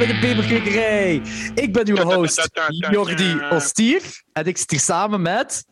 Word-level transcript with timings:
bij 0.00 0.08
de 0.08 0.18
Peperkwekerij. 0.18 1.22
Ik 1.54 1.72
ben 1.72 1.88
uw 1.88 1.96
host, 2.14 2.50
Jordi 2.90 3.40
Ostier. 3.50 4.22
En 4.32 4.46
ik 4.46 4.56
zit 4.56 4.70
hier 4.70 4.80
samen 4.80 5.22
met... 5.22 5.64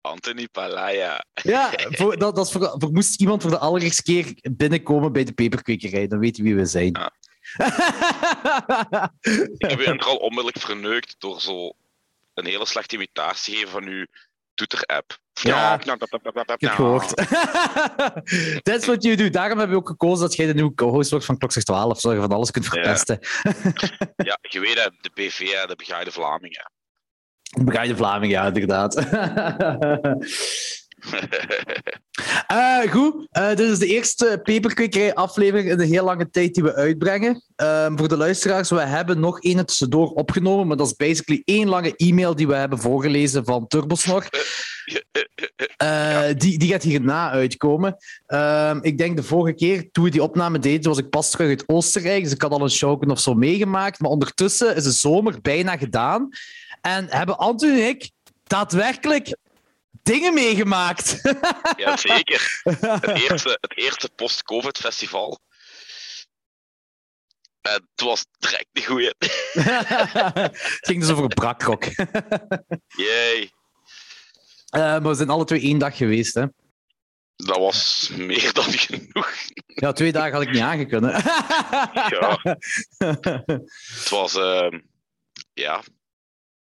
Anthony 0.00 0.48
Palaya. 0.48 1.24
Ja, 1.42 1.70
voor, 1.98 2.18
dat, 2.18 2.36
dat 2.36 2.46
is 2.46 2.52
voor, 2.52 2.74
voor, 2.78 2.92
moest 2.92 3.20
iemand 3.20 3.42
voor 3.42 3.50
de 3.50 3.58
allereerste 3.58 4.02
keer 4.02 4.34
binnenkomen 4.40 5.12
bij 5.12 5.24
de 5.24 5.32
Peperkwekerij, 5.32 6.06
dan 6.06 6.18
weet 6.18 6.36
je 6.36 6.42
wie 6.42 6.54
we 6.54 6.64
zijn. 6.64 6.98
Ja. 6.98 7.12
ik 9.70 9.76
ben 9.76 9.98
er 9.98 10.04
al 10.04 10.16
onmiddellijk 10.16 10.58
verneukt 10.58 11.14
door 11.18 11.40
zo 11.40 11.72
een 12.34 12.46
hele 12.46 12.66
slechte 12.66 12.94
imitatie 12.94 13.54
geven 13.54 13.70
van 13.70 13.84
uw 13.84 14.06
Twitter-app. 14.54 15.18
Ja, 15.42 15.74
ik 15.74 15.84
heb 15.84 16.00
het 16.00 16.70
gehoord. 16.70 17.16
Dat 18.64 18.80
is 18.80 18.86
wat 18.86 19.02
je 19.02 19.16
doet. 19.16 19.32
Daarom 19.32 19.58
hebben 19.58 19.76
we 19.76 19.82
ook 19.82 19.88
gekozen 19.88 20.26
dat 20.26 20.36
jij 20.36 20.46
de 20.46 20.54
nieuwe 20.54 20.74
co-host 20.74 21.10
wordt 21.10 21.24
van 21.24 21.38
Klokzicht 21.38 21.66
12, 21.66 22.00
zodat 22.00 22.18
je 22.18 22.24
van 22.24 22.36
alles 22.36 22.50
kunt 22.50 22.66
verpesten. 22.66 23.18
Ja, 24.16 24.38
je 24.40 24.60
weet 24.60 24.76
dat 24.76 24.92
de 25.00 25.10
BV, 25.14 25.38
de 25.38 25.74
Begaaide 25.76 26.10
Vlamingen. 26.12 26.70
De 27.42 27.64
Begaaide 27.64 27.96
Vlamingen, 27.96 28.28
ja, 28.28 28.46
inderdaad. 28.46 28.94
Uh, 32.52 32.90
goed, 32.94 33.28
uh, 33.32 33.48
dit 33.48 33.60
is 33.60 33.78
de 33.78 33.86
eerste 33.86 34.40
Peperkwekerij 34.42 35.14
aflevering 35.14 35.70
in 35.70 35.80
een 35.80 35.88
heel 35.88 36.04
lange 36.04 36.30
tijd 36.30 36.54
die 36.54 36.62
we 36.62 36.74
uitbrengen. 36.74 37.42
Uh, 37.56 37.92
voor 37.96 38.08
de 38.08 38.16
luisteraars, 38.16 38.70
we 38.70 38.80
hebben 38.80 39.20
nog 39.20 39.40
één 39.40 39.66
tussendoor 39.66 40.10
opgenomen, 40.10 40.66
maar 40.66 40.76
dat 40.76 40.86
is 40.86 40.94
basically 40.96 41.42
één 41.44 41.68
lange 41.68 41.96
e-mail 41.96 42.34
die 42.34 42.46
we 42.46 42.54
hebben 42.54 42.78
voorgelezen 42.78 43.44
van 43.44 43.66
Turbosnor. 43.66 44.26
Ja. 44.84 46.32
die, 46.32 46.58
die 46.58 46.68
gaat 46.68 46.82
hierna 46.82 47.30
uitkomen. 47.30 47.96
Ehm, 48.26 48.78
ik 48.82 48.98
denk 48.98 49.16
de 49.16 49.22
vorige 49.22 49.56
keer, 49.56 49.90
toen 49.90 50.04
we 50.04 50.10
die 50.10 50.22
opname 50.22 50.58
deden, 50.58 50.88
was 50.88 50.98
ik 50.98 51.10
pas 51.10 51.30
terug 51.30 51.48
uit 51.48 51.64
Oostenrijk, 51.66 52.22
dus 52.22 52.32
ik 52.32 52.42
had 52.42 52.52
al 52.52 52.62
een 52.62 52.70
show 52.70 53.10
of 53.10 53.20
zo 53.20 53.34
meegemaakt. 53.34 54.00
Maar 54.00 54.10
ondertussen 54.10 54.76
is 54.76 54.84
de 54.84 54.90
zomer 54.90 55.40
bijna 55.40 55.76
gedaan. 55.76 56.28
En 56.80 57.06
hebben 57.08 57.38
Anton 57.38 57.70
en 57.70 57.88
ik 57.88 58.10
daadwerkelijk 58.46 59.36
dingen 60.02 60.34
meegemaakt. 60.34 61.20
Ja, 61.76 61.96
zeker. 61.96 62.60
Het 63.00 63.20
eerste, 63.30 63.58
het 63.60 63.76
eerste 63.76 64.10
post-COVID-festival. 64.16 65.40
En 67.60 67.72
het 67.72 68.04
was 68.04 68.26
direct 68.38 68.68
de 68.72 68.84
goeie. 68.84 69.14
het 69.18 70.78
ging 70.80 71.00
dus 71.00 71.10
over 71.10 71.28
brakrok. 71.28 71.84
Jee. 72.86 73.42
Uh, 74.70 74.80
maar 74.80 75.02
we 75.02 75.14
zijn 75.14 75.30
alle 75.30 75.44
twee 75.44 75.60
één 75.60 75.78
dag 75.78 75.96
geweest, 75.96 76.34
hè? 76.34 76.44
Dat 77.36 77.56
was 77.56 78.10
meer 78.16 78.52
dan 78.52 78.64
genoeg. 78.72 79.34
Ja, 79.66 79.92
twee 79.92 80.12
dagen 80.12 80.32
had 80.32 80.42
ik 80.42 80.50
niet 80.50 80.62
aangekunnen. 80.62 81.10
ja. 82.14 82.38
Het 82.98 84.08
was... 84.08 84.34
Uh, 84.34 84.68
ja, 85.52 85.82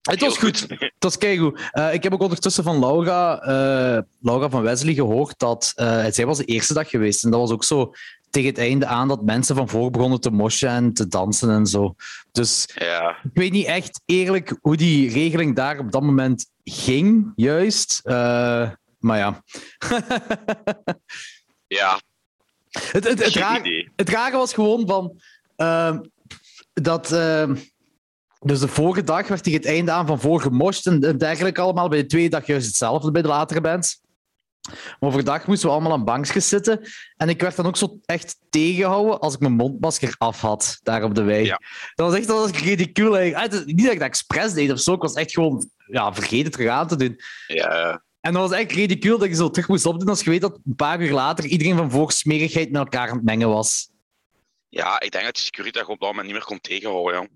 het 0.09 0.19
was 0.19 0.37
goed. 0.37 0.65
Het 0.69 0.93
was 0.99 1.17
keigoed. 1.17 1.59
Uh, 1.73 1.93
ik 1.93 2.03
heb 2.03 2.13
ook 2.13 2.21
ondertussen 2.21 2.63
van 2.63 2.79
Laura, 2.79 3.41
uh, 3.41 4.01
Laura 4.19 4.49
van 4.49 4.61
Wesley 4.61 4.93
gehoord 4.93 5.39
dat 5.39 5.73
uh, 5.75 6.05
zij 6.09 6.25
was 6.25 6.37
de 6.37 6.45
eerste 6.45 6.73
dag 6.73 6.89
geweest. 6.89 7.23
En 7.23 7.31
dat 7.31 7.39
was 7.39 7.51
ook 7.51 7.63
zo 7.63 7.93
tegen 8.29 8.49
het 8.49 8.57
einde 8.57 8.85
aan 8.85 9.07
dat 9.07 9.23
mensen 9.23 9.55
van 9.55 9.69
voor 9.69 9.91
begonnen 9.91 10.21
te 10.21 10.29
moshen 10.29 10.69
en 10.69 10.93
te 10.93 11.07
dansen 11.07 11.49
en 11.49 11.65
zo. 11.65 11.95
Dus 12.31 12.69
ja. 12.75 13.09
ik 13.09 13.31
weet 13.33 13.51
niet 13.51 13.65
echt 13.65 14.01
eerlijk 14.05 14.57
hoe 14.61 14.77
die 14.77 15.11
regeling 15.11 15.55
daar 15.55 15.79
op 15.79 15.91
dat 15.91 16.01
moment 16.01 16.49
ging, 16.63 17.31
juist. 17.35 18.01
maar 18.03 19.17
ja. 19.17 19.43
ja. 21.67 21.99
Het, 22.69 23.03
het, 23.03 23.23
het, 23.23 23.33
rare, 23.33 23.89
het 23.95 24.09
rare 24.09 24.37
was 24.37 24.53
gewoon 24.53 24.87
van 24.87 25.21
dat 26.73 27.09
dus 28.39 28.59
de 28.59 28.67
vorige 28.67 29.03
dag 29.03 29.27
werd 29.27 29.43
tegen 29.43 29.59
het 29.59 29.67
einde 29.67 29.91
aan 29.91 30.07
van 30.07 30.19
voor 30.19 30.41
gemosht 30.41 30.85
en 30.85 31.17
dergelijke 31.17 31.61
allemaal. 31.61 31.89
Bij 31.89 32.01
de 32.01 32.05
tweede 32.05 32.29
dag 32.29 32.45
juist 32.45 32.67
hetzelfde 32.67 33.11
bij 33.11 33.21
de 33.21 33.27
latere 33.27 33.61
bands. 33.61 34.01
Maar 34.69 35.09
overdag 35.09 35.47
moesten 35.47 35.67
we 35.67 35.73
allemaal 35.73 35.91
aan 35.91 36.05
bankjes 36.05 36.49
zitten. 36.49 36.81
En 37.17 37.29
ik 37.29 37.41
werd 37.41 37.55
dan 37.55 37.65
ook 37.65 37.77
zo 37.77 37.99
echt 38.05 38.37
tegengehouden 38.49 39.19
als 39.19 39.33
ik 39.33 39.39
mijn 39.39 39.53
mondmasker 39.53 40.15
af 40.17 40.41
had, 40.41 40.79
daar 40.83 41.03
op 41.03 41.15
de 41.15 41.23
wei. 41.23 41.45
Ja. 41.45 41.59
Dat 41.95 42.07
was 42.09 42.15
echt 42.17 42.27
dat 42.27 42.37
was 42.37 42.61
ridicule. 42.61 43.35
Ah, 43.35 43.51
niet 43.65 43.83
dat 43.83 43.93
ik 43.93 43.99
dat 43.99 44.07
expres 44.07 44.53
deed 44.53 44.71
of 44.71 44.79
zo, 44.79 44.93
ik 44.93 45.01
was 45.01 45.13
echt 45.13 45.33
gewoon 45.33 45.69
ja, 45.87 46.13
vergeten 46.13 46.51
terug 46.51 46.69
aan 46.69 46.87
te 46.87 46.95
doen. 46.95 47.19
Ja. 47.47 48.03
En 48.21 48.33
dat 48.33 48.49
was 48.49 48.59
echt 48.59 48.71
ridicule 48.71 49.17
dat 49.17 49.29
je 49.29 49.35
zo 49.35 49.49
terug 49.49 49.67
moest 49.67 49.85
opdoen 49.85 50.09
als 50.09 50.23
je 50.23 50.29
weet 50.29 50.41
dat 50.41 50.59
een 50.65 50.75
paar 50.75 51.01
uur 51.01 51.11
later 51.11 51.45
iedereen 51.45 51.77
van 51.77 51.91
voor 51.91 52.11
smerigheid 52.11 52.71
met 52.71 52.81
elkaar 52.81 53.09
aan 53.09 53.15
het 53.15 53.25
mengen 53.25 53.49
was. 53.49 53.89
Ja, 54.69 54.99
ik 54.99 55.11
denk 55.11 55.25
dat 55.25 55.35
de 55.35 55.41
security 55.41 55.79
op 55.79 55.87
dat 55.87 55.99
moment 55.99 56.25
niet 56.25 56.35
meer 56.35 56.43
kon 56.43 56.61
tegenhouden. 56.61 57.21
Ja. 57.21 57.27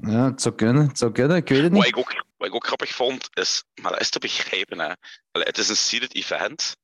Ja, 0.00 0.24
het 0.30 0.42
zou 0.42 0.54
kunnen. 0.54 0.86
Het 0.88 0.98
zou 0.98 1.12
kunnen. 1.12 1.36
Ik 1.36 1.48
weet 1.48 1.62
het 1.62 1.72
niet. 1.72 1.80
Wat 1.80 1.90
ik 1.90 1.96
ook, 1.96 2.24
wat 2.36 2.48
ik 2.48 2.54
ook 2.54 2.66
grappig 2.66 2.94
vond, 2.94 3.28
is... 3.32 3.64
Maar 3.74 3.90
dat 3.90 4.00
is 4.00 4.10
te 4.10 4.18
begrijpen, 4.18 4.78
hè. 4.78 4.92
Allee, 5.30 5.46
het 5.46 5.58
is 5.58 5.68
een 5.68 5.76
seated 5.76 6.14
event. 6.14 6.76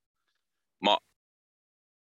Maar 0.76 1.00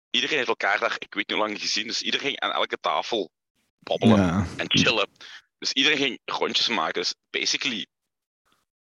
iedereen 0.09 0.35
heeft 0.35 0.47
elkaar 0.47 0.79
daar, 0.79 0.95
ik 0.99 1.13
weet 1.13 1.27
niet 1.27 1.37
hoe 1.37 1.47
lang 1.47 1.59
gezien, 1.61 1.87
dus 1.87 2.01
iedereen 2.01 2.27
ging 2.27 2.39
aan 2.39 2.51
elke 2.51 2.77
tafel 2.79 3.31
babbelen 3.79 4.17
Ja. 4.17 4.47
en 4.57 4.65
chillen. 4.71 5.09
Dus 5.57 5.71
iedereen 5.71 5.97
ging 5.97 6.19
rondjes 6.25 6.67
maken. 6.67 6.93
Dus 6.93 7.15
basically 7.29 7.87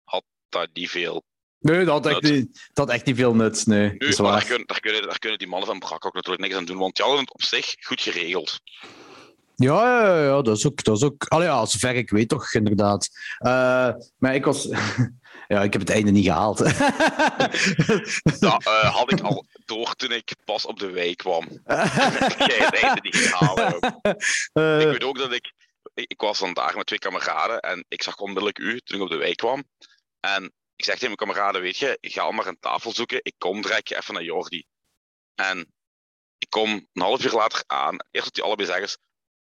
had 0.04 0.24
dat 0.48 0.68
niet 0.72 0.90
veel. 0.90 1.24
Nee, 1.58 1.84
dat 1.84 2.04
had 2.04 2.06
echt, 2.06 2.22
niet, 2.22 2.70
dat 2.72 2.86
had 2.86 2.96
echt 2.96 3.06
niet 3.06 3.16
veel 3.16 3.34
nut. 3.34 3.66
Nee, 3.66 3.96
maar 3.98 4.16
daar, 4.16 4.44
kunnen, 4.44 4.66
daar, 4.66 4.80
kunnen, 4.80 5.02
daar 5.02 5.18
kunnen 5.18 5.38
die 5.38 5.48
mannen 5.48 5.68
van 5.68 5.78
Brak 5.78 6.06
ook 6.06 6.14
natuurlijk 6.14 6.42
niks 6.42 6.54
aan 6.54 6.64
doen, 6.64 6.78
want 6.78 6.96
die 6.96 7.04
hadden 7.04 7.24
het 7.24 7.34
op 7.34 7.42
zich 7.42 7.74
goed 7.80 8.00
geregeld. 8.00 8.60
Ja, 9.56 10.06
ja, 10.06 10.22
ja, 10.24 10.42
dat 10.42 10.56
is 10.56 10.66
ook... 10.66 10.84
Dat 10.84 10.96
is 10.96 11.02
ook 11.02 11.24
allee, 11.28 11.46
ja, 11.46 11.66
zover 11.66 11.94
ik 11.94 12.10
weet 12.10 12.28
toch, 12.28 12.52
inderdaad. 12.52 13.08
Eh, 13.38 13.90
maar 14.18 14.34
ik 14.34 14.44
was... 14.44 14.68
ja, 15.48 15.62
ik 15.62 15.72
heb 15.72 15.80
het 15.80 15.90
einde 15.90 16.10
niet 16.10 16.24
gehaald. 16.24 16.58
Dat 18.40 18.64
eh, 18.66 18.94
had 18.94 19.12
ik 19.12 19.20
al 19.20 19.46
door 19.64 19.94
toen 19.94 20.12
ik 20.12 20.34
pas 20.44 20.66
op 20.66 20.78
de 20.78 20.90
wijk 20.90 21.16
kwam. 21.16 21.48
Jij 21.64 22.58
het 22.58 22.82
einde 22.82 23.00
niet 23.02 23.16
gehaald. 23.16 23.60
Eh, 24.52 24.80
Ik 24.80 24.86
weet 24.86 25.04
ook 25.04 25.18
dat 25.18 25.32
ik, 25.32 25.52
ik... 25.94 26.20
Was 26.20 26.38
vandaag 26.38 26.76
met 26.76 26.86
twee 26.86 26.98
kameraden 26.98 27.60
en 27.60 27.84
ik 27.88 28.02
zag 28.02 28.16
onmiddellijk 28.18 28.58
u 28.58 28.80
toen 28.80 28.96
ik 28.96 29.02
op 29.02 29.10
de 29.10 29.16
wijk 29.16 29.36
kwam. 29.36 29.64
En 30.20 30.52
ik 30.76 30.84
zeg 30.84 30.94
tegen 30.98 31.14
mijn 31.16 31.28
kameraden, 31.28 31.60
weet 31.60 31.76
je, 31.76 31.98
ga 32.00 32.22
al 32.22 32.32
maar 32.32 32.46
een 32.46 32.60
tafel 32.60 32.92
zoeken. 32.92 33.20
Ik 33.22 33.34
kom 33.38 33.62
direct 33.62 33.92
even 33.92 34.14
naar 34.14 34.22
Jordi. 34.22 34.64
En 35.34 35.58
ik 36.38 36.50
kom 36.50 36.70
een 36.92 37.02
half 37.02 37.24
uur 37.24 37.32
later 37.32 37.64
aan. 37.66 37.96
Eerst 38.10 38.26
dat 38.26 38.34
die 38.34 38.42
allebei 38.42 38.68
zeggen, 38.68 38.98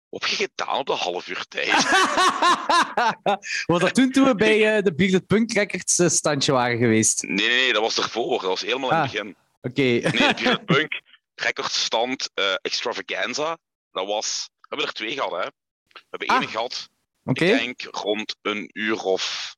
wat 0.09 0.21
heb 0.21 0.31
je 0.31 0.37
gedaan 0.37 0.79
op 0.79 0.87
de 0.87 0.93
half 0.93 1.29
uur 1.29 1.45
tijd? 1.49 1.73
was 3.67 3.81
dat 3.81 3.95
toen, 3.95 4.11
toen 4.13 4.25
we 4.25 4.35
bij 4.35 4.77
eh, 4.77 4.83
de 4.83 4.95
Bearded 4.95 5.27
Punk 5.27 5.53
Records 5.53 5.99
eh, 5.99 6.09
standje 6.09 6.53
waren 6.53 6.79
geweest? 6.79 7.23
Nee, 7.23 7.35
nee, 7.37 7.49
nee, 7.49 7.73
dat 7.73 7.83
was 7.83 7.97
ervoor. 7.99 8.31
Dat 8.41 8.49
was 8.49 8.61
helemaal 8.61 8.91
in 8.91 8.97
het 8.97 9.05
Ah. 9.07 9.13
begin. 9.13 9.37
Oké. 9.63 9.83
Nee, 9.83 10.01
de 10.01 10.11
Bearded 10.43 10.65
Punk 10.65 11.01
recordstand 11.35 12.31
eh, 12.35 12.55
Extravaganza. 12.63 13.59
Dat 13.93 14.07
was... 14.07 14.49
We 14.61 14.67
hebben 14.69 14.87
er 14.87 14.93
twee 14.93 15.13
gehad, 15.13 15.31
hè. 15.31 15.49
We 15.93 16.03
hebben 16.11 16.29
één 16.29 16.43
Ah. 16.45 16.51
gehad 16.51 16.89
Oké. 17.25 17.45
Ik 17.45 17.59
denk 17.59 17.83
rond 17.97 18.37
een 18.43 18.71
uur 18.73 19.03
of 19.03 19.55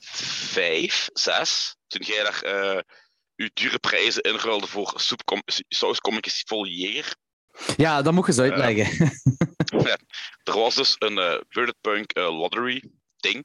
vijf, 0.00 1.08
zes. 1.12 1.76
Toen 1.86 2.06
jij 2.06 2.22
daar 2.22 2.42
uw 3.36 3.48
dure 3.54 3.78
prijzen 3.78 4.22
inruilde 4.22 4.66
voor 4.66 4.92
sauskommetjes 5.68 6.42
vol 6.46 6.66
jeger. 6.66 7.14
Ja, 7.76 8.02
dat 8.02 8.12
moet 8.12 8.26
je 8.26 8.32
eens 8.32 8.40
uitleggen. 8.40 9.10
Er 10.44 10.58
was 10.58 10.74
dus 10.74 10.96
een 10.98 11.18
eh 11.18 11.40
Bearded 11.48 11.80
Punk 11.80 12.12
eh, 12.12 12.38
lottery 12.38 12.82
ding. 13.16 13.44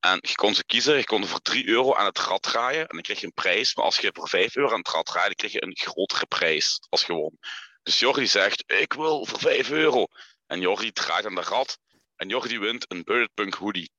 En 0.00 0.18
je 0.20 0.34
kon 0.34 0.54
ze 0.54 0.64
kiezen. 0.64 0.96
Je 0.96 1.04
kon 1.04 1.26
voor 1.26 1.40
3 1.40 1.68
euro 1.68 1.94
aan 1.94 2.06
het 2.06 2.18
rad 2.18 2.42
draaien. 2.42 2.80
En 2.80 2.88
dan 2.88 3.02
kreeg 3.02 3.20
je 3.20 3.26
een 3.26 3.32
prijs. 3.32 3.74
Maar 3.74 3.84
als 3.84 3.98
je 3.98 4.10
voor 4.14 4.28
5 4.28 4.56
euro 4.56 4.72
aan 4.72 4.78
het 4.78 4.88
rad 4.88 5.06
draaide, 5.06 5.34
kreeg 5.34 5.52
je 5.52 5.62
een 5.62 5.76
grotere 5.76 6.26
prijs 6.26 6.80
als 6.88 7.04
gewoon. 7.04 7.38
Dus 7.82 7.98
Jordi 7.98 8.26
zegt, 8.26 8.64
ik 8.66 8.92
wil 8.92 9.26
voor 9.26 9.38
5 9.38 9.70
euro. 9.70 10.06
En 10.46 10.60
Jordi 10.60 10.92
draait 10.92 11.26
aan 11.26 11.34
de 11.34 11.40
rad. 11.40 11.78
En 12.16 12.28
Jordi 12.28 12.58
wint 12.58 12.84
een 12.88 13.04
Bearded 13.04 13.34
Punk 13.34 13.54
hoodie. 13.54 13.92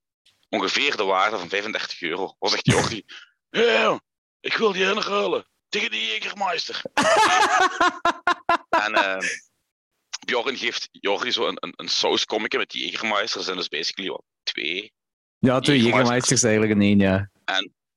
Ongeveer 0.50 0.96
de 0.96 1.04
waarde 1.04 1.38
van 1.38 1.50
35 1.50 2.02
euro. 2.02 2.36
Was 2.40 2.54
echt 2.54 2.66
Jordi. 2.66 3.06
Ik 4.42 4.58
wil 4.58 4.72
die 4.72 4.84
inruilen. 4.84 5.48
Tegen 5.70 5.92
die 5.92 6.20
Jägermeister. 6.20 6.82
en 8.86 8.94
eh 8.94 9.18
Bjorn 10.26 10.58
geeft 10.58 10.88
Jordi 10.92 11.32
zo 11.32 11.48
een, 11.48 11.58
een, 11.60 11.74
een 11.76 12.60
met 12.60 12.70
die 12.70 12.92
Jägermeister. 12.92 13.38
Er 13.38 13.44
zijn 13.44 13.58
dus 13.58 13.68
basically 13.68 14.10
wat 14.10 14.24
twee. 14.44 14.94
Ja, 15.38 15.60
twee 15.60 15.80
Jägermeister. 15.80 15.90
Jägermeisters 15.90 16.44
eigenlijk 16.44 16.72
in 16.72 16.82
één, 16.82 17.00
ja. 17.00 17.30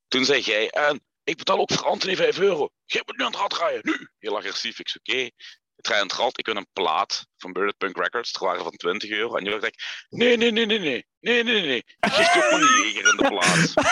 Toen 0.09 0.25
zei 0.25 0.41
jij, 0.41 0.71
en 0.71 1.01
ik 1.25 1.37
betaal 1.37 1.59
ook 1.59 1.73
voor 1.73 1.87
Anthony 1.87 2.17
5 2.17 2.39
euro. 2.39 2.69
Jij 2.85 3.03
moet 3.07 3.17
nu 3.17 3.25
aan 3.25 3.31
het 3.31 3.41
rad 3.41 3.51
draaien, 3.51 3.81
nu. 3.83 4.09
Heel 4.19 4.37
agressief. 4.37 4.79
Ik 4.79 4.89
zei, 4.89 5.01
oké. 5.05 5.31
Ik 5.77 5.85
draai 5.85 6.01
aan 6.01 6.07
het 6.07 6.17
rad, 6.17 6.39
ik 6.39 6.47
wil 6.47 6.57
een 6.57 6.69
plaat 6.73 7.27
van 7.37 7.53
Bearded 7.53 7.77
Punk 7.77 7.97
Records. 7.97 8.33
Er 8.33 8.45
waren 8.45 8.63
van 8.63 8.77
20 8.77 9.11
euro. 9.11 9.37
En 9.37 9.45
Jordi 9.45 9.61
zegt, 9.61 10.07
nee, 10.09 10.37
nee, 10.37 10.51
nee, 10.51 10.67
nee, 10.67 10.79
nee. 10.79 11.07
Nee, 11.21 11.45
nee, 11.45 11.61
nee. 11.61 11.77
Ik 11.77 12.13
geef 12.13 12.37
ook 12.37 12.51
maar 12.51 12.61
een 12.61 12.83
jeger 12.83 13.11
in 13.11 13.17
de 13.17 13.29
plaats. 13.29 13.75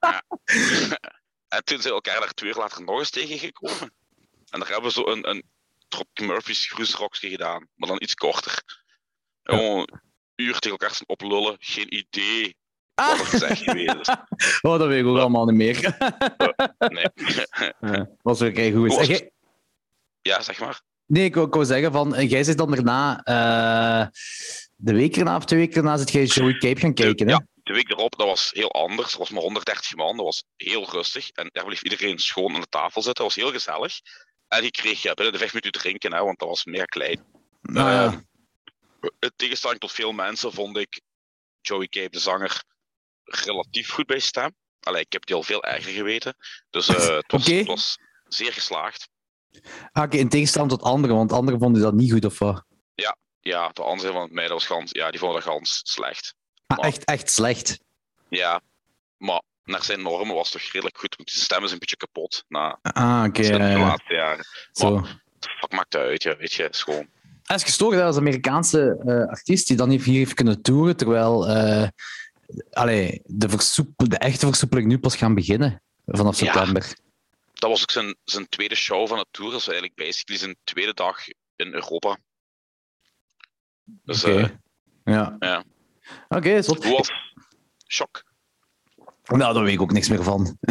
Ja. 0.00 0.22
En 1.52 1.64
toen 1.64 1.80
zijn 1.80 1.94
we 1.94 2.00
elkaar 2.02 2.20
daar 2.20 2.32
twee 2.32 2.50
uur 2.50 2.56
later 2.56 2.84
nog 2.84 2.98
eens 2.98 3.10
tegengekomen. 3.10 3.94
En 4.50 4.60
daar 4.60 4.68
hebben 4.68 4.82
we 4.82 4.90
zo 4.90 5.06
een, 5.06 5.28
een 5.28 5.44
Tropic 5.92 6.26
Murphy's 6.26 6.66
Groesrockje 6.66 7.28
gedaan, 7.28 7.68
maar 7.74 7.88
dan 7.88 8.02
iets 8.02 8.14
korter. 8.14 8.62
Gewoon 9.42 9.78
een 9.78 10.00
uur 10.44 10.52
tegen 10.58 10.70
elkaar 10.70 10.94
zijn 10.94 11.08
oplullen, 11.08 11.56
geen 11.58 11.94
idee 11.96 12.56
wat 12.94 13.18
er 13.18 13.26
gezegd 13.26 13.62
geweest 13.62 13.96
is. 14.00 14.08
Oh, 14.70 14.78
dat 14.78 14.88
weet 14.88 15.00
ik 15.00 15.06
ook 15.06 15.18
allemaal 15.18 15.44
niet 15.46 15.54
meer. 15.56 15.96
Nee. 16.78 17.06
Ja, 17.80 18.08
was 18.22 18.42
ook 18.42 18.54
kei 18.54 18.72
goed. 18.72 19.06
Jij- 19.06 19.30
ja, 20.22 20.42
zeg 20.42 20.58
maar. 20.60 20.80
Nee, 21.06 21.24
ik 21.24 21.34
wou, 21.34 21.46
ik 21.46 21.52
wou 21.54 21.64
zeggen 21.66 21.92
van, 21.92 22.14
en 22.14 22.26
jij 22.26 22.44
zit 22.44 22.58
dan 22.58 22.70
daarna, 22.70 23.20
eh, 23.22 24.06
de 24.76 24.92
week 24.94 25.16
erna 25.16 25.36
of 25.36 25.44
twee 25.44 25.58
weken 25.58 25.76
erna, 25.76 25.96
zit 25.96 26.10
jij 26.10 26.24
Joey 26.24 26.58
Cape 26.58 26.80
gaan 26.80 26.94
kijken, 26.94 27.26
hè? 27.26 27.32
Ja, 27.32 27.46
de 27.62 27.72
week 27.72 27.90
erop, 27.90 28.16
dat 28.16 28.26
was 28.26 28.50
heel 28.52 28.70
anders. 28.72 29.12
Er 29.12 29.18
was 29.18 29.30
maar 29.30 29.42
130 29.42 29.94
man, 29.96 30.16
dat 30.16 30.24
was 30.24 30.44
heel 30.56 30.90
rustig. 30.90 31.28
En 31.30 31.48
daar 31.52 31.64
bleef 31.64 31.82
iedereen 31.82 32.18
schoon 32.18 32.54
aan 32.54 32.60
de 32.60 32.66
tafel 32.68 33.02
zitten. 33.02 33.24
Dat 33.24 33.34
was 33.34 33.44
heel 33.44 33.52
gezellig. 33.52 33.92
En 34.52 34.62
je 34.62 34.70
kreeg 34.70 35.02
ja, 35.02 35.14
binnen 35.14 35.32
de 35.32 35.38
vijf 35.38 35.52
minuten 35.52 35.80
drinken, 35.80 36.12
hè, 36.12 36.22
want 36.22 36.38
dat 36.38 36.48
was 36.48 36.64
meer 36.64 36.86
klein. 36.86 37.24
Nou 37.62 37.90
ja. 37.90 38.04
Ehm, 38.04 38.20
in 39.18 39.32
tegenstelling 39.36 39.80
tot 39.80 39.92
veel 39.92 40.12
mensen 40.12 40.52
vond 40.52 40.76
ik 40.76 41.00
Joey 41.60 41.88
Cape, 41.88 42.10
de 42.10 42.18
zanger, 42.18 42.64
relatief 43.24 43.90
goed 43.90 44.06
bij 44.06 44.18
stem. 44.18 44.54
Allee, 44.80 45.00
ik 45.00 45.12
heb 45.12 45.26
die 45.26 45.36
al 45.36 45.42
veel 45.42 45.64
erger 45.64 45.92
geweten. 45.92 46.36
Dus 46.70 46.88
eh, 46.88 47.16
het, 47.16 47.32
was, 47.32 47.46
het 47.46 47.66
was 47.66 47.98
zeer 48.28 48.52
geslaagd. 48.52 49.08
Ah, 49.92 50.02
Oké, 50.02 50.16
in 50.16 50.28
tegenstelling 50.28 50.70
tot 50.70 50.82
anderen, 50.82 51.16
want 51.16 51.32
anderen 51.32 51.60
vonden 51.60 51.82
dat 51.82 51.94
niet 51.94 52.12
goed 52.12 52.24
of 52.24 52.38
wat? 52.38 52.64
Ja, 53.40 53.68
de 53.72 53.82
andere 53.82 54.12
van 54.12 54.28
mij, 54.32 54.42
dat 54.42 54.52
was 54.52 54.66
gans, 54.66 54.90
ja, 54.90 55.10
die 55.10 55.18
vonden 55.20 55.42
dat 55.42 55.52
gans 55.52 55.80
slecht. 55.84 56.34
Ah, 56.66 56.86
echt, 56.86 57.04
echt 57.04 57.30
slecht. 57.30 57.80
Ja, 58.28 58.60
maar 59.16 59.42
naar 59.64 59.82
zijn 59.82 60.02
normen 60.02 60.34
was 60.34 60.52
het 60.52 60.62
toch 60.62 60.72
redelijk 60.72 60.98
goed. 60.98 61.16
Want 61.16 61.30
zijn 61.30 61.44
stem 61.44 61.64
is 61.64 61.72
een 61.72 61.78
beetje 61.78 61.96
kapot 61.96 62.44
na 62.48 62.78
Ah, 62.82 63.24
oké. 63.28 63.42
de 63.42 63.58
laatste 63.58 64.14
jaren. 64.14 64.44
Zo. 64.72 65.06
Wat 65.60 65.72
maakt 65.72 65.90
dat 65.90 66.00
uit, 66.02 66.22
ja, 66.22 66.36
weet 66.36 66.52
je, 66.52 66.68
is 66.68 66.82
gewoon... 66.82 67.08
Hij 67.42 67.56
is 67.56 67.62
gestoord 67.62 67.94
hè, 67.94 68.02
als 68.04 68.16
Amerikaanse 68.16 68.96
eh, 69.06 69.28
artiest 69.30 69.66
die 69.66 69.76
dan 69.76 69.90
hier 69.90 70.02
heeft 70.04 70.34
kunnen 70.34 70.62
toeren, 70.62 70.96
terwijl 70.96 71.46
allee, 72.70 73.20
de, 73.24 73.48
versoepel- 73.48 74.08
de 74.08 74.18
echte 74.18 74.46
versoepeling 74.46 74.86
nu 74.88 74.98
pas 74.98 75.16
gaan 75.16 75.34
beginnen 75.34 75.82
vanaf 76.06 76.40
Ja. 76.40 76.52
september. 76.52 76.94
Dat 77.52 77.70
was 77.70 77.82
ook 77.82 77.90
zijn, 77.90 78.16
zijn 78.24 78.48
tweede 78.48 78.74
show 78.74 79.08
van 79.08 79.18
de 79.18 79.26
tour. 79.30 79.50
Dat 79.50 79.64
was 79.64 79.74
eigenlijk 79.74 80.06
basically 80.06 80.40
zijn 80.40 80.56
tweede 80.64 80.94
dag 80.94 81.18
in 81.56 81.72
Europa. 81.74 82.18
Dus 83.84 84.24
Oké. 84.24 84.38
eh, 84.40 84.48
Ja. 85.14 85.36
ja. 85.38 85.64
Oké, 86.28 86.62
zot. 86.62 86.84
hoe 86.84 86.96
was 86.96 87.10
shock? 87.88 88.24
Nou, 89.38 89.54
daar 89.54 89.62
weet 89.62 89.74
ik 89.74 89.82
ook 89.82 89.92
niks 89.92 90.08
meer 90.08 90.22
van. 90.22 90.56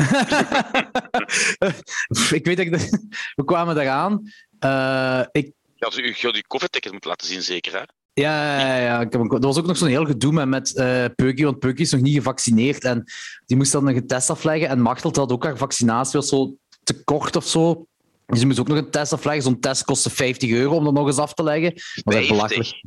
ik 2.31 2.45
weet 2.45 2.57
dat 2.57 2.65
ik... 2.65 2.71
de- 2.71 3.07
We 3.35 3.43
kwamen 3.45 3.77
eraan. 3.77 4.21
Eh, 4.59 5.21
ik, 5.31 5.51
Je 5.75 5.85
had 5.85 5.93
je, 5.95 6.15
had 6.21 6.35
je 6.35 6.47
COVID-ticket 6.47 6.91
moeten 6.91 7.09
laten 7.09 7.27
zien, 7.27 7.41
zeker, 7.41 7.71
hè? 7.73 7.79
ja, 8.13 8.59
ja, 8.59 8.77
ja, 8.77 9.01
ik 9.01 9.11
heb 9.11 9.21
een- 9.21 9.29
er 9.31 9.39
was 9.39 9.57
ook 9.57 9.65
nog 9.65 9.77
zo'n 9.77 9.87
heel 9.87 10.05
gedoe 10.05 10.31
met, 10.31 10.47
met 10.47 10.75
eh 10.77 11.05
Peukie, 11.15 11.45
want 11.45 11.59
Peukie 11.59 11.85
is 11.85 11.91
nog 11.91 12.01
niet 12.01 12.15
gevaccineerd. 12.15 12.83
En 12.83 13.03
die 13.45 13.57
moest 13.57 13.71
dan 13.71 13.87
een 13.87 14.07
test 14.07 14.29
afleggen. 14.29 14.69
En 14.69 14.81
Machteld 14.81 15.15
had 15.15 15.31
ook 15.31 15.43
haar 15.43 15.57
vaccinatie 15.57 16.19
was 16.19 16.29
zo 16.29 16.55
te 16.83 17.03
kort 17.03 17.35
of 17.35 17.47
zo. 17.47 17.85
Dus 18.25 18.37
die 18.39 18.47
moest 18.47 18.59
ook 18.59 18.67
nog 18.67 18.77
een 18.77 18.89
test 18.91 19.13
afleggen. 19.13 19.43
Zo'n 19.43 19.59
test 19.59 19.83
kostte 19.83 20.09
50 20.09 20.49
euro 20.49 20.75
om 20.75 20.83
dat 20.83 20.93
nog 20.93 21.07
eens 21.07 21.17
af 21.17 21.33
te 21.33 21.43
leggen. 21.43 21.73
Dat 21.73 22.01
was 22.03 22.15
echt 22.15 22.27
50. 22.27 22.29
belachelijk. 22.29 22.83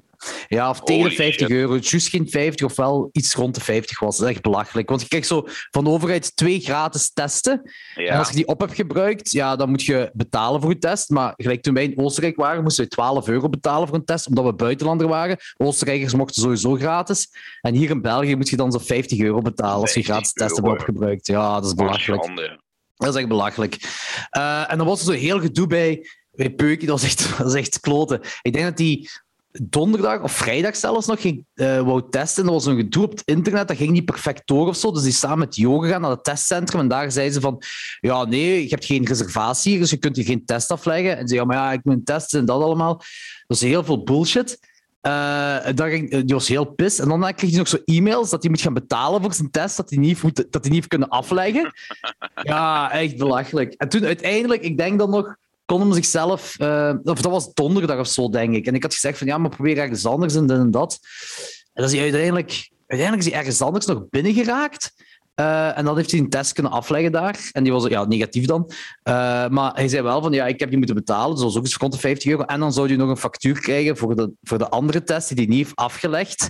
Ja, 0.49 0.71
of 0.71 0.81
tegen 0.81 1.03
de 1.03 1.09
Holy 1.09 1.17
50 1.17 1.47
shit. 1.47 1.56
euro. 1.56 1.79
Juist 1.81 2.09
geen 2.09 2.29
50, 2.29 2.67
of 2.67 2.76
wel 2.76 3.09
iets 3.12 3.35
rond 3.35 3.55
de 3.55 3.61
50 3.61 4.00
was. 4.00 4.17
Dat 4.17 4.29
is 4.29 4.35
echt 4.35 4.43
belachelijk. 4.43 4.88
Want 4.88 5.00
je 5.00 5.09
krijgt 5.09 5.26
zo 5.26 5.43
van 5.71 5.85
de 5.85 5.91
overheid 5.91 6.37
twee 6.37 6.61
gratis 6.61 7.12
testen. 7.12 7.71
En 7.94 8.19
als 8.19 8.29
je 8.29 8.35
die 8.35 8.47
op 8.47 8.61
hebt 8.61 8.75
gebruikt, 8.75 9.31
ja, 9.31 9.56
dan 9.56 9.71
moet 9.71 9.82
je 9.82 10.11
betalen 10.12 10.61
voor 10.61 10.71
je 10.71 10.79
test. 10.79 11.11
Maar 11.11 11.32
gelijk 11.37 11.62
toen 11.62 11.75
wij 11.75 11.85
in 11.85 11.99
Oostenrijk 11.99 12.37
waren, 12.37 12.62
moesten 12.62 12.85
we 12.85 12.91
12 12.91 13.29
euro 13.29 13.49
betalen 13.49 13.88
voor 13.88 13.97
een 13.97 14.05
test, 14.05 14.26
omdat 14.26 14.44
we 14.44 14.55
buitenlander 14.55 15.09
waren. 15.09 15.37
Oostenrijkers 15.56 16.15
mochten 16.15 16.43
sowieso 16.43 16.75
gratis. 16.75 17.29
En 17.61 17.75
hier 17.75 17.91
in 17.91 18.03
België 18.03 18.37
moet 18.37 18.49
je 18.49 18.56
dan 18.56 18.73
zo'n 18.73 18.81
50 18.81 19.19
euro 19.19 19.41
betalen 19.41 19.81
als 19.81 19.94
je 19.94 20.03
50 20.03 20.15
gratis 20.15 20.32
test 20.32 20.56
hebt 20.56 20.69
opgebruikt. 20.69 21.26
Ja, 21.26 21.55
dat 21.55 21.65
is 21.65 21.75
belachelijk. 21.75 22.23
Dat 22.97 23.15
is 23.15 23.21
echt 23.21 23.29
belachelijk. 23.29 23.79
Eh, 24.31 24.71
en 24.71 24.79
dan 24.79 24.87
was 24.87 24.99
er 24.99 25.05
zo 25.05 25.21
heel 25.21 25.41
gedoe 25.41 25.67
bij, 25.67 26.06
bij 26.31 26.50
Peukie. 26.50 26.87
Dat 26.87 27.00
was 27.00 27.11
echt, 27.11 27.29
dat 27.38 27.47
is 27.47 27.61
echt 27.61 27.81
kloten. 27.81 28.21
Ik 28.43 28.53
denk 28.53 28.65
dat 28.65 28.76
die 28.76 29.11
donderdag 29.62 30.22
of 30.22 30.32
vrijdag 30.32 30.76
zelfs 30.76 31.06
nog 31.06 31.20
ging, 31.20 31.46
eh 31.54 31.80
wou 31.80 32.02
testen. 32.10 32.46
Er 32.46 32.52
was 32.52 32.66
een 32.66 32.76
gedoe 32.76 33.04
op 33.04 33.10
het 33.10 33.22
internet. 33.24 33.68
Dat 33.68 33.76
ging 33.76 33.90
niet 33.90 34.04
perfect 34.04 34.42
door 34.44 34.68
of 34.68 34.76
zo. 34.76 34.92
Dus 34.92 35.02
die 35.02 35.12
samen 35.12 35.38
met 35.38 35.56
Jo 35.56 35.78
gegaan 35.78 36.00
naar 36.00 36.10
het 36.10 36.24
testcentrum. 36.24 36.80
En 36.80 36.88
daar 36.88 37.12
zeiden 37.12 37.34
ze 37.34 37.40
van... 37.40 37.62
Ja, 38.00 38.24
nee, 38.24 38.62
je 38.62 38.68
hebt 38.68 38.84
geen 38.84 39.06
reservatie 39.06 39.70
hier, 39.70 39.80
dus 39.80 39.90
je 39.90 39.96
kunt 39.96 40.16
hier 40.16 40.24
geen 40.24 40.44
test 40.44 40.70
afleggen. 40.70 41.16
En 41.16 41.28
ze 41.28 41.34
ja, 41.34 41.44
maar 41.44 41.56
ja, 41.56 41.72
ik 41.72 41.84
moet 41.84 41.94
een 41.94 42.04
test 42.04 42.34
en 42.34 42.44
dat 42.44 42.62
allemaal. 42.62 42.96
Dat 43.46 43.56
is 43.56 43.60
heel 43.60 43.84
veel 43.84 44.02
bullshit. 44.02 44.58
Eh, 45.00 45.66
dan 45.74 45.88
ging, 45.88 46.10
die 46.10 46.34
was 46.34 46.48
heel 46.48 46.64
pis. 46.64 46.98
En 46.98 47.08
dan 47.08 47.34
kreeg 47.34 47.50
hij 47.50 47.58
nog 47.58 47.68
zo 47.68 47.78
e-mails 47.84 48.30
dat 48.30 48.42
hij 48.42 48.50
moet 48.50 48.60
gaan 48.60 48.74
betalen 48.74 49.22
voor 49.22 49.34
zijn 49.34 49.50
test, 49.50 49.76
dat 49.76 49.90
hij 49.90 49.98
niet, 49.98 50.22
moet, 50.22 50.36
dat 50.36 50.46
hij 50.50 50.62
niet 50.62 50.72
heeft 50.72 50.88
kunnen 50.88 51.08
afleggen. 51.08 51.72
Ja, 52.42 52.90
echt 52.92 53.16
belachelijk. 53.16 53.72
En 53.72 53.88
toen 53.88 54.04
uiteindelijk, 54.04 54.62
ik 54.62 54.76
denk 54.76 54.98
dan 54.98 55.10
nog, 55.10 55.36
kon 55.64 55.81
hem 55.81 55.93
zichzelf... 55.93 56.58
eh, 56.58 56.93
of 57.02 57.20
dat 57.20 57.32
was 57.32 57.52
donderdag 57.55 57.99
of 57.99 58.06
zo, 58.08 58.28
denk 58.28 58.55
ik. 58.55 58.66
En 58.66 58.75
ik 58.75 58.82
had 58.82 58.94
gezegd 58.94 59.19
van, 59.19 59.26
ja, 59.26 59.38
maar 59.38 59.50
probeer 59.50 59.78
ergens 59.78 60.06
anders 60.06 60.34
en 60.34 60.46
dit 60.46 60.56
en 60.58 60.70
dat. 60.70 60.99
En 61.72 61.82
dan 61.82 61.84
is 61.84 61.93
hij 61.93 62.02
uiteindelijk... 62.02 62.72
Uiteindelijk 62.87 63.26
is 63.28 63.32
hij 63.34 63.40
ergens 63.43 63.62
anders 63.62 63.87
nog 63.87 64.08
binnengeraakt. 64.11 64.93
Eh, 65.34 65.78
en 65.78 65.84
dan 65.84 65.96
heeft 65.96 66.11
hij 66.11 66.20
een 66.20 66.28
test 66.31 66.52
kunnen 66.52 66.72
afleggen 66.72 67.12
daar. 67.12 67.49
En 67.52 67.62
die 67.64 67.72
was 67.72 67.87
ja, 67.87 68.05
negatief 68.05 68.46
dan. 68.46 68.70
Eh, 69.02 69.14
maar 69.49 69.75
hij 69.75 69.88
zei 69.88 70.02
wel 70.02 70.22
van, 70.22 70.32
ja, 70.32 70.46
ik 70.46 70.61
heb 70.61 70.69
die 70.69 70.78
moeten 70.78 70.96
betalen. 70.96 71.31
Dus 71.31 71.38
dat 71.38 71.44
was 71.49 71.56
ook 71.56 71.64
eens 71.64 71.76
rond 71.76 71.93
de 71.93 71.99
50 71.99 72.31
euro. 72.31 72.43
En 72.43 72.61
dan 72.61 72.72
zou 72.72 72.87
hij 72.87 72.96
nog 72.96 73.08
een 73.08 73.16
factuur 73.16 73.61
krijgen 73.61 73.97
voor 73.97 74.16
de, 74.16 74.33
voor 74.42 74.59
de 74.59 74.68
andere 74.68 75.02
test 75.02 75.28
die 75.28 75.37
hij 75.37 75.47
niet 75.47 75.56
heeft 75.64 75.76
afgelegd. 75.76 76.49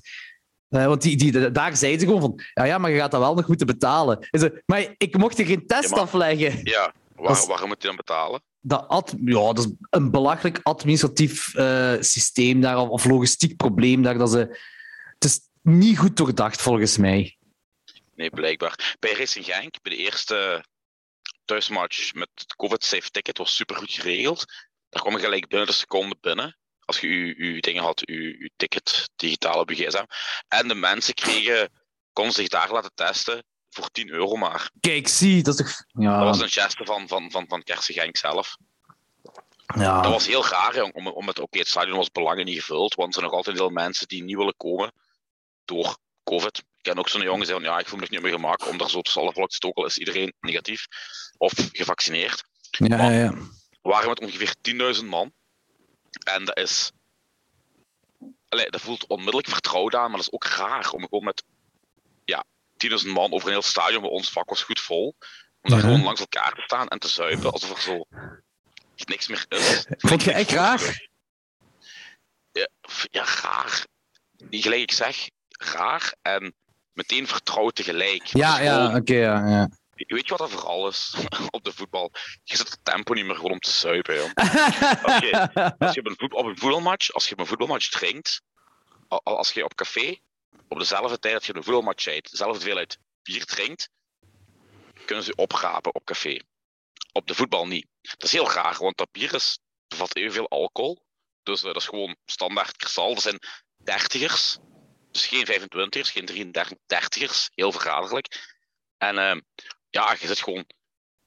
Want 0.69 1.03
die, 1.03 1.17
die, 1.17 1.51
daar 1.51 1.77
zeiden 1.77 2.01
ze 2.01 2.07
gewoon 2.07 2.21
van, 2.21 2.41
ja, 2.55 2.65
ja, 2.65 2.79
maar 2.79 2.91
je 2.91 2.99
gaat 2.99 3.11
dat 3.11 3.21
wel 3.21 3.35
nog 3.35 3.47
moeten 3.49 3.67
betalen. 3.67 4.17
Hij 4.31 4.41
zei, 4.41 4.53
maar 4.67 4.95
ik 4.99 5.17
mocht 5.17 5.39
er 5.39 5.47
geen 5.47 5.67
test 5.67 5.83
Ja, 5.83 5.89
maar- 5.91 6.01
afleggen. 6.01 6.61
Ja, 6.63 6.93
waar, 7.17 7.29
Dat 7.35 7.47
waarom 7.47 7.69
moet 7.69 7.83
je 7.83 7.87
dan 7.87 7.97
betalen? 7.97 8.43
Dat, 8.67 9.15
ja, 9.25 9.53
dat 9.53 9.59
is 9.59 9.73
een 9.91 10.11
belachelijk 10.11 10.61
administratief 10.63 11.55
eh, 11.55 11.95
systeem 12.01 12.61
daar, 12.61 12.79
of, 12.79 13.05
logistiek 13.05 13.57
probleem 13.57 14.03
daar. 14.03 14.19
Dat 14.19 14.31
ze, 14.31 14.59
het 15.15 15.25
is 15.25 15.41
niet 15.63 15.99
goed 15.99 16.17
doordacht, 16.17 16.63
volgens 16.63 16.97
mij. 16.97 17.39
Nee, 18.15 18.31
blijkbaar. 18.31 18.97
Bij 18.99 19.13
Racing 19.13 19.45
Genk, 19.45 19.83
bij 19.83 19.97
de 19.97 20.03
eerste 20.03 20.65
thuismatch 21.45 22.15
met 22.15 22.29
het 22.35 22.55
COVID-safe 22.57 23.11
ticket, 23.11 23.39
was 23.39 23.57
super 23.57 23.77
goed 23.77 23.91
geregeld. 23.91 24.45
Daar 24.89 25.03
kwam 25.03 25.15
je 25.15 25.23
gelijk 25.23 25.49
binnen 25.49 25.69
de 25.69 25.75
seconde 25.75 26.17
binnen. 26.21 26.59
Als 26.85 27.01
je 27.01 27.09
je, 27.09 27.61
dingen 27.61 27.83
had, 27.83 28.03
je, 28.05 28.51
ticket 28.57 29.11
digitaal 29.17 29.61
op 29.61 29.71
gsm. 29.71 30.05
En 30.49 30.69
de 30.69 30.75
mensen 30.75 31.15
kregen, 31.15 31.71
konden 32.13 32.35
zich 32.35 32.49
daar 32.49 32.73
laten 32.73 32.95
testen 32.95 33.45
voor 33.75 33.91
10 33.91 34.11
euro 34.11 34.37
maar. 34.37 34.71
Kijk, 34.81 35.09
zie, 35.09 35.43
dat 35.43 35.61
is 35.61 35.67
toch... 35.67 35.85
Ja, 36.05 36.19
Dat 36.19 36.27
was 36.29 36.41
een 36.41 36.49
geste 36.63 36.85
van, 36.85 37.09
van, 37.09 37.31
van, 37.31 37.45
van 37.49 37.63
Kersen 37.63 37.95
Genk 37.95 38.17
zelf. 38.17 38.57
ja. 39.75 40.03
Dat 40.03 40.13
was 40.13 40.27
heel 40.27 40.47
raar, 40.47 40.77
jong, 40.77 40.95
om, 40.95 41.07
om 41.07 41.27
het, 41.27 41.39
oké, 41.39 41.59
het 41.59 41.69
stadion 41.69 41.97
was 41.97 42.11
belangen 42.11 42.45
niet 42.45 42.59
gevuld, 42.59 42.95
want 42.95 43.09
er 43.09 43.15
zijn 43.15 43.27
nog 43.27 43.35
altijd 43.35 43.57
veel 43.57 43.69
mensen 43.69 44.09
die 44.09 44.23
niet 44.23 44.37
willen 44.37 44.57
komen 44.57 44.93
door 45.65 45.97
COVID. 46.25 46.59
Ik 46.59 46.65
ken 46.83 46.99
ook 46.99 47.09
zo'n 47.09 47.23
jongen 47.23 47.39
die 47.39 47.47
zei 47.47 47.61
van, 47.61 47.69
ja, 47.71 47.79
ik 47.79 47.89
voel 47.89 47.99
me 47.99 48.07
niet 48.09 48.23
meer 48.23 48.33
gemak 48.33 48.69
om 48.69 48.79
daar 48.79 48.91
zo 48.91 49.01
te 49.01 49.11
zalven, 49.11 49.49
ook 49.67 49.77
al 49.77 49.87
is 49.87 49.99
iedereen 49.99 50.35
negatief 50.41 50.87
of 51.37 51.53
gevaccineerd. 51.73 52.45
ja, 52.71 52.97
ja, 52.97 53.11
ja. 53.11 53.31
We 53.83 53.91
waren 53.91 54.09
met 54.09 54.21
ongeveer 54.21 54.55
10.000 54.97 55.05
man. 55.05 55.33
En 56.25 56.45
dat 56.45 56.59
is... 56.59 56.93
Allee, 58.49 58.71
dat 58.71 58.81
voelt 58.81 59.07
onmiddellijk 59.07 59.49
vertrouwd 59.49 59.95
aan, 59.95 60.09
maar 60.11 60.17
dat 60.17 60.27
is 60.27 60.33
ook 60.33 60.45
raar 60.45 60.91
om 60.91 61.03
gewoon 61.03 61.25
met 61.25 61.45
10.000 63.05 63.11
man 63.13 63.33
over 63.33 63.47
een 63.49 63.53
heel 63.55 63.63
stadion, 63.63 64.01
bij 64.01 64.11
ons 64.11 64.31
vak 64.31 64.49
was 64.49 64.63
goed 64.63 64.81
vol, 64.81 65.17
om 65.61 65.71
daar 65.71 65.79
Ja. 65.79 65.85
gewoon 65.85 66.03
langs 66.03 66.21
elkaar 66.21 66.53
te 66.55 66.63
staan 66.63 66.89
en 66.89 66.99
te 66.99 67.09
zuipen, 67.09 67.53
alsof 67.53 67.71
er 67.71 67.81
zo 67.81 68.05
niks 69.05 69.29
meer 69.29 69.45
is. 69.49 69.87
Vond 69.99 70.23
je 70.23 70.33
echt 70.33 70.51
raar? 70.51 71.09
Ja, 72.53 72.69
ja, 73.11 73.25
raar. 73.43 73.87
Gelijk 74.51 74.81
ik 74.83 74.93
zeg, 74.93 75.29
raar 75.49 76.15
en 76.23 76.55
meteen 76.93 77.27
vertrouwd 77.27 77.75
tegelijk. 77.75 78.27
Ja, 78.27 78.61
ja, 78.61 78.97
oké, 78.97 79.15
ja, 79.15 79.49
ja. 79.49 79.69
Weet 79.95 80.29
je 80.29 80.37
wat 80.37 80.39
dat 80.39 80.51
vooral 80.51 80.89
is 80.89 81.15
op 81.51 81.65
de 81.65 81.73
voetbal? 81.73 82.11
Je 82.43 82.57
zet 82.57 82.69
het 82.71 82.79
tempo 82.83 83.13
niet 83.15 83.25
meer 83.25 83.35
gewoon 83.37 83.51
om 83.51 83.59
te 83.59 83.71
zuipen. 83.71 84.15
Joh. 84.15 84.31
Als 85.03 85.19
je, 85.19 85.51
als 85.79 85.95
je 85.95 86.01
op, 86.01 86.07
een 86.07 86.15
voet- 86.19 86.33
op 86.35 86.47
een 86.47 86.59
voetbalmatch, 86.59 87.13
als 87.13 87.27
je 87.27 87.33
op 87.33 87.41
een 87.41 87.47
voetbalmatch 87.47 87.89
drinkt, 87.89 88.43
als 89.23 89.53
je 89.53 89.65
op 89.65 89.75
café 89.75 90.19
op 90.69 90.79
dezelfde 90.79 91.19
tijd 91.19 91.35
dat 91.35 91.45
je 91.45 91.55
een 91.55 91.65
voetbalmatch 91.65 92.07
eet, 92.07 92.31
dezelfde 92.31 92.57
hoeveelheid 92.57 92.99
bier 93.23 93.45
drinkt, 93.45 93.89
kunnen 95.05 95.25
ze 95.25 95.35
oprapen 95.35 95.95
op 95.95 96.05
café. 96.05 96.41
Op 97.13 97.27
de 97.27 97.35
voetbal 97.35 97.67
niet. 97.67 97.87
Dat 98.01 98.23
is 98.23 98.33
heel 98.33 98.51
raar, 98.51 98.77
want 98.79 98.97
dat 98.97 99.11
bier 99.11 99.35
is, 99.35 99.59
bevat 99.89 100.17
evenveel 100.17 100.49
alcohol. 100.49 101.07
Dus 101.43 101.59
eh, 101.59 101.67
dat 101.67 101.77
is 101.77 101.89
gewoon 101.89 102.17
standaard 102.25 102.77
kristal. 102.77 103.15
Dat 103.15 103.23
zijn 103.23 103.39
dertigers. 103.77 104.59
Dus 105.11 105.27
geen 105.27 105.47
25ers, 105.47 106.11
geen 106.13 106.27
33 106.27 106.79
dertigers. 106.87 107.51
Heel 107.55 107.73
verraderlijk. 107.73 108.57
En 108.99 109.19
ehm, 109.19 109.41
ja, 109.91 110.17
je 110.21 110.27
zit 110.27 110.43
gewoon 110.43 110.67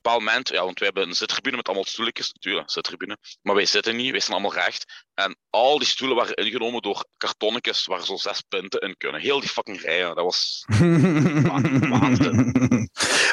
bepaald 0.07 0.25
moment, 0.25 0.49
ja, 0.49 0.63
want 0.63 0.79
wij 0.79 0.87
hebben 0.87 1.07
een 1.07 1.15
zittribune 1.15 1.55
met 1.55 1.65
allemaal 1.65 1.85
stoeltjes, 1.85 2.33
natuurlijk, 2.33 2.71
zittribune. 2.71 3.17
Maar 3.41 3.55
wij 3.55 3.65
zitten 3.65 3.95
niet, 3.95 4.11
wij 4.11 4.19
staan 4.19 4.33
allemaal 4.33 4.53
recht. 4.53 5.05
En 5.13 5.37
al 5.49 5.77
die 5.77 5.87
stoelen 5.87 6.17
waren 6.17 6.35
ingenomen 6.35 6.81
door 6.81 7.05
kartonnetjes 7.17 7.85
waar 7.85 8.05
zo 8.05 8.15
zes 8.15 8.41
punten 8.41 8.79
in 8.79 8.97
kunnen. 8.97 9.21
Heel 9.21 9.39
die 9.39 9.49
fucking 9.49 9.81
rijen, 9.81 10.15
dat 10.15 10.23
was 10.23 10.65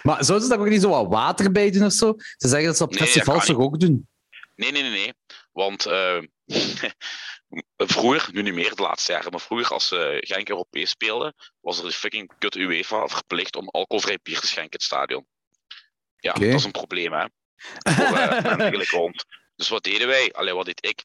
Maar 0.02 0.24
zouden 0.24 0.42
ze 0.42 0.48
daar 0.48 0.58
ook 0.58 0.68
niet 0.68 0.80
zo 0.80 0.88
wat 0.88 1.08
water 1.08 1.52
bij 1.52 1.70
doen 1.70 1.84
of 1.84 1.92
zo? 1.92 2.14
Ze 2.16 2.48
zeggen 2.48 2.66
dat 2.66 2.76
ze 2.76 2.82
op 2.82 2.90
nee, 2.90 2.98
festivals 2.98 3.46
toch 3.46 3.58
ook 3.58 3.80
doen? 3.80 4.08
Nee, 4.56 4.72
nee, 4.72 4.82
nee, 4.82 4.90
nee. 4.90 5.12
Want 5.52 5.86
uh, 5.86 6.22
vroeger, 7.76 8.28
nu 8.32 8.42
niet 8.42 8.54
meer 8.54 8.74
de 8.74 8.82
laatste 8.82 9.12
jaren, 9.12 9.30
maar 9.30 9.40
vroeger 9.40 9.68
als 9.68 9.92
uh, 9.92 10.16
Genk 10.20 10.48
Europees 10.48 10.90
speelde, 10.90 11.34
was 11.60 11.78
er 11.78 11.84
de 11.84 11.92
fucking 11.92 12.32
kut 12.38 12.54
UEFA 12.54 13.08
verplicht 13.08 13.56
om 13.56 13.68
alcoholvrij 13.68 14.18
bier 14.22 14.40
te 14.40 14.46
schenken 14.46 14.70
in 14.70 14.78
het 14.78 14.82
stadion. 14.82 15.26
Ja, 16.24 16.32
dat 16.32 16.42
is 16.42 16.64
een 16.64 16.70
probleem, 16.70 17.12
hè. 17.12 17.26
Voor 17.90 18.18
uh, 18.74 18.84
rond. 18.84 19.24
Dus 19.56 19.68
wat 19.68 19.82
deden 19.82 20.06
wij? 20.06 20.32
Allee, 20.32 20.54
wat 20.54 20.64
deed 20.64 20.86
ik? 20.86 21.04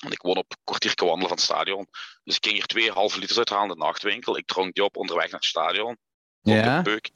Want 0.00 0.14
ik 0.14 0.22
woon 0.22 0.36
op 0.36 0.50
een 0.50 0.56
kwartiertje 0.64 1.04
wandelen 1.04 1.28
van 1.28 1.36
het 1.36 1.46
stadion. 1.46 1.86
Dus 2.24 2.36
ik 2.36 2.44
ging 2.44 2.56
hier 2.56 2.66
twee 2.66 2.92
halve 2.92 3.18
liters 3.18 3.38
uithalen 3.38 3.68
in 3.68 3.78
de 3.78 3.84
nachtwinkel. 3.84 4.36
Ik 4.36 4.46
dronk 4.46 4.74
die 4.74 4.84
op 4.84 4.96
onderweg 4.96 5.30
naar 5.30 5.40
het 5.40 5.48
stadion. 5.48 5.98
Ja. 6.40 6.82
Peuk. 6.82 7.10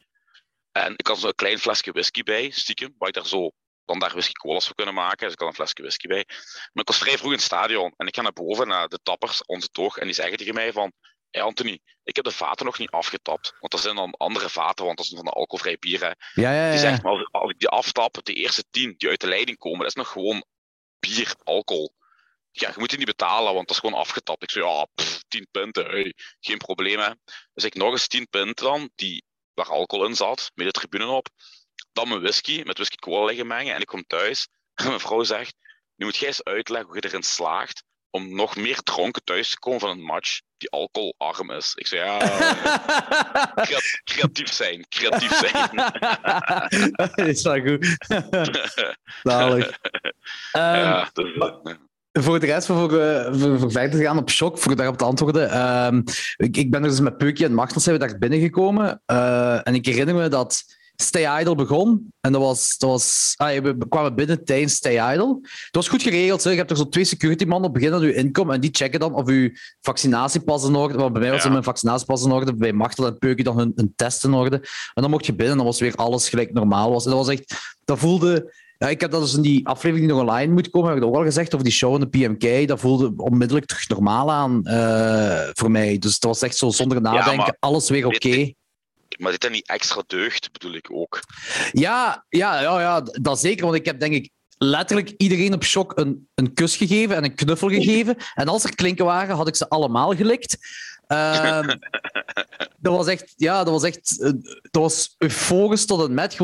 En 0.72 0.92
ik 0.96 1.06
had 1.06 1.18
zo'n 1.18 1.34
klein 1.34 1.58
flesje 1.58 1.92
whisky 1.92 2.22
bij, 2.22 2.50
stiekem, 2.50 2.94
waar 2.98 3.08
ik 3.08 3.14
daar 3.14 3.26
zo 3.26 3.50
dan 3.84 3.98
daar 3.98 4.10
whisky 4.10 4.32
colas 4.32 4.66
voor 4.66 4.74
kunnen 4.74 4.94
maken. 4.94 5.24
Dus 5.24 5.32
ik 5.32 5.38
had 5.38 5.48
een 5.48 5.54
flesje 5.54 5.82
whisky 5.82 6.06
bij. 6.06 6.24
Maar 6.72 6.82
ik 6.82 6.88
was 6.88 6.98
vrij 6.98 7.18
vroeg 7.18 7.30
in 7.30 7.36
het 7.36 7.46
stadion. 7.46 7.94
En 7.96 8.06
ik 8.06 8.14
ga 8.14 8.22
naar 8.22 8.32
boven, 8.32 8.68
naar 8.68 8.88
de 8.88 8.98
tappers, 9.02 9.44
onze 9.44 9.68
toog. 9.68 9.96
En 9.96 10.04
die 10.04 10.14
zeggen 10.14 10.36
tegen 10.36 10.54
mij 10.54 10.72
van... 10.72 10.92
Hey 11.32 11.42
Anthony, 11.42 11.80
ik 12.02 12.16
heb 12.16 12.24
de 12.24 12.30
vaten 12.30 12.66
nog 12.66 12.78
niet 12.78 12.90
afgetapt. 12.90 13.54
Want 13.60 13.72
er 13.72 13.78
zijn 13.78 13.96
dan 13.96 14.10
andere 14.10 14.48
vaten, 14.48 14.84
want 14.84 14.96
dat 14.96 15.06
is 15.06 15.12
van 15.14 15.24
de 15.24 15.30
alcoholvrij 15.30 15.76
bier. 15.78 16.00
Hè. 16.00 16.06
Ja, 16.06 16.52
ja, 16.52 16.64
ja. 16.64 16.70
Die 16.70 16.78
zegt, 16.78 17.02
maar 17.02 17.28
als 17.30 17.50
ik 17.50 17.58
die 17.58 17.68
aftap, 17.68 18.24
de 18.24 18.32
eerste 18.32 18.64
tien 18.70 18.94
die 18.96 19.08
uit 19.08 19.20
de 19.20 19.26
leiding 19.26 19.58
komen, 19.58 19.78
dat 19.78 19.88
is 19.88 19.94
nog 19.94 20.08
gewoon 20.08 20.44
bier, 21.00 21.34
alcohol. 21.42 21.94
Ja, 22.50 22.68
je 22.68 22.74
moet 22.78 22.88
die 22.88 22.98
niet 22.98 23.06
betalen, 23.06 23.54
want 23.54 23.66
dat 23.66 23.76
is 23.76 23.82
gewoon 23.82 24.00
afgetapt. 24.00 24.42
Ik 24.42 24.50
zei, 24.50 24.64
ja, 24.64 24.86
pff, 24.94 25.22
10 25.28 25.48
punten, 25.50 25.84
hey, 25.84 26.14
geen 26.40 26.58
probleem. 26.58 26.98
Hè. 26.98 27.10
Dus 27.54 27.64
ik 27.64 27.74
nog 27.74 27.92
eens 27.92 28.06
10 28.06 28.28
punten 28.28 28.64
dan, 28.64 28.90
die, 28.94 29.24
waar 29.54 29.68
alcohol 29.68 30.06
in 30.06 30.16
zat, 30.16 30.50
met 30.54 30.66
de 30.66 30.72
tribune 30.72 31.06
op. 31.06 31.28
Dan 31.92 32.08
mijn 32.08 32.20
whisky, 32.20 32.62
met 32.64 32.76
whisky 32.76 32.96
cola 32.96 33.24
liggen 33.24 33.46
mengen. 33.46 33.74
En 33.74 33.80
ik 33.80 33.86
kom 33.86 34.04
thuis 34.06 34.48
en 34.74 34.86
mijn 34.88 35.00
vrouw 35.00 35.22
zegt, 35.22 35.54
nu 35.96 36.04
moet 36.04 36.16
jij 36.16 36.28
eens 36.28 36.44
uitleggen 36.44 36.88
hoe 36.88 36.96
je 37.00 37.08
erin 37.08 37.22
slaagt 37.22 37.84
om 38.14 38.34
nog 38.34 38.56
meer 38.56 38.80
dronken 38.82 39.24
thuis 39.24 39.50
te 39.50 39.58
komen 39.58 39.80
van 39.80 39.90
een 39.90 40.02
match 40.02 40.40
die 40.56 40.70
alcoholarm 40.70 41.50
is. 41.50 41.72
Ik 41.74 41.86
zei, 41.86 42.04
ja, 42.04 42.18
creatief 44.04 44.52
zijn, 44.52 44.86
creatief 44.88 45.34
zijn. 45.34 45.70
dat 47.16 47.26
is 47.26 47.42
wel 47.42 47.60
goed. 47.60 47.96
Zalig. 49.22 49.78
ja, 50.52 51.10
dus, 51.12 51.36
voor 52.12 52.40
de 52.40 52.46
rest, 52.46 52.66
voor, 52.66 52.90
voor, 52.90 53.58
voor, 53.58 53.70
verder 53.70 53.98
te 53.98 54.04
gaan 54.04 54.18
op 54.18 54.30
shock, 54.30 54.58
voor 54.58 54.76
daarop 54.76 54.98
te 54.98 55.04
antwoorden. 55.04 55.50
Uh, 55.50 56.00
ik, 56.36 56.56
ik, 56.56 56.70
ben 56.70 56.82
er 56.82 56.88
dus 56.88 57.00
met 57.00 57.18
Peukie 57.18 57.44
en 57.44 57.54
Machtels 57.54 57.84
zijn 57.84 57.98
we 57.98 58.06
daar 58.06 58.18
binnengekomen. 58.18 59.02
Uh, 59.06 59.66
en 59.66 59.74
ik 59.74 59.86
herinner 59.86 60.14
me 60.14 60.28
dat 60.28 60.64
Stay 60.96 61.40
Idle 61.40 61.54
begon. 61.54 62.12
En 62.20 62.32
dat 62.32 62.40
was, 62.40 62.78
dat 62.78 62.90
was, 62.90 63.34
ah, 63.36 63.62
we 63.62 63.76
kwamen 63.88 64.14
binnen 64.14 64.44
tijdens 64.44 64.74
Stay 64.74 65.12
Idle. 65.12 65.38
Dat 65.40 65.70
was 65.70 65.88
goed 65.88 66.02
geregeld. 66.02 66.44
Hè. 66.44 66.50
Je 66.50 66.56
hebt 66.56 66.70
er 66.70 66.76
zo 66.76 66.88
twee 66.88 67.04
security 67.04 67.44
mannen 67.44 67.68
op 67.68 67.74
het 67.74 67.84
begin 67.84 67.98
dat 67.98 68.08
u 68.08 68.16
inkomt 68.16 68.52
en 68.52 68.60
die 68.60 68.70
checken 68.72 69.00
dan 69.00 69.14
of 69.14 69.26
uw 69.26 69.50
vaccinatiepas 69.80 70.64
in 70.64 70.74
orde 70.74 70.98
Maar 70.98 71.12
bij 71.12 71.20
mij 71.20 71.30
was 71.30 71.42
ja. 71.42 71.50
mijn 71.50 71.62
vaccinatiepas 71.64 72.24
in 72.24 72.32
orde. 72.32 72.54
Bij 72.54 72.72
Machtel 72.72 73.06
en 73.06 73.18
Peukie 73.18 73.44
dan 73.44 73.58
hun, 73.58 73.72
hun 73.74 73.92
test 73.96 74.24
in 74.24 74.34
orde. 74.34 74.56
En 74.94 75.02
dan 75.02 75.10
mocht 75.10 75.26
je 75.26 75.34
binnen 75.34 75.50
en 75.50 75.56
dan 75.56 75.66
was 75.66 75.80
weer 75.80 75.94
alles 75.94 76.28
gelijk 76.28 76.52
normaal 76.52 76.90
was. 76.90 77.04
En 77.04 77.10
dat 77.10 77.26
was 77.26 77.34
echt... 77.34 77.74
Dat 77.84 77.98
voelde... 77.98 78.54
Ja, 78.78 78.88
ik 78.88 79.00
heb 79.00 79.10
dat 79.10 79.20
dus 79.20 79.34
in 79.34 79.42
die 79.42 79.66
aflevering 79.66 80.06
die 80.06 80.16
nog 80.16 80.28
online 80.28 80.52
moet 80.52 80.70
komen, 80.70 80.88
heb 80.88 80.98
ik 80.98 81.04
ook 81.04 81.14
al 81.14 81.22
gezegd 81.22 81.54
over 81.54 81.66
die 81.66 81.76
show 81.76 81.94
in 81.94 82.00
de 82.00 82.08
PMK. 82.08 82.68
Dat 82.68 82.80
voelde 82.80 83.12
onmiddellijk 83.16 83.66
terug 83.66 83.88
normaal 83.88 84.32
aan 84.32 84.60
uh, 84.64 85.48
voor 85.52 85.70
mij. 85.70 85.98
Dus 85.98 86.14
het 86.14 86.24
was 86.24 86.42
echt 86.42 86.56
zo 86.56 86.70
zonder 86.70 87.00
nadenken, 87.00 87.44
ja, 87.46 87.56
alles 87.58 87.88
weer 87.88 88.06
oké. 88.06 88.16
Okay. 88.16 88.56
Maar 89.18 89.32
dit 89.32 89.44
is 89.44 89.50
niet 89.50 89.68
extra 89.68 90.02
deugd, 90.06 90.52
bedoel 90.52 90.74
ik 90.74 90.88
ook. 90.92 91.20
Ja, 91.72 92.24
ja, 92.28 92.60
ja, 92.60 92.80
ja, 92.80 93.00
dat 93.00 93.40
zeker. 93.40 93.64
Want 93.64 93.76
ik 93.76 93.84
heb 93.84 94.00
denk 94.00 94.14
ik 94.14 94.30
letterlijk 94.58 95.14
iedereen 95.16 95.54
op 95.54 95.64
shock 95.64 95.98
een, 95.98 96.28
een 96.34 96.54
kus 96.54 96.76
gegeven 96.76 97.16
en 97.16 97.24
een 97.24 97.34
knuffel 97.34 97.68
gegeven. 97.68 98.16
En 98.34 98.48
als 98.48 98.64
er 98.64 98.74
klinken 98.74 99.04
waren, 99.04 99.36
had 99.36 99.48
ik 99.48 99.56
ze 99.56 99.68
allemaal 99.68 100.14
gelikt. 100.14 100.56
Uh, 101.08 101.60
dat 102.82 102.96
was 102.96 103.06
echt, 103.06 103.32
ja, 103.36 103.64
dat 103.64 103.72
was 103.72 103.82
echt, 103.82 104.20
eh, 104.20 104.30
dat 104.70 104.82
was 104.82 105.14
euforisch 105.18 105.86
tot 105.86 106.00
een 106.00 106.14
met. 106.14 106.36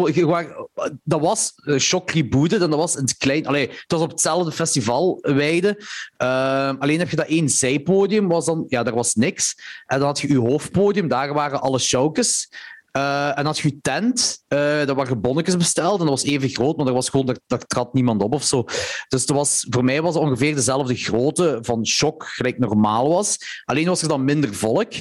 Dat 1.04 1.20
was 1.20 1.54
shock 1.78 2.10
rebooted 2.10 2.62
en 2.62 2.70
dat 2.70 2.78
was 2.78 2.96
in 2.96 3.02
het 3.02 3.16
klein. 3.16 3.46
Allee, 3.46 3.68
het 3.68 3.92
was 3.92 4.00
op 4.00 4.10
hetzelfde 4.10 4.52
festival 4.52 5.18
weide. 5.20 5.84
Uh, 6.18 6.72
alleen 6.78 6.98
heb 6.98 7.10
je 7.10 7.16
dat 7.16 7.26
één 7.26 7.48
zijpodium, 7.48 8.28
was 8.28 8.44
dan, 8.44 8.64
ja, 8.68 8.82
daar 8.82 8.94
was 8.94 9.14
niks. 9.14 9.54
En 9.86 9.98
dan 9.98 10.06
had 10.06 10.20
je 10.20 10.28
je 10.28 10.38
hoofdpodium, 10.38 11.08
daar 11.08 11.34
waren 11.34 11.60
alle 11.60 11.78
showkes. 11.78 12.48
Uh, 12.92 13.38
en 13.38 13.46
als 13.46 13.62
je 13.62 13.80
tent, 13.80 14.42
uh, 14.48 14.58
daar 14.58 14.94
waren 14.94 15.20
bonnetjes 15.20 15.56
besteld 15.56 16.00
en 16.00 16.06
dat 16.06 16.22
was 16.22 16.24
even 16.24 16.48
groot, 16.48 16.76
maar 16.76 16.86
er 16.86 16.92
was 16.92 17.08
gewoon, 17.08 17.26
daar, 17.26 17.38
daar 17.46 17.66
trad 17.66 17.94
niemand 17.94 18.22
op 18.22 18.34
of 18.34 18.44
zo. 18.44 18.64
Dus 19.08 19.26
dat 19.26 19.36
was, 19.36 19.66
voor 19.70 19.84
mij 19.84 20.02
was 20.02 20.14
het 20.14 20.22
ongeveer 20.22 20.54
dezelfde 20.54 20.94
grootte 20.94 21.58
van 21.62 21.86
shock, 21.86 22.24
gelijk 22.24 22.58
normaal 22.58 23.08
was. 23.08 23.38
Alleen 23.64 23.86
was 23.86 24.02
er 24.02 24.08
dan 24.08 24.24
minder 24.24 24.54
volk. 24.54 24.92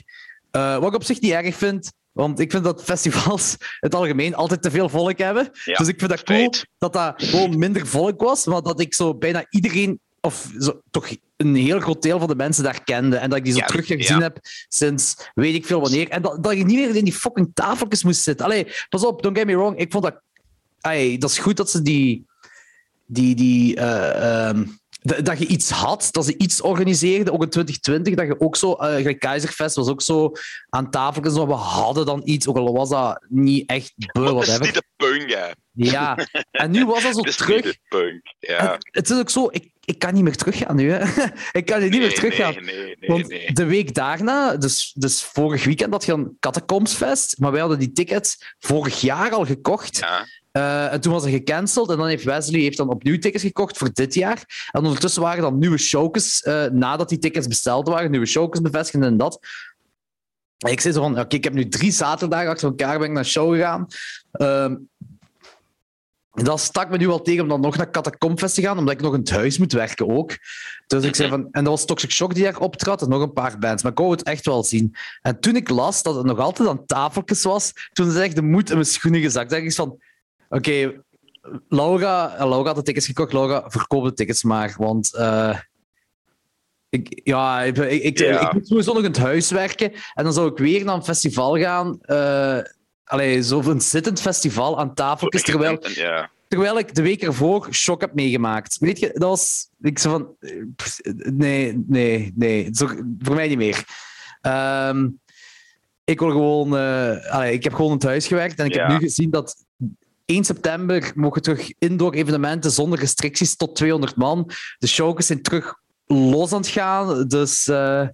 Uh, 0.51 0.77
wat 0.77 0.88
ik 0.88 0.96
op 0.96 1.03
zich 1.03 1.22
niet 1.22 1.32
erg 1.32 1.56
vind, 1.56 1.91
want 2.12 2.39
ik 2.39 2.51
vind 2.51 2.63
dat 2.63 2.84
festivals 2.84 3.51
in 3.51 3.65
het 3.89 3.96
algemeen 3.96 4.36
altijd 4.36 4.62
te 4.62 4.72
veel 4.72 4.89
volk 4.89 5.17
hebben. 5.17 5.50
Ja, 5.63 5.77
dus 5.77 5.88
ik 5.88 6.00
vind 6.00 6.10
dat 6.10 6.24
cool 6.24 6.53
dat 6.77 6.94
dat 6.94 7.13
gewoon 7.17 7.58
minder 7.58 7.88
volk 7.88 8.22
was, 8.22 8.46
maar 8.46 8.62
dat 8.62 8.79
ik 8.79 8.94
zo 8.94 9.15
bijna 9.15 9.46
iedereen 9.50 10.00
of 10.21 10.51
zo, 10.59 10.81
toch 10.91 11.09
een 11.38 11.55
heel 11.55 11.79
groot 11.79 12.01
deel 12.01 12.19
van 12.19 12.27
de 12.27 12.36
mensen 12.36 12.63
daar 12.63 12.83
kende. 12.83 13.17
En 13.17 13.29
dat 13.29 13.38
ik 13.38 13.43
die 13.43 13.53
zo 13.53 13.59
ja, 13.59 13.65
terug 13.65 13.86
gezien 13.88 14.21
heb 14.21 14.39
sinds 14.67 15.15
weet 15.33 15.55
ik 15.55 15.65
veel 15.65 15.81
wanneer. 15.81 16.09
En 16.09 16.21
dat, 16.21 16.43
dat 16.43 16.57
je 16.57 16.65
niet 16.65 16.77
meer 16.77 16.95
in 16.95 17.03
die 17.03 17.13
fucking 17.13 17.51
tafeltjes 17.53 18.03
moest 18.03 18.21
zitten. 18.21 18.45
Allee, 18.45 18.67
pas 18.89 19.05
op, 19.05 19.21
don't 19.21 19.38
get 19.38 19.47
me 19.47 19.55
wrong. 19.55 19.77
Ik 19.77 19.91
vond 19.91 20.03
dat... 20.03 20.21
Allee, 20.81 21.17
dat 21.17 21.29
is 21.29 21.38
goed 21.38 21.57
dat 21.57 21.69
ze 21.69 21.81
die... 21.81 22.25
die, 23.05 23.36
die 23.36 23.77
uh, 23.77 24.50
um, 24.50 24.79
dat 25.05 25.39
je 25.39 25.47
iets 25.47 25.69
had, 25.69 26.09
dat 26.12 26.25
ze 26.25 26.38
iets 26.38 26.62
organiseerden, 26.62 27.33
ook 27.33 27.43
in 27.43 27.50
2020, 27.50 28.15
dat 28.15 28.27
je 28.27 28.45
ook 28.45 28.55
zo, 28.55 28.77
uh, 28.79 29.17
Keizerfest 29.17 29.75
was 29.75 29.88
ook 29.88 30.01
zo 30.01 30.31
aan 30.69 30.89
tafeltjes, 30.89 31.33
we 31.33 31.53
hadden 31.53 32.05
dan 32.05 32.21
iets, 32.25 32.47
ook 32.47 32.57
al 32.57 32.74
was 32.74 32.89
dat 32.89 33.25
niet 33.27 33.69
echt 33.69 33.93
beu, 34.12 34.31
wat 34.31 34.45
Dat 34.45 34.62
is 34.62 34.65
niet 34.65 34.74
de 34.74 34.83
punk, 34.95 35.29
ja. 35.29 35.53
Ja, 35.71 36.17
en 36.51 36.71
nu 36.71 36.86
was 36.86 37.03
dat 37.03 37.13
zo 37.13 37.21
terug. 37.45 37.63
Niet 37.63 37.74
de 37.74 37.79
punk, 37.88 38.21
ja. 38.39 38.71
Het, 38.71 38.88
het, 38.91 39.09
is 39.09 39.17
ook 39.17 39.29
zo, 39.29 39.47
ik, 39.51 39.71
ik 39.88 40.00
kan 40.00 40.13
niet 40.13 40.24
meer 40.24 40.36
teruggaan 40.36 40.75
nu. 40.75 40.91
Hè. 40.91 41.24
ik 41.60 41.65
kan 41.65 41.82
niet 41.82 41.91
meer 41.91 42.13
teruggaan. 42.13 42.53
Nee, 42.53 42.96
nee, 43.00 43.10
Want 43.10 43.56
de 43.56 43.65
week 43.65 43.94
daarna, 43.94 44.58
dus, 44.58 44.91
dus 44.96 45.24
vorig 45.24 45.63
weekend, 45.63 45.94
had 45.94 46.06
je 46.06 46.12
een 46.12 46.38
Catacombsfest, 46.39 47.39
maar 47.39 47.51
wij 47.51 47.60
hadden 47.60 47.79
die 47.79 47.91
tickets 47.91 48.56
vorig 48.60 49.01
jaar 49.01 49.32
al 49.32 49.46
gekocht. 49.46 49.98
Ja. 49.98 50.25
Uh, 50.51 50.94
en 50.94 51.01
toen 51.01 51.12
was 51.13 51.24
er 51.24 51.29
gecanceld 51.29 51.89
en 51.89 51.98
dan 51.98 52.08
heeft 52.08 52.24
Wesley 52.24 52.60
heeft 52.60 52.77
dan 52.77 52.89
opnieuw 52.89 53.17
tickets 53.17 53.44
gekocht 53.44 53.77
voor 53.77 53.89
dit 53.94 54.13
jaar. 54.13 54.70
En 54.72 54.84
ondertussen 54.84 55.22
waren 55.22 55.41
dan 55.41 55.58
nieuwe 55.58 55.77
showkes, 55.77 56.44
uh, 56.44 56.65
nadat 56.65 57.10
die 57.10 57.20
tickets 57.20 57.48
besteld 57.48 57.88
waren, 57.88 58.12
nieuwe 58.12 58.25
showkes 58.25 58.62
bevestigd 58.62 59.03
en 59.03 59.17
dat. 59.17 59.39
En 60.58 60.72
ik 60.72 60.82
zei 60.82 60.94
zo 60.94 61.01
van, 61.01 61.20
oké, 61.20 61.36
ik 61.36 61.44
heb 61.44 61.53
nu 61.53 61.67
drie 61.67 61.91
zaterdagen 61.91 62.50
achter 62.50 62.67
elkaar 62.67 63.00
ben 63.00 63.08
ik 63.08 63.13
naar 63.13 63.24
de 63.24 63.29
show 63.29 63.53
gegaan. 63.53 63.88
Uh, 64.41 64.75
dat 66.46 66.60
stak 66.60 66.89
me 66.89 66.98
nu 66.98 67.08
wel 67.08 67.22
tegen 67.22 67.44
om 67.44 67.50
dan 67.50 67.62
nog 67.62 67.77
naar 67.77 67.91
Catacombfest 67.91 68.56
te 68.56 68.62
gaan, 68.62 68.77
omdat 68.77 68.94
ik 68.94 69.01
nog 69.01 69.13
in 69.13 69.20
het 69.20 69.29
huis 69.29 69.58
moet 69.58 69.72
werken 69.72 70.10
ook. 70.10 70.38
Dus 70.88 71.03
ik 71.03 71.15
zei 71.15 71.29
van, 71.29 71.48
en 71.51 71.63
dat 71.63 71.74
was 71.74 71.86
Toxic 71.86 72.12
Shock 72.12 72.34
die 72.34 72.44
daar 72.44 72.60
optrad 72.60 73.01
en 73.01 73.10
nog 73.10 73.22
een 73.22 73.34
paar 73.34 73.58
bands. 73.60 73.84
Maar 73.84 73.91
ik 73.91 73.98
wou 73.98 74.12
het 74.12 74.24
echt 74.24 74.46
wel 74.46 74.63
zien. 74.63 74.96
En 75.22 75.39
toen 75.39 75.56
ik 75.56 75.70
las 75.70 76.03
dat 76.03 76.15
het 76.15 76.25
nog 76.25 76.39
altijd 76.39 76.70
aan 76.70 76.86
tafeltjes 76.86 77.44
was, 77.44 77.74
toen 77.94 78.12
zei 78.12 78.24
ik 78.25 78.36
de 78.36 78.41
moed 78.41 78.70
in 78.70 78.75
mijn 78.75 78.88
schoenen 78.88 79.22
gezakt. 79.22 79.51
Zeg 79.51 79.62
ik 79.62 79.74
van, 79.74 79.89
oké, 79.89 80.58
okay, 80.58 81.01
Laura, 81.70 82.36
Laura 82.38 82.65
had 82.65 82.75
de 82.75 82.82
tickets 82.82 83.06
gekocht. 83.06 83.34
Laura, 83.34 83.63
verkoop 83.67 84.03
de 84.03 84.13
tickets 84.13 84.44
maar, 84.44 84.75
want... 84.77 85.13
Uh, 85.15 85.60
ik, 86.89 87.22
ja, 87.24 87.62
ik, 87.62 87.77
ik, 87.77 88.17
ja. 88.17 88.48
ik, 88.48 88.53
moet 88.53 88.67
sowieso 88.67 88.94
nog 88.94 89.03
in 89.03 89.10
het 89.10 89.17
huis 89.17 89.51
werken. 89.51 89.91
En 90.13 90.24
dan 90.24 90.34
zou 90.34 90.51
ik 90.51 90.58
weer 90.58 90.84
naar 90.84 90.96
een 90.96 91.03
festival 91.03 91.58
gaan. 91.58 92.00
Uh, 92.06 92.60
allee, 93.07 93.43
zo'n 93.43 93.81
zittend 93.81 94.21
festival 94.21 94.79
aan 94.79 94.93
tafeltjes, 94.93 95.43
terwijl, 95.43 95.89
ja. 95.89 96.29
terwijl 96.47 96.77
ik 96.77 96.95
de 96.95 97.01
week 97.01 97.23
ervoor 97.23 97.67
shock 97.71 98.01
heb 98.01 98.13
meegemaakt. 98.13 98.77
Weet 98.79 98.99
je, 98.99 99.09
dat 99.13 99.29
was... 99.29 99.69
Ik 99.81 99.99
zei 99.99 100.13
van... 100.13 100.35
Nee, 101.33 101.83
nee, 101.87 102.33
nee. 102.35 102.69
Zo, 102.71 102.87
voor 103.19 103.35
mij 103.35 103.47
niet 103.47 103.57
meer. 103.57 103.85
Um, 104.41 105.19
ik 106.03 106.19
wil 106.19 106.29
gewoon... 106.31 106.73
Uh, 106.73 107.31
allee, 107.31 107.53
ik 107.53 107.63
heb 107.63 107.73
gewoon 107.73 107.91
in 107.91 107.97
het 107.97 108.05
huis 108.05 108.27
gewerkt 108.27 108.59
en 108.59 108.65
ik 108.65 108.73
ja. 108.73 108.81
heb 108.81 108.89
nu 108.89 109.07
gezien 109.07 109.29
dat 109.29 109.65
1 110.25 110.43
september 110.43 111.11
mogen 111.15 111.41
terug 111.41 111.71
indoor 111.79 112.13
evenementen 112.13 112.71
zonder 112.71 112.99
restricties 112.99 113.55
tot 113.55 113.75
200 113.75 114.15
man. 114.15 114.51
De 114.77 114.87
showkes 114.87 115.25
zijn 115.25 115.41
terug 115.41 115.75
los 116.05 116.51
aan 116.51 116.59
het 116.59 116.67
gaan. 116.67 117.27
Dus... 117.27 117.67
Uh, 117.67 118.07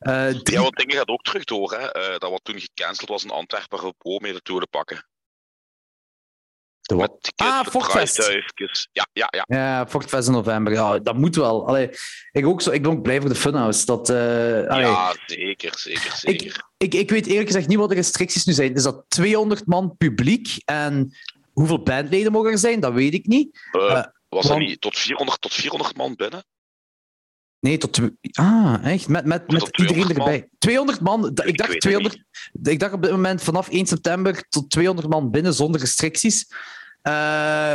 uh, 0.00 0.26
drie... 0.26 0.56
Ja, 0.56 0.62
want 0.62 0.76
dingen 0.76 0.96
gaat 0.96 1.08
ook 1.08 1.22
terug 1.22 1.44
door. 1.44 1.72
Hè? 1.72 1.96
Uh, 1.96 2.18
dat 2.18 2.30
wat 2.30 2.44
toen 2.44 2.60
gecanceld 2.60 3.08
was 3.08 3.24
in 3.24 3.30
Antwerpen, 3.30 3.94
om 3.98 4.22
mee 4.22 4.32
de 4.32 4.40
Tour 4.40 4.60
te 4.60 4.66
pakken. 4.66 5.06
De 6.86 6.94
wat? 6.94 7.32
ah, 7.36 7.66
Fortfest. 7.66 8.42
Ja, 8.92 9.06
ja, 9.12 9.28
ja. 9.30 9.44
Ja, 9.48 9.86
Fortfest 9.88 10.26
in 10.26 10.32
november. 10.32 10.72
Ja, 10.72 10.98
dat 10.98 11.16
moet 11.16 11.36
wel. 11.36 11.66
Allee, 11.66 11.90
ik, 12.32 12.46
ook 12.46 12.62
zo, 12.62 12.70
ik 12.70 12.82
ben 12.82 12.90
ook 12.90 13.02
blij 13.02 13.20
voor 13.20 13.28
de 13.28 13.34
Funhouse. 13.34 13.86
Dat, 13.86 14.10
uh, 14.10 14.62
ja, 14.62 15.14
zeker, 15.26 15.78
zeker, 15.78 16.12
zeker. 16.16 16.46
Ik, 16.76 16.94
ik, 16.94 17.00
ik, 17.00 17.10
weet 17.10 17.26
eerlijk 17.26 17.46
gezegd 17.46 17.68
niet 17.68 17.78
wat 17.78 17.88
de 17.88 17.94
restricties 17.94 18.44
nu 18.44 18.52
zijn. 18.52 18.74
Is 18.74 18.82
dat 18.82 19.04
200 19.08 19.66
man 19.66 19.96
publiek 19.96 20.56
en 20.64 21.16
hoeveel 21.52 21.82
bandleden 21.82 22.32
mogen 22.32 22.50
er 22.50 22.58
zijn? 22.58 22.80
Dat 22.80 22.92
weet 22.92 23.14
ik 23.14 23.26
niet. 23.26 23.60
Uh, 23.72 24.04
was 24.28 24.46
dat 24.46 24.58
niet 24.58 24.80
tot 24.80 24.98
400, 24.98 25.40
tot 25.40 25.54
400 25.54 25.96
man 25.96 26.14
binnen? 26.14 26.44
Nee, 27.60 27.78
tot. 27.78 28.00
Ah, 28.32 28.84
echt? 28.84 29.08
Met, 29.08 29.24
met, 29.24 29.50
met 29.50 29.78
iedereen 29.78 30.08
erbij. 30.08 30.48
200 30.58 31.00
man. 31.00 31.30
Ik, 31.44 31.58
dacht 31.58 31.80
200. 31.80 32.24
Ik 32.62 32.80
dacht 32.80 32.92
op 32.92 33.02
dit 33.02 33.10
moment 33.10 33.42
vanaf 33.42 33.68
1 33.68 33.86
september 33.86 34.48
tot 34.48 34.70
200 34.70 35.08
man 35.08 35.30
binnen 35.30 35.54
zonder 35.54 35.80
restricties. 35.80 36.46
Uh, 37.02 37.12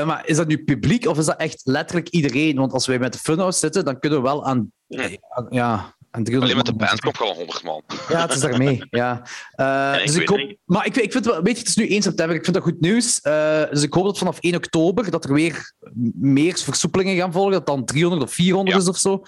maar 0.06 0.22
is 0.26 0.36
dat 0.36 0.48
nu 0.48 0.64
publiek 0.64 1.06
of 1.06 1.18
is 1.18 1.26
dat 1.26 1.38
echt 1.38 1.62
letterlijk 1.64 2.10
iedereen? 2.10 2.56
Want 2.56 2.74
als 2.74 2.88
wij 2.88 3.00
met 3.00 3.14
de 3.14 3.20
Funhouse 3.20 3.60
zitten, 3.60 3.86
dan 3.86 4.00
kunnen 4.00 4.20
we 4.20 4.26
wel 4.26 4.46
aan. 4.46 4.72
Hm. 4.88 5.16
Ja, 5.50 5.96
Alleen 6.12 6.56
met 6.56 6.66
de 6.66 6.74
band 6.74 7.00
komt 7.00 7.20
al 7.20 7.34
100 7.36 7.64
man. 7.64 7.84
Ja, 8.10 8.22
het 8.22 8.34
is 8.34 8.40
daarmee. 8.40 8.84
Ja. 8.90 9.22
Uh, 9.56 9.98
dus 9.98 10.16
ik 10.16 10.30
hoop, 10.30 10.56
maar 10.66 10.86
ik, 10.86 10.96
ik 10.96 11.12
vind 11.12 11.26
wel, 11.26 11.42
weet 11.42 11.54
je, 11.54 11.60
het 11.60 11.68
is 11.68 11.76
nu 11.76 11.88
1 11.88 12.02
september, 12.02 12.36
ik 12.36 12.44
vind 12.44 12.56
dat 12.56 12.66
goed 12.66 12.82
nieuws. 12.82 13.20
Uh, 13.24 13.64
dus 13.70 13.84
ik 13.84 13.94
hoop 13.94 14.04
dat 14.04 14.18
vanaf 14.18 14.40
1 14.40 14.56
oktober 14.56 15.12
dat 15.12 15.24
er 15.24 15.34
weer 15.34 15.74
meer 16.16 16.58
versoepelingen 16.58 17.16
gaan 17.16 17.32
volgen, 17.32 17.52
dat 17.52 17.66
dan 17.66 17.86
300 17.86 18.24
of 18.24 18.34
400 18.34 18.78
is 18.78 18.88
of 18.88 18.98
zo. 18.98 19.24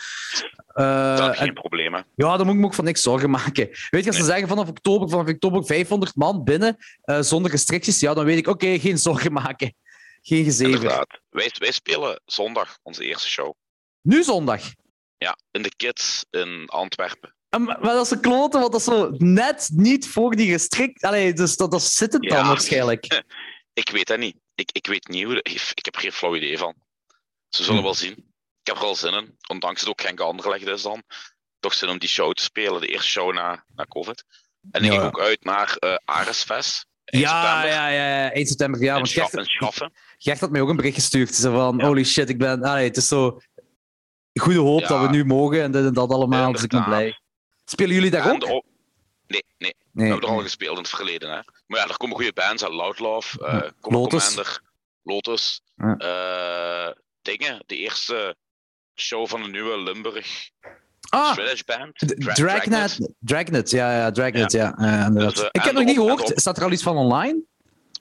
Uh, 0.75 1.17
dat 1.17 1.37
geen 1.37 1.53
problemen. 1.53 2.05
Ja, 2.15 2.37
dan 2.37 2.45
moet 2.45 2.55
ik 2.55 2.61
me 2.61 2.65
ook 2.65 2.73
van 2.73 2.85
niks 2.85 3.01
zorgen 3.01 3.29
maken. 3.29 3.69
Weet 3.89 4.03
je, 4.03 4.09
als 4.09 4.17
ze 4.17 4.23
zeggen 4.23 4.47
vanaf 4.47 4.69
oktober, 4.69 5.09
vanaf 5.09 5.27
oktober 5.27 5.65
500 5.65 6.15
man 6.15 6.43
binnen, 6.43 6.77
zonder 7.19 7.51
restricties, 7.51 7.99
ja, 7.99 8.13
dan 8.13 8.25
weet 8.25 8.37
ik, 8.37 8.47
oké, 8.47 8.79
geen 8.79 8.97
zorgen 9.07 9.33
maken. 9.33 9.75
Geen 10.21 10.43
gezeven. 10.43 11.07
Wij, 11.29 11.51
wij 11.57 11.71
spelen 11.71 12.21
zondag 12.25 12.77
onze 12.81 13.03
eerste 13.03 13.29
show. 13.29 13.53
Nu 14.01 14.23
zondag? 14.23 14.61
Ja, 15.23 15.37
in 15.51 15.61
de 15.61 15.75
Kids 15.75 16.25
in 16.29 16.67
Antwerpen. 16.67 17.35
Maar 17.59 17.81
dat 17.81 18.05
is 18.05 18.11
een 18.11 18.21
klote, 18.21 18.59
want 18.59 18.71
dat 18.71 18.81
is 18.81 18.87
zo 18.87 19.09
net 19.17 19.69
niet 19.73 20.07
voor 20.07 20.35
die 20.35 20.51
gestrikt. 20.51 21.03
Allee, 21.03 21.33
dus 21.33 21.55
dat, 21.55 21.71
dat 21.71 21.83
zit 21.83 22.13
het 22.13 22.21
dan 22.21 22.47
waarschijnlijk. 22.47 23.23
ik 23.83 23.89
weet 23.89 24.07
dat 24.07 24.17
niet. 24.19 24.35
Ik, 24.55 24.71
ik 24.71 24.87
weet 24.87 25.07
niet 25.07 25.23
hoe. 25.23 25.37
Ik 25.43 25.85
heb 25.85 25.95
geen 25.95 26.11
flauw 26.11 26.35
idee 26.35 26.57
van. 26.57 26.75
Ze 27.49 27.63
zullen 27.63 27.79
hm. 27.79 27.85
wel 27.85 27.93
zien. 27.93 28.11
Ik 28.61 28.67
heb 28.67 28.75
er 28.75 28.83
al 28.83 28.95
zin 28.95 29.13
in, 29.13 29.37
ondanks 29.47 29.79
het 29.79 29.89
ook 29.89 30.01
geen 30.01 30.17
Anderlecht 30.17 30.67
is 30.67 30.81
dan. 30.81 31.03
Toch 31.59 31.73
zin 31.73 31.89
om 31.89 31.99
die 31.99 32.09
show 32.09 32.33
te 32.33 32.43
spelen, 32.43 32.81
de 32.81 32.87
eerste 32.87 33.09
show 33.09 33.33
na, 33.33 33.65
na 33.75 33.85
COVID. 33.85 34.23
En 34.71 34.83
ik 34.83 34.91
ging 34.91 35.03
ook 35.03 35.19
uit 35.19 35.43
naar 35.43 35.77
uh, 35.79 35.95
Aresfest. 36.05 36.85
Ja, 37.03 37.65
ja, 37.65 37.87
ja, 37.87 38.31
1 38.31 38.45
september. 38.45 38.81
Ja, 38.81 38.93
want 38.93 39.09
Gert. 39.09 39.91
Gert 40.17 40.39
had 40.39 40.51
mij 40.51 40.61
ook 40.61 40.69
een 40.69 40.75
bericht 40.75 40.95
gestuurd. 40.95 41.35
Zo 41.35 41.51
van, 41.51 41.81
holy 41.81 42.03
shit, 42.03 42.29
ik 42.29 42.37
ben... 42.37 42.63
Allee, 42.63 42.87
het 42.87 42.97
is 42.97 43.07
zo 43.07 43.41
goede 44.41 44.59
hoop 44.59 44.87
dat 44.87 45.01
we 45.01 45.09
nu 45.09 45.25
mogen 45.25 45.61
en 45.61 45.71
dit 45.71 45.85
en 45.85 45.93
dat 45.93 46.11
allemaal, 46.11 46.51
dus 46.51 46.63
ik 46.63 46.69
ben 46.69 46.83
blij. 46.83 47.19
Spelen 47.65 47.93
jullie 47.93 48.11
daar 48.11 48.31
ook? 48.31 48.65
Nee, 49.27 49.43
nee, 49.57 49.75
We 49.91 50.03
hebben 50.03 50.21
er 50.29 50.35
al 50.35 50.41
gespeeld 50.41 50.75
in 50.77 50.81
het 50.83 50.91
verleden. 50.91 51.29
Hè. 51.29 51.39
Maar 51.67 51.79
ja, 51.79 51.87
er 51.87 51.97
komen 51.97 52.15
goede 52.15 52.33
bands 52.33 52.63
uit. 52.63 52.73
Loudlove, 52.73 53.39
uh, 53.39 53.69
Lotus. 53.81 54.33
Commander, 54.33 54.61
Lotus. 55.03 55.61
Uh, 55.75 56.89
dingen, 57.21 57.63
de 57.65 57.75
eerste 57.75 58.35
show 58.95 59.27
van 59.27 59.43
de 59.43 59.49
nieuwe 59.49 59.81
Limburg 59.81 60.51
Ah, 61.09 61.35
band. 61.65 62.15
Dragnet. 62.35 63.13
Dragnet, 63.19 63.69
ja, 63.69 63.97
ja, 63.97 64.11
Dragnet, 64.11 64.51
ja. 64.51 64.75
ja. 64.77 65.09
Dus, 65.09 65.39
uh, 65.39 65.47
ik 65.51 65.63
heb 65.63 65.73
nog 65.73 65.83
niet 65.83 65.95
gehoord. 65.95 66.31
Staat 66.35 66.57
er 66.57 66.63
al 66.63 66.71
iets 66.71 66.83
van 66.83 66.97
online? 66.97 67.43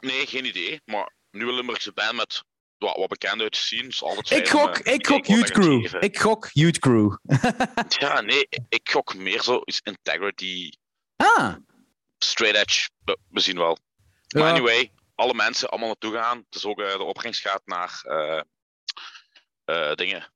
Nee, 0.00 0.26
geen 0.26 0.44
idee. 0.44 0.80
Maar 0.84 1.12
nieuwe 1.30 1.52
Limburgse 1.52 1.92
band 1.92 2.12
met 2.12 2.44
wat, 2.82 2.96
wat 2.96 3.08
bekend 3.08 3.40
uit 3.40 3.52
te 3.52 3.58
zien. 3.58 3.92
Altijd 3.98 4.40
ik 4.40 4.48
gok, 4.48 4.78
ik 4.78 5.06
gok 5.06 5.26
Youth 5.26 5.50
Crew. 5.50 6.02
Ik 6.02 6.18
gok 6.18 6.48
Youth 6.52 6.78
Crew. 6.78 7.16
ja, 7.98 8.20
nee, 8.20 8.48
ik 8.68 8.90
gok 8.90 9.14
meer 9.14 9.42
zo 9.42 9.58
is 9.58 9.80
Integrity. 9.82 10.72
Ah. 11.16 11.54
Straight 12.18 12.56
Edge, 12.56 12.88
we 13.28 13.40
zien 13.40 13.56
wel. 13.56 13.78
Maar 14.34 14.50
anyway, 14.50 14.92
alle 15.14 15.34
mensen 15.34 15.68
allemaal 15.68 15.88
naartoe 15.88 16.14
gaan. 16.14 16.36
Het 16.36 16.54
is 16.54 16.64
ook 16.64 16.80
uh, 16.80 16.92
de 16.92 17.02
opbrengst 17.02 17.40
gaat 17.40 17.62
naar 17.64 18.02
uh, 18.04 18.40
uh, 19.66 19.94
dingen. 19.94 20.32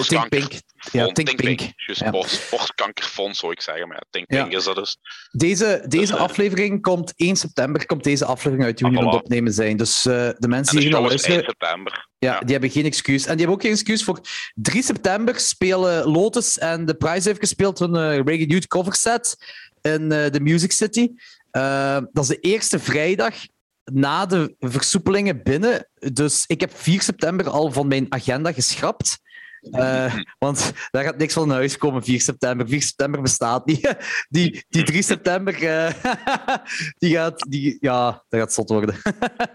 Think 0.00 0.28
Pink. 0.28 0.52
Ja, 0.92 1.06
Think, 1.06 1.36
Pink. 1.36 1.60
Just 1.76 2.10
borstkankerfonds, 2.50 3.38
zou 3.38 3.52
ik 3.52 3.60
zeggen. 3.60 3.88
Maar 3.88 3.96
ja, 3.96 4.02
Think 4.10 4.26
Pink 4.26 4.52
is 4.52 4.64
dat 4.64 4.76
dus. 4.76 4.96
Deze, 5.30 5.84
deze 5.88 6.16
aflevering 6.16 6.82
komt 6.82 7.12
1 7.16 7.36
september, 7.36 7.86
komt 7.86 8.04
deze 8.04 8.24
aflevering 8.24 8.64
uit 8.64 8.78
die 8.78 8.86
we 8.86 8.92
nu 8.92 8.98
aan 8.98 9.06
het 9.06 9.14
opnemen 9.14 9.52
zijn. 9.52 9.76
Dus 9.76 10.06
uh, 10.06 10.12
de 10.38 10.48
mensen 10.48 10.76
die 10.76 10.84
hier 10.84 10.92
naar 10.92 11.02
luisteren... 11.02 11.36
1 11.36 11.44
september. 11.44 12.08
Ja, 12.18 12.40
die 12.40 12.52
hebben 12.52 12.70
geen 12.70 12.84
excuus. 12.84 13.26
En 13.26 13.36
die 13.36 13.36
hebben 13.36 13.54
ook 13.54 13.62
geen 13.62 13.72
excuus 13.72 14.04
voor 14.04 14.20
3 14.54 14.82
september 14.82 15.40
spelen 15.40 16.10
Lotus 16.10 16.58
en 16.58 16.86
de 16.86 16.94
Prize 16.94 17.28
heeft 17.28 17.40
gespeeld 17.40 17.78
hun 17.78 17.94
uh, 17.94 18.14
Reggae 18.14 18.46
Youth 18.46 18.66
cover 18.66 18.94
set 18.94 19.36
in 19.80 20.02
uh, 20.02 20.08
de 20.30 20.40
Music 20.40 20.72
City. 20.72 21.08
dat 22.12 22.18
is 22.22 22.26
de 22.26 22.40
eerste 22.40 22.78
vrijdag 22.78 23.34
na 23.84 24.26
de 24.26 24.54
versoepelingen 24.58 25.42
binnen. 25.42 25.88
Dus 26.12 26.44
ik 26.46 26.60
heb 26.60 26.76
4 26.76 27.02
september 27.02 27.48
al 27.48 27.72
van 27.72 27.88
mijn 27.88 28.06
agenda 28.08 28.52
geschrapt. 28.52 29.20
Uh, 29.70 30.14
want 30.38 30.72
daar 30.90 31.04
gaat 31.04 31.16
niks 31.16 31.34
van 31.34 31.48
naar 31.48 31.56
huis 31.56 31.78
komen 31.78 32.04
4 32.04 32.20
september. 32.20 32.68
4 32.68 32.82
september 32.82 33.22
bestaat 33.22 33.66
niet. 33.66 33.94
Die, 34.28 34.64
die 34.68 34.82
3 34.82 35.02
september, 35.02 35.62
uh, 35.62 35.90
die 36.98 37.14
gaat, 37.14 37.46
die, 37.48 37.76
ja, 37.80 38.24
dat 38.28 38.40
gaat 38.40 38.52
zot 38.52 38.68
worden. 38.68 38.96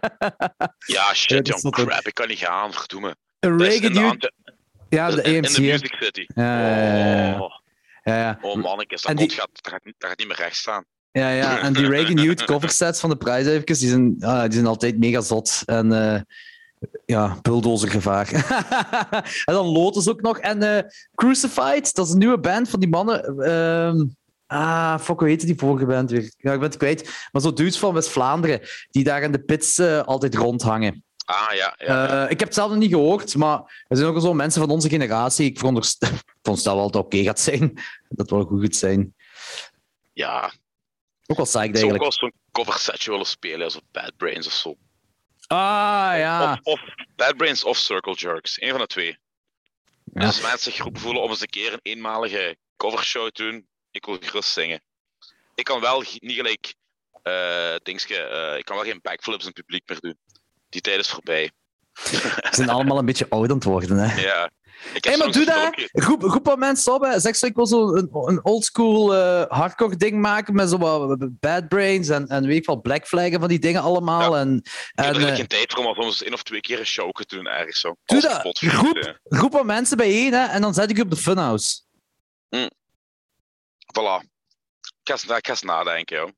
ja, 0.95 1.13
shit, 1.13 1.47
jong, 1.47 1.71
crap, 1.71 2.07
ik 2.07 2.13
kan 2.13 2.27
niet 2.27 2.37
gaan, 2.37 2.73
verdoemen. 2.73 3.17
Een 3.39 3.57
Reagan. 3.57 4.19
Ja, 4.89 5.09
de 5.11 5.23
AMC. 5.23 5.27
In 5.27 5.41
de 5.41 5.61
Music 5.61 5.95
City. 5.99 6.25
Ja, 6.27 7.39
oh. 7.39 7.51
ja, 8.03 8.37
oh 8.41 8.55
mannetjes, 8.55 9.01
dat, 9.01 9.17
die... 9.17 9.29
gaat, 9.29 9.49
dat, 9.51 9.73
gaat, 9.73 9.81
dat 9.83 10.09
gaat 10.09 10.17
niet 10.17 10.27
meer 10.27 10.37
recht 10.37 10.55
staan. 10.55 10.85
Ja, 11.11 11.29
ja, 11.29 11.59
en 11.59 11.73
die 11.73 11.87
Reagan 11.87 12.15
Youth 12.15 12.43
cover 12.43 12.69
sets 12.69 12.99
van 12.99 13.09
de 13.09 13.17
prijs 13.17 13.65
die 13.65 13.75
zijn, 13.75 14.15
uh, 14.19 14.41
die 14.41 14.51
zijn 14.51 14.65
altijd 14.65 14.99
mega 14.99 15.21
zot. 15.21 15.61
En 15.65 15.91
uh, 15.91 16.19
ja, 17.05 17.37
bulldozergevaar. 17.41 18.31
en 19.45 19.53
dan 19.53 19.65
Lotus 19.65 20.09
ook 20.09 20.21
nog. 20.21 20.37
En 20.37 20.63
uh, 20.63 20.79
Crucified, 21.15 21.95
dat 21.95 22.05
is 22.05 22.11
een 22.11 22.19
nieuwe 22.19 22.39
band 22.39 22.69
van 22.69 22.79
die 22.79 22.89
mannen. 22.89 23.35
Uh, 23.37 24.01
ah, 24.45 24.99
fuck, 24.99 25.19
hoe 25.19 25.27
heette 25.27 25.45
die 25.45 25.57
vorige 25.57 25.85
band 25.85 26.11
weer? 26.11 26.33
Ja, 26.37 26.53
ik 26.53 26.59
ben 26.59 26.69
het 26.69 26.77
kwijt. 26.77 27.27
Maar 27.31 27.41
zo 27.41 27.53
dudes 27.53 27.79
van 27.79 27.93
West-Vlaanderen, 27.93 28.61
die 28.91 29.03
daar 29.03 29.21
in 29.21 29.31
de 29.31 29.43
pits 29.43 29.79
uh, 29.79 30.01
altijd 30.01 30.35
rondhangen. 30.35 31.03
Ah, 31.25 31.53
ja. 31.53 31.75
ja, 31.77 32.23
uh, 32.23 32.31
ik 32.31 32.39
heb 32.39 32.47
het 32.47 32.53
zelf 32.53 32.69
nog 32.69 32.79
niet 32.79 32.91
gehoord, 32.91 33.35
maar 33.35 33.85
er 33.87 33.97
zijn 33.97 34.09
ook 34.09 34.15
al 34.15 34.21
zo 34.21 34.33
mensen 34.33 34.61
van 34.61 34.69
onze 34.69 34.89
generatie. 34.89 35.45
Ik 35.45 35.57
veronderstel, 35.57 36.09
veronderstel 36.41 36.75
wel 36.75 36.91
dat 36.91 37.03
het 37.03 37.13
oké 37.13 37.23
gaat 37.23 37.39
zijn. 37.39 37.73
Dat 38.09 38.29
wel 38.29 38.43
goed 38.43 38.75
zijn. 38.75 39.15
Ja. 40.13 40.51
Ook 41.25 41.37
wel 41.37 41.45
saai 41.45 41.71
eigenlijk. 41.71 42.03
Ik 42.03 42.11
zou 42.11 42.31
ook 42.31 42.31
wel 42.31 42.31
zo'n 42.31 42.33
cover 42.51 42.79
setje 42.79 43.11
willen 43.11 43.25
spelen, 43.25 43.63
als 43.63 43.79
Bad 43.91 44.11
Brains 44.17 44.47
of 44.47 44.53
zo. 44.53 44.75
Ah, 45.47 46.17
ja. 46.17 46.59
Of, 46.63 46.73
of 46.73 46.81
Bad 47.15 47.37
Brains 47.37 47.63
of 47.63 47.77
Circle 47.77 48.13
Jerks. 48.13 48.61
Een 48.61 48.69
van 48.69 48.79
de 48.79 48.87
twee. 48.87 49.17
Ja. 50.13 50.25
als 50.25 50.41
mensen 50.41 50.59
zich 50.59 50.75
geroepen 50.75 51.01
voelen 51.01 51.21
om 51.21 51.29
eens 51.29 51.41
een 51.41 51.49
keer 51.49 51.73
een 51.73 51.79
eenmalige 51.81 52.57
covershow 52.77 53.29
te 53.29 53.43
doen, 53.43 53.67
ik 53.91 54.05
wil 54.05 54.17
gerust 54.21 54.49
zingen. 54.49 54.81
Ik 55.55 55.63
kan 55.63 55.81
wel 55.81 56.03
niet 56.19 56.35
gelijk, 56.35 56.73
uh, 57.23 57.75
dingske, 57.83 58.29
uh, 58.51 58.57
ik 58.57 58.65
kan 58.65 58.75
wel 58.75 58.85
geen 58.85 58.99
backflips 59.01 59.41
in 59.41 59.47
het 59.47 59.65
publiek 59.65 59.89
meer 59.89 59.99
doen. 59.99 60.17
Die 60.69 60.81
tijd 60.81 60.99
is 60.99 61.09
voorbij. 61.09 61.51
Ze 61.93 62.49
zijn 62.51 62.69
allemaal 62.69 62.97
een 62.97 63.05
beetje 63.05 63.29
oud 63.29 63.49
aan 63.49 63.55
het 63.55 63.63
worden, 63.63 63.97
hè? 63.97 64.21
Ja. 64.21 64.51
Hey, 64.93 65.17
maar 65.17 65.31
doe 65.31 65.45
dat. 65.45 65.89
Groep, 65.91 66.23
groep 66.23 66.45
wat 66.45 66.57
mensen 66.57 66.93
op. 66.93 67.13
Zeg 67.15 67.35
zo, 67.35 67.45
ik 67.45 67.55
wil 67.55 67.67
zo 67.67 67.95
een, 67.95 68.09
een 68.11 68.45
oldschool 68.45 69.15
uh, 69.15 69.43
hardcore 69.47 69.95
ding 69.95 70.21
maken 70.21 70.53
met 70.53 70.69
zo 70.69 70.77
wat 70.77 71.39
Bad 71.39 71.67
Brains 71.67 72.09
en, 72.09 72.27
en 72.27 72.45
weet 72.45 72.69
ik 72.69 72.81
Black 72.81 73.07
Flaggen 73.07 73.39
van 73.39 73.49
die 73.49 73.59
dingen 73.59 73.81
allemaal. 73.81 74.35
Ja. 74.35 74.39
En, 74.39 74.47
en, 74.47 75.05
ik 75.09 75.13
heb 75.13 75.15
er 75.15 75.29
uh, 75.29 75.35
geen 75.35 75.47
tijd 75.47 75.73
voor 75.73 75.85
om 75.85 76.11
één 76.23 76.33
of 76.33 76.43
twee 76.43 76.61
keer 76.61 76.79
een 76.79 76.85
show 76.85 77.11
te 77.11 77.23
doen 77.27 77.47
ergens 77.47 77.79
zo. 77.79 77.95
Doe 78.05 78.21
dat. 78.21 78.57
Groep, 78.57 79.19
groep 79.23 79.51
wat 79.51 79.65
mensen 79.65 79.97
bijeen 79.97 80.33
hè, 80.33 80.45
en 80.45 80.61
dan 80.61 80.73
zet 80.73 80.89
ik 80.89 80.95
je 80.95 81.03
op 81.03 81.09
de 81.09 81.17
Funhouse. 81.17 81.81
Mm. 82.49 82.69
Voilà. 83.99 84.25
Ik 85.03 85.19
ga, 85.19 85.35
ik 85.35 85.45
ga 85.45 85.51
eens 85.51 85.61
nadenken, 85.61 86.17
joh. 86.17 86.29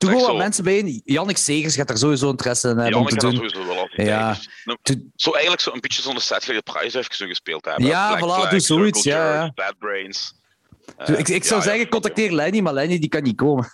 Doe 0.00 0.10
gewoon 0.10 0.26
wat 0.26 0.36
mensen 0.36 0.64
bij. 0.64 1.00
Jannik 1.04 1.36
Segers 1.36 1.74
gaat 1.74 1.90
er 1.90 1.98
sowieso 1.98 2.30
interesse 2.30 2.68
in 2.68 2.78
hebben 2.78 3.00
om 3.00 3.06
te 3.06 3.16
doen. 3.16 3.34
sowieso 3.34 3.66
wel 3.66 3.78
altijd. 3.78 4.06
Ja. 4.06 4.36
Nou, 4.64 4.78
zo 5.16 5.30
eigenlijk 5.30 5.62
zo 5.62 5.72
een 5.72 5.80
beetje 5.80 6.02
zo'n 6.02 6.20
set 6.20 6.44
gelijk 6.44 6.66
de 6.66 6.72
Prize 6.72 6.98
even 6.98 7.28
gespeeld 7.28 7.64
hebben. 7.64 7.84
Ja, 7.84 8.16
Black 8.16 8.46
voilà, 8.46 8.50
doe 8.50 8.60
zoiets. 8.60 9.02
Ja, 9.02 9.34
ja. 9.34 9.52
Bad 9.54 9.78
Brains. 9.78 10.34
Uh, 10.98 11.18
ik, 11.18 11.28
ik 11.28 11.44
zou 11.44 11.60
ja, 11.60 11.66
zeggen, 11.66 11.88
contacteer 11.88 12.32
Lenny, 12.32 12.60
maar 12.60 12.72
Lenny 12.72 12.98
die 12.98 13.08
kan 13.08 13.22
niet 13.22 13.36
komen. 13.36 13.70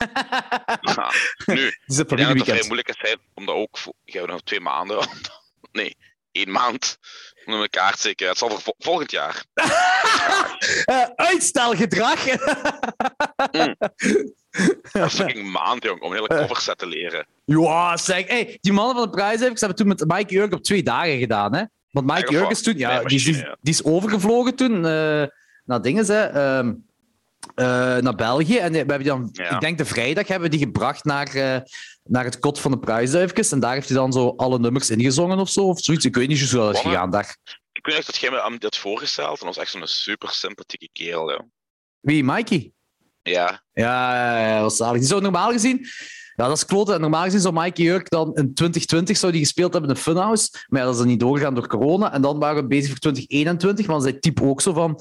ja, 0.80 1.12
nu, 1.54 1.76
is 1.86 1.96
het 1.96 2.10
ik 2.10 2.16
denk 2.16 2.28
dat 2.28 2.38
het 2.38 2.46
vrij 2.46 2.64
moeilijk 2.66 2.88
is 2.88 3.16
om 3.34 3.46
dat 3.46 3.54
ook... 3.54 3.78
Gaan 4.04 4.22
we 4.22 4.26
nog 4.26 4.42
twee 4.42 4.60
maanden... 4.60 5.08
nee, 5.72 5.96
één 6.36 6.50
maand 6.50 6.98
om 7.46 7.52
een 7.54 7.70
kaart 7.70 7.98
zeker. 7.98 8.28
Het 8.28 8.38
zal 8.38 8.50
voor 8.50 8.74
volgend 8.78 9.10
jaar. 9.10 9.44
uh, 10.86 11.02
uitstelgedrag. 11.30 12.24
Dat 14.92 15.12
is 15.12 15.18
een 15.18 15.50
maand, 15.50 15.82
jong, 15.82 16.00
om 16.00 16.12
hele 16.12 16.26
coverset 16.26 16.78
te 16.78 16.86
leren. 16.86 17.26
Ja, 17.44 17.96
zeg. 17.96 18.26
Hey, 18.26 18.58
die 18.60 18.72
mannen 18.72 18.96
van 18.96 19.04
de 19.04 19.10
prijs 19.10 19.40
hebben 19.40 19.74
toen 19.74 19.88
met 19.88 20.04
Mike 20.06 20.34
Jurk 20.34 20.52
op 20.52 20.62
twee 20.62 20.82
dagen 20.82 21.18
gedaan, 21.18 21.54
hè? 21.54 21.64
Want 21.90 22.06
Mike 22.06 22.32
Jurk 22.32 22.50
is 22.50 22.62
toen, 22.62 22.78
ja, 22.78 23.02
die, 23.04 23.24
die, 23.24 23.34
die, 23.60 23.72
is 23.72 23.84
overgevlogen 23.84 24.54
toen 24.54 24.74
uh, 24.76 25.24
naar 25.64 25.82
dingen, 25.82 26.06
hè. 26.06 26.58
Um, 26.58 26.86
uh, 27.54 27.66
naar 27.96 28.14
België. 28.14 28.56
En 28.56 28.72
we 28.72 28.78
hebben 28.78 29.04
dan, 29.04 29.28
ja. 29.32 29.50
ik 29.50 29.60
denk 29.60 29.78
de 29.78 29.84
vrijdag 29.84 30.28
hebben 30.28 30.50
we 30.50 30.56
die 30.56 30.66
gebracht 30.66 31.04
naar, 31.04 31.36
uh, 31.36 31.56
naar 32.06 32.24
het 32.24 32.38
kot 32.38 32.60
van 32.60 32.70
de 32.70 32.78
prijsduifjes. 32.78 33.52
En 33.52 33.60
daar 33.60 33.72
heeft 33.72 33.88
hij 33.88 33.96
dan 33.96 34.12
zo 34.12 34.34
alle 34.36 34.58
nummers 34.58 34.90
ingezongen 34.90 35.38
of 35.38 35.50
zo. 35.50 35.68
Of 35.68 35.80
zoiets. 35.80 36.04
Ik 36.04 36.14
weet 36.14 36.28
niet 36.28 36.50
hoe 36.50 36.60
dat 36.60 36.74
is 36.74 36.80
gegaan 36.80 37.10
daar. 37.10 37.36
Ik 37.72 37.86
weet 37.86 37.96
echt 37.96 38.06
dat 38.06 38.16
jij 38.16 38.30
me 38.30 38.40
aan 38.40 38.56
dat 38.58 38.76
voorgesteld. 38.76 39.40
En 39.40 39.46
dat 39.46 39.54
was 39.54 39.64
echt 39.64 39.70
zo'n 39.70 39.86
super 39.86 40.30
sympathieke 40.30 40.88
kerel. 40.92 41.30
Ja. 41.30 41.44
Wie, 42.00 42.24
Mikey? 42.24 42.72
Ja. 43.22 43.62
Ja, 43.72 44.48
ja, 44.48 44.60
was 44.60 44.76
zalig. 44.76 44.98
Die 44.98 45.08
zou 45.08 45.22
normaal 45.22 45.50
gezien... 45.50 45.86
Ja, 46.36 46.46
dat 46.46 46.56
is 46.56 46.64
klote. 46.64 46.98
Normaal 46.98 47.24
gezien 47.24 47.40
zou 47.40 47.54
Mikey 47.54 47.84
Jurk 47.84 48.10
dan 48.10 48.26
in 48.26 48.54
2020 48.54 49.16
zou 49.16 49.32
die 49.32 49.40
gespeeld 49.40 49.72
hebben 49.72 49.90
in 49.90 49.96
de 49.96 50.02
Funhouse. 50.02 50.48
Maar 50.68 50.80
ja, 50.80 50.84
dat 50.86 50.94
is 50.94 51.00
dan 51.00 51.10
niet 51.10 51.20
doorgegaan 51.20 51.54
door 51.54 51.66
corona. 51.66 52.12
En 52.12 52.22
dan 52.22 52.38
waren 52.38 52.62
we 52.62 52.68
bezig 52.68 52.90
voor 52.90 52.98
2021. 52.98 53.86
Want 53.86 54.02
zij 54.02 54.12
type 54.12 54.42
ook 54.42 54.60
zo 54.60 54.72
van 54.72 55.00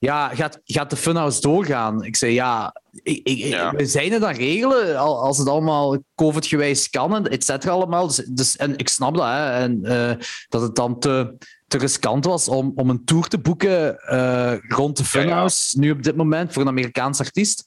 ja, 0.00 0.28
gaat, 0.28 0.60
gaat 0.64 0.90
de 0.90 0.96
Funhouse 0.96 1.40
doorgaan? 1.40 2.04
Ik 2.04 2.16
zei, 2.16 2.32
ja, 2.32 2.74
ik, 3.02 3.20
ik, 3.22 3.70
we 3.76 3.86
zijn 3.86 4.12
het 4.12 4.22
aan 4.22 4.34
regelen 4.34 4.98
als 4.98 5.38
het 5.38 5.48
allemaal 5.48 5.98
COVID-gewijs 6.14 6.90
kan, 6.90 7.26
et 7.26 7.44
cetera, 7.44 7.72
allemaal. 7.72 8.06
Dus, 8.06 8.16
dus, 8.16 8.56
en 8.56 8.76
ik 8.76 8.88
snap 8.88 9.16
dat, 9.16 9.26
hè, 9.26 9.50
en, 9.50 9.78
uh, 9.82 10.12
dat 10.48 10.62
het 10.62 10.74
dan 10.74 10.98
te, 10.98 11.34
te 11.66 11.78
riskant 11.78 12.24
was 12.24 12.48
om, 12.48 12.72
om 12.74 12.90
een 12.90 13.04
tour 13.04 13.28
te 13.28 13.38
boeken 13.38 14.00
uh, 14.12 14.52
rond 14.68 14.96
de 14.96 15.04
Funhouse, 15.04 15.78
nu 15.78 15.90
op 15.90 16.02
dit 16.02 16.16
moment, 16.16 16.52
voor 16.52 16.62
een 16.62 16.68
Amerikaans 16.68 17.18
artiest. 17.18 17.64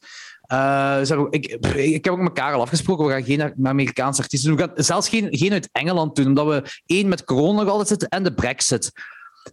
Uh, 0.51 0.97
dus 0.97 1.09
ik, 1.29 1.59
ik, 1.75 2.05
heb 2.05 2.13
ook 2.13 2.19
met 2.19 2.33
Karel 2.33 2.61
afgesproken, 2.61 3.05
we 3.05 3.11
gaan 3.11 3.23
geen 3.23 3.67
Amerikaanse 3.67 4.21
artiesten 4.21 4.49
doen. 4.49 4.59
We 4.59 4.65
gaan 4.65 4.83
zelfs 4.83 5.09
geen, 5.09 5.27
geen 5.31 5.51
uit 5.51 5.69
Engeland 5.71 6.15
doen, 6.15 6.27
omdat 6.27 6.47
we 6.47 6.81
één 6.85 7.07
met 7.07 7.23
corona 7.23 7.61
nog 7.61 7.69
altijd 7.69 7.87
zitten 7.87 8.09
en 8.09 8.23
de 8.23 8.33
brexit. 8.33 8.91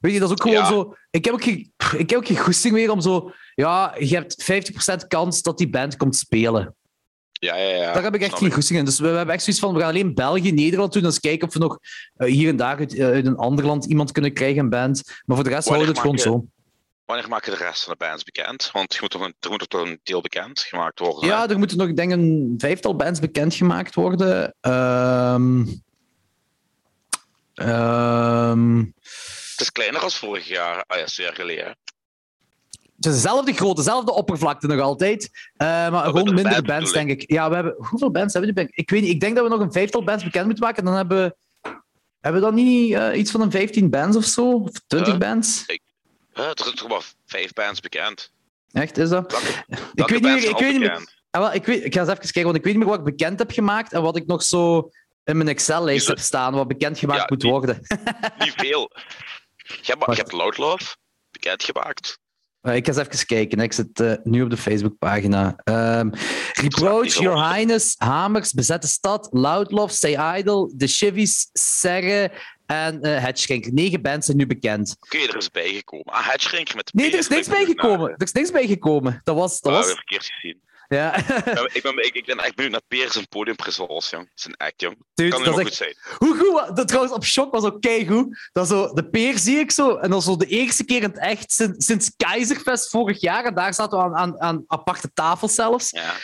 Weet 0.01 0.13
je, 0.13 0.19
dat 0.19 0.31
is 0.31 0.35
ook 0.35 0.43
gewoon 0.43 0.67
zo. 0.67 0.95
Ik 1.11 1.25
heb 1.25 1.35
ook, 1.35 1.43
geen, 1.43 1.73
ik 1.97 2.11
heb 2.11 2.19
ook 2.19 2.27
geen 2.27 2.39
goesting 2.39 2.75
meer 2.75 2.91
om 2.91 3.01
zo. 3.01 3.33
Ja, 3.55 3.95
je 3.99 4.15
hebt 4.15 4.53
50% 5.03 5.07
kans 5.09 5.43
dat 5.43 5.59
die 5.59 5.71
band 5.71 5.97
komt 5.97 6.17
spelen. 6.17 6.75
Ja, 7.33 7.57
ja, 7.57 7.69
ja. 7.69 7.93
Daar 7.93 8.03
heb 8.03 8.15
ik 8.15 8.23
echt 8.23 8.39
geen 8.39 8.53
goesting 8.53 8.79
in. 8.79 8.85
Dus 8.85 8.99
we, 8.99 9.07
hebben 9.07 9.35
echt 9.35 9.45
zoiets 9.45 9.63
van: 9.63 9.75
we 9.75 9.81
gaan 9.81 9.89
alleen 9.89 10.15
België, 10.15 10.53
Nederland 10.53 10.93
doen. 10.93 11.05
eens 11.05 11.21
kijken 11.21 11.49
of 11.49 11.55
we 11.55 11.61
nog 11.61 11.79
uh, 12.17 12.29
hier 12.29 12.49
en 12.49 12.57
daar 12.57 12.79
uit, 12.79 12.95
uh, 12.95 13.07
uit, 13.07 13.27
een 13.27 13.37
ander 13.37 13.67
land 13.67 13.85
iemand 13.85 14.13
kunnen 14.13 14.33
krijgen, 14.33 14.63
een 14.63 14.69
band. 14.69 15.03
Maar 15.25 15.37
voor 15.37 15.45
de 15.45 15.51
rest 15.51 15.69
houden 15.69 15.87
we 15.87 15.93
het 15.93 16.03
gewoon 16.03 16.19
zo. 16.19 16.45
Wanneer 17.05 17.29
maken 17.29 17.53
de 17.53 17.65
rest 17.65 17.85
van 17.85 17.93
de 17.99 18.05
bands 18.05 18.25
bekend? 18.25 18.71
Want 18.73 18.95
je 18.95 18.99
moet 19.01 19.11
toch 19.11 19.23
een, 19.23 19.35
er 19.41 19.51
moet 19.51 19.71
toch 19.71 19.87
een 19.87 20.01
deel 20.03 20.21
bekend 20.21 20.61
gemaakt 20.61 20.99
worden? 20.99 21.29
Ja, 21.29 21.49
er 21.49 21.59
moeten 21.59 21.77
nog, 21.77 21.89
ik 21.89 21.97
denk, 21.97 22.13
een 22.13 22.55
vijftal 22.59 22.97
bands 22.97 23.21
bekend 23.21 23.55
gemaakt 23.55 23.95
worden. 23.95 24.55
Um, 24.61 25.83
um, 27.55 28.95
het 29.61 29.69
is 29.69 29.83
kleiner 29.83 30.01
als 30.01 30.17
vorig 30.17 30.49
jaar, 30.49 30.85
ah 30.87 30.99
ja, 30.99 31.05
jaar 31.07 31.35
geleden. 31.35 31.77
Het 32.97 33.09
is 33.09 33.13
dezelfde 33.15 33.53
grootte, 33.53 33.83
dezelfde 33.83 34.13
oppervlakte 34.13 34.67
nog 34.67 34.81
altijd. 34.81 35.31
Uh, 35.33 35.67
maar 35.91 36.05
gewoon 36.05 36.35
minder 36.35 36.63
bands, 36.63 36.93
denk 36.93 37.11
ik. 37.11 37.31
Ja, 37.31 37.49
we 37.49 37.55
hebben... 37.55 37.75
Hoeveel 37.79 38.11
bands 38.11 38.35
hebben 38.35 38.55
we? 38.55 38.69
Ik 38.71 38.91
weet 38.91 39.03
niet. 39.03 39.11
Ik 39.11 39.21
denk 39.21 39.35
dat 39.35 39.45
we 39.45 39.51
nog 39.51 39.61
een 39.61 39.73
vijftal 39.73 40.05
bands 40.05 40.25
bekend 40.25 40.47
moeten 40.47 40.65
maken. 40.65 40.85
Dan 40.85 40.95
hebben 40.95 41.25
we... 41.25 41.37
Hebben 42.21 42.41
we 42.41 42.47
dan 42.47 42.57
niet 42.57 42.91
uh, 42.91 43.19
iets 43.19 43.31
van 43.31 43.41
een 43.41 43.51
15 43.51 43.91
bands 43.91 44.17
of 44.17 44.25
zo? 44.25 44.53
Of 44.53 44.71
20 44.87 45.13
uh, 45.13 45.19
bands? 45.19 45.65
Ik, 45.67 45.81
er 46.33 46.53
zijn 46.55 46.75
toch 46.75 46.89
maar 46.89 47.03
vijf 47.27 47.53
bands 47.53 47.81
bekend. 47.81 48.33
Echt, 48.73 48.99
is 48.99 49.09
dat? 49.09 49.33
Welke, 49.95 50.15
ik 50.15 50.23
weet 50.23 50.35
niet. 50.35 50.45
Ik, 50.45 50.59
weet 50.59 50.71
niet 50.71 50.81
meer 50.81 51.19
ah, 51.31 51.41
wel, 51.41 51.53
ik, 51.53 51.65
weet, 51.65 51.85
ik 51.85 51.95
ga 51.95 52.01
eens 52.01 52.09
even 52.09 52.23
kijken, 52.23 52.45
want 52.45 52.57
ik 52.57 52.65
weet 52.65 52.73
niet 52.73 52.83
meer 52.83 52.93
wat 52.97 53.07
ik 53.07 53.17
bekend 53.17 53.39
heb 53.39 53.51
gemaakt 53.51 53.93
en 53.93 54.03
wat 54.03 54.17
ik 54.17 54.27
nog 54.27 54.43
zo 54.43 54.91
in 55.25 55.37
mijn 55.37 55.49
Excel-lijst 55.49 56.07
heb 56.07 56.19
staan, 56.19 56.55
wat 56.55 56.69
bekend 56.69 56.99
gemaakt 56.99 57.21
ja, 57.21 57.27
moet 57.29 57.43
worden. 57.43 57.81
niet 58.39 58.55
veel. 58.57 58.91
Je 59.83 59.93
hebt, 59.93 60.05
je 60.07 60.23
hebt 60.23 60.33
Loud 60.33 60.59
Love 60.59 60.97
bekendgemaakt. 61.31 62.19
Uh, 62.63 62.75
ik 62.75 62.87
ga 62.87 62.93
eens 62.93 63.09
even 63.09 63.27
kijken. 63.27 63.59
Ik 63.59 63.73
zit 63.73 64.01
uh, 64.01 64.13
nu 64.23 64.43
op 64.43 64.51
de 64.51 64.57
Facebookpagina. 64.57 65.57
Um, 65.65 66.13
Reproach, 66.53 67.15
Your 67.15 67.55
Highness, 67.55 67.95
Hamers, 67.99 68.53
Bezette 68.53 68.87
Stad, 68.87 69.29
Loud 69.31 69.71
Love, 69.71 69.95
Stay 69.95 70.39
Idle, 70.39 70.73
The 70.77 70.87
Chivies, 70.87 71.49
Serre 71.53 72.33
en 72.67 73.07
uh, 73.07 73.29
eh. 73.29 73.63
Negen 73.73 74.03
bands 74.03 74.27
zijn 74.27 74.37
nu 74.39 74.47
bekend. 74.47 74.97
Oké, 75.01 75.17
okay, 75.17 75.29
er 75.29 75.37
is 75.37 75.51
bijgekomen. 75.51 76.05
Ah, 76.05 76.27
met 76.75 76.95
Nee, 76.95 77.13
er 77.13 77.19
is 77.19 77.29
niks 77.29 77.49
bijgekomen. 77.49 78.11
Er 78.11 78.23
is 78.23 78.33
niks 78.33 78.51
bijgekomen. 78.51 79.21
Dat 79.25 79.37
was... 79.37 79.61
Dat 79.61 79.73
was... 79.73 79.87
verkeerd 79.87 80.25
gezien. 80.25 80.61
Ja. 80.95 81.17
ik, 81.73 81.83
ben, 81.83 82.05
ik, 82.05 82.15
ik 82.15 82.27
ben 82.27 82.39
echt 82.39 82.55
benieuwd 82.55 82.73
naar 82.73 82.83
Peer 82.89 83.11
zijn 83.11 83.29
podiumpresence, 83.29 84.17
jong. 84.17 84.31
Zijn 84.35 84.57
act, 84.57 84.81
jong. 84.81 84.97
Dude, 85.15 85.31
kan 85.31 85.45
dat 85.45 85.61
goed 85.61 85.75
zijn. 85.75 85.97
Hoe 86.19 86.37
goed, 86.37 86.77
dat, 86.77 86.89
trouwens, 86.89 87.15
op 87.15 87.25
shock 87.25 87.53
was 87.53 87.65
ook 87.65 87.87
goed. 88.07 88.49
Dat 88.53 88.69
zo, 88.69 88.93
de 88.93 89.09
Peer 89.09 89.39
zie 89.39 89.59
ik 89.59 89.71
zo, 89.71 89.97
en 89.97 90.11
dan 90.11 90.23
zo 90.23 90.37
de 90.37 90.47
eerste 90.47 90.85
keer 90.85 91.03
in 91.03 91.09
het 91.09 91.19
echt 91.19 91.53
sinds, 91.53 91.87
sinds 91.87 92.13
Keizerfest 92.17 92.91
vorig 92.91 93.21
jaar, 93.21 93.45
en 93.45 93.55
daar 93.55 93.75
zaten 93.75 93.99
we 93.99 94.05
aan, 94.05 94.17
aan, 94.17 94.41
aan 94.41 94.65
aparte 94.67 95.11
tafels 95.15 95.55
zelfs. 95.55 95.91
Ja. 95.91 96.15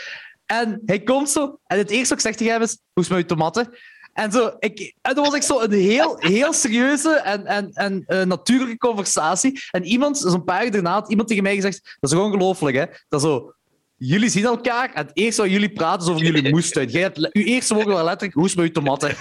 En 0.47 0.83
hij 0.87 1.03
komt 1.03 1.31
zo, 1.31 1.59
en 1.67 1.79
het 1.79 1.91
eerste 1.91 2.09
wat 2.09 2.19
ik 2.19 2.25
zeg 2.25 2.37
tegen 2.37 2.53
hem 2.53 2.63
is, 2.63 2.79
hoe 2.93 3.03
is 3.03 3.09
met 3.09 3.19
je 3.19 3.25
tomaten? 3.25 3.75
En, 4.13 4.33
zo, 4.33 4.57
ik, 4.59 4.95
en 5.03 5.15
dat 5.15 5.25
was 5.25 5.35
echt 5.35 5.45
zo 5.45 5.61
een 5.61 5.73
heel, 5.73 6.17
heel 6.19 6.53
serieuze 6.53 7.11
en, 7.11 7.47
en, 7.47 7.71
en 7.73 8.05
uh, 8.09 8.23
natuurlijke 8.23 8.79
conversatie. 8.79 9.61
En 9.71 9.85
iemand, 9.85 10.19
zo'n 10.19 10.45
paar 10.45 10.63
jaar 10.63 10.71
daarna, 10.71 10.93
had 10.93 11.11
iemand 11.11 11.29
tegen 11.29 11.43
mij 11.43 11.55
gezegd, 11.55 11.97
dat 12.01 12.13
is 12.13 12.19
ongelooflijk, 12.19 12.77
hè. 12.77 12.85
Dat 13.09 13.21
zo, 13.21 13.55
Jullie 13.99 14.29
zien 14.29 14.45
elkaar 14.45 14.93
en 14.93 15.07
het 15.07 15.17
eerste 15.17 15.43
wat 15.43 15.51
jullie 15.51 15.73
praten 15.73 16.07
is 16.07 16.13
over 16.13 16.25
jullie 16.27 16.51
moestuin. 16.55 16.89
Jij 16.89 17.03
hebt, 17.03 17.17
uw 17.35 17.43
eerste 17.43 17.75
woord 17.75 17.87
wel 17.87 18.05
letterlijk, 18.05 18.35
hoe 18.35 18.45
is 18.45 18.55
met 18.55 18.65
uw 18.65 18.73
tomaten? 18.73 19.11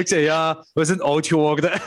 ik 0.00 0.08
zei, 0.08 0.20
ja, 0.20 0.66
we 0.72 0.84
zijn 0.84 1.00
oud 1.00 1.26
geworden. 1.26 1.72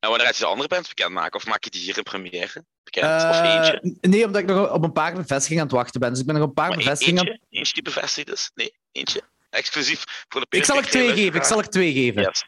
en 0.00 0.08
wanneer 0.08 0.26
gaat 0.26 0.36
je 0.36 0.42
de 0.42 0.46
andere 0.46 0.68
bands 0.68 0.88
bekendmaken? 0.88 1.34
Of 1.34 1.46
maak 1.46 1.64
je 1.64 1.70
die 1.70 1.80
hier 1.80 1.96
in 1.96 2.02
première 2.02 2.64
bekend? 2.84 3.22
Uh, 3.22 3.28
of 3.30 3.40
eentje? 3.40 3.96
Nee, 4.00 4.26
omdat 4.26 4.40
ik 4.42 4.46
nog 4.48 4.72
op 4.72 4.84
een 4.84 4.92
paar 4.92 5.14
bevestigingen 5.14 5.62
aan 5.62 5.68
het 5.68 5.76
wachten 5.76 6.00
ben. 6.00 6.10
Dus 6.10 6.20
ik 6.20 6.26
ben 6.26 6.34
nog 6.34 6.44
een 6.44 6.52
paar 6.52 6.68
maar 6.68 6.76
bevestigingen... 6.76 7.26
Eentje? 7.26 7.46
eentje 7.50 7.72
die 7.72 7.82
bevestigd 7.82 8.32
is? 8.32 8.50
Nee, 8.54 8.74
eentje. 8.92 9.22
Exclusief 9.50 10.04
voor 10.28 10.40
de 10.40 10.46
Ik 10.56 10.64
zal 10.64 10.76
er 10.76 10.86
twee 10.86 11.12
geven. 11.12 11.34
Ik 11.34 11.44
zal 11.44 11.58
er 11.58 11.68
twee 11.68 11.92
geven. 11.92 12.22
Yes. 12.22 12.44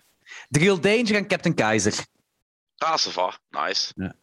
The 0.51 0.59
Real 0.59 0.81
Danger 0.81 1.15
en 1.15 1.27
Captain 1.27 1.55
Kaiser. 1.55 2.05
Ah, 2.77 3.33
Nice. 3.51 3.93
Ja. 3.97 4.15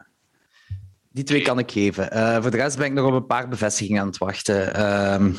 Die 1.10 1.24
twee 1.24 1.42
kan 1.42 1.60
ik 1.60 1.72
geven. 1.72 2.18
Uh, 2.18 2.42
voor 2.42 2.52
de 2.52 2.58
rest 2.58 2.78
ben 2.78 2.86
ik 2.86 2.94
nog 2.94 3.08
op 3.08 3.14
een 3.14 3.26
paar 3.26 3.48
bevestigingen 3.48 4.02
aan 4.02 4.08
het 4.08 4.18
wachten. 4.18 4.84
Um, 5.14 5.38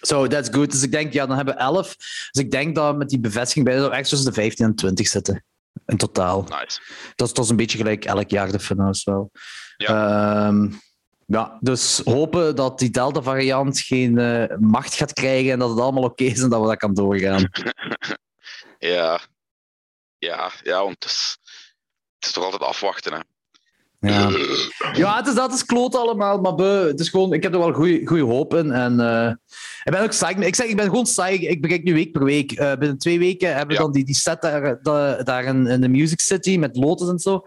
so, 0.00 0.26
that's 0.26 0.48
good. 0.52 0.70
Dus 0.70 0.82
ik 0.82 0.92
denk, 0.92 1.12
ja, 1.12 1.26
dan 1.26 1.36
hebben 1.36 1.54
we 1.54 1.60
elf. 1.60 1.96
Dus 2.30 2.42
ik 2.42 2.50
denk 2.50 2.74
dat 2.74 2.96
met 2.96 3.08
die 3.08 3.20
bevestiging 3.20 3.64
bij 3.64 3.88
echt 3.88 4.08
tussen 4.08 4.28
de 4.28 4.34
15 4.34 4.64
en 4.64 4.74
20 4.74 5.08
zitten. 5.08 5.44
In 5.86 5.96
totaal. 5.96 6.42
Nice. 6.42 6.80
Dat 7.14 7.28
is, 7.28 7.34
dat 7.34 7.44
is 7.44 7.50
een 7.50 7.56
beetje 7.56 7.78
gelijk 7.78 8.04
elk 8.04 8.30
jaar 8.30 8.52
de 8.52 8.60
finals 8.60 9.04
wel. 9.04 9.30
Ja. 9.76 10.46
Um, 10.46 10.80
ja, 11.26 11.58
dus 11.60 12.00
hopen 12.04 12.56
dat 12.56 12.78
die 12.78 12.90
Delta-variant 12.90 13.80
geen 13.80 14.18
uh, 14.18 14.56
macht 14.58 14.94
gaat 14.94 15.12
krijgen 15.12 15.52
en 15.52 15.58
dat 15.58 15.70
het 15.70 15.80
allemaal 15.80 16.02
oké 16.02 16.22
okay 16.22 16.34
is 16.34 16.42
en 16.42 16.48
dat 16.48 16.60
we 16.60 16.66
dat 16.66 16.76
kan 16.76 16.94
doorgaan. 16.94 17.50
ja. 18.78 19.20
Ja, 20.18 20.52
ja, 20.62 20.82
want 20.82 20.94
het 20.94 21.04
is, 21.04 21.38
is 22.24 22.32
toch 22.32 22.44
altijd 22.44 22.62
afwachten, 22.62 23.12
hè. 23.12 23.18
Ja, 24.08 24.30
ja 25.02 25.16
het 25.16 25.26
is, 25.26 25.34
dat 25.34 25.52
is 25.52 25.64
kloot 25.64 25.94
allemaal, 25.94 26.40
maar 26.40 26.54
be, 26.54 26.84
het 26.88 27.00
is 27.00 27.08
gewoon, 27.08 27.32
ik 27.32 27.42
heb 27.42 27.52
er 27.52 27.58
wel 27.58 27.72
goede 27.72 28.20
hoop 28.20 28.54
in. 28.54 28.72
En, 28.72 29.00
uh, 29.00 29.32
ik 29.84 29.92
ben 29.92 30.02
ook 30.02 30.12
saai. 30.12 30.36
Ik 30.36 30.54
zeg, 30.54 30.66
ik 30.66 30.76
ben 30.76 30.84
gewoon 30.84 31.06
saai. 31.06 31.48
Ik 31.48 31.62
begin 31.62 31.80
nu 31.84 31.94
week 31.94 32.12
per 32.12 32.24
week. 32.24 32.52
Uh, 32.52 32.72
binnen 32.74 32.98
twee 32.98 33.18
weken 33.18 33.54
hebben 33.56 33.76
we 33.76 33.82
dan 33.82 33.92
die, 33.92 34.04
die 34.04 34.14
set 34.14 34.42
daar, 34.42 35.24
daar 35.24 35.44
in, 35.44 35.66
in, 35.66 35.80
de 35.80 35.88
Music 35.88 36.20
City 36.20 36.56
met 36.56 36.76
Lotus 36.76 37.08
en 37.08 37.18
zo. 37.18 37.46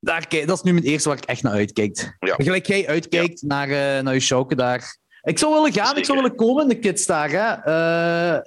Daar, 0.00 0.26
dat 0.46 0.56
is 0.56 0.62
nu 0.62 0.72
mijn 0.72 0.84
eerste 0.84 1.08
waar 1.08 1.18
ik 1.18 1.24
echt 1.24 1.42
naar 1.42 1.52
uitkijk. 1.52 2.16
Ja. 2.20 2.34
Gelijk 2.34 2.66
jij 2.66 2.88
uitkijkt 2.88 3.40
ja. 3.40 3.46
naar, 3.46 3.68
uh, 3.68 4.02
naar 4.02 4.14
je 4.14 4.20
showke 4.20 4.54
daar. 4.54 5.00
Ik 5.22 5.38
zou 5.38 5.52
willen 5.52 5.72
gaan, 5.72 5.84
Zeker. 5.84 5.98
ik 5.98 6.04
zou 6.04 6.20
willen 6.20 6.36
komen 6.36 6.62
in 6.62 6.68
de 6.68 6.78
kids 6.78 7.06
daar. 7.06 7.30
Hè. 7.30 8.40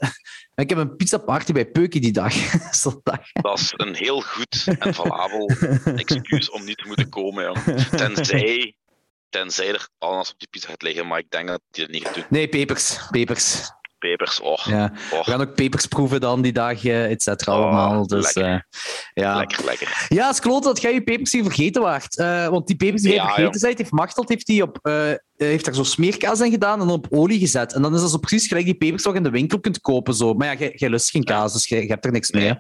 Ik 0.56 0.70
heb 0.70 0.78
een 0.78 0.96
pizza 0.96 1.18
party 1.18 1.52
bij 1.52 1.66
Peukie 1.66 2.02
die 2.02 2.12
dag. 2.12 2.34
dat 3.34 3.60
is 3.60 3.74
een 3.76 3.96
heel 3.96 4.22
goed 4.22 4.68
en 4.80 4.94
valabel 4.94 5.50
excuus 5.96 6.50
om 6.50 6.64
niet 6.66 6.78
te 6.78 6.88
moeten 6.88 7.10
komen. 7.10 7.54
Tenzij, 7.92 8.76
tenzij 9.30 9.68
er 9.68 9.88
alles 9.98 10.32
op 10.32 10.40
die 10.40 10.48
pizza 10.52 10.70
gaat 10.70 10.82
liggen, 10.82 11.08
maar 11.08 11.20
ik 11.20 11.30
denk 11.30 11.48
dat 11.48 11.62
die 11.72 11.84
het 11.84 11.94
niet 11.94 12.06
gaat 12.06 12.14
doen. 12.14 12.26
Nee, 12.30 12.50
pepers. 12.50 12.98
Pepers. 13.10 13.72
Pepers, 13.98 14.40
oh. 14.40 14.66
Ja. 14.66 14.92
oh. 15.12 15.26
We 15.26 15.32
gaan 15.32 15.42
ook 15.42 15.56
pepers 15.56 15.86
proeven 15.86 16.22
dan 16.22 16.42
die 16.42 16.54
dag, 16.54 16.86
et 16.86 17.24
cetera, 17.24 17.58
oh, 17.58 17.64
allemaal. 17.64 18.08
Dus, 18.08 18.34
lekker. 18.34 18.54
Uh, 18.54 18.60
ja. 19.14 19.38
lekker, 19.38 19.66
lekker. 19.66 20.06
Ja, 20.10 20.26
het 20.26 20.34
is 20.34 20.42
kloot 20.42 20.64
dat 20.64 20.82
jij 20.82 20.94
je 20.94 21.04
pepers 21.04 21.32
hier 21.32 21.44
vergeten 21.44 21.82
waart. 21.82 22.18
Uh, 22.18 22.48
want 22.48 22.68
die 22.68 22.76
pepers 22.76 23.02
die 23.02 23.12
jij 23.12 23.22
ja, 23.22 23.34
vergeten 23.34 23.62
bent, 23.62 23.78
heeft 23.78 23.92
Machteld 23.92 24.30
heeft 24.30 24.46
die 24.46 24.62
op... 24.62 24.80
Uh, 24.82 25.12
heeft 25.38 25.66
daar 25.66 25.76
zo 25.76 25.84
smeerkaas 25.84 26.42
in 26.42 26.52
gedaan 26.52 26.82
en 26.82 26.88
op 26.88 27.08
olie 27.10 27.40
gezet. 27.40 27.74
En 27.74 27.82
dan 27.82 27.96
is 27.96 28.02
dat 28.02 28.12
zo 28.12 28.18
precies 28.18 28.48
gelijk 28.48 28.66
die 28.66 28.76
pepers 28.76 29.06
in 29.06 29.24
de 29.24 29.30
winkel 29.30 29.60
kunt 29.60 29.82
kopen. 29.82 30.14
Zo. 30.14 30.34
Maar 30.34 30.62
ja, 30.62 30.70
jij, 30.76 30.90
lust 30.90 31.10
geen 31.10 31.24
kaas, 31.24 31.54
dus 31.54 31.68
jij, 31.68 31.80
jij 31.80 31.88
hebt 31.88 32.06
er 32.06 32.12
niks 32.12 32.32
mee. 32.32 32.54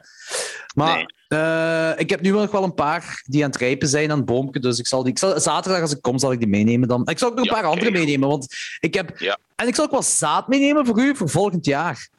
Maar 0.75 0.95
nee. 0.95 1.05
Uh, 1.29 1.91
ik 1.97 2.09
heb 2.09 2.21
nu 2.21 2.29
nog 2.29 2.51
wel 2.51 2.63
een 2.63 2.73
paar 2.73 3.23
die 3.25 3.43
aan 3.43 3.49
het 3.49 3.59
rijpen 3.59 3.87
zijn 3.87 4.11
aan 4.11 4.23
het. 4.51 4.61
Dus 4.61 4.79
ik 4.79 4.87
zal 4.87 5.03
die, 5.03 5.11
ik 5.11 5.19
zal, 5.19 5.39
zaterdag 5.39 5.81
als 5.81 5.91
ik 5.91 6.01
kom, 6.01 6.19
zal 6.19 6.31
ik 6.31 6.39
die 6.39 6.47
meenemen 6.47 6.87
dan. 6.87 7.07
Ik 7.07 7.19
zal 7.19 7.29
ook 7.29 7.35
nog 7.35 7.45
een 7.45 7.53
paar 7.53 7.63
andere 7.63 7.91
meenemen. 7.91 8.29
Want 8.29 8.55
ik 8.79 8.93
heb, 8.93 9.19
ja. 9.19 9.37
En 9.55 9.67
ik 9.67 9.75
zal 9.75 9.85
ook 9.85 9.91
wel 9.91 10.01
zaad 10.01 10.47
meenemen 10.47 10.85
voor 10.85 10.99
u 10.99 11.15
voor 11.15 11.29
volgend 11.29 11.65
jaar. 11.65 12.09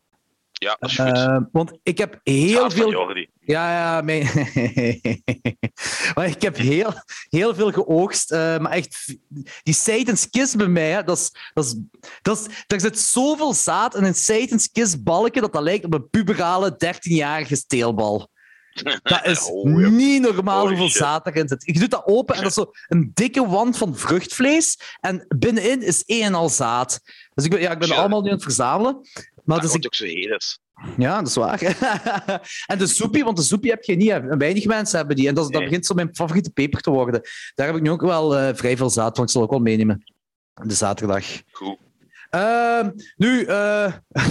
Ja, 0.58 0.76
dat 0.80 0.90
is 0.90 0.98
goed. 0.98 1.16
Uh, 1.16 1.38
want 1.52 1.72
ik 1.82 1.98
heb 1.98 2.20
heel 2.22 2.70
veel. 2.70 3.26
Ja, 3.40 3.72
ja, 3.72 4.00
mijn... 4.00 4.24
maar 6.14 6.26
ik 6.26 6.42
heb 6.42 6.56
heel, 6.56 6.92
heel 7.28 7.54
veel 7.54 7.72
geoogst. 7.72 8.32
Uh, 8.32 8.58
maar 8.58 8.72
echt, 8.72 9.16
die 9.62 9.74
Satan's 9.74 10.30
Kiss 10.30 10.54
bij 10.54 10.68
mij, 10.68 11.02
dat 11.04 11.18
is, 11.18 11.50
dat 11.54 11.64
is, 11.64 11.76
dat 12.22 12.38
is, 12.38 12.64
er 12.66 12.80
zit 12.80 12.98
zoveel 12.98 13.54
zaad 13.54 13.94
in 13.94 14.04
een 14.04 14.14
Satan's 14.14 14.70
Kiss 14.72 15.02
balken 15.02 15.42
dat 15.42 15.52
dat 15.52 15.62
lijkt 15.62 15.84
op 15.84 15.94
een 15.94 16.10
puberale 16.10 16.72
13-jarige 16.72 17.56
steelbal. 17.56 18.28
Dat 19.02 19.26
is 19.26 19.50
oh, 19.50 19.88
niet 19.88 20.22
normaal 20.22 20.68
hoeveel 20.68 20.88
zaad 20.88 21.26
erin 21.26 21.48
zit. 21.48 21.62
Je 21.66 21.78
doet 21.78 21.90
dat 21.90 22.06
open 22.06 22.34
en 22.34 22.40
dat 22.40 22.50
is 22.50 22.56
zo 22.56 22.70
een 22.88 23.10
dikke 23.14 23.46
wand 23.46 23.76
van 23.76 23.96
vruchtvlees. 23.96 24.78
En 25.00 25.24
binnenin 25.28 25.82
is 25.82 26.04
één 26.04 26.22
en 26.22 26.34
al 26.34 26.48
zaad. 26.48 27.00
Dus 27.34 27.44
ik 27.44 27.50
ben, 27.50 27.60
ja, 27.60 27.70
ik 27.70 27.78
ben 27.78 27.90
allemaal 27.90 28.20
nu 28.20 28.28
aan 28.28 28.34
het 28.34 28.42
verzamelen. 28.42 29.00
Maar 29.46 29.60
dat 29.60 29.72
dus 29.72 29.86
ook 29.86 29.94
zo 29.94 30.04
heet 30.04 30.58
Ja, 30.96 31.18
dat 31.18 31.28
is 31.28 31.34
waar. 31.34 31.60
en 32.66 32.78
de 32.78 32.86
soepie, 32.86 33.24
want 33.24 33.36
de 33.36 33.42
soepie 33.42 33.70
heb 33.70 33.82
je 33.82 33.96
niet. 33.96 34.36
Weinig 34.38 34.64
mensen 34.64 34.98
hebben 34.98 35.16
die. 35.16 35.28
En 35.28 35.34
dat, 35.34 35.52
dat 35.52 35.62
begint 35.62 35.86
zo 35.86 35.94
mijn 35.94 36.14
favoriete 36.14 36.50
peper 36.50 36.80
te 36.80 36.90
worden. 36.90 37.20
Daar 37.54 37.66
heb 37.66 37.76
ik 37.76 37.82
nu 37.82 37.90
ook 37.90 38.00
wel 38.00 38.38
uh, 38.38 38.48
vrij 38.54 38.76
veel 38.76 38.90
zaad 38.90 39.16
van. 39.16 39.24
Ik 39.24 39.30
zal 39.30 39.42
ook 39.42 39.50
wel 39.50 39.58
meenemen. 39.58 40.04
De 40.54 40.74
zaterdag. 40.74 41.24
Goed. 41.50 41.76
Uh, 42.30 42.86
nu, 43.16 43.46
uh, 43.46 43.92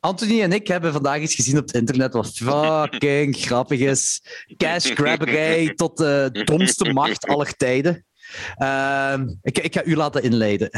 Anthony 0.00 0.42
en 0.42 0.52
ik 0.52 0.68
hebben 0.68 0.92
vandaag 0.92 1.20
iets 1.20 1.34
gezien 1.34 1.58
op 1.58 1.66
het 1.66 1.74
internet 1.74 2.12
wat 2.12 2.32
fucking 2.34 3.36
grappig 3.46 3.80
is. 3.80 4.22
Cash 4.56 4.90
grabberij 4.94 5.74
tot 5.74 5.96
de 5.96 6.42
domste 6.44 6.92
macht 6.92 7.26
aller 7.26 7.56
tijden. 7.56 8.06
Uh, 8.58 9.18
ik, 9.42 9.58
ik 9.58 9.74
ga 9.74 9.84
u 9.84 9.96
laten 9.96 10.22
inleiden. 10.22 10.70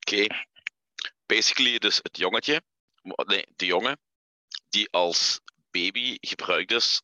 Oké. 0.00 0.26
Basically, 1.30 1.78
dus 1.78 1.98
het 2.02 2.16
jongetje 2.16 2.62
nee, 3.02 3.46
de 3.56 3.66
jongen, 3.66 4.00
die 4.68 4.90
als 4.90 5.40
baby 5.70 6.16
gebruikt 6.20 6.72
is 6.72 7.02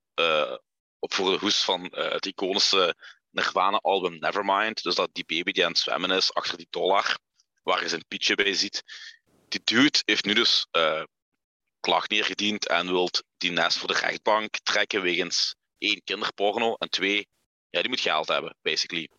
op 0.98 1.14
voor 1.14 1.30
de 1.30 1.38
hoes 1.38 1.64
van 1.64 1.92
uh, 1.94 2.10
het 2.10 2.26
iconische 2.26 2.96
Nirvana-album 3.30 4.18
Nevermind. 4.18 4.82
Dus 4.82 4.94
dat 4.94 5.08
die 5.12 5.24
baby 5.24 5.52
die 5.52 5.64
aan 5.64 5.70
het 5.70 5.78
zwemmen 5.78 6.10
is 6.10 6.34
achter 6.34 6.56
die 6.56 6.66
dollar, 6.70 7.18
waar 7.62 7.82
je 7.82 7.88
zijn 7.88 8.06
pietje 8.08 8.34
bij 8.34 8.54
ziet. 8.54 8.82
Die 9.48 9.60
dude 9.64 10.02
heeft 10.04 10.24
nu 10.24 10.34
dus 10.34 10.66
uh, 10.72 11.02
klacht 11.80 12.10
neergediend 12.10 12.66
en 12.66 12.86
wil 12.86 13.10
die 13.36 13.50
nest 13.50 13.78
voor 13.78 13.88
de 13.88 13.98
rechtbank 13.98 14.58
trekken 14.62 15.02
wegens 15.02 15.54
één, 15.78 16.02
kinderporno 16.04 16.74
en 16.74 16.90
twee, 16.90 17.28
ja, 17.70 17.80
die 17.80 17.88
moet 17.88 18.00
geld 18.00 18.28
hebben, 18.28 18.56
basically. 18.62 19.10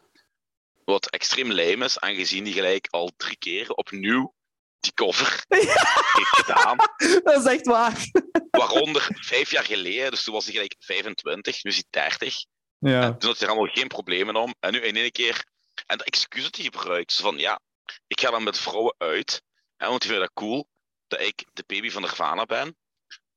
Wat 0.86 1.10
extreem 1.10 1.52
lijm 1.52 1.84
is, 1.84 2.00
aangezien 2.00 2.43
die 2.43 2.54
gelijk 2.54 2.88
al 2.89 3.12
drie 3.17 3.38
keer 3.38 3.70
opnieuw 3.70 4.36
die 4.80 4.94
cover 4.94 5.44
heeft 5.48 6.36
gedaan. 6.36 6.78
Dat 7.24 7.46
is 7.46 7.52
echt 7.54 7.66
waar. 7.66 8.12
Waaronder 8.50 9.08
vijf 9.13 9.52
jaar 9.52 9.63
geleden, 9.63 10.12
dus 10.12 10.24
toen 10.24 10.34
was 10.34 10.44
hij 10.44 10.54
gelijk 10.54 10.76
25, 10.80 11.63
nu 11.63 11.72
is 11.72 11.84
hij 11.90 12.10
30. 12.10 12.46
Ja. 12.80 13.02
En 13.02 13.18
toen 13.18 13.30
had 13.30 13.40
hij 13.40 13.48
er 13.48 13.54
allemaal 13.54 13.74
geen 13.74 13.88
problemen 13.88 14.36
om. 14.36 14.56
En 14.60 14.72
nu 14.72 14.80
in 14.80 14.96
één 14.96 15.12
keer. 15.12 15.46
En 15.86 15.98
de 15.98 16.04
excuus 16.04 16.44
dat 16.44 16.56
hij 16.56 16.66
gebruikt, 16.66 17.12
is 17.12 17.20
van 17.20 17.38
ja, 17.38 17.60
ik 18.08 18.20
ga 18.20 18.32
dan 18.32 18.44
met 18.44 18.60
vrouwen 18.60 18.96
uit. 18.98 19.44
Hè, 19.76 19.88
want 19.88 20.02
die 20.02 20.10
vinden 20.10 20.28
dat 20.28 20.44
cool 20.44 20.68
dat 21.08 21.22
ik 21.22 21.46
de 21.54 21.63
baby 21.68 21.90
van 21.90 22.02
Nirvana 22.02 22.46
ben. 22.46 22.78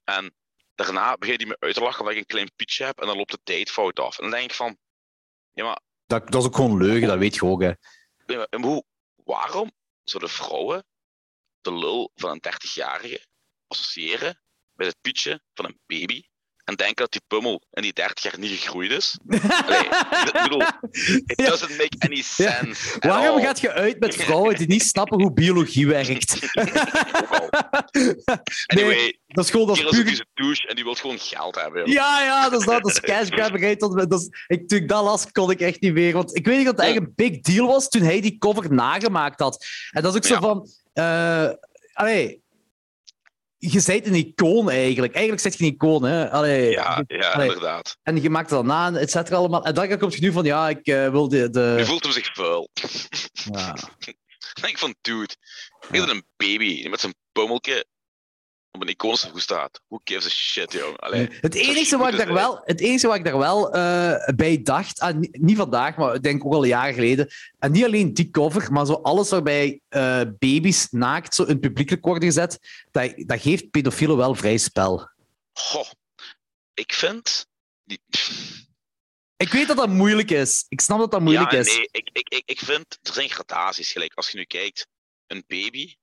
En 0.05 0.35
daarna 0.75 1.17
begint 1.17 1.41
hij 1.41 1.49
me 1.49 1.57
uit 1.59 1.75
te 1.75 1.81
lachen 1.81 2.05
dat 2.05 2.13
ik 2.13 2.19
een 2.19 2.27
klein 2.27 2.51
pietje 2.57 2.85
heb 2.85 3.01
en 3.01 3.07
dan 3.07 3.17
loopt 3.17 3.31
de 3.31 3.41
date 3.45 3.73
fout 3.73 4.01
af. 4.01 4.19
En 4.19 4.23
dan 4.23 4.39
denk 4.39 4.51
ik 4.51 4.57
van, 4.57 4.77
ja 5.53 5.65
maar... 5.65 5.81
Dat, 6.07 6.31
dat 6.31 6.41
is 6.41 6.47
ook 6.47 6.57
gewoon 6.57 6.77
leugen, 6.77 7.09
dat 7.09 7.19
weet 7.19 7.35
je 7.35 7.45
ook, 7.45 7.63
hè. 7.63 7.73
hoe, 8.61 8.85
waarom 9.25 9.71
zouden 10.05 10.31
vrouwen 10.31 10.85
de 11.61 11.75
lul 11.75 12.11
van 12.15 12.31
een 12.31 12.53
30-jarige 12.55 13.27
associëren 13.67 14.41
met 14.75 14.87
het 14.87 14.97
pietje 15.01 15.43
van 15.55 15.65
een 15.65 15.81
baby 15.87 16.23
en 16.71 16.77
denken 16.77 16.97
dat 16.97 17.13
die 17.13 17.23
pummel 17.27 17.63
in 17.71 17.83
die 17.83 17.93
30 17.93 18.23
jaar 18.23 18.39
niet 18.39 18.51
gegroeid 18.51 18.91
is. 18.91 19.19
Allee, 19.67 19.85
ik 20.27 20.41
bedoel, 20.43 20.63
it 21.27 21.37
doesn't 21.37 21.77
make 21.79 21.97
any 21.99 22.23
sense. 22.23 22.99
Waarom 22.99 23.41
gaat 23.41 23.61
je 23.61 23.73
uit 23.73 23.99
met 24.01 24.15
vrouwen 24.15 24.57
die 24.57 24.67
niet 24.67 24.83
snappen 24.83 25.21
hoe 25.21 25.33
biologie 25.33 25.87
werkt? 25.87 26.39
anyway, 28.67 28.95
nee, 28.95 29.21
dat 29.27 29.45
is 29.45 29.51
gewoon 29.51 29.67
dat 29.67 29.77
is 29.79 29.85
puur... 29.91 30.27
douche 30.35 30.69
en 30.69 30.75
die 30.75 30.85
wil 30.85 30.95
gewoon 30.95 31.19
geld 31.19 31.55
hebben. 31.55 31.91
Ja, 31.91 32.23
ja, 32.23 32.49
dat 32.49 32.61
is 32.61 32.67
dat. 32.67 32.83
Dat 32.83 32.91
is 32.91 33.01
cash 33.01 33.29
grabberij. 33.29 33.77
Dat 33.77 34.13
is, 34.13 34.29
ik, 34.47 34.69
toen 34.69 34.79
ik 34.79 34.89
dat 34.89 35.05
las, 35.05 35.33
kon 35.33 35.51
ik 35.51 35.61
echt 35.61 35.81
niet 35.81 35.93
meer. 35.93 36.13
Want 36.13 36.37
ik 36.37 36.47
weet 36.47 36.57
niet 36.57 36.67
dat 36.67 36.75
het 36.75 36.85
eigenlijk 36.85 37.13
een 37.19 37.31
big 37.31 37.41
deal 37.41 37.67
was 37.67 37.89
toen 37.89 38.03
hij 38.03 38.21
die 38.21 38.39
cover 38.39 38.75
nagemaakt 38.75 39.41
had. 39.41 39.67
En 39.91 40.03
dat 40.03 40.13
is 40.13 40.19
ook 40.19 40.27
zo 40.27 40.41
van... 40.41 40.69
Uh, 40.95 41.51
allee, 41.93 42.43
je 43.57 43.83
bent 43.87 44.07
een 44.07 44.15
icoon 44.15 44.71
eigenlijk. 44.71 45.13
Eigenlijk 45.13 45.43
zit 45.43 45.59
je 45.59 45.65
een 45.65 45.73
icoon, 45.73 46.03
hè? 46.03 46.31
Allee, 46.31 46.71
ja, 46.71 47.05
ja 47.07 47.35
inderdaad. 47.35 47.97
En 48.03 48.23
je 48.23 48.31
maakt 48.31 48.51
het 48.51 48.59
dan 48.59 48.73
aan, 48.73 48.97
et 48.97 49.11
cetera, 49.11 49.37
allemaal. 49.37 49.65
En 49.65 49.75
dan 49.75 49.99
komt 49.99 50.15
je 50.15 50.21
nu 50.21 50.33
van, 50.33 50.45
ja, 50.45 50.69
ik 50.69 50.89
uh, 50.89 51.09
wil 51.09 51.29
de, 51.29 51.51
de... 51.51 51.75
Je 51.79 51.85
voelt 51.85 52.03
hem 52.03 52.13
zich 52.13 52.35
vuil. 52.35 52.69
Ja. 53.53 53.75
Dan 54.51 54.65
denk 54.65 54.79
van, 54.79 54.95
dude, 55.01 55.37
ja. 55.91 56.09
een 56.09 56.25
baby 56.37 56.89
met 56.89 57.01
zijn 57.01 57.15
pummeltje 57.33 57.87
op 58.73 58.83
een 58.83 58.89
iconische 58.89 59.31
hoe 59.31 59.41
staat. 59.41 59.81
Who 59.89 60.01
gives 60.05 60.27
a 60.27 60.29
shit, 60.29 60.73
joh. 60.73 60.97
Allee, 60.97 61.29
het, 61.41 61.55
enige 61.55 61.97
wat 61.97 62.13
ik 62.13 62.19
daar 62.19 62.33
wel, 62.33 62.61
het 62.65 62.81
enige 62.81 63.07
wat 63.07 63.17
ik 63.17 63.25
daar 63.25 63.39
wel 63.39 63.77
uh, 63.77 64.35
bij 64.37 64.63
dacht, 64.63 65.01
ah, 65.01 65.17
niet 65.31 65.57
vandaag, 65.57 65.97
maar 65.97 66.15
ik 66.15 66.23
denk 66.23 66.45
ook 66.45 66.53
al 66.53 66.65
jaren 66.65 66.95
geleden, 66.95 67.31
en 67.59 67.73
niet 67.73 67.85
alleen 67.85 68.15
die 68.15 68.31
cover, 68.31 68.73
maar 68.73 68.87
zo 68.87 68.93
alles 68.93 69.31
waarbij 69.31 69.81
uh, 69.91 70.21
baby's 70.39 70.89
naakt 70.91 71.35
zo 71.35 71.43
in 71.43 71.61
publiekelijk 71.61 72.05
worden 72.05 72.25
gezet, 72.25 72.59
dat, 72.91 73.13
dat 73.17 73.41
geeft 73.41 73.71
pedofielen 73.71 74.17
wel 74.17 74.35
vrij 74.35 74.57
spel. 74.57 75.09
Goh, 75.53 75.91
ik 76.75 76.93
vind... 76.93 77.47
Die... 77.85 78.01
Ik 79.37 79.53
weet 79.53 79.69
dat 79.69 79.77
dat 79.77 79.89
moeilijk 79.89 80.31
is. 80.31 80.65
Ik 80.69 80.81
snap 80.81 80.99
dat 80.99 81.11
dat 81.11 81.21
moeilijk 81.21 81.51
ja, 81.51 81.59
is. 81.59 81.67
Nee, 81.67 81.89
ik, 81.91 82.11
ik, 82.13 82.29
ik, 82.29 82.43
ik 82.45 82.59
vind... 82.59 82.99
Er 83.03 83.13
zijn 83.13 83.31
gradaties, 83.31 83.93
gelijk. 83.93 84.15
Als 84.15 84.31
je 84.31 84.39
nu 84.39 84.45
kijkt, 84.45 84.87
een 85.27 85.45
baby... 85.47 85.95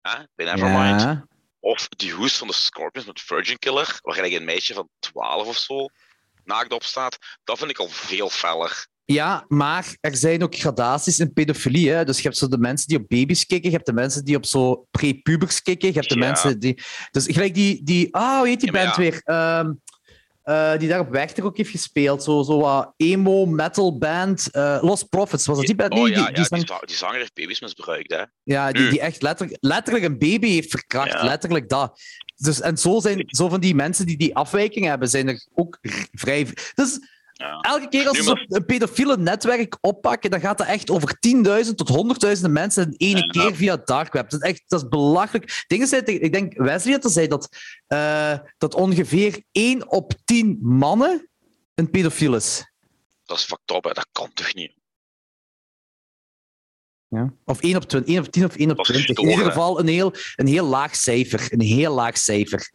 Hè, 0.00 0.22
bij 0.34 0.46
Nevermind... 0.46 1.00
Ja 1.00 1.26
of 1.60 1.88
die 1.88 2.12
hoes 2.12 2.36
van 2.36 2.46
de 2.46 2.54
Scorpions 2.54 3.06
met 3.06 3.20
Virgin 3.20 3.58
Killer, 3.58 3.98
waar 4.02 4.24
een 4.24 4.44
meisje 4.44 4.74
van 4.74 4.88
12 4.98 5.46
of 5.46 5.56
zo 5.56 5.88
naakt 6.44 6.72
op 6.72 6.82
staat. 6.82 7.18
Dat 7.44 7.58
vind 7.58 7.70
ik 7.70 7.78
al 7.78 7.88
veel 7.88 8.30
feller. 8.30 8.86
Ja, 9.04 9.44
maar 9.48 9.96
er 10.00 10.16
zijn 10.16 10.42
ook 10.42 10.54
gradaties 10.54 11.18
in 11.18 11.32
pedofilie. 11.32 11.90
Hè? 11.90 12.04
Dus 12.04 12.16
je 12.16 12.22
hebt 12.22 12.36
zo 12.36 12.48
de 12.48 12.58
mensen 12.58 12.88
die 12.88 12.98
op 12.98 13.08
baby's 13.08 13.46
kijken, 13.46 13.68
je 13.68 13.74
hebt 13.74 13.86
de 13.86 13.92
mensen 13.92 14.24
die 14.24 14.36
op 14.36 14.46
zo 14.46 14.86
prepubers 14.90 15.62
kijken, 15.62 15.88
je 15.88 15.94
hebt 15.94 16.08
de 16.08 16.16
mensen 16.16 16.60
die... 16.60 16.82
Dus 17.10 17.26
gelijk 17.26 17.54
die... 17.54 17.82
die 17.84 18.14
ah, 18.14 18.38
hoe 18.38 18.48
heet 18.48 18.60
die 18.60 18.72
band 18.72 18.96
weer? 18.96 19.20
Um, 19.24 19.80
uh, 20.48 20.78
die 20.78 20.88
daar 20.88 21.00
op 21.00 21.10
Werchter 21.10 21.44
ook 21.44 21.56
heeft 21.56 21.70
gespeeld. 21.70 22.22
Zo, 22.22 22.42
zo 22.42 22.60
wat 22.60 22.92
emo 22.96 23.46
metal 23.46 23.98
band. 23.98 24.48
Uh, 24.52 24.78
Lost 24.80 25.08
Prophets, 25.08 25.46
was 25.46 25.56
dat 25.56 25.66
die 25.66 25.74
band? 25.74 25.92
Nee, 25.92 26.02
oh, 26.02 26.08
ja, 26.08 26.14
die, 26.14 26.24
die, 26.24 26.44
ja, 26.48 26.56
die, 26.56 26.86
die, 26.86 26.96
zanger 26.96 27.18
heeft 27.18 27.34
baby's 27.34 27.60
misbruikt, 27.60 28.12
hè? 28.12 28.22
Ja, 28.42 28.72
die, 28.72 28.88
die 28.88 29.00
echt 29.00 29.22
letterlijk, 29.22 29.58
letterlijk 29.60 30.04
een 30.04 30.18
baby 30.18 30.48
heeft 30.48 30.70
verkracht. 30.70 31.22
Letterlijk 31.22 31.68
dat. 31.68 32.00
Dus, 32.36 32.60
en 32.60 32.76
zo, 32.76 33.00
zijn, 33.00 33.24
zo 33.26 33.48
van 33.48 33.60
die 33.60 33.74
mensen 33.74 34.06
die 34.06 34.16
die 34.16 34.36
afwijking 34.36 34.86
hebben, 34.86 35.08
zijn 35.08 35.28
er 35.28 35.46
ook 35.54 35.78
vrij... 36.12 36.48
Dus 36.74 36.98
ja. 37.36 37.60
Elke 37.60 37.88
keer 37.88 38.08
als 38.08 38.18
ze 38.18 38.46
een 38.48 38.64
pedofiele 38.64 39.16
netwerk 39.16 39.78
oppakken, 39.80 40.30
dan 40.30 40.40
gaat 40.40 40.58
dat 40.58 40.66
echt 40.66 40.90
over 40.90 41.18
10.000 41.66 41.74
tot 41.74 42.16
100.000 42.44 42.50
mensen 42.50 42.84
in 42.96 43.14
één 43.14 43.30
keer 43.30 43.54
via 43.54 43.76
dark 43.76 44.12
web. 44.12 44.30
Dat 44.30 44.42
is 44.42 44.48
echt 44.48 44.62
dat 44.66 44.82
is 44.82 44.88
belachelijk. 44.88 45.64
Dingen 45.66 45.86
zijn, 45.86 46.06
ik 46.06 46.32
denk, 46.32 46.56
Wesley 46.56 46.92
had 46.92 47.04
al 47.04 47.10
zei 47.10 47.28
dat, 47.28 47.48
uh, 47.88 48.38
dat 48.58 48.74
ongeveer 48.74 49.42
1 49.52 49.90
op 49.90 50.12
10 50.24 50.58
mannen 50.62 51.28
een 51.74 51.90
pedofiel 51.90 52.34
is. 52.34 52.72
Dat 53.24 53.38
is 53.38 53.44
fucked 53.44 53.76
up, 53.76 53.84
hè. 53.84 53.92
dat 53.92 54.08
kan 54.12 54.32
toch 54.32 54.54
niet? 54.54 54.74
Ja. 57.08 57.32
Of 57.44 57.62
1 57.62 57.76
op, 57.76 57.84
20, 57.84 58.14
1 58.14 58.24
op 58.24 58.32
10 58.32 58.44
of 58.44 58.56
1 58.56 58.70
op 58.70 58.84
20. 58.84 59.16
In 59.16 59.28
ieder 59.28 59.44
geval 59.44 59.78
een 59.78 59.88
heel, 59.88 60.12
een 60.36 60.46
heel 60.46 60.66
laag 60.66 60.96
cijfer. 60.96 61.52
Een 61.52 61.60
heel 61.60 61.94
laag 61.94 62.18
cijfer. 62.18 62.72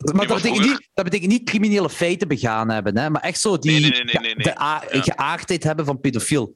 Maar 0.00 0.26
dat 0.26 0.42
betekent, 0.42 0.66
niet, 0.66 0.88
dat 0.94 1.04
betekent 1.04 1.30
niet 1.30 1.44
criminele 1.44 1.90
feiten 1.90 2.28
begaan 2.28 2.70
hebben, 2.70 2.98
hè? 2.98 3.10
maar 3.10 3.22
echt 3.22 3.40
zo 3.40 3.58
die 3.58 3.80
nee, 3.80 4.04
nee, 4.04 4.34
nee, 4.34 4.34
de 4.34 5.02
geaardheid 5.02 5.62
hebben 5.62 5.84
van 5.84 6.00
pedofiel. 6.00 6.54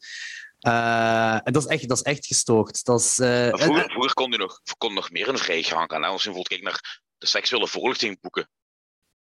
Uh, 0.67 1.35
en 1.45 1.53
dat 1.53 1.65
is 1.65 1.69
echt, 1.69 1.89
dat 1.89 1.97
is 1.97 2.03
echt 2.03 2.27
gestoord. 2.27 2.85
Dat 2.85 3.01
is, 3.01 3.19
uh, 3.19 3.49
vroeger, 3.49 3.91
vroeger, 3.91 4.15
kon 4.15 4.31
je 4.31 4.39
nog, 4.39 4.61
kon 4.79 4.95
nog 4.95 5.11
meer 5.11 5.29
een 5.29 5.39
vrijgang 5.39 5.91
aan. 5.91 6.05
Als 6.05 6.23
je 6.23 6.31
bijvoorbeeld 6.31 6.49
kijkt 6.49 6.65
naar 6.65 7.01
de 7.19 7.27
seksuele 7.27 7.69
voorlichtingboeken, 7.69 8.49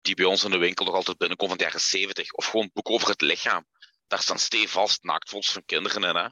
die 0.00 0.14
bij 0.14 0.24
ons 0.24 0.44
in 0.44 0.50
de 0.50 0.56
winkel 0.56 0.84
nog 0.84 0.94
altijd 0.94 1.18
binnenkomen 1.18 1.56
van 1.56 1.64
de 1.64 1.70
jaren 1.70 1.88
70, 1.88 2.32
of 2.32 2.46
gewoon 2.46 2.70
boeken 2.72 2.94
over 2.94 3.08
het 3.08 3.20
lichaam. 3.20 3.64
Daar 4.06 4.22
staan 4.22 4.38
stevast 4.38 5.02
naaktfoto's 5.02 5.52
van 5.52 5.64
kinderen 5.66 6.02
in. 6.02 6.16
Hè? 6.16 6.28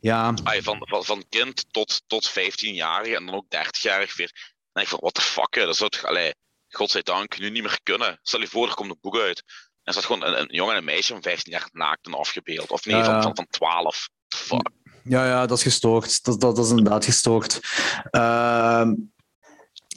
Ja. 0.00 0.34
Ay, 0.44 0.62
van, 0.62 0.78
van, 0.80 1.04
van 1.04 1.24
kind 1.28 1.66
tot, 1.70 2.02
tot 2.06 2.28
15 2.28 2.74
jaar 2.74 3.04
en 3.04 3.26
dan 3.26 3.34
ook 3.34 3.50
30 3.50 3.82
jaar 3.82 4.12
weer. 4.16 4.30
Dan 4.32 4.72
denk 4.72 4.86
ik 4.86 4.92
van, 4.92 4.98
what 5.00 5.14
the 5.14 5.20
fuck, 5.20 5.54
hè? 5.54 5.64
dat 5.64 5.74
is 5.74 5.80
het, 5.80 6.04
allee, 6.04 6.34
godzijdank, 6.70 7.38
nu 7.38 7.50
niet 7.50 7.62
meer 7.62 7.80
kunnen. 7.82 8.18
Stel 8.22 8.40
je 8.40 8.46
voor, 8.46 8.68
er 8.68 8.74
komt 8.74 8.90
een 8.90 8.98
boek 9.00 9.16
uit. 9.18 9.42
En 9.82 9.92
staat 9.92 10.04
gewoon 10.04 10.24
een, 10.24 10.38
een 10.40 10.48
jongen 10.50 10.72
en 10.72 10.78
een 10.78 10.84
meisje 10.84 11.12
van 11.12 11.22
15 11.22 11.52
jaar 11.52 11.68
naakt 11.72 12.06
en 12.06 12.14
afgebeeld. 12.14 12.70
Of 12.70 12.84
nee, 12.84 13.04
van, 13.04 13.22
van, 13.22 13.34
van 13.34 13.46
12. 13.50 14.08
Fuck. 14.28 14.70
Ja, 15.04 15.26
ja, 15.26 15.46
dat 15.46 15.56
is 15.56 15.62
gestoord. 15.62 16.24
Dat, 16.24 16.40
dat, 16.40 16.56
dat 16.56 16.64
is 16.64 16.70
inderdaad 16.70 17.04
gestoord. 17.04 17.60
Ehm, 18.10 18.94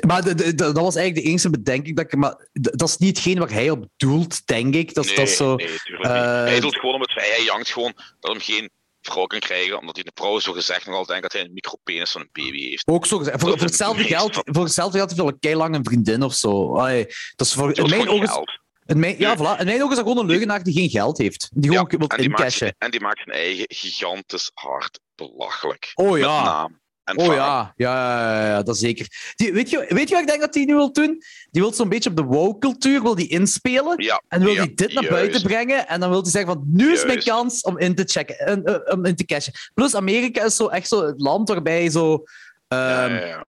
maar 0.07 0.23
de, 0.23 0.35
de- 0.35 0.43
de- 0.55 0.71
dat 0.71 0.75
was 0.83 0.95
eigenlijk 0.95 1.25
de 1.25 1.31
enige 1.31 1.49
bedenking 1.49 1.95
dat 1.95 2.05
ik... 2.05 2.15
Maar 2.15 2.47
dat 2.51 2.81
is 2.89 2.97
niet 2.97 3.15
hetgeen 3.17 3.39
waar 3.39 3.49
hij 3.51 3.69
op 3.69 3.85
doelt, 3.97 4.45
denk 4.45 4.73
ik. 4.75 4.93
Dat, 4.93 5.05
nee, 5.05 5.15
dat 5.15 5.29
zo... 5.29 5.55
nee, 5.55 5.67
niet. 5.69 5.97
eh, 6.01 6.11
Hij 6.11 6.59
doet 6.59 6.75
gewoon 6.79 6.95
om 6.95 7.01
het 7.01 7.11
feit, 7.11 7.35
hij 7.35 7.43
jankt 7.43 7.69
gewoon 7.71 7.93
dat 8.19 8.31
hem 8.31 8.41
geen 8.41 8.69
vrouw 9.11 9.25
kan 9.25 9.39
krijgen, 9.39 9.79
omdat 9.79 9.95
hij 9.95 10.03
de 10.03 10.11
vrouw 10.13 10.39
zo 10.39 10.53
gezegd 10.53 10.85
nog 10.85 10.95
altijd 10.95 11.07
denkt 11.07 11.23
dat 11.23 11.33
hij 11.33 11.41
een 11.41 11.53
micropenis 11.53 12.11
van 12.11 12.21
een 12.21 12.29
baby 12.31 12.69
heeft. 12.69 12.87
Ook 12.87 13.05
zo 13.05 13.17
gezegd. 13.17 13.39
Voor, 13.39 13.57
hetzelfde 13.57 14.01
het 14.01 14.11
geld, 14.11 14.33
voor 14.33 14.63
hetzelfde 14.63 14.97
geld 14.97 15.09
heeft 15.09 15.21
hij 15.21 15.29
al 15.29 15.33
een 15.33 15.39
keilang 15.39 15.75
een 15.75 15.83
vriendin 15.83 16.23
of 16.23 16.33
zo. 16.33 16.75
Allee, 16.75 17.05
dat 17.35 17.47
is 17.47 17.53
voor, 17.53 17.73
Dat 17.73 17.91
in, 17.91 17.97
mijn 17.97 18.09
ogen, 18.09 18.59
in, 18.85 18.99
mijn, 18.99 19.15
ja, 19.19 19.37
voilà. 19.37 19.59
in 19.59 19.65
mijn 19.65 19.81
ogen 19.81 19.89
is 19.89 19.95
dat 19.95 20.07
gewoon 20.07 20.17
een 20.17 20.25
leugenaar 20.25 20.63
die 20.63 20.73
geen 20.73 20.89
geld 20.89 21.17
heeft. 21.17 21.49
Die 21.53 21.71
gewoon 21.71 21.87
wil 21.89 22.07
en, 22.07 22.17
die 22.17 22.27
incashen. 22.27 22.75
en 22.77 22.91
die 22.91 22.99
maakt 22.99 23.21
zijn 23.23 23.37
eigen 23.37 23.65
gigantisch 23.67 24.51
hart 24.53 24.99
belachelijk. 25.15 25.91
Oh 25.93 26.11
Met 26.11 26.19
ja. 26.19 26.43
naam 26.43 26.81
en 26.81 26.82
Oh 27.15 27.25
ja, 27.25 27.33
ja, 27.35 27.73
ja, 27.75 28.47
ja, 28.47 28.63
dat 28.63 28.77
zeker. 28.77 29.07
Die, 29.35 29.53
weet, 29.53 29.69
je, 29.69 29.85
weet 29.89 30.07
je 30.09 30.13
wat 30.13 30.23
ik 30.23 30.29
denk 30.29 30.41
dat 30.41 30.53
hij 30.53 30.63
nu 30.65 30.75
wil 30.75 30.91
doen? 30.93 31.21
Die 31.51 31.61
wil 31.61 31.73
zo'n 31.73 31.89
beetje 31.89 32.09
op 32.09 32.15
de 32.15 32.23
woke-cultuur 32.23 33.01
wil 33.01 33.15
die 33.15 33.27
inspelen. 33.27 34.03
Ja, 34.03 34.21
En 34.27 34.39
wil 34.43 34.53
ja, 34.53 34.57
hij 34.57 34.73
dit 34.73 34.93
naar 34.93 35.03
juist. 35.03 35.09
buiten 35.09 35.41
brengen? 35.41 35.87
En 35.87 35.99
dan 35.99 36.09
wil 36.09 36.21
hij 36.21 36.31
zeggen 36.31 36.53
van, 36.53 36.63
nu 36.67 36.91
is 36.93 37.05
mijn 37.05 37.23
kans 37.23 37.61
om 37.61 37.77
in 37.77 37.95
te 37.95 38.03
checken, 38.05 38.37
en, 38.39 38.63
eh, 38.63 38.93
om 38.93 39.05
in 39.05 39.15
te 39.15 39.25
cashen. 39.25 39.53
Plus, 39.73 39.95
Amerika 39.95 40.43
is 40.43 40.55
zo 40.55 40.67
echt 40.67 40.87
zo 40.87 41.05
het 41.05 41.21
land 41.21 41.49
waarbij 41.49 41.89
zo 41.89 42.23
Ja, 42.67 43.05
ehm, 43.07 43.15
ja, 43.15 43.45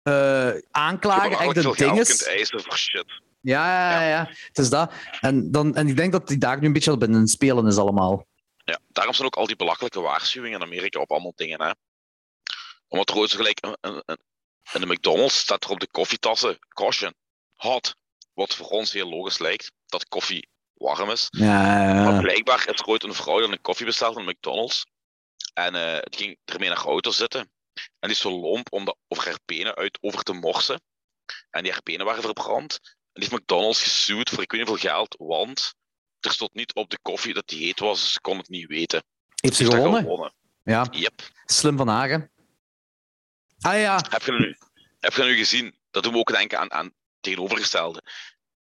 eh, 0.53 0.61
aanklagen 0.71 1.31
echt 1.39 1.59
veel 1.61 1.75
ding 1.75 1.99
is. 1.99 2.07
kunt 2.07 2.27
eisen 2.27 2.61
voor 2.61 2.77
shit. 2.77 3.05
Ja, 3.41 3.91
ja, 3.91 4.01
ja, 4.01 4.09
ja. 4.09 4.27
Het 4.47 4.57
is 4.57 4.69
dat. 4.69 4.91
En, 5.21 5.51
dan, 5.51 5.75
en 5.75 5.87
ik 5.87 5.97
denk 5.97 6.11
dat 6.11 6.27
hij 6.27 6.37
daar 6.37 6.59
nu 6.59 6.65
een 6.67 6.73
beetje 6.73 6.91
op 6.91 7.03
in 7.03 7.27
spelen 7.27 7.67
is 7.67 7.77
allemaal. 7.77 8.25
Ja, 8.63 8.79
daarom 8.91 9.13
zijn 9.13 9.27
ook 9.27 9.35
al 9.35 9.47
die 9.47 9.55
belachelijke 9.55 9.99
waarschuwingen 10.01 10.59
in 10.59 10.65
Amerika 10.65 10.99
op 10.99 11.11
allemaal 11.11 11.33
dingen. 11.35 11.61
Hè. 11.61 11.71
Omdat 12.95 13.09
er 13.09 13.15
ooit 13.21 13.29
zo 13.29 13.37
gelijk 13.37 13.57
een, 13.65 13.77
een, 13.81 14.01
een- 14.05 14.19
in 14.73 14.81
de 14.81 14.87
McDonald's 14.87 15.37
staat 15.37 15.63
er 15.63 15.69
op 15.69 15.79
de 15.79 15.87
koffietassen 15.91 16.57
caution, 16.69 17.13
hot. 17.53 17.95
Wat 18.33 18.55
voor 18.55 18.67
ons 18.67 18.91
heel 18.91 19.09
logisch 19.09 19.37
lijkt, 19.39 19.71
dat 19.85 20.07
koffie 20.07 20.49
warm 20.73 21.09
is. 21.09 21.27
Ja, 21.29 21.87
ja, 21.93 22.03
Maar 22.03 22.21
blijkbaar 22.21 22.59
is 22.73 22.79
er 22.79 22.85
ooit 22.85 23.03
een 23.03 23.13
vrouw 23.13 23.39
die 23.39 23.47
een 23.51 23.61
koffie 23.61 23.85
besteld 23.85 24.13
van 24.13 24.25
McDonald's. 24.25 24.85
En 25.53 25.75
eh, 25.75 26.01
die 26.03 26.19
ging 26.19 26.37
ermee 26.45 26.69
naar 26.69 26.77
auto 26.85 27.11
zitten. 27.11 27.39
En 27.73 27.89
die 27.99 28.11
is 28.11 28.19
zo 28.19 28.31
lomp 28.39 28.73
om 28.73 28.85
de, 28.85 28.95
over 29.07 29.25
haar 29.25 29.39
benen 29.45 29.75
uit 29.75 29.97
over 30.01 30.23
te 30.23 30.33
morsen. 30.33 30.81
En 31.49 31.63
die 31.63 31.71
haar 31.71 31.83
benen 31.83 32.05
waren 32.05 32.21
verbrand. 32.23 32.79
En 32.83 33.21
die 33.21 33.29
heeft 33.29 33.41
McDonald's 33.41 33.83
gesuwd 33.83 34.29
voor 34.29 34.43
ik 34.43 34.51
weet 34.51 34.59
niet 34.61 34.69
hoeveel 34.69 34.89
geld, 34.89 35.15
want 35.17 35.73
er 36.19 36.31
stond 36.31 36.53
niet 36.53 36.73
op 36.73 36.89
de 36.89 36.99
koffie 37.01 37.33
dat 37.33 37.47
die 37.47 37.65
heet 37.65 37.79
was, 37.79 37.99
dus 38.01 38.13
ze 38.13 38.21
kon 38.21 38.37
het 38.37 38.49
niet 38.49 38.67
weten. 38.67 39.03
Heeft 39.35 39.55
ze 39.55 39.61
Dus 39.63 39.71
dat 39.71 39.81
gewonnen? 39.81 40.01
gewonnen. 40.01 40.33
Ja, 40.63 40.87
Yep. 40.91 41.21
slim 41.45 41.77
van 41.77 41.87
Hagen. 41.87 42.31
Ah 43.59 43.79
ja, 43.79 44.01
Heb 44.09 44.21
je 44.23 44.31
nu, 44.31 44.57
heb 44.99 45.13
je 45.13 45.23
nu 45.23 45.35
gezien? 45.35 45.75
Dat 45.91 46.03
doen 46.03 46.13
we 46.13 46.19
ook 46.19 46.31
denken 46.31 46.59
aan, 46.59 46.71
aan 46.71 46.93
tegenovergestelde. 47.19 48.01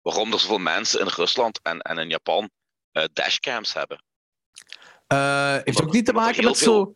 Waarom 0.01 0.33
er 0.33 0.39
zoveel 0.39 0.57
mensen 0.57 0.99
in 0.99 1.07
Rusland 1.07 1.59
en, 1.61 1.79
en 1.79 1.97
in 1.97 2.09
Japan 2.09 2.49
eh, 2.91 3.03
dashcams 3.13 3.73
hebben. 3.73 4.03
eh, 5.07 5.57
heeft 5.63 5.81
ook 5.81 5.91
niet 5.91 6.05
te 6.05 6.13
maken 6.13 6.43
met 6.43 6.57
zo... 6.57 6.95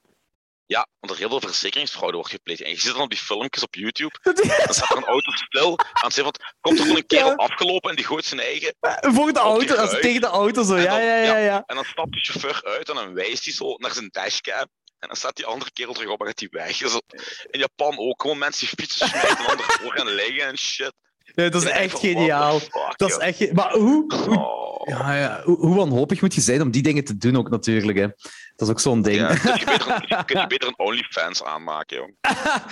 Ja, 0.67 0.87
want 0.99 1.13
er 1.13 1.19
heel 1.19 1.29
veel 1.29 1.39
verzekeringsfraude 1.39 2.15
wordt 2.17 2.31
gepleegd. 2.31 2.61
En 2.61 2.69
je 2.69 2.79
ziet 2.79 2.91
dan 2.93 3.01
op 3.01 3.09
die 3.09 3.19
filmpjes 3.19 3.63
op 3.63 3.75
YouTube, 3.75 4.19
dan 4.65 4.73
staat 4.73 4.91
er 4.91 4.97
een 4.97 5.03
auto 5.05 5.31
stil 5.31 5.79
aan 5.79 5.85
het 6.07 6.13
van, 6.13 6.33
komt 6.61 6.77
er 6.77 6.81
gewoon 6.83 6.97
een 6.97 7.05
kerel 7.05 7.35
afgelopen 7.35 7.89
en 7.89 7.95
die 7.95 8.05
gooit 8.05 8.25
zijn 8.25 8.39
eigen. 8.41 8.75
Voor 8.79 9.33
de 9.33 9.39
auto, 9.39 9.75
als 9.75 9.99
tegen 9.99 10.21
de 10.21 10.27
auto 10.27 10.63
zo. 10.63 10.77
Ja, 10.77 10.89
dan- 10.89 11.03
ja, 11.03 11.15
ja, 11.15 11.37
ja. 11.37 11.63
En 11.65 11.75
dan 11.75 11.85
stapt 11.85 12.11
de 12.11 12.19
chauffeur 12.19 12.63
uit 12.63 12.89
en 12.89 12.95
dan 12.95 13.13
wijst 13.13 13.45
hij 13.45 13.53
zo 13.53 13.75
naar 13.77 13.91
zijn 13.93 14.07
dashcam. 14.11 14.67
En 15.05 15.11
dan 15.11 15.19
staat 15.19 15.35
die 15.35 15.45
andere 15.45 15.71
kerel 15.71 15.93
terug 15.93 16.09
op 16.09 16.19
en 16.21 16.25
gaat 16.27 16.39
hij 16.39 16.47
weg. 16.51 16.77
Dus 16.77 17.01
in 17.49 17.59
Japan 17.59 17.97
ook 17.97 18.21
gewoon 18.21 18.37
mensen 18.37 18.67
die 18.67 18.75
fietsen 18.85 19.07
smijten 19.07 19.29
en 19.37 19.45
anderen 19.45 19.71
voor 19.71 19.91
gaan 19.97 20.07
liggen 20.07 20.47
en 20.47 20.57
shit. 20.57 20.93
Dat 21.33 21.55
is 21.55 21.63
echt 21.63 21.91
van, 21.91 21.99
geniaal. 21.99 22.59
fuck, 22.59 22.93
Dat 22.97 23.09
is 23.09 23.17
echt... 23.17 23.37
ge- 23.37 23.51
Maar 23.53 23.73
hoe... 23.73 24.13
hoe 24.15 24.63
Oh. 24.87 24.87
ja, 24.97 25.15
ja, 25.17 25.41
hoe, 25.43 25.57
hoe 25.57 25.75
wanhopig 25.75 26.21
moet 26.21 26.33
je 26.33 26.41
zijn 26.41 26.61
om 26.61 26.71
die 26.71 26.81
dingen 26.81 27.03
te 27.03 27.17
doen 27.17 27.37
ook 27.37 27.49
natuurlijk, 27.49 27.97
hè. 27.97 28.07
Dat 28.55 28.67
is 28.67 28.69
ook 28.69 28.79
zo'n 28.79 29.01
ding. 29.01 29.15
Ja, 29.17 29.35
kun 29.37 29.53
je 29.59 29.65
beter, 29.65 29.85
kun 29.99 30.17
je- 30.17 30.25
kun 30.25 30.39
je 30.41 30.47
beter 30.47 30.67
een 30.67 30.79
OnlyFans 30.79 31.43
aanmaken, 31.43 31.97
jong. 31.97 32.15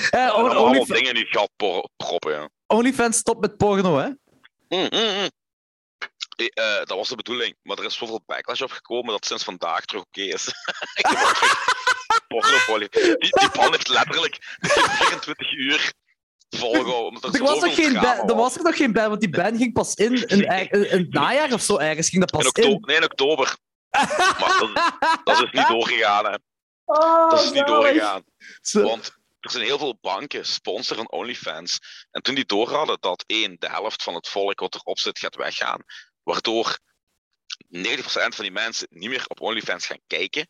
Eh, 0.09 0.33
on- 0.35 0.49
allemaal 0.55 0.85
dingen 0.85 1.13
in 1.13 1.19
je 1.19 1.25
gat 1.29 1.49
proppen, 1.95 2.31
ja. 2.31 2.49
OnlyFans 2.67 3.17
stopt 3.17 3.39
met 3.41 3.57
porno, 3.57 3.97
hè. 3.97 4.07
Mm, 4.07 4.87
mm, 4.89 4.89
mm. 4.91 5.29
Eh, 6.35 6.45
eh, 6.53 6.85
dat 6.85 6.97
was 6.97 7.09
de 7.09 7.15
bedoeling, 7.15 7.55
maar 7.61 7.77
er 7.77 7.85
is 7.85 7.95
zoveel 7.97 8.23
backlash 8.25 8.61
op 8.61 8.71
gekomen 8.71 9.11
dat 9.11 9.25
sinds 9.25 9.43
vandaag 9.43 9.85
terug 9.85 10.03
oké 10.03 10.21
is. 10.21 10.47
Ik 10.93 11.05
heb 11.05 11.17
pornofolie. 12.27 12.89
Die, 12.89 13.17
die 13.17 13.49
pan 13.51 13.71
heeft 13.71 13.87
letterlijk 13.87 14.37
24 14.59 15.53
uur 15.53 15.93
volgehouden. 16.49 17.05
omdat 17.05 17.35
Er 17.35 17.43
was, 17.43 17.59
nog 17.59 17.75
geen 17.75 17.93
ban, 17.93 18.29
er 18.29 18.35
was 18.35 18.55
er 18.55 18.63
nog 18.63 18.77
geen 18.77 18.91
ban, 18.93 19.09
want 19.09 19.19
die 19.21 19.29
ban 19.29 19.57
ging 19.57 19.73
pas 19.73 19.93
in 19.93 20.27
in, 20.27 20.41
in, 20.41 20.69
in 20.89 20.97
het 20.99 21.13
najaar 21.13 21.53
of 21.53 21.61
zo 21.61 21.77
ergens. 21.77 22.09
Ging 22.09 22.21
dat 22.25 22.31
In 22.31 22.37
pas 22.37 22.63
in. 22.63 22.63
oktober, 22.63 22.87
nee, 22.87 22.97
in 22.97 23.03
oktober. 23.03 23.57
Maar 24.39 24.57
dat, 24.59 24.93
dat 25.23 25.43
is 25.43 25.51
niet 25.51 25.67
doorgegaan, 25.67 26.25
hè. 26.25 26.35
Oh, 26.85 27.29
Dat 27.29 27.43
is 27.43 27.51
niet 27.51 27.67
doorgegaan. 27.67 28.23
Want 28.71 29.11
er 29.39 29.51
zijn 29.51 29.63
heel 29.63 29.77
veel 29.77 29.97
banken, 30.01 30.45
sponsor 30.45 30.95
van 30.97 31.11
OnlyFans. 31.11 31.79
En 32.11 32.21
toen 32.21 32.35
die 32.35 32.45
door 32.45 32.69
hadden 32.69 32.97
dat 32.99 33.23
één, 33.27 33.55
de 33.59 33.69
helft 33.69 34.03
van 34.03 34.13
het 34.15 34.27
volk 34.27 34.59
wat 34.59 34.75
erop 34.75 34.99
zit 34.99 35.19
gaat 35.19 35.35
weggaan, 35.35 35.83
waardoor 36.23 36.77
90% 37.77 37.99
van 38.03 38.31
die 38.37 38.51
mensen 38.51 38.87
niet 38.89 39.09
meer 39.09 39.23
op 39.27 39.41
OnlyFans 39.41 39.85
gaan 39.85 40.01
kijken, 40.07 40.47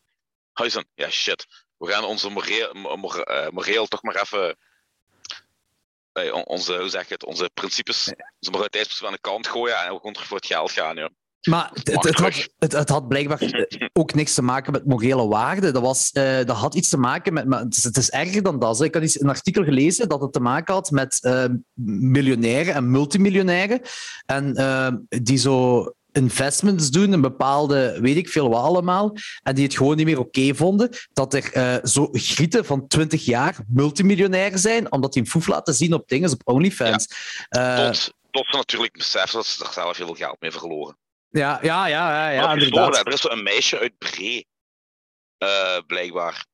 zo, 0.54 0.82
ja 0.94 1.10
shit, 1.10 1.46
we 1.78 1.92
gaan 1.92 2.04
onze 2.04 2.30
moreel, 2.30 2.74
mo- 2.74 2.96
mor- 2.96 3.22
eh, 3.22 3.50
moreel 3.50 3.86
toch 3.86 4.04
maar 4.04 4.16
even, 4.22 4.58
eh, 6.12 6.34
on- 6.34 6.46
onze, 6.46 6.78
hoe 6.80 6.90
zeg 6.90 7.08
je 7.08 7.14
het, 7.14 7.26
onze 7.26 7.50
principes, 7.54 8.08
onze 8.40 8.52
moraliteitsprincipes 8.52 9.08
aan 9.08 9.14
de 9.14 9.30
kant 9.30 9.48
gooien 9.48 9.76
en 9.78 10.14
terug 10.14 10.28
voor 10.28 10.38
het 10.38 10.46
geld 10.46 10.72
gaan. 10.72 11.12
Maar 11.50 11.70
het, 11.74 11.88
het, 11.88 12.04
het 12.04 12.20
had, 12.20 12.50
het, 12.60 12.72
het 12.72 12.90
had 12.90 13.08
blijkbaar 13.08 13.40
ook 14.00 14.14
niks 14.14 14.34
te 14.34 14.42
maken 14.42 14.72
met 14.72 14.86
morele 14.86 15.28
waarde. 15.28 15.72
Dat, 15.72 15.82
was, 15.82 16.12
eh, 16.12 16.46
dat 16.46 16.58
had 16.58 16.76
iets 16.76 16.90
te 16.90 16.98
maken 16.98 17.34
met. 17.34 17.48
Maar 17.48 17.60
het, 17.60 17.78
is, 17.78 17.84
het 17.84 17.98
is 17.98 18.10
erger 18.10 18.44
dan 18.44 18.60
dat. 18.60 18.80
hè. 18.80 18.86
Ik 18.86 18.94
had 18.94 19.04
iets, 19.04 19.20
een 19.22 19.30
artikel 19.30 19.64
gelezen 19.64 20.10
dat 20.10 20.22
het 20.22 20.34
te 20.34 20.40
maken 20.40 20.74
had 20.74 20.92
met 20.92 21.24
eh, 21.24 21.46
miljonairen 21.86 22.74
en 22.74 22.92
multimiljonairen. 22.92 23.82
En 24.26 25.08
die 25.10 25.38
zo 25.38 25.86
investments 26.14 26.90
doen, 26.90 27.12
een 27.12 27.22
bepaalde, 27.22 27.98
weet 28.02 28.18
ik 28.18 28.30
veel 28.30 28.50
wat 28.50 28.64
allemaal, 28.64 29.16
en 29.44 29.56
die 29.56 29.64
het 29.64 29.78
gewoon 29.78 29.96
niet 29.96 30.06
meer 30.06 30.20
oké 30.20 30.56
vonden, 30.56 30.90
dat 31.14 31.34
er 31.34 31.54
eh, 31.54 31.76
zo 31.84 32.10
grieten 32.12 32.66
van 32.66 32.88
20 32.88 33.26
jaar 33.26 33.58
multimiljonair 33.68 34.58
zijn, 34.58 34.92
omdat 34.92 35.14
die 35.14 35.22
een 35.22 35.30
foef 35.30 35.48
laten 35.48 35.74
zien 35.74 35.94
op 35.94 36.08
dingen, 36.08 36.32
op 36.32 36.42
OnlyFans. 36.44 37.08
Ja, 37.50 37.92
Tot, 37.92 38.14
tot 38.32 38.46
ze 38.50 38.56
natuurlijk 38.56 38.94
beseffen 38.94 39.38
dat 39.38 39.46
ze 39.46 39.66
er 39.66 39.74
zelf 39.74 39.98
heel 39.98 40.06
veel 40.06 40.16
geld 40.16 40.42
mee 40.42 40.52
verloren. 40.52 40.98
ja, 41.30 41.60
ja, 41.62 41.88
ja, 41.88 42.30
ja, 42.30 42.52
inderdaad. 42.54 42.98
Er 42.98 43.14
is 43.14 43.22
zo 43.22 43.30
een 43.30 43.44
meisje 43.44 43.80
uit 43.80 43.98
Bree, 43.98 44.48
eh, 45.38 45.78
blijkbaar. 45.88 46.46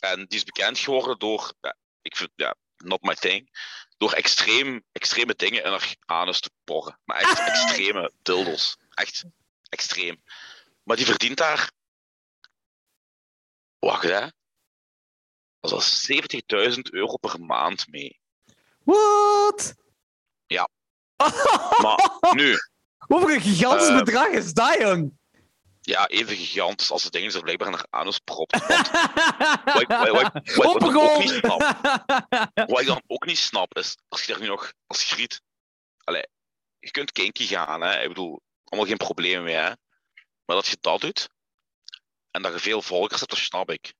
En 0.00 0.16
die 0.16 0.38
is 0.38 0.44
bekend 0.44 0.78
geworden 0.78 1.18
door, 1.18 1.52
ja, 1.60 1.76
ik 2.02 2.16
vind, 2.16 2.30
ja, 2.34 2.54
not 2.76 3.02
my 3.02 3.14
thing, 3.14 3.50
door 3.96 4.12
extreem, 4.12 4.82
extreme 4.92 5.34
dingen 5.36 5.64
in 5.64 5.70
haar 5.70 5.96
anus 6.06 6.40
te 6.40 6.50
porren. 6.64 6.98
Maar 7.04 7.16
echt 7.16 7.38
extreme 7.48 8.12
dildos. 8.22 8.76
Echt 8.94 9.24
extreem. 9.68 10.22
Maar 10.82 10.96
die 10.96 11.06
verdient 11.06 11.36
daar, 11.36 11.70
wacht 13.78 14.02
hè, 14.02 14.26
dat 15.60 15.80
is 15.80 16.12
70.000 16.74 16.78
euro 16.90 17.16
per 17.16 17.40
maand 17.40 17.88
mee. 17.88 18.20
What? 18.84 19.74
Ja. 20.46 20.68
Maar 21.82 22.18
nu, 22.34 22.56
Wat 22.98 23.28
een 23.30 23.40
gigantisch 23.40 23.88
Eh, 23.88 23.96
bedrag 23.98 24.28
is 24.28 24.52
dat, 24.52 24.80
jong? 24.80 25.18
ja, 25.80 26.06
even 26.08 26.36
gigantisch 26.36 26.90
als 26.90 27.02
de 27.02 27.10
dingen 27.10 27.34
er 27.34 27.42
blijkbaar 27.42 27.68
in 27.68 27.74
haar 27.74 27.86
anus 27.90 28.18
propt. 28.18 28.52
Wat 29.64 29.80
ik- 29.80 29.88
wat 29.88 30.08
wat 30.08 30.32
wat 30.54 30.80
dan 30.80 30.96
ook 31.00 31.18
niet 31.18 31.28
snap, 31.30 31.60
Wat 32.68 32.80
ik 32.80 32.86
dan 32.86 33.02
ook 33.06 33.26
niet 33.26 33.38
snap 33.38 33.76
is, 33.76 33.96
als 34.08 34.24
je 34.24 34.34
er 34.34 34.40
nu 34.40 34.46
nog 34.46 34.72
als 34.86 35.04
griet. 35.04 35.40
Allee, 36.04 36.26
je 36.78 36.90
kunt 36.90 37.12
kinky 37.12 37.46
gaan, 37.46 37.80
hè. 37.80 38.00
Ik 38.02 38.08
bedoel, 38.08 38.42
allemaal 38.72 38.88
geen 38.88 39.06
problemen 39.06 39.44
mee, 39.44 39.54
hè. 39.54 39.70
Maar 40.44 40.56
dat 40.56 40.66
je 40.66 40.76
dat 40.80 41.00
doet, 41.00 41.28
en 42.30 42.42
dat 42.42 42.52
je 42.52 42.58
veel 42.58 42.82
volgers 42.82 43.18
hebt, 43.20 43.30
dat 43.32 43.40
snap 43.40 43.70
ik. 43.70 43.94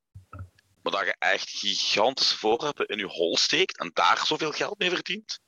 Maar 0.82 0.92
dat 0.92 1.04
je 1.04 1.16
echt 1.18 1.48
gigantische 1.50 2.36
voorwerpen 2.38 2.86
in 2.86 2.98
je 2.98 3.04
hol 3.06 3.36
steekt 3.36 3.78
en 3.78 3.90
daar 3.94 4.26
zoveel 4.26 4.52
geld 4.52 4.78
mee 4.78 4.90
verdient. 4.90 5.38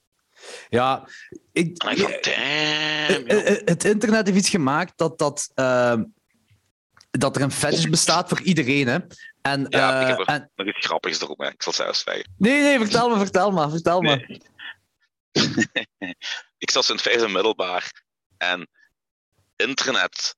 Ja, 0.68 1.08
ik, 1.52 1.82
En 1.82 1.96
damn, 1.96 2.12
eh, 2.12 3.08
joh. 3.26 3.48
eh, 3.48 3.60
het 3.64 3.84
internet 3.84 4.26
heeft 4.26 4.38
iets 4.38 4.48
gemaakt 4.48 4.92
dat, 4.96 5.18
dat, 5.18 5.50
ehm, 5.54 6.04
dat 7.10 7.36
er 7.36 7.42
een 7.42 7.50
fetish 7.50 7.84
bestaat 7.88 8.28
voor 8.28 8.40
iedereen. 8.40 8.86
Hè? 8.86 8.98
En, 9.42 9.66
Ja, 9.68 9.96
ik 9.96 10.02
eh, 10.02 10.08
heb 10.08 10.18
er- 10.18 10.26
en, 10.34 10.50
nog 10.54 10.66
iets 10.66 10.86
grappigs 10.86 11.20
erop, 11.20 11.38
hè. 11.38 11.48
ik 11.50 11.62
zal 11.62 11.72
het 11.72 11.82
zelfs 11.82 12.02
zeggen. 12.02 12.34
nee, 12.38 12.62
nee, 12.62 12.78
vertel 12.78 13.08
me, 13.08 13.16
vertel 13.16 13.50
me, 13.50 13.70
vertel 13.70 14.00
me. 14.00 14.16
Nee. 14.16 14.40
ik 16.58 16.70
zat 16.70 16.88
in 16.88 16.94
het 16.94 17.02
vijfde 17.02 17.28
middelbaar 17.28 18.02
en 18.36 18.68
internet 19.56 20.36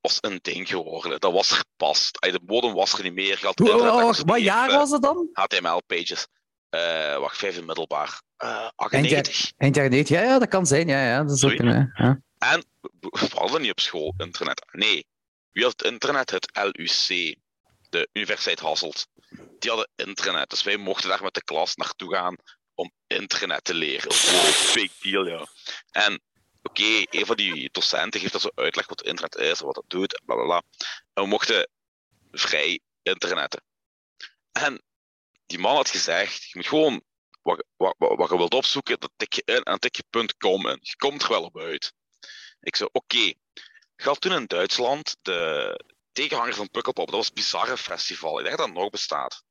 was 0.00 0.18
een 0.20 0.38
ding 0.42 0.68
geworden. 0.68 1.20
Dat 1.20 1.32
was 1.32 1.50
er 1.50 1.64
pas. 1.76 2.10
De 2.12 2.40
bodem 2.42 2.72
was 2.72 2.92
er 2.92 3.02
niet 3.02 3.14
meer. 3.14 3.38
Had 3.42 3.58
Hoe, 3.58 3.72
oh, 3.72 4.12
wat 4.12 4.40
jaar 4.40 4.70
was 4.70 4.90
het 4.90 5.02
dan? 5.02 5.28
HTML-pages. 5.32 6.26
Uh, 6.70 7.18
wacht, 7.18 7.36
vijfde 7.36 7.62
middelbaar. 7.62 8.22
Uh, 8.44 8.68
98. 8.74 9.52
Eind 9.56 9.74
jaar 9.74 9.88
90, 9.88 10.16
ja, 10.16 10.22
ja, 10.22 10.38
dat 10.38 10.48
kan 10.48 10.66
zijn. 10.66 10.88
Ja, 10.88 11.04
ja, 11.04 11.22
dat 11.22 11.36
is 11.36 11.44
ook 11.44 11.58
een, 11.58 11.92
ja. 11.94 12.20
En 12.38 12.64
we 13.00 13.28
hadden 13.34 13.60
niet 13.60 13.70
op 13.70 13.80
school 13.80 14.14
internet. 14.16 14.64
Nee, 14.72 15.06
wie 15.50 15.64
had 15.64 15.72
het 15.76 15.92
internet? 15.92 16.30
Het 16.30 16.50
LUC, 16.52 17.36
de 17.88 18.08
Universiteit 18.12 18.60
Hasselt. 18.60 19.06
Die 19.58 19.70
hadden 19.70 19.88
internet, 19.96 20.50
dus 20.50 20.62
wij 20.62 20.76
mochten 20.76 21.08
daar 21.08 21.22
met 21.22 21.34
de 21.34 21.44
klas 21.44 21.76
naartoe 21.76 22.14
gaan 22.14 22.36
om 22.74 22.92
internet 23.06 23.64
te 23.64 23.74
leren. 23.74 24.08
Wow, 24.08 24.74
big 24.74 24.98
deal, 24.98 25.26
ja. 25.26 25.46
En 25.90 26.20
oké, 26.62 27.04
een 27.10 27.26
van 27.26 27.36
die 27.36 27.68
docenten 27.72 28.20
geeft 28.20 28.32
dat 28.32 28.42
zo 28.42 28.50
uitleg 28.54 28.88
wat 28.88 29.02
internet 29.02 29.36
is, 29.36 29.60
wat 29.60 29.76
het 29.76 29.90
doet, 29.90 30.20
bla 30.24 30.34
bla 30.34 30.44
bla. 30.44 30.62
En 31.14 31.22
we 31.22 31.28
mochten 31.28 31.68
vrij 32.30 32.80
internetten. 33.02 33.62
En 34.52 34.82
die 35.46 35.58
man 35.58 35.76
had 35.76 35.90
gezegd, 35.90 36.44
je 36.44 36.52
moet 36.54 36.66
gewoon 36.66 37.02
wat, 37.42 37.64
wat, 37.76 37.94
wat 37.98 38.30
je 38.30 38.36
wilt 38.36 38.54
opzoeken, 38.54 39.00
dat 39.00 39.10
tik 39.16 39.32
je 39.32 39.42
in 39.44 39.54
en 39.54 39.62
dan 39.62 39.78
tik 39.78 39.96
je. 39.96 40.04
Je 40.80 40.96
komt 40.96 41.22
er 41.22 41.28
wel 41.28 41.44
op 41.44 41.58
uit. 41.58 41.92
Ik 42.60 42.76
zei, 42.76 42.88
oké. 42.92 43.16
Okay. 43.16 43.36
Ik 43.96 44.04
had 44.04 44.20
toen 44.20 44.32
in 44.32 44.46
Duitsland 44.46 45.16
de 45.22 45.84
tegenhanger 46.12 46.54
van 46.54 46.70
Pukkelpop. 46.70 47.06
Dat 47.06 47.14
was 47.14 47.26
het 47.26 47.34
Bizarre 47.34 47.76
Festival. 47.76 48.38
Ik 48.38 48.44
denk 48.44 48.56
dat 48.56 48.66
dat 48.66 48.76
nog 48.76 48.90
bestaat. 48.90 49.42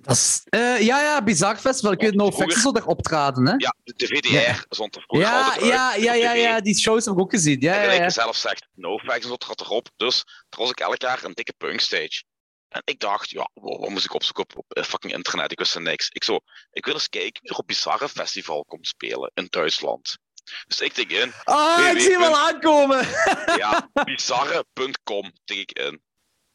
Dat 0.00 0.16
is, 0.16 0.42
uh, 0.50 0.80
ja, 0.80 1.00
ja, 1.00 1.22
Bizar 1.22 1.56
Festival. 1.56 1.92
Ik 1.92 2.00
weet 2.00 2.14
nog 2.14 2.34
vroeger... 2.34 2.60
zo 2.60 2.68
optraden, 2.68 3.46
hè? 3.46 3.54
Ja, 3.56 3.74
de 3.84 4.06
VDR 4.06 4.32
ja. 4.32 4.64
zond 4.68 4.96
er 4.96 5.02
vroeger 5.02 5.28
ja, 5.28 5.56
ja, 5.60 5.94
ja, 5.94 6.12
ja, 6.12 6.32
ja, 6.32 6.60
die 6.60 6.78
shows 6.78 7.04
heb 7.04 7.14
ik 7.14 7.20
ook 7.20 7.30
gezien. 7.30 7.60
Ja, 7.60 7.82
en 7.82 7.94
ja, 7.94 8.02
ja. 8.02 8.10
zelf 8.10 8.36
zegt, 8.36 8.66
no 8.74 8.98
facts 8.98 9.30
erop. 9.54 9.88
Dus 9.96 10.24
er 10.48 10.58
was 10.58 10.70
ik 10.70 10.80
elk 10.80 11.02
jaar 11.02 11.24
een 11.24 11.32
dikke 11.32 11.52
punkstage. 11.56 12.22
En 12.68 12.82
ik 12.84 12.98
dacht, 12.98 13.30
ja, 13.30 13.50
wat 13.54 13.88
moest 13.88 14.04
ik 14.04 14.14
opzoeken 14.14 14.44
op, 14.44 14.56
op, 14.56 14.84
fucking 14.84 15.14
internet? 15.14 15.52
Ik 15.52 15.58
wist 15.58 15.74
er 15.74 15.80
niks. 15.80 16.08
Ik 16.08 16.24
zo, 16.24 16.38
ik 16.70 16.84
wil 16.84 16.94
eens 16.94 17.08
kijken 17.08 17.42
wie 17.42 17.50
er 17.50 17.58
op 17.58 17.66
Bizarre 17.66 18.08
Festival 18.08 18.64
komt 18.64 18.86
spelen 18.86 19.30
in 19.34 19.46
Duitsland. 19.50 20.18
Dus 20.66 20.80
ik 20.80 20.92
tik 20.92 21.10
in. 21.10 21.32
Ah, 21.44 21.90
ik 21.92 22.00
zie 22.00 22.10
hem 22.10 22.20
wel 22.20 22.38
aankomen. 22.38 23.08
ja, 23.62 23.90
bizarre.com 24.04 25.32
tik 25.44 25.58
ik 25.58 25.78
in. 25.78 26.02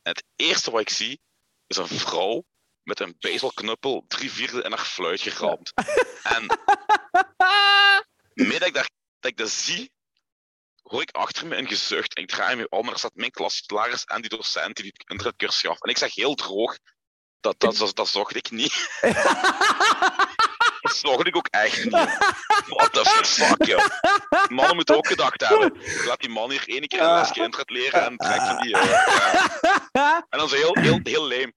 En 0.01 0.11
het 0.11 0.23
eerste 0.35 0.71
wat 0.71 0.81
ik 0.81 0.89
zie 0.89 1.21
is 1.67 1.77
een 1.77 1.87
vrouw 1.87 2.43
met 2.83 2.99
een 2.99 3.15
baseballknuppel 3.19 4.05
drie 4.07 4.31
vierde 4.31 4.61
in 4.61 4.71
haar 4.71 4.85
fluit 4.85 5.21
geramd. 5.21 5.73
en 6.23 6.45
midden 8.33 8.59
dat 8.59 8.67
ik, 8.67 8.73
dat, 8.73 8.89
dat 9.19 9.31
ik 9.31 9.37
dat 9.37 9.49
zie, 9.49 9.91
hoor 10.83 11.01
ik 11.01 11.11
achter 11.11 11.47
me 11.47 11.55
een 11.55 11.67
gezucht. 11.67 12.15
En 12.15 12.23
ik 12.23 12.29
draai 12.29 12.55
me 12.55 12.69
om 12.69 12.85
en 12.85 12.91
er 12.91 12.97
staat 12.97 13.15
mijn 13.15 13.31
klaslerares 13.31 14.03
en 14.03 14.21
die 14.21 14.29
docent 14.29 14.75
die 14.75 14.83
die 14.83 14.93
internetcursus 15.07 15.61
gaf. 15.61 15.81
En 15.81 15.89
ik 15.89 15.97
zeg 15.97 16.15
heel 16.15 16.35
droog, 16.35 16.77
dat, 17.39 17.59
dat, 17.59 17.77
dat, 17.77 17.95
dat 17.95 18.07
zocht 18.07 18.35
ik 18.35 18.51
niet. 18.51 18.89
dat 20.81 20.95
zocht 20.95 21.27
ik 21.27 21.35
ook 21.35 21.47
echt 21.47 21.83
niet. 21.83 21.93
What 22.67 22.93
the 22.93 23.05
fuck, 23.25 23.65
joh. 23.65 23.85
Mannen 24.49 24.75
moeten 24.75 24.95
ook 24.95 25.07
gedacht 25.07 25.47
hebben. 25.47 25.77
Laat 26.05 26.19
die 26.19 26.29
man 26.29 26.51
hier 26.51 26.67
één 26.67 26.87
keer 26.87 27.01
een 27.01 27.13
lesje 27.13 27.41
internet 27.41 27.69
leren 27.69 28.05
en 28.05 28.17
trekt 28.17 28.47
van 28.47 28.57
die. 28.61 28.77
Ja. 28.77 30.25
En 30.29 30.39
dan 30.39 30.49
zo 30.49 30.55
heel, 30.55 30.77
heel, 30.77 30.99
heel 31.03 31.25
leem. 31.25 31.53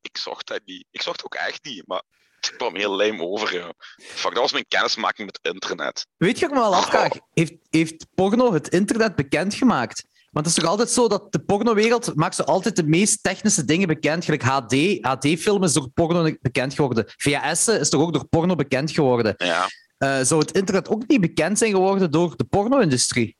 Ik 0.00 0.18
zocht 0.18 0.46
dat 0.46 0.60
niet. 0.64 0.86
Ik 0.90 1.02
zocht 1.02 1.24
ook 1.24 1.34
echt 1.34 1.64
niet, 1.64 1.86
maar 1.86 2.02
het 2.40 2.56
kwam 2.56 2.76
heel 2.76 2.96
leem 2.96 3.22
over. 3.22 3.54
Ja. 3.54 3.72
Fuck, 3.96 4.32
dat 4.32 4.42
was 4.42 4.52
mijn 4.52 4.68
kennismaking 4.68 5.26
met 5.26 5.54
internet. 5.54 6.06
Weet 6.16 6.38
je 6.38 6.48
wat 6.48 6.56
ik 6.56 6.62
me 6.62 6.70
wel 6.70 6.78
afvraag? 6.78 7.12
Heeft, 7.34 7.52
heeft 7.70 8.06
porno 8.14 8.52
het 8.52 8.68
internet 8.68 9.14
bekendgemaakt? 9.14 10.08
Want 10.30 10.46
het 10.46 10.56
is 10.56 10.62
toch 10.62 10.70
altijd 10.70 10.90
zo 10.90 11.08
dat 11.08 11.32
de 11.32 11.38
pornowereld 11.38 12.14
maakt 12.14 12.34
zo 12.34 12.42
altijd 12.42 12.76
de 12.76 12.86
meest 12.86 13.22
technische 13.22 13.64
dingen 13.64 13.88
bekend. 13.88 14.24
Gelijk 14.24 14.42
HD, 14.42 14.74
HD-film 15.00 15.64
is 15.64 15.72
door 15.72 15.88
porno 15.88 16.34
bekend 16.40 16.74
geworden. 16.74 17.04
VHS 17.16 17.68
is 17.68 17.88
toch 17.88 18.00
ook 18.00 18.12
door 18.12 18.28
porno 18.28 18.54
bekend 18.54 18.90
geworden. 18.90 19.34
Ja. 19.36 19.68
Uh, 19.98 20.20
zou 20.22 20.40
het 20.40 20.52
internet 20.52 20.88
ook 20.88 21.06
niet 21.06 21.20
bekend 21.20 21.58
zijn 21.58 21.70
geworden 21.70 22.10
door 22.10 22.36
de 22.36 22.44
porno-industrie? 22.44 23.36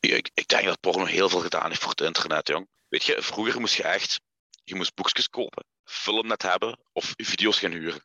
Ik, 0.00 0.30
ik, 0.34 0.48
denk 0.48 0.64
dat 0.64 0.80
porno 0.80 1.04
heel 1.04 1.28
veel 1.28 1.40
gedaan 1.40 1.68
heeft 1.68 1.80
voor 1.80 1.90
het 1.90 2.00
internet, 2.00 2.48
jong. 2.48 2.66
Weet 2.88 3.04
je, 3.04 3.16
vroeger 3.20 3.60
moest 3.60 3.74
je 3.74 3.82
echt 3.82 4.20
je 4.68 4.74
moest 4.74 4.94
boekjes 4.94 5.28
kopen, 5.28 5.64
filmnet 5.84 6.42
hebben 6.42 6.78
of 6.92 7.12
video's 7.16 7.58
gaan 7.58 7.70
huren. 7.70 8.04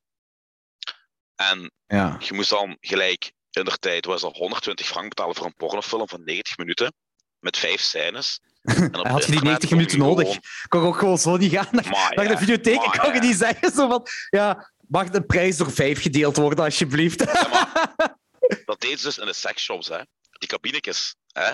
En 1.36 1.72
ja. 1.88 2.18
je 2.20 2.34
moest 2.34 2.50
dan 2.50 2.78
gelijk 2.80 3.32
in 3.50 3.66
de 3.66 3.78
tijd 3.78 4.06
was 4.06 4.24
al 4.24 4.34
120 4.34 4.86
frank 4.86 5.10
betalen 5.10 5.36
voor 5.36 5.46
een 5.46 5.56
pornofilm 5.56 6.08
van 6.08 6.24
90 6.24 6.58
minuten 6.58 6.94
met 7.40 7.58
vijf 7.58 7.82
scènes. 7.82 8.40
En 8.92 9.00
op 9.00 9.08
had 9.08 9.26
je 9.26 9.32
die 9.32 9.42
90 9.42 9.70
minuten 9.70 10.00
nodig? 10.00 10.28
Gewoon... 10.28 10.42
Kon 10.68 10.82
ook 10.82 10.98
gewoon 10.98 11.18
zo 11.18 11.38
niet 11.38 11.52
gaan 11.52 11.68
naar, 11.72 12.14
naar 12.16 12.28
de 12.28 12.38
videotheek. 12.38 12.86
Maar, 12.86 13.00
kon 13.00 13.14
je 13.14 13.20
niet 13.20 13.36
zeggen 13.36 13.72
zo 13.72 13.90
van, 13.90 14.08
ja, 14.30 14.72
mag 14.88 15.10
de 15.10 15.26
prijs 15.26 15.58
door 15.58 15.72
vijf 15.72 16.02
gedeeld 16.02 16.38
worden, 16.38 16.66
alsjeblieft? 16.66 17.20
dat 18.66 18.82
deed 18.82 19.00
ze 19.00 19.06
dus 19.06 19.18
in 19.18 19.26
de 19.26 19.34
sexshops, 19.34 19.88
hè. 19.88 20.00
Die 20.32 20.48
kabinetjes, 20.48 21.16
hè. 21.32 21.54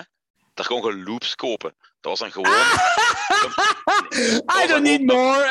Daar 0.60 0.68
kon 0.68 0.90
je 0.90 1.02
loops 1.02 1.34
kopen. 1.34 1.74
Dat 2.00 2.10
was 2.10 2.18
dan 2.18 2.32
gewoon... 2.32 2.52
I 4.62 4.66
don't 4.66 4.82
need 4.82 5.02
more! 5.02 5.48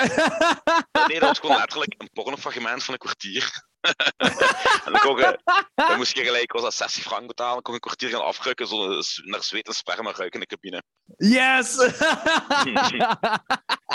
nee, 1.08 1.20
dat 1.20 1.30
was 1.30 1.40
gewoon 1.40 1.58
letterlijk 1.58 1.96
een 1.98 2.10
pornofragment 2.14 2.84
van 2.84 2.94
een 2.94 3.00
kwartier. 3.00 3.68
en 4.86 4.92
dan, 4.92 5.00
kon 5.00 5.18
je, 5.18 5.40
dan 5.76 5.98
moest 5.98 6.18
je 6.18 6.24
gelijk, 6.24 6.52
was 6.52 6.62
dat 6.62 6.74
60 6.74 7.04
frank 7.04 7.28
betalen, 7.28 7.54
dan 7.54 7.62
kon 7.62 7.74
je 7.74 7.80
een 7.80 7.88
kwartier 7.88 8.10
gaan 8.10 8.28
afrukken, 8.28 8.68
zo 8.68 8.88
naar 9.24 9.44
zweet 9.44 9.68
en 9.68 9.74
sperma 9.74 10.12
ruiken 10.12 10.42
in 10.42 10.48
de 10.48 10.56
cabine. 10.56 10.84
Yes! 11.18 11.78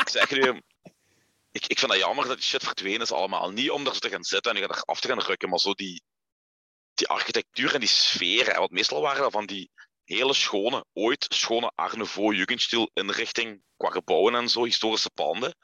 ik 0.02 0.08
zeg 0.08 0.30
nu, 0.30 0.62
ik, 1.50 1.66
ik 1.66 1.78
vind 1.78 1.90
dat 1.90 2.00
jammer 2.00 2.26
dat 2.26 2.36
die 2.36 2.44
shit 2.44 2.64
verdwenen 2.64 3.00
is 3.00 3.12
allemaal. 3.12 3.50
Niet 3.50 3.70
om 3.70 3.86
er 3.86 3.98
te 3.98 4.08
gaan 4.08 4.24
zitten 4.24 4.56
en 4.56 4.62
er 4.62 4.82
af 4.82 5.00
te 5.00 5.08
gaan 5.08 5.20
rukken, 5.20 5.48
maar 5.48 5.58
zo 5.58 5.72
die, 5.72 6.02
die 6.94 7.08
architectuur 7.08 7.74
en 7.74 7.80
die 7.80 7.88
sfeer. 7.88 8.58
Want 8.58 8.70
meestal 8.70 9.00
waren 9.00 9.22
dat 9.22 9.32
van 9.32 9.46
die 9.46 9.70
hele 10.04 10.34
schone, 10.34 10.84
ooit 10.92 11.26
schone 11.28 11.72
Art 11.74 11.96
Nouveau 11.96 12.34
Jugendstil 12.34 12.90
inrichting 12.94 13.62
qua 13.76 13.90
gebouwen 13.90 14.34
en 14.34 14.48
zo, 14.48 14.64
historische 14.64 15.10
panden. 15.10 15.56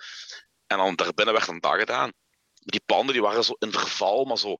En 0.67 0.79
dan 0.79 0.95
daarbinnen 0.95 1.35
werd 1.35 1.49
een 1.49 1.61
dag 1.61 1.79
gedaan. 1.79 2.13
Die 2.55 2.83
panden 2.87 3.13
die 3.13 3.23
waren 3.23 3.45
zo 3.45 3.55
in 3.59 3.73
verval, 3.73 4.25
maar 4.25 4.39
zo... 4.39 4.59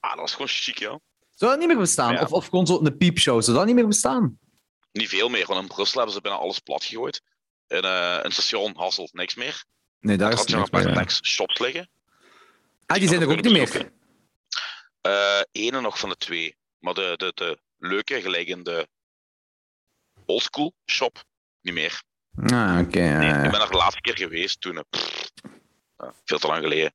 Ah, 0.00 0.10
dat 0.10 0.20
was 0.20 0.32
gewoon 0.32 0.48
chic, 0.48 0.78
ja. 0.78 1.00
Zou 1.34 1.50
dat 1.50 1.58
niet 1.58 1.68
meer 1.68 1.78
bestaan? 1.78 2.20
Of, 2.20 2.32
of 2.32 2.44
gewoon 2.44 2.66
zo 2.66 2.80
een 2.82 2.96
piepshow, 2.96 3.42
zou 3.42 3.56
dat 3.56 3.66
niet 3.66 3.74
meer 3.74 3.86
bestaan? 3.86 4.38
Niet 4.92 5.08
veel 5.08 5.28
meer, 5.28 5.46
want 5.46 5.60
in 5.60 5.68
Brussel 5.68 5.96
hebben 5.96 6.14
ze 6.14 6.20
bijna 6.20 6.38
alles 6.38 6.58
plat 6.58 6.84
gegooid. 6.84 7.22
In 7.66 7.84
uh, 7.84 8.18
een 8.22 8.32
station 8.32 8.76
Hasselt 8.76 9.12
niks 9.12 9.34
meer. 9.34 9.64
Nee, 10.00 10.16
daar 10.16 10.32
is 10.32 10.44
nog 10.44 10.70
een 10.70 10.92
paar 10.92 11.20
shops 11.22 11.58
liggen. 11.58 11.90
Ah, 12.86 12.98
die 12.98 13.08
zijn 13.08 13.20
er 13.20 13.28
ook 13.28 13.40
niet 13.40 13.52
meer? 13.52 13.92
Uh, 15.06 15.40
ene 15.52 15.80
nog 15.80 15.98
van 15.98 16.08
de 16.08 16.16
twee. 16.16 16.56
Maar 16.78 16.94
de, 16.94 17.14
de, 17.16 17.32
de 17.34 17.58
leuke, 17.78 18.20
gelijk 18.20 18.48
in 18.48 18.62
de 18.62 18.88
oldschool 20.28 20.74
shop 20.90 21.24
niet 21.60 21.74
meer. 21.74 22.02
Ah, 22.36 22.78
oké. 22.80 23.00
nee, 23.00 23.44
ik 23.44 23.50
ben 23.50 23.60
er 23.60 23.70
de 23.70 23.76
laatste 23.76 24.00
keer 24.00 24.16
geweest 24.16 24.60
toen. 24.60 24.84
Pff, 24.90 25.30
veel 26.24 26.38
te 26.38 26.46
lang 26.46 26.62
geleden. 26.62 26.92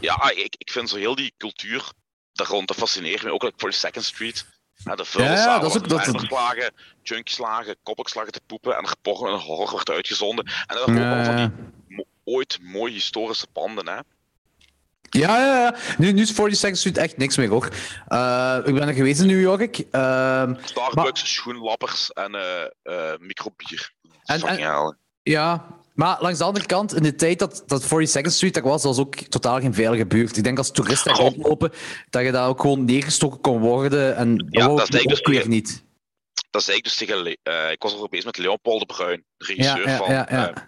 Ja, 0.00 0.14
ah, 0.14 0.38
ik, 0.38 0.54
ik 0.58 0.70
vind 0.70 0.88
zo 0.88 0.96
heel 0.96 1.14
die 1.14 1.34
cultuur 1.36 1.92
daar 2.32 2.46
rond 2.46 2.66
te 2.66 2.74
fascineert 2.74 3.22
me. 3.22 3.32
Ook 3.32 3.42
like 3.42 3.54
voor 3.56 3.72
Second 3.72 4.04
Street. 4.04 4.46
Ja, 4.74 4.94
de 4.94 5.04
vuilniszaal, 5.04 5.54
ja, 5.54 5.58
dat 5.58 5.70
is 5.70 5.76
ook 5.76 5.88
dat... 5.88 6.20
slagen, 6.26 6.72
junkslagen, 7.02 7.76
koppelslagen 7.82 8.32
te 8.32 8.40
poepen 8.46 8.76
en 8.76 8.84
er 8.84 8.96
porno 9.02 9.34
en 9.34 9.40
horror 9.40 9.70
wordt 9.70 9.90
uitgezonden. 9.90 10.44
En 10.66 10.76
dat 10.76 10.88
ja. 10.88 11.24
van 11.24 11.36
die 11.36 12.06
ooit 12.24 12.58
mooie 12.62 12.92
historische 12.92 13.46
panden, 13.46 13.88
hè. 13.88 14.00
Ja, 15.10 15.38
ja, 15.38 15.60
ja. 15.60 15.74
Nu, 15.98 16.12
nu 16.12 16.22
is 16.22 16.32
42nd 16.32 16.70
Street 16.70 16.96
echt 16.96 17.16
niks 17.16 17.36
meer, 17.36 17.48
hoor. 17.48 17.68
Uh, 18.08 18.58
ik 18.64 18.74
ben 18.74 18.88
er 18.88 18.94
geweest 18.94 19.20
in 19.20 19.26
New 19.26 19.40
York. 19.40 19.78
Uh, 19.78 19.84
Starbucks, 20.62 20.94
maar... 20.94 21.16
schoenlappers 21.16 22.12
en 22.12 22.34
uh, 22.84 23.12
microbier. 23.18 23.92
En, 24.24 24.40
en, 24.40 24.96
ja, 25.22 25.66
maar 25.94 26.16
langs 26.20 26.38
de 26.38 26.44
andere 26.44 26.66
kant, 26.66 26.94
in 26.94 27.02
de 27.02 27.14
tijd 27.14 27.38
dat, 27.38 27.62
dat 27.66 27.84
42nd 27.84 28.26
Street 28.26 28.56
er 28.56 28.62
was, 28.62 28.82
was 28.82 28.98
ook 28.98 29.14
totaal 29.14 29.60
geen 29.60 29.74
veilige 29.74 30.06
buurt. 30.06 30.36
Ik 30.36 30.44
denk 30.44 30.58
als 30.58 30.70
toeristen 30.70 31.14
daar 31.14 31.22
rondlopen, 31.22 31.72
dat 32.10 32.22
je 32.22 32.32
daar 32.32 32.48
ook 32.48 32.60
gewoon 32.60 32.84
neergestoken 32.84 33.40
kon 33.40 33.60
worden. 33.60 34.16
En 34.16 34.36
dat 34.36 34.46
ja, 34.50 34.66
dat 34.66 34.94
is 34.94 35.04
dus 35.04 35.20
weer 35.20 35.48
niet. 35.48 35.84
Dat 36.50 36.62
zei 36.62 36.76
ik 36.76 36.84
dus 36.84 36.96
tegen... 36.96 37.26
ik 37.70 37.82
was 37.82 38.00
er 38.00 38.08
bezig 38.08 38.24
met 38.24 38.38
Leopold 38.38 38.80
de 38.80 38.86
Bruin, 38.86 39.24
de 39.36 39.44
regisseur 39.44 39.88
ja, 39.88 40.26
ja, 40.30 40.52
van 40.54 40.64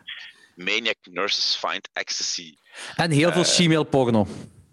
Maniac 0.58 0.96
Nurses 1.02 1.56
Find 1.56 1.88
Ecstasy. 1.92 2.56
En 2.96 3.10
heel 3.10 3.32
veel 3.32 3.44
female 3.44 3.84
eh, 3.84 3.90
porno. 3.90 4.26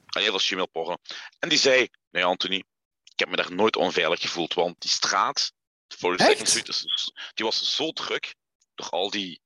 En 0.10 0.22
heel 0.22 0.30
veel 0.30 0.40
female 0.40 0.68
porno. 0.68 0.98
En 1.40 1.50
die 1.50 1.58
zei, 1.58 1.88
nee 2.12 2.24
Anthony, 2.24 2.64
ik 3.04 3.20
heb 3.20 3.30
me 3.30 3.36
daar 3.36 3.54
nooit 3.54 3.76
onveilig 3.76 4.22
gevoeld, 4.22 4.54
want 4.54 4.82
die 4.82 4.92
straat, 4.92 5.52
voor 5.88 6.18
de 6.18 6.36
Street, 6.44 7.04
die 7.34 7.46
was 7.46 7.76
zo 7.76 7.92
druk 7.92 8.36
door 8.76 8.90
al 8.90 9.10
die 9.10 9.42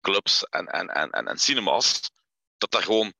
clubs 0.00 0.44
en, 0.44 0.66
en, 0.66 0.88
en, 0.88 1.10
en, 1.10 1.26
en 1.26 1.38
cinemas, 1.38 2.10
dat 2.58 2.70
daar 2.70 2.82
gewoon 2.82 3.12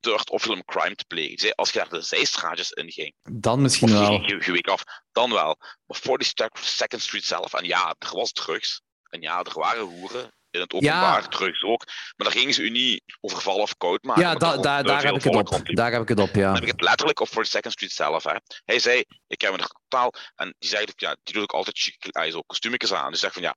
durft 0.00 0.30
of 0.30 0.42
film 0.42 0.64
crime 0.64 0.94
te 0.94 1.04
plegen. 1.04 1.30
Die 1.30 1.40
zei, 1.40 1.52
als 1.52 1.70
je 1.70 1.78
daar 1.78 1.88
de 1.88 2.00
zijstraatjes 2.00 2.70
in 2.70 2.90
ging, 2.92 3.14
dan 3.22 3.62
misschien 3.62 3.90
wel. 3.92 4.12
Je, 4.12 4.42
je, 4.44 4.52
week 4.52 4.68
af, 4.68 4.82
dan 5.12 5.32
wel. 5.32 5.56
Maar 5.86 6.00
42nd 6.08 6.96
Street 6.96 7.24
zelf, 7.24 7.54
en 7.54 7.64
ja, 7.64 7.94
er 7.98 8.16
was 8.16 8.32
drugs. 8.32 8.82
En 9.08 9.20
ja, 9.20 9.42
er 9.42 9.58
waren 9.58 9.82
hoeren 9.82 10.32
in 10.50 10.60
het 10.60 10.72
openbaar, 10.72 11.22
ja. 11.22 11.28
drugs 11.28 11.62
ook. 11.62 11.84
Maar 11.86 12.28
daar 12.28 12.38
gingen 12.38 12.54
ze 12.54 12.62
u 12.62 12.70
niet 12.70 13.02
overvallen 13.20 13.62
of 13.62 13.76
koud 13.76 14.02
maken. 14.02 14.22
Ja, 14.22 14.34
da, 14.34 14.56
da, 14.56 14.82
daar, 14.82 15.04
heb 15.04 15.14
ik 15.14 15.22
het 15.22 15.50
op. 15.50 15.76
daar 15.76 15.92
heb 15.92 16.02
ik 16.02 16.08
het 16.08 16.20
op. 16.20 16.34
Ja. 16.34 16.44
Dan 16.44 16.54
heb 16.54 16.62
ik 16.62 16.70
het 16.70 16.80
letterlijk 16.80 17.20
op 17.20 17.28
42nd 17.28 17.68
Street 17.68 17.92
zelf. 17.92 18.24
Hè. 18.24 18.34
Hij 18.64 18.78
zei, 18.78 19.04
ik 19.26 19.40
heb 19.40 19.52
me 19.52 19.58
er 19.58 19.70
totaal. 19.88 20.12
En 20.34 20.54
die 20.58 20.68
zei, 20.68 20.86
ja, 20.96 21.16
die 21.22 21.34
doe 21.34 21.42
ik 21.42 21.52
altijd 21.52 21.78
chic, 21.78 22.30
zo 22.30 22.42
kostuumjes 22.46 22.92
aan. 22.92 23.10
Dus 23.10 23.20
zegt 23.20 23.32
van 23.32 23.42
ja. 23.42 23.56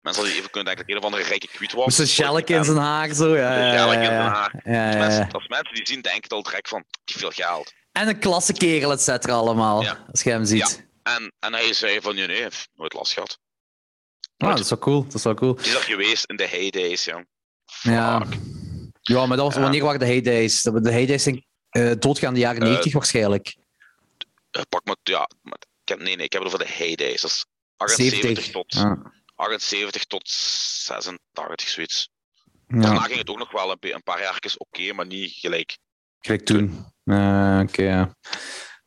Mensen 0.00 0.22
hadden 0.22 0.40
even 0.40 0.50
kunnen 0.50 0.74
denken 0.74 0.86
dat 0.86 0.96
een 0.96 1.02
of 1.02 1.10
andere 1.12 1.28
rijke 1.28 1.48
kwiet 1.48 1.72
was. 1.72 1.98
Met 1.98 2.08
zijn 2.08 2.46
in 2.46 2.64
zijn 2.64 2.76
haar, 2.76 3.14
zo. 3.14 3.36
Ja, 3.36 3.56
ja, 3.58 3.72
ja, 3.72 3.92
in 3.92 4.04
zijn 4.04 4.20
haar. 4.20 4.60
Ja, 4.64 4.90
ja, 4.90 5.10
ja. 5.10 5.28
Als 5.32 5.48
mensen 5.48 5.74
die 5.74 5.86
zien, 5.86 6.00
denken 6.00 6.30
al 6.30 6.42
direct 6.42 6.68
van, 6.68 6.84
die 7.04 7.16
veel 7.16 7.30
geld. 7.30 7.72
En 7.92 8.08
een 8.08 8.18
klasse 8.18 8.52
kerel, 8.52 8.92
et 8.92 9.00
cetera, 9.00 9.32
allemaal. 9.32 9.86
Als 10.10 10.22
je 10.22 10.30
hem 10.30 10.44
ziet. 10.44 10.88
En, 11.02 11.32
en 11.38 11.52
hij 11.52 11.72
zei 11.72 12.00
van, 12.00 12.14
nee, 12.14 12.26
nee, 12.26 12.48
nooit 12.74 12.92
last 12.92 13.12
gehad. 13.12 13.38
Ah, 14.40 14.48
dat 14.48 14.58
is 14.58 14.68
wel 14.68 14.78
cool. 14.78 15.04
Dat 15.04 15.14
is 15.14 15.22
wel 15.22 15.34
cool. 15.34 15.54
Die 15.54 15.64
is 15.64 15.74
er 15.74 15.82
geweest 15.82 16.24
in 16.24 16.36
de 16.36 16.46
heydays, 16.46 17.04
ja. 17.04 17.24
Ja. 17.82 18.26
Ja, 19.00 19.26
maar 19.26 19.36
dat 19.36 19.46
was, 19.46 19.62
wanneer 19.62 19.82
waren 19.82 19.98
de 19.98 20.06
heydays? 20.06 20.62
De 20.62 20.90
heydays 20.90 21.22
zijn 21.22 21.44
uh, 21.70 21.92
doodgaande 21.98 22.40
jaren 22.40 22.62
90 22.62 22.86
uh, 22.86 22.92
waarschijnlijk. 22.92 23.56
Uh, 24.56 24.62
pak 24.68 24.84
maar, 24.84 24.96
ja. 25.02 25.28
ik 25.42 25.88
heb, 25.88 25.98
nee, 25.98 26.16
nee, 26.16 26.24
ik 26.24 26.32
heb 26.32 26.42
het 26.42 26.54
over 26.54 26.66
de 26.66 26.72
heydays. 26.72 27.20
Dat 27.20 27.30
is 27.30 27.46
78 27.76 28.50
tot, 28.50 28.72
ja. 28.74 29.12
78 29.34 30.04
tot 30.04 30.28
86, 30.28 31.68
zoiets. 31.68 32.10
Ja. 32.66 32.80
Daarna 32.80 33.00
ging 33.00 33.18
het 33.18 33.30
ook 33.30 33.38
nog 33.38 33.52
wel 33.52 33.70
een, 33.70 33.94
een 33.94 34.02
paar 34.02 34.20
jaar 34.20 34.54
oké, 34.56 34.92
maar 34.92 35.06
niet 35.06 35.32
gelijk. 35.32 35.78
Gelijk 36.18 36.44
toen. 36.44 36.86
Uh, 37.04 37.60
oké, 37.62 37.82
ja. 37.82 38.14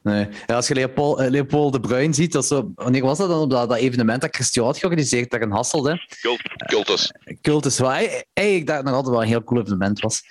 Nee. 0.03 0.27
Als 0.47 0.67
je 0.67 0.73
Leopold, 0.73 1.21
uh, 1.21 1.29
Leopold 1.29 1.73
de 1.73 1.79
Bruin 1.79 2.13
ziet, 2.13 2.31
dat 2.31 2.45
zo, 2.45 2.71
wanneer 2.75 3.01
was 3.01 3.17
dat 3.17 3.29
dan 3.29 3.39
op 3.39 3.49
dat, 3.49 3.69
dat 3.69 3.77
evenement 3.77 4.21
dat 4.21 4.35
Christian 4.35 4.65
had 4.65 4.77
georganiseerd, 4.77 5.31
dat 5.31 5.41
in 5.41 5.51
Hasselt? 5.51 5.85
Hè? 5.85 5.95
Cultus. 6.65 7.13
Uh, 7.25 7.37
Cultus, 7.41 7.79
wel. 7.79 7.95
ik 8.33 8.67
dacht 8.67 8.83
nog 8.83 8.93
altijd 8.93 9.13
wel 9.13 9.21
een 9.21 9.29
heel 9.29 9.43
cool 9.43 9.61
evenement 9.61 9.99
was. 9.99 10.23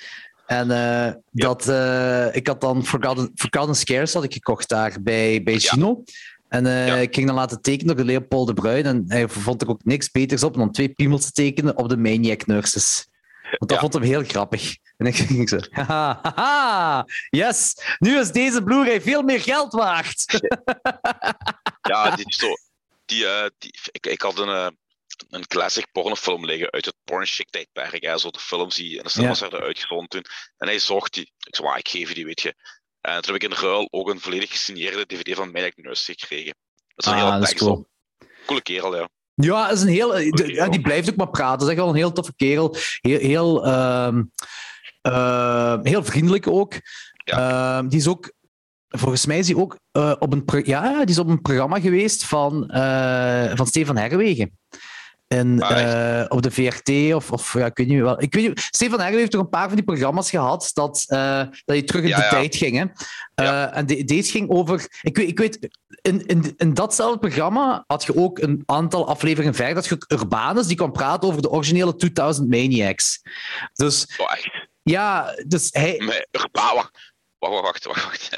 En 0.46 0.70
uh, 0.70 1.08
dat, 1.30 1.62
ik 2.34 2.46
had 2.46 2.60
dan 2.60 2.86
Forgotten, 2.86 3.32
Forgotten 3.34 3.76
Scares 3.76 4.14
had 4.14 4.24
ik 4.24 4.32
gekocht 4.32 4.68
daar 4.68 4.96
bij, 5.00 5.42
bij 5.42 5.58
Chino. 5.58 6.02
En 6.48 6.66
uh, 6.66 7.02
ik 7.02 7.14
ging 7.14 7.26
dan 7.26 7.36
laten 7.36 7.60
tekenen 7.60 7.96
door 7.96 8.04
Leopold 8.04 8.46
de 8.46 8.54
Bruin. 8.54 8.84
En 8.84 9.04
hij 9.08 9.28
vond 9.28 9.62
er 9.62 9.68
ook 9.68 9.84
niks 9.84 10.10
beters 10.10 10.42
op 10.42 10.54
dan 10.54 10.72
twee 10.72 10.88
piemels 10.88 11.24
te 11.24 11.32
tekenen 11.32 11.76
op 11.76 11.88
de 11.88 11.96
Maniac 11.96 12.46
Nurses. 12.46 13.06
Want 13.58 13.70
dat 13.70 13.78
vond 13.78 13.92
hem 13.92 14.02
heel 14.02 14.24
grappig. 14.24 14.76
En 14.96 15.06
ik 15.06 15.14
ging 15.26 15.48
zo, 15.48 15.58
haha, 15.70 16.18
haha, 16.22 17.06
yes, 17.30 17.74
nu 17.98 18.18
is 18.18 18.30
deze 18.30 18.62
Blu-ray 18.62 19.00
veel 19.00 19.22
meer 19.22 19.40
geld 19.40 19.72
waard. 19.72 20.24
ja, 21.90 22.16
die, 22.16 22.34
zo, 22.34 22.46
die, 23.04 23.24
uh, 23.24 23.46
die, 23.58 23.74
ik, 23.90 24.06
ik 24.06 24.22
had 24.22 24.38
een, 24.38 24.48
uh, 24.48 24.68
een 25.28 25.46
classic 25.46 25.92
pornofilm 25.92 26.44
liggen 26.44 26.70
uit 26.70 26.84
het 26.84 26.96
porn 27.04 27.26
chic 27.26 27.50
tijdperk. 27.50 28.18
Zo 28.18 28.30
de 28.30 28.38
films 28.38 28.74
die 28.74 28.96
in 28.96 29.02
de 29.02 29.08
cinemas 29.08 29.38
ja. 29.38 29.48
werden 29.48 29.66
uitgezonden 29.66 30.08
toen. 30.08 30.24
En 30.56 30.68
hij 30.68 30.78
zocht 30.78 31.14
die. 31.14 31.32
Ik 31.38 31.56
zei, 31.56 31.76
ik 31.76 31.88
geef 31.88 32.08
je 32.08 32.14
die, 32.14 32.24
weet 32.24 32.40
je. 32.40 32.54
En 33.00 33.22
toen 33.22 33.34
heb 33.34 33.42
ik 33.42 33.50
in 33.50 33.56
ruil 33.56 33.88
ook 33.90 34.08
een 34.08 34.20
volledig 34.20 34.50
gesigneerde 34.50 35.06
DVD 35.06 35.34
van 35.34 35.50
Maniac 35.50 35.76
Nurse 35.76 36.14
gekregen. 36.16 36.54
Dat 36.94 37.06
is 37.06 37.12
een 37.12 37.18
ah, 37.18 37.42
heel 37.42 37.54
cool. 37.54 37.88
Coole 38.46 38.62
kerel, 38.62 38.96
ja. 38.96 39.08
Ja, 39.34 39.70
is 39.70 39.82
een 39.82 39.88
heel, 39.88 40.18
ja, 40.18 40.68
die 40.68 40.80
blijft 40.80 41.10
ook 41.10 41.16
maar 41.16 41.30
praten. 41.30 41.58
Dat 41.58 41.68
is 41.68 41.68
echt 41.68 41.82
wel 41.82 41.88
een 41.88 41.96
heel 41.96 42.12
toffe 42.12 42.34
kerel. 42.36 42.76
Heel, 43.00 43.18
heel, 43.18 43.66
uh, 43.66 44.18
uh, 45.02 45.76
heel 45.82 46.04
vriendelijk 46.04 46.46
ook. 46.46 46.74
Ja. 47.24 47.78
Uh, 47.78 47.88
die 47.88 47.98
is 47.98 48.08
ook, 48.08 48.32
volgens 48.88 49.26
mij 49.26 49.38
is 49.38 49.48
hij 49.48 49.56
ook 49.56 49.78
uh, 49.92 50.14
op, 50.18 50.32
een, 50.32 50.62
ja, 50.64 50.98
die 50.98 51.08
is 51.08 51.18
op 51.18 51.28
een 51.28 51.42
programma 51.42 51.80
geweest 51.80 52.24
van, 52.24 52.70
uh, 52.74 53.50
van 53.54 53.66
Stefan 53.66 53.96
Herwegen. 53.96 54.58
En, 55.28 55.56
uh, 55.56 56.24
op 56.28 56.42
de 56.42 56.50
VRT 56.50 57.14
of, 57.14 57.32
of 57.32 57.52
ja, 57.52 57.66
ik 57.66 57.76
weet 57.76 57.86
niet 57.86 58.00
wel. 58.00 58.22
Ik 58.22 58.34
weet 58.34 58.48
niet, 58.48 58.60
Stefan 58.70 58.98
Herwegen 58.98 59.18
heeft 59.18 59.30
toch 59.30 59.40
een 59.40 59.48
paar 59.48 59.66
van 59.66 59.76
die 59.76 59.84
programma's 59.84 60.30
gehad 60.30 60.70
dat, 60.72 61.04
uh, 61.08 61.38
dat 61.38 61.60
hij 61.64 61.82
terug 61.82 62.02
in 62.02 62.08
ja, 62.08 62.16
de 62.16 62.22
ja. 62.22 62.28
tijd 62.28 62.56
ging. 62.56 62.76
Hè? 62.76 62.84
Uh, 63.44 63.76
en 63.76 63.86
de, 63.86 64.04
deze 64.04 64.30
ging 64.30 64.50
over. 64.50 64.86
Ik 65.02 65.16
weet, 65.16 65.28
ik 65.28 65.38
weet 65.38 65.68
in, 66.02 66.26
in, 66.26 66.54
in 66.56 66.74
datzelfde 66.74 67.18
programma 67.18 67.84
had 67.86 68.04
je 68.04 68.16
ook 68.16 68.38
een 68.38 68.62
aantal 68.66 69.08
afleveringen 69.08 69.54
verder 69.54 69.74
dat 69.74 69.86
je 69.86 70.04
Urbanus 70.08 70.66
die 70.66 70.76
kwam 70.76 70.92
praten 70.92 71.28
over 71.28 71.42
de 71.42 71.50
originele 71.50 71.96
2000 71.96 72.48
Maniacs. 72.48 73.22
Dus. 73.72 74.06
Oh? 74.16 74.32
Ja, 74.82 75.34
dus 75.46 75.68
hij. 75.70 75.96
Nee, 75.98 76.26
Urbanus. 76.30 76.90
Wacht, 77.38 77.60
wacht, 77.62 77.84
wacht, 77.84 78.04
wacht. 78.04 78.30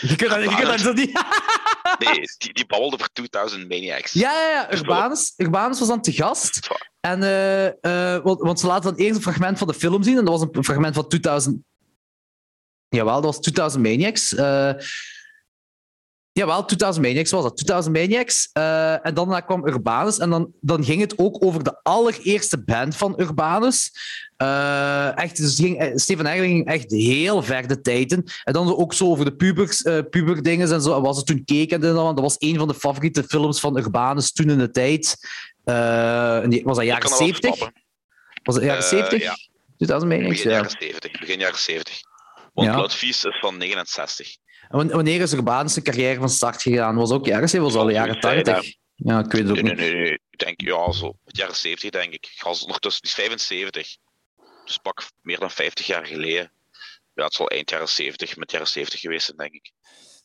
Je 0.00 0.16
kunt 0.16 0.30
dat, 0.30 0.42
je 0.42 0.56
kunt 0.56 0.82
dat 0.82 0.94
niet... 0.94 1.12
nee, 2.04 2.20
die, 2.38 2.52
die 2.52 2.66
babbelde 2.66 2.98
voor 2.98 3.08
2000 3.12 3.68
Maniacs. 3.68 4.12
Ja, 4.12 4.32
ja, 4.32 4.50
ja. 4.50 4.72
Urbanus, 4.72 5.32
Urbanus 5.36 5.78
was 5.78 5.88
dan 5.88 6.02
te 6.02 6.12
gast. 6.12 6.68
En, 7.00 7.22
uh, 7.22 7.66
uh, 7.66 8.22
want, 8.22 8.40
want, 8.40 8.60
ze 8.60 8.66
laten 8.66 8.90
dan 8.90 9.00
eerst 9.00 9.16
een 9.16 9.22
fragment 9.22 9.58
van 9.58 9.66
de 9.66 9.74
film 9.74 10.02
zien. 10.02 10.18
En 10.18 10.24
dat 10.24 10.38
was 10.38 10.48
een 10.52 10.64
fragment 10.64 10.94
van 10.94 11.08
2000... 11.08 11.62
Jawel, 12.88 13.14
dat 13.14 13.24
was 13.24 13.40
2000 13.40 13.82
Maniacs. 13.82 14.32
Uh, 14.32 14.72
Jawel, 16.32 16.64
2000 16.64 17.04
Maniacs 17.06 17.30
was 17.30 17.42
dat. 17.42 17.56
2000 17.56 17.94
Maniacs. 17.94 18.50
Uh, 18.52 19.06
en 19.06 19.14
dan 19.14 19.44
kwam 19.44 19.66
Urbanus. 19.66 20.18
En 20.18 20.30
dan, 20.30 20.52
dan 20.60 20.84
ging 20.84 21.00
het 21.00 21.18
ook 21.18 21.44
over 21.44 21.62
de 21.62 21.80
allereerste 21.82 22.62
band 22.62 22.96
van 22.96 23.14
Urbanus. 23.20 23.92
Uh, 24.38 25.18
echt, 25.18 25.36
dus 25.36 25.56
ging, 25.56 25.78
eh, 25.78 25.90
Steven 25.94 26.26
Erling 26.26 26.52
ging 26.52 26.66
echt 26.66 26.90
heel 26.90 27.42
ver 27.42 27.68
de 27.68 27.80
tijden. 27.80 28.24
En 28.44 28.52
dan 28.52 28.76
ook 28.76 28.94
zo 28.94 29.06
over 29.06 29.24
de 29.24 29.34
pubers, 29.34 29.82
uh, 29.82 29.98
puberdingen 30.10 30.72
en 30.72 30.82
zo. 30.82 31.00
Was 31.00 31.16
het 31.16 31.26
toen 31.26 31.44
keken. 31.44 31.80
Dat 31.80 32.20
was 32.20 32.36
een 32.38 32.56
van 32.56 32.68
de 32.68 32.74
favoriete 32.74 33.24
films 33.24 33.60
van 33.60 33.78
Urbanus 33.78 34.32
toen 34.32 34.50
in 34.50 34.58
de 34.58 34.70
tijd. 34.70 35.16
was 36.64 36.76
dat 36.76 36.84
jaren 36.84 37.08
70? 37.08 37.70
Was 38.42 38.54
het 38.54 38.64
jaren 38.64 38.82
70? 38.82 39.22
Ja. 39.22 39.36
2000 39.76 40.12
Maniacs? 40.12 40.36
Begin 40.36 40.50
jaren 40.50 40.70
70. 40.70 41.20
Begin 41.20 41.38
jaren 41.38 41.58
70. 41.58 42.00
Want 42.54 42.92
ja. 42.92 43.08
Is 43.08 43.26
van 43.40 43.56
69. 43.56 44.36
En 44.70 44.88
wanneer 44.88 45.20
is 45.20 45.32
Urbanus 45.32 45.72
zijn 45.72 45.84
carrière 45.84 46.18
van 46.18 46.28
start 46.28 46.62
gegaan? 46.62 46.94
Was 46.94 47.10
ook 47.10 47.26
ergens, 47.26 47.52
was 47.52 47.74
al 47.74 47.84
de 47.84 47.92
jaren 47.92 48.20
80. 48.20 48.74
Ja, 48.94 49.18
ik 49.18 49.32
weet 49.32 49.48
het 49.48 49.50
ook 49.50 49.62
nee, 49.62 49.74
nee, 49.74 49.92
nee, 49.92 50.02
nee. 50.02 50.18
Ik 50.30 50.38
denk, 50.38 50.60
ja, 50.60 50.92
zo. 50.92 51.14
Het 51.24 51.36
jaren 51.36 51.56
70, 51.56 51.90
denk 51.90 52.12
ik. 52.12 52.26
Ik 52.34 52.42
was 52.42 52.62
ondertussen, 52.62 53.02
die 53.02 53.10
is 53.10 53.16
75. 53.16 53.96
Dus 54.64 54.76
pak 54.76 55.10
meer 55.22 55.38
dan 55.38 55.50
50 55.50 55.86
jaar 55.86 56.06
geleden. 56.06 56.52
Ja, 57.14 57.24
het 57.24 57.34
zal 57.34 57.48
eind 57.48 57.70
jaren 57.70 57.88
70, 57.88 58.36
met 58.36 58.50
jaren 58.50 58.68
70 58.68 59.00
geweest 59.00 59.24
zijn, 59.24 59.36
denk 59.36 59.52
ik. 59.52 59.72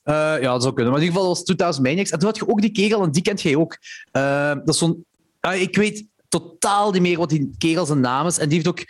Uh, 0.03 0.13
ja, 0.15 0.51
dat 0.51 0.61
zou 0.61 0.73
kunnen. 0.73 0.91
Maar 0.91 1.01
in 1.01 1.07
ieder 1.07 1.19
geval 1.19 1.35
was 1.35 1.43
2000 1.43 1.85
Maniacs. 1.85 2.09
En 2.09 2.19
toen 2.19 2.27
had 2.27 2.37
je 2.37 2.47
ook 2.47 2.61
die 2.61 2.71
kegel, 2.71 3.03
en 3.03 3.11
die 3.11 3.21
kent 3.21 3.41
jij 3.41 3.55
ook. 3.55 3.77
Uh, 4.11 4.53
dat 4.53 4.69
is 4.69 4.77
zo'n... 4.77 5.05
Uh, 5.41 5.61
ik 5.61 5.75
weet 5.75 6.05
totaal 6.29 6.91
niet 6.91 7.01
meer 7.01 7.17
wat 7.17 7.29
die 7.29 7.55
kegel 7.57 7.85
zijn 7.85 7.99
naam 7.99 8.27
is. 8.27 8.37
En 8.37 8.49
die 8.49 8.57
heeft 8.57 8.69
ook... 8.69 8.85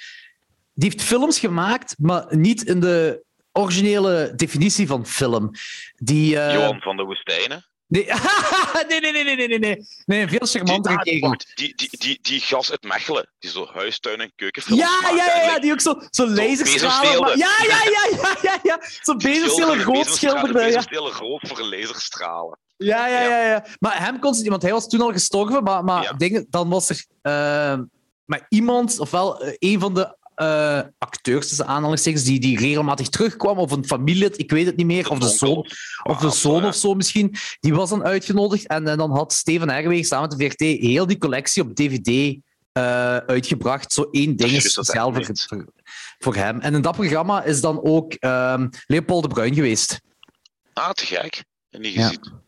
Die 0.73 0.89
heeft 0.89 1.01
films 1.01 1.39
gemaakt, 1.39 1.95
maar 1.97 2.37
niet 2.37 2.63
in 2.63 2.79
de 2.79 3.23
originele 3.57 4.33
definitie 4.35 4.87
van 4.87 5.05
film. 5.05 5.51
Die, 5.95 6.35
uh... 6.35 6.53
Johan 6.53 6.81
van 6.81 6.97
de 6.97 7.03
Woestijnen? 7.03 7.65
Nee. 7.87 8.05
nee, 8.87 8.99
nee, 8.99 9.11
nee, 9.11 9.23
nee, 9.23 9.47
nee, 9.47 9.59
nee. 9.59 9.85
Nee, 10.05 10.21
een 10.21 10.29
veel 10.29 10.65
die, 10.81 10.97
kegel. 10.97 11.35
Die, 11.53 11.75
die, 11.75 11.89
die, 11.91 12.19
die 12.21 12.39
gas 12.39 12.71
uit 12.71 12.83
Mechelen, 12.83 13.31
die 13.39 13.49
zo 13.49 13.67
huistuin- 13.73 14.21
en 14.21 14.31
keukenfilms 14.35 14.81
ja, 14.81 15.01
maakt. 15.01 15.15
Ja, 15.15 15.25
ja, 15.25 15.41
ja, 15.41 15.59
die 15.59 15.71
ook 15.71 15.81
zo, 15.81 16.01
zo 16.09 16.27
laserstralen. 16.27 17.37
Ja, 17.37 17.55
ja, 17.67 17.81
ja, 17.83 18.17
ja, 18.21 18.37
ja, 18.41 18.59
ja. 18.63 18.79
Zo'n 19.01 19.17
bezemstelen 19.17 19.83
rood 19.83 20.07
schilderde. 20.07 20.83
Rood 21.19 21.47
voor 21.47 21.61
laserstralen. 21.61 22.59
Ja, 22.77 23.07
ja, 23.07 23.21
ja, 23.21 23.45
ja. 23.45 23.65
Maar 23.79 24.03
hem 24.03 24.19
kon 24.19 24.33
ze 24.33 24.49
want 24.49 24.61
hij 24.61 24.71
was 24.71 24.87
toen 24.87 25.01
al 25.01 25.11
gestorven, 25.11 25.63
maar, 25.63 25.83
maar 25.83 26.03
ja. 26.03 26.13
dingen, 26.13 26.47
dan 26.49 26.69
was 26.69 26.89
er 26.89 27.05
uh, 27.21 27.79
maar 28.25 28.45
iemand, 28.49 28.99
ofwel 28.99 29.45
uh, 29.45 29.53
een 29.59 29.79
van 29.79 29.93
de 29.93 30.17
uh, 30.35 30.81
acteurs, 30.97 31.47
tussen 31.47 31.67
aanhalingstekens, 31.67 32.23
die, 32.23 32.39
die 32.39 32.59
regelmatig 32.59 33.09
terugkwam, 33.09 33.57
of 33.57 33.71
een 33.71 33.85
familielid, 33.85 34.39
ik 34.39 34.51
weet 34.51 34.65
het 34.65 34.75
niet 34.75 34.85
meer, 34.85 35.09
of 35.09 35.19
de 35.19 35.27
zoon, 35.27 35.67
of, 36.03 36.17
de 36.17 36.29
zoon 36.29 36.65
of 36.65 36.75
zo 36.75 36.93
misschien, 36.93 37.35
die 37.59 37.73
was 37.73 37.89
dan 37.89 38.03
uitgenodigd. 38.03 38.67
En, 38.67 38.87
en 38.87 38.97
dan 38.97 39.11
had 39.11 39.33
Steven 39.33 39.69
Herweg 39.69 40.05
samen 40.05 40.29
met 40.29 40.37
de 40.37 40.45
VRT 40.45 40.81
heel 40.81 41.05
die 41.05 41.17
collectie 41.17 41.63
op 41.63 41.75
DVD 41.75 42.37
uh, 42.77 43.17
uitgebracht. 43.17 43.93
Zo 43.93 44.07
één 44.11 44.35
ding 44.35 44.51
is 44.51 44.71
speciaal 44.71 45.13
voor, 46.17 46.35
hem. 46.35 46.59
En 46.59 46.73
in 46.73 46.81
dat 46.81 46.95
programma 46.95 47.43
is 47.43 47.61
dan 47.61 47.83
ook 47.83 48.15
um, 48.19 48.69
Leopold 48.85 49.23
de 49.23 49.29
Bruin 49.29 49.53
geweest. 49.53 50.01
Ah, 50.73 50.89
te 50.89 51.05
gek. 51.05 51.43
Niet 51.69 51.93
gezien. 51.93 52.19
Ja. 52.21 52.43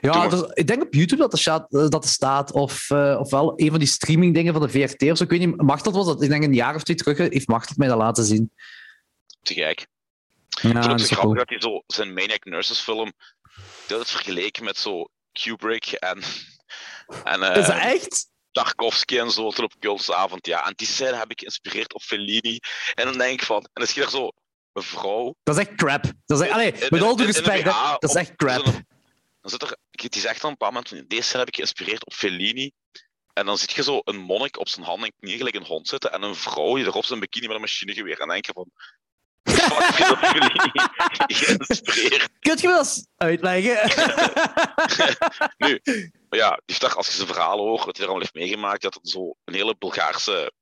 Ja, 0.00 0.28
dus, 0.28 0.40
ik 0.52 0.66
denk 0.66 0.82
op 0.82 0.94
YouTube 0.94 1.22
dat 1.22 1.32
er 1.32 1.38
staat, 1.38 1.70
dat 1.70 2.04
er 2.04 2.10
staat 2.10 2.52
of, 2.52 2.90
uh, 2.90 3.16
ofwel 3.20 3.52
een 3.56 3.70
van 3.70 3.78
die 3.78 3.88
streaming 3.88 4.34
dingen 4.34 4.52
van 4.52 4.62
de 4.62 4.68
VRT 4.68 5.10
of 5.10 5.16
zo. 5.16 5.24
Ik 5.24 5.30
weet 5.30 5.46
niet, 5.46 5.62
Machteld 5.62 5.94
was 5.94 6.06
dat, 6.06 6.22
ik 6.22 6.28
denk 6.28 6.44
een 6.44 6.54
jaar 6.54 6.74
of 6.74 6.82
twee 6.82 6.96
terug, 6.96 7.18
heeft 7.18 7.48
Machteld 7.48 7.78
mij 7.78 7.88
dat 7.88 7.98
laten 7.98 8.24
zien. 8.24 8.52
Te 9.42 9.54
gek. 9.54 9.86
Ja, 10.48 10.68
ik 10.68 10.82
vind 10.84 11.00
het 11.00 11.08
zo 11.08 11.16
grappig 11.16 11.38
dat 11.38 11.48
hij 11.48 11.60
zo 11.60 11.82
zijn 11.86 12.14
Maniac 12.14 12.44
Nurses 12.44 12.80
film 12.80 13.12
dat 13.86 13.98
het 13.98 14.10
vergeleken 14.10 14.64
met 14.64 14.76
zo 14.76 15.08
Kubrick 15.32 15.86
en... 15.92 16.22
en 17.24 17.40
uh, 17.40 17.56
Is 17.56 17.66
dat 17.66 17.76
echt? 17.76 18.26
Tarkovsky 18.52 19.18
en 19.18 19.30
zo, 19.30 19.42
op 19.46 19.74
Kultsavond, 19.78 20.46
ja. 20.46 20.66
En 20.66 20.72
die 20.76 20.86
scène 20.86 21.16
heb 21.16 21.30
ik 21.30 21.38
geïnspireerd 21.38 21.94
op 21.94 22.02
Fellini. 22.02 22.58
En 22.94 23.04
dan 23.04 23.18
denk 23.18 23.40
ik 23.40 23.46
van... 23.46 23.56
En 23.56 23.70
dan 23.72 23.86
schiet 23.86 24.04
er 24.04 24.10
zo 24.10 24.30
een 24.72 24.82
vrouw. 24.82 25.34
Dat 25.42 25.58
is 25.58 25.66
echt 25.66 25.74
crap. 25.74 26.04
Dat 26.26 26.40
is 26.40 26.46
echt, 26.46 26.54
allee, 26.54 26.74
met 26.88 27.02
al 27.02 27.20
respect, 27.20 27.64
dat 27.64 28.10
is 28.10 28.14
echt 28.14 28.36
crap. 28.36 28.64
Dan 29.48 29.58
zit 29.60 29.70
er, 29.70 30.10
die 30.10 30.20
zegt 30.20 30.40
dan 30.40 30.52
op 30.52 30.62
een 30.62 30.66
bepaald 30.68 30.90
moment, 30.90 31.10
deze 31.10 31.22
scène 31.22 31.38
heb 31.38 31.48
ik 31.48 31.54
geïnspireerd 31.54 32.06
op 32.06 32.12
Fellini. 32.12 32.72
En 33.32 33.46
dan 33.46 33.58
zie 33.58 33.68
je 33.74 33.82
zo 33.82 34.00
een 34.04 34.18
monnik 34.18 34.58
op 34.58 34.68
zijn 34.68 34.86
handen 34.86 35.08
en 35.08 35.14
knieën 35.20 35.36
gelijk 35.36 35.54
een 35.54 35.66
hond 35.66 35.88
zitten 35.88 36.12
en 36.12 36.22
een 36.22 36.34
vrouw 36.34 36.74
die 36.74 36.84
erop 36.84 37.04
zijn 37.04 37.20
bikini 37.20 37.46
met 37.46 37.54
een 37.54 37.60
machinegeweer. 37.60 38.12
En 38.12 38.18
dan 38.18 38.28
denk 38.28 38.46
je 38.46 38.52
van, 38.52 38.70
fuck 39.44 39.96
je 39.98 40.04
dat 40.04 40.18
Fellini 40.18 40.70
geïnspireerd? 41.26 42.28
Kun 42.38 42.56
je 42.56 42.66
wel 42.66 42.78
eens 42.78 43.06
uitleggen? 43.16 43.90
nu, 45.68 45.80
ja, 46.30 46.60
die 46.64 46.86
als 46.86 47.06
je 47.06 47.12
zijn 47.12 47.26
verhaal 47.26 47.58
hoort, 47.58 47.84
wat 47.84 47.96
hij 47.96 48.06
er 48.06 48.10
allemaal 48.10 48.28
heeft 48.32 48.34
meegemaakt, 48.34 48.82
dat 48.82 48.94
er 48.94 49.00
zo 49.02 49.34
een 49.44 49.54
hele 49.54 49.76
Bulgaarse 49.78 50.52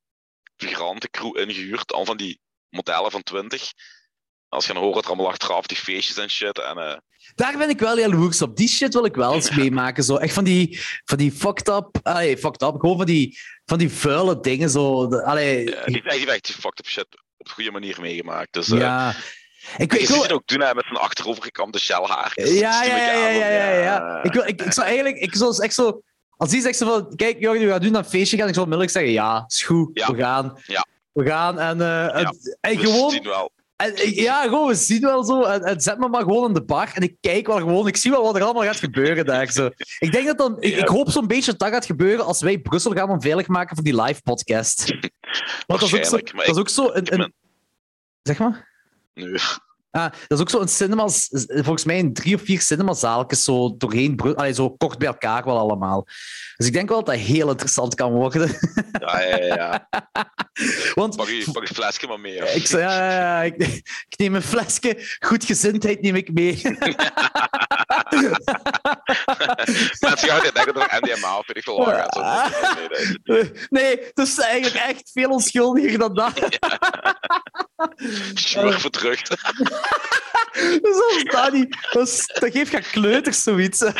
migrantencrew 0.56 1.38
ingehuurd, 1.38 1.92
al 1.92 2.04
van 2.04 2.16
die 2.16 2.40
modellen 2.68 3.10
van 3.10 3.22
20. 3.22 3.72
Als 4.56 4.66
je 4.66 4.72
dan 4.72 4.82
hoort 4.82 5.04
er 5.04 5.10
allemaal 5.10 5.28
achteraf 5.28 5.66
die 5.66 5.76
feestjes 5.76 6.16
en 6.16 6.30
shit. 6.30 6.58
En, 6.58 6.78
uh... 6.78 6.96
Daar 7.34 7.58
ben 7.58 7.68
ik 7.68 7.80
wel 7.80 7.98
jaloers 7.98 8.42
op. 8.42 8.56
Die 8.56 8.68
shit 8.68 8.94
wil 8.94 9.04
ik 9.04 9.14
wel 9.14 9.34
eens 9.34 9.50
meemaken. 9.50 10.04
Zo. 10.04 10.16
Echt 10.16 10.34
van 10.34 10.44
die, 10.44 10.80
van 11.04 11.18
die 11.18 11.32
fucked 11.32 11.68
up. 11.68 11.88
Allee, 12.02 12.38
fucked 12.38 12.62
up. 12.62 12.74
Gewoon 12.80 12.96
van 12.96 13.06
die, 13.06 13.38
van 13.64 13.78
die 13.78 13.90
vuile 13.92 14.40
dingen. 14.40 14.70
Zo. 14.70 15.08
Allee. 15.08 15.64
Ja, 15.64 15.84
die, 15.84 16.02
die, 16.02 16.26
die, 16.26 16.26
die 16.26 16.54
fucked 16.54 16.78
up 16.78 16.86
shit 16.86 17.06
op 17.36 17.46
de 17.46 17.52
goede 17.52 17.70
manier 17.70 18.00
meegemaakt. 18.00 18.52
Dus, 18.52 18.68
uh... 18.68 18.80
ja. 18.80 19.14
Ik, 19.76 19.94
ik, 19.94 20.08
wil... 20.08 20.22
het 20.22 20.32
ook 20.32 20.46
doen 20.46 20.60
hè, 20.60 20.74
met 20.74 20.84
zijn 20.84 20.96
achterovergekamde 20.96 21.78
shellhaar. 21.78 22.32
Ja, 22.34 22.84
ja, 22.84 22.96
ja, 22.96 23.12
ja, 23.12 23.28
ja, 23.28 23.48
ja, 23.48 23.78
ja. 23.78 24.22
Ik, 24.22 24.32
wil, 24.32 24.46
ik, 24.46 24.62
ik 24.62 24.72
zou 24.72 24.86
eigenlijk, 24.86 25.16
ik 25.16 25.34
zou 25.34 25.62
echt 25.62 25.74
zo, 25.74 26.00
als 26.36 26.50
die 26.50 26.60
zegt 26.60 26.76
zo 26.76 26.86
van, 26.86 27.16
kijk, 27.16 27.40
Jorgen, 27.40 27.64
we 27.64 27.72
gaan 27.72 27.82
nu 27.82 27.90
naar 27.90 28.04
een 28.04 28.10
feestje 28.10 28.36
gaan, 28.36 28.48
ik 28.48 28.54
zou 28.54 28.66
onmiddellijk 28.66 28.96
zeggen, 28.96 29.12
ja, 29.12 29.44
is 29.48 29.62
goed, 29.62 29.90
ja. 29.92 30.12
we 30.12 30.16
gaan. 30.18 30.60
Ja. 30.66 30.86
We 31.12 31.26
gaan 31.26 31.58
en, 31.58 31.78
uh, 31.78 31.86
ja, 31.86 32.12
en, 32.12 32.56
en 32.60 32.78
gewoon... 32.78 33.22
wel. 33.22 33.50
En, 33.76 34.14
ja, 34.14 34.42
gewoon, 34.42 34.68
we 34.68 34.74
zien 34.74 35.00
wel 35.00 35.24
zo. 35.24 35.42
En, 35.42 35.62
en, 35.62 35.80
zet 35.80 35.98
me 35.98 36.08
maar 36.08 36.22
gewoon 36.22 36.44
aan 36.44 36.54
de 36.54 36.64
bar. 36.64 36.90
En 36.94 37.02
ik 37.02 37.16
kijk 37.20 37.46
wel 37.46 37.56
gewoon. 37.56 37.86
Ik 37.86 37.96
zie 37.96 38.10
wel 38.10 38.22
wat 38.22 38.36
er 38.36 38.42
allemaal 38.42 38.62
gaat 38.62 38.76
gebeuren 38.76 39.26
daar. 39.26 39.52
Zo. 39.52 39.70
Ik 39.98 40.12
denk 40.12 40.26
dat 40.26 40.38
dan. 40.38 40.56
Ik, 40.60 40.76
ik 40.76 40.88
hoop 40.88 41.10
zo'n 41.10 41.26
beetje 41.26 41.50
dat 41.50 41.60
dat 41.60 41.68
gaat 41.68 41.86
gebeuren 41.86 42.24
als 42.24 42.40
wij 42.40 42.58
Brussel 42.58 42.92
gaan 42.92 43.10
onveilig 43.10 43.48
maken 43.48 43.76
voor 43.76 43.84
die 43.84 44.02
live 44.02 44.22
podcast. 44.22 44.90
Want 45.66 45.80
dat 45.80 45.82
is 45.82 45.94
ook 45.94 46.04
zo. 46.04 46.16
Dat 46.36 46.48
is 46.48 46.56
ook 46.56 46.68
zo 46.68 46.90
een, 46.92 47.20
een... 47.20 47.32
Zeg 48.22 48.38
maar? 48.38 48.68
Nee. 49.14 49.38
Ah, 49.96 50.12
dat 50.26 50.38
is 50.38 50.40
ook 50.40 50.50
zo 50.50 50.60
een 50.60 50.68
cinema, 50.68 51.08
volgens 51.46 51.84
mij 51.84 51.98
een 51.98 52.12
drie 52.12 52.34
of 52.34 52.42
vier 52.42 52.60
cinemazaaltjes 52.60 53.44
zo 53.44 53.76
doorheen, 53.76 54.20
allee, 54.20 54.54
zo 54.54 54.70
kort 54.70 54.98
bij 54.98 55.08
elkaar 55.08 55.44
wel 55.44 55.58
allemaal. 55.58 56.06
Dus 56.56 56.66
ik 56.66 56.72
denk 56.72 56.88
wel 56.88 57.04
dat 57.04 57.14
dat 57.14 57.24
heel 57.24 57.50
interessant 57.50 57.94
kan 57.94 58.12
worden. 58.12 58.50
Ja, 59.00 59.20
ja, 59.20 59.36
ja. 59.36 59.88
Want, 60.94 61.16
pak, 61.16 61.28
je, 61.28 61.50
pak 61.52 61.68
je 61.68 61.74
flesje 61.74 62.06
maar 62.06 62.20
mee. 62.20 62.36
Ik, 62.36 62.66
ja, 62.66 63.10
ja, 63.12 63.42
ik, 63.42 63.56
ik, 64.08 64.18
neem 64.18 64.34
een 64.34 64.42
flesje 64.42 65.16
goedgezindheid 65.18 66.00
neem 66.00 66.14
ik 66.14 66.32
mee. 66.32 66.60
Mensen 70.00 70.28
gaan 70.28 70.40
denken 70.54 70.74
dat 70.74 70.90
er 70.90 70.98
MDMA 71.00 71.38
op 71.38 71.46
ik 71.46 71.64
wel 71.64 71.78
Nee, 73.24 73.50
nee, 73.70 73.98
het 74.14 74.18
is 74.18 74.38
eigenlijk 74.38 74.84
echt 74.84 75.10
veel 75.12 75.30
onschuldiger 75.30 75.98
dan 75.98 76.14
dat. 76.14 76.32
Sjoerd 78.34 78.80
verdrukt. 78.80 79.28
Dat 80.82 81.12
is 81.16 81.24
dat 81.24 81.52
niet. 81.52 81.88
Dat, 81.90 82.08
is, 82.08 82.26
dat 82.26 82.52
geeft 82.52 82.70
geen 82.70 82.82
kleuters 82.82 83.42
zoiets. 83.42 83.80
nee, 83.80 83.92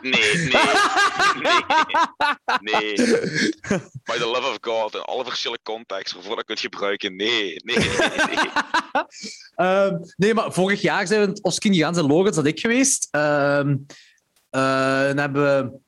nee, 0.00 0.34
nee. 0.34 0.50
Nee. 1.40 1.62
Nee. 2.60 2.94
By 4.04 4.16
the 4.18 4.26
love 4.26 4.48
of 4.48 4.58
God, 4.60 4.94
in 4.94 5.00
alle 5.00 5.24
verschillende 5.24 5.62
contexten, 5.62 6.16
waarvoor 6.16 6.36
dat 6.36 6.44
kunt 6.44 6.60
gebruiken. 6.60 7.16
Nee, 7.16 7.60
nee, 7.64 7.78
nee. 7.78 7.88
Nee. 9.56 9.68
um, 9.68 10.00
nee, 10.16 10.34
maar 10.34 10.52
vorig 10.52 10.80
jaar 10.80 11.06
zijn 11.06 11.20
we 11.20 11.26
in 11.26 11.32
het 11.32 11.42
Oskin 11.42 11.72
Jans 11.72 11.98
en 11.98 12.06
Logans, 12.06 12.36
dat 12.36 12.46
ik 12.46 12.60
geweest. 12.60 13.08
Um, 13.10 13.86
uh, 14.50 15.02
dan 15.02 15.16
hebben 15.16 15.42
we... 15.42 15.78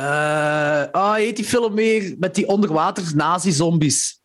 Uh, 0.00 0.84
oh, 0.92 1.14
heet 1.14 1.36
die 1.36 1.44
film 1.44 1.74
meer 1.74 2.14
met 2.18 2.34
die 2.34 2.46
onderwater 2.46 3.16
nazi-zombies? 3.16 4.18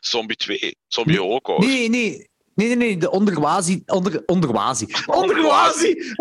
Zombie 0.00 0.36
2. 0.36 0.76
Zombie 0.88 1.18
Holocaust. 1.18 1.68
Nee, 1.68 1.88
nee. 1.88 2.28
Nee, 2.54 2.66
nee, 2.68 2.76
nee, 2.76 2.96
de 2.96 3.10
onderwazi... 3.10 3.82
Onder, 3.86 4.22
onderwazi. 4.26 4.86
Onderwazi! 5.06 5.94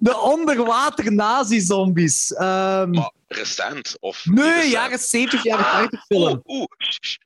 de 0.00 0.16
onderwater 0.16 1.12
nazi-zombies. 1.12 2.34
Um... 2.40 3.10
recent? 3.28 3.96
Of 4.00 4.24
nee, 4.24 4.52
recent? 4.52 4.72
jaren 4.72 4.98
70, 4.98 5.42
jaren 5.42 5.64
80 5.64 5.98
ah, 5.98 6.06
film. 6.06 6.42
Oeh, 6.44 6.58
oeh. 6.58 6.66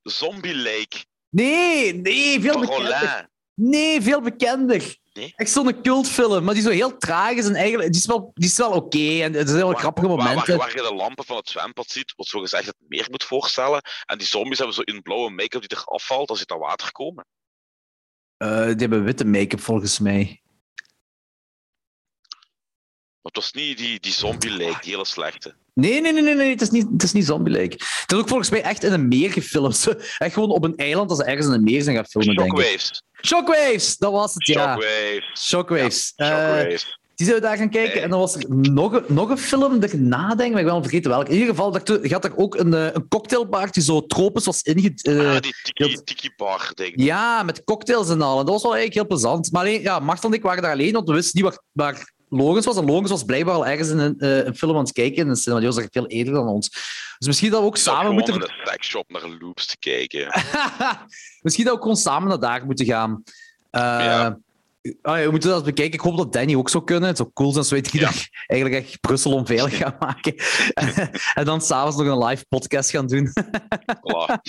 Zombie 0.02 0.56
Lake. 0.56 1.04
Nee, 1.30 1.94
nee, 1.94 2.40
veel 2.40 2.60
bekender. 2.60 3.28
Nee, 3.54 4.02
veel 4.02 4.20
bekender. 4.20 4.96
Nee? 5.16 5.32
Echt 5.36 5.50
zo'n 5.50 5.82
cultfilm, 5.82 6.44
maar 6.44 6.54
die 6.54 6.62
zo 6.62 6.70
heel 6.70 6.96
traag 6.96 7.32
is 7.32 7.46
en 7.46 7.54
eigenlijk... 7.54 7.92
Die 7.92 8.00
is 8.00 8.06
wel, 8.06 8.30
die 8.34 8.48
is 8.48 8.56
wel 8.56 8.70
oké 8.70 8.78
okay, 8.78 9.22
en 9.22 9.34
er 9.34 9.46
zijn 9.46 9.56
heel 9.56 9.72
grappige 9.72 10.06
momenten. 10.06 10.56
Waar, 10.56 10.66
waar, 10.66 10.76
je 10.76 10.88
de 10.88 10.94
lampen 10.94 11.24
van 11.24 11.36
het 11.36 11.48
zwembad 11.48 11.90
ziet, 11.90 12.12
wat 12.16 12.26
zo 12.26 12.40
gezegd 12.40 12.66
het 12.66 12.76
meer 12.88 13.06
moet 13.10 13.24
voorstellen. 13.24 13.80
En 14.06 14.18
die 14.18 14.26
zombies 14.26 14.58
hebben 14.58 14.76
zo 14.76 14.82
in 14.82 15.02
blauwe 15.02 15.30
make-up 15.30 15.60
die 15.60 15.78
er 15.78 15.84
afvalt 15.84 16.30
als 16.30 16.38
ze 16.38 16.44
naar 16.48 16.58
water 16.58 16.92
komen. 16.92 17.26
Uh, 18.38 18.64
die 18.64 18.76
hebben 18.76 19.04
witte 19.04 19.24
make-up 19.24 19.60
volgens 19.60 19.98
mij. 19.98 20.40
Maar 23.20 23.34
het 23.34 23.36
was 23.36 23.52
niet 23.52 23.78
die, 23.78 24.00
die 24.00 24.12
zombie-lijk, 24.12 24.82
die 24.82 24.92
hele 24.92 25.04
slechte. 25.04 25.56
Nee, 25.74 26.00
nee, 26.00 26.12
nee, 26.12 26.22
nee, 26.22 26.34
nee. 26.34 26.50
Het, 26.50 26.60
is 26.60 26.70
niet, 26.70 26.86
het 26.92 27.02
is 27.02 27.12
niet 27.12 27.24
zombie-like. 27.24 27.74
Het 27.74 28.12
is 28.12 28.18
ook 28.18 28.28
volgens 28.28 28.50
mij 28.50 28.62
echt 28.62 28.84
in 28.84 28.92
een 28.92 29.08
meer 29.08 29.32
gefilmd. 29.32 29.86
Echt 30.18 30.34
gewoon 30.34 30.50
op 30.50 30.64
een 30.64 30.76
eiland 30.76 31.10
als 31.10 31.18
ze 31.18 31.24
ergens 31.24 31.46
in 31.46 31.52
een 31.52 31.62
meer 31.62 31.82
zijn 31.82 31.96
gaan 31.96 32.06
filmen, 32.06 32.34
Shockwaves. 32.34 32.64
denk 32.64 32.80
ik. 32.80 33.05
Shockwaves! 33.26 33.96
Dat 33.96 34.12
was 34.12 34.34
het, 34.34 34.46
ja. 34.46 34.72
Shockwaves. 34.72 35.48
Shockwaves. 35.48 36.12
Ja, 36.16 36.26
Shockwaves. 36.26 36.84
Uh, 36.84 36.94
die 37.16 37.26
zijn 37.26 37.38
we 37.38 37.46
daar 37.46 37.56
gaan 37.56 37.70
kijken. 37.70 38.02
En 38.02 38.10
dan 38.10 38.18
was 38.18 38.34
er 38.36 38.44
nog 38.48 38.92
een, 38.92 39.04
nog 39.08 39.30
een 39.30 39.38
film 39.38 39.80
dat 39.80 39.92
ik 39.92 40.00
nadenk, 40.00 40.50
maar 40.50 40.60
ik 40.60 40.66
ben 40.66 40.74
al 40.74 40.82
vergeten 40.82 41.10
welke. 41.10 41.30
In 41.30 41.38
ieder 41.38 41.48
geval, 41.48 41.72
dat 41.72 42.04
ik, 42.04 42.12
had 42.12 42.24
er 42.24 42.36
ook 42.36 42.54
een, 42.54 42.74
eh, 42.74 42.92
een 42.92 43.08
cocktailbar 43.08 43.72
die 43.72 43.82
zo 43.82 44.06
tropisch 44.06 44.44
was 44.44 44.62
inge... 44.62 44.92
Uh, 45.02 45.34
ah, 45.34 45.40
die 45.40 45.54
tiki, 45.62 46.02
tiki 46.04 46.30
bar, 46.36 46.70
denk 46.74 46.92
ik. 46.92 47.00
Ja, 47.00 47.42
met 47.42 47.64
cocktails 47.64 48.08
en 48.08 48.22
al. 48.22 48.38
En 48.38 48.44
dat 48.44 48.54
was 48.54 48.62
wel 48.62 48.74
eigenlijk 48.74 48.94
heel 48.94 49.16
plezant. 49.16 49.52
Maar 49.52 49.62
alleen, 49.62 49.82
ja, 49.82 49.98
Martel 49.98 50.28
en 50.28 50.34
ik 50.34 50.42
waren 50.42 50.62
daar 50.62 50.72
alleen, 50.72 50.92
want 50.92 51.08
we 51.08 51.14
wisten 51.14 51.42
niet 51.42 51.50
waar, 51.50 51.62
waar 51.72 52.14
Logans 52.28 52.66
was. 52.66 52.76
En 52.76 52.84
Logans 52.84 53.10
was 53.10 53.24
blijkbaar 53.24 53.54
al 53.54 53.66
ergens 53.66 53.88
in 53.88 53.98
een, 53.98 54.14
uh, 54.18 54.44
een 54.44 54.56
film 54.56 54.76
aan 54.76 54.82
het 54.82 54.92
kijken 54.92 55.22
in 55.22 55.28
een 55.28 55.36
cinema. 55.36 55.60
Die 55.60 55.68
was 55.68 55.78
echt 55.78 55.92
veel 55.92 56.06
eerder 56.06 56.34
dan 56.34 56.46
ons. 56.46 56.70
Dus 57.18 57.26
misschien 57.26 57.50
dat 57.50 57.60
we 57.60 57.66
ook 57.66 57.76
samen 57.76 58.12
moeten... 58.12 58.34
in 58.34 58.40
de 58.40 58.62
seksshop 58.64 59.10
naar 59.10 59.28
loops 59.40 59.66
te 59.66 59.78
kijken. 59.78 60.26
misschien 61.42 61.64
dat 61.64 61.72
we 61.72 61.78
ook 61.78 61.82
gewoon 61.82 61.96
samen 61.96 62.28
naar 62.28 62.40
daar 62.40 62.66
moeten 62.66 62.86
gaan. 62.86 63.22
Uh, 63.70 63.80
ja. 63.80 64.38
Oh 65.02 65.16
ja, 65.16 65.24
we 65.24 65.30
moeten 65.30 65.50
dat 65.50 65.64
bekijken. 65.64 65.94
Ik 65.94 66.00
hoop 66.00 66.16
dat 66.16 66.32
Danny 66.32 66.54
ook 66.54 66.68
zou 66.68 66.84
kunnen. 66.84 67.08
Het 67.08 67.16
zou 67.16 67.30
cool 67.32 67.52
zijn 67.52 67.82
als 67.82 67.90
ja. 67.92 68.06
dat 68.06 68.28
eigenlijk 68.46 68.84
echt 68.84 69.00
Brussel 69.00 69.32
onveilig 69.32 69.76
gaan 69.82 69.96
maken. 69.98 70.34
en 71.34 71.44
dan 71.44 71.60
s'avonds 71.60 71.96
nog 71.96 72.06
een 72.06 72.24
live 72.24 72.44
podcast 72.48 72.90
gaan 72.90 73.06
doen. 73.06 73.28
voilà. 73.28 74.40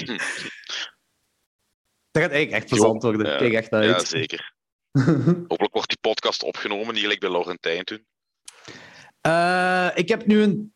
Dat 2.12 2.24
gaat 2.24 2.32
eigenlijk 2.32 2.52
echt 2.52 2.68
plezant 2.68 3.04
worden. 3.04 3.38
Kijk 3.38 3.54
echt 3.54 3.72
uit. 3.72 4.02
Ja, 4.02 4.06
zeker. 4.06 4.56
Hopelijk 5.48 5.74
wordt 5.74 5.88
die 5.88 5.98
podcast 6.02 6.44
opgenomen, 6.44 6.94
niet 6.94 7.02
gelijk 7.02 7.20
bij 7.20 7.32
Laurentijn 7.32 7.84
toen. 7.84 8.06
Uh, 9.28 9.88
ik 9.94 10.10
heb 10.10 10.26
nu 10.26 10.42
een... 10.42 10.74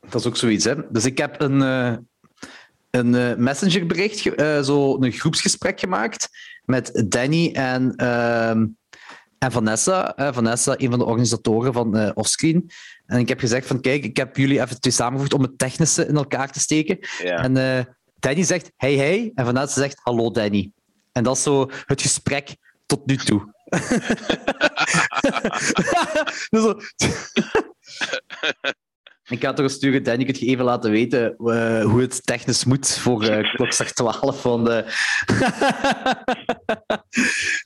Dat 0.00 0.20
is 0.20 0.26
ook 0.26 0.36
zoiets, 0.36 0.64
hè. 0.64 0.74
Dus 0.90 1.04
ik 1.04 1.18
heb 1.18 1.40
een, 1.40 1.60
uh, 1.60 1.96
een 2.90 3.14
uh, 3.14 3.34
messengerbericht, 3.34 4.18
zo 4.66 5.02
een 5.02 5.12
groepsgesprek 5.12 5.80
gemaakt 5.80 6.28
met 6.64 7.04
Danny 7.08 7.50
en, 7.52 7.94
ehm, 7.96 8.66
en 9.38 9.52
Vanessa. 9.52 10.14
Vanessa, 10.16 10.74
een 10.76 10.90
van 10.90 10.98
de 10.98 11.04
organisatoren 11.04 11.72
van 11.72 12.14
Offscreen. 12.14 12.70
En 13.06 13.18
ik 13.18 13.28
heb 13.28 13.40
gezegd 13.40 13.66
van, 13.66 13.80
kijk, 13.80 14.04
ik 14.04 14.16
heb 14.16 14.36
jullie 14.36 14.60
even 14.60 14.80
twee 14.80 14.92
samengevoegd 14.92 15.34
om 15.34 15.42
het 15.42 15.58
technische 15.58 16.06
in 16.06 16.16
elkaar 16.16 16.52
te 16.52 16.60
steken. 16.60 16.98
Ja. 17.22 17.36
En 17.36 17.86
Danny 18.18 18.42
zegt, 18.42 18.72
hey, 18.76 18.94
hey. 18.94 19.32
En 19.34 19.44
Vanessa 19.44 19.80
zegt, 19.80 20.00
hallo, 20.02 20.30
Danny. 20.30 20.70
En 21.12 21.22
dat 21.22 21.36
is 21.36 21.42
zo 21.42 21.70
het 21.86 22.02
gesprek 22.02 22.56
tot 22.86 23.06
nu 23.06 23.16
toe. 23.16 23.53
Dus 26.50 26.74
ik 29.26 29.40
ga 29.40 29.52
toch 29.52 29.70
sturen, 29.70 30.02
Danny, 30.02 30.24
kunt 30.24 30.38
je 30.38 30.46
even 30.46 30.64
laten 30.64 30.90
weten 30.90 31.34
uh, 31.38 31.84
hoe 31.84 32.00
het 32.00 32.26
technisch 32.26 32.64
moet 32.64 32.98
voor 32.98 33.24
uh, 33.24 33.54
klokslag 33.54 33.92
12 33.92 34.40
van 34.40 34.64
de... 34.64 34.84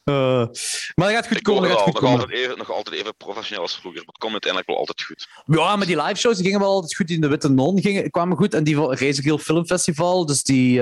uh, 0.04 0.46
maar 0.94 1.06
dat 1.06 1.10
gaat 1.10 1.26
goed 1.26 1.42
komen. 1.42 1.68
Gaat 1.68 1.78
goed 1.78 1.92
nog, 1.92 2.02
komen. 2.02 2.20
Altijd 2.20 2.38
even, 2.38 2.58
nog 2.58 2.72
altijd 2.72 2.96
even 2.96 3.16
professioneel 3.16 3.62
als 3.62 3.76
vroeger, 3.76 4.00
maar 4.00 4.12
het 4.12 4.18
komt 4.18 4.32
uiteindelijk 4.32 4.70
wel 4.70 4.78
altijd 4.78 5.02
goed. 5.02 5.28
Ja, 5.46 5.76
maar 5.76 5.86
die 5.86 6.02
live 6.02 6.14
shows 6.14 6.40
gingen 6.40 6.60
wel 6.60 6.72
altijd 6.72 6.96
goed. 6.96 7.10
In 7.10 7.20
de 7.20 7.28
Witte 7.28 7.48
Non 7.48 7.80
gingen, 7.80 8.10
kwamen 8.10 8.36
goed. 8.36 8.54
En 8.54 8.64
die 8.64 8.94
Reis 8.94 9.18
Heel 9.18 9.38
Filmfestival, 9.38 10.26
dus 10.26 10.42
die... 10.42 10.80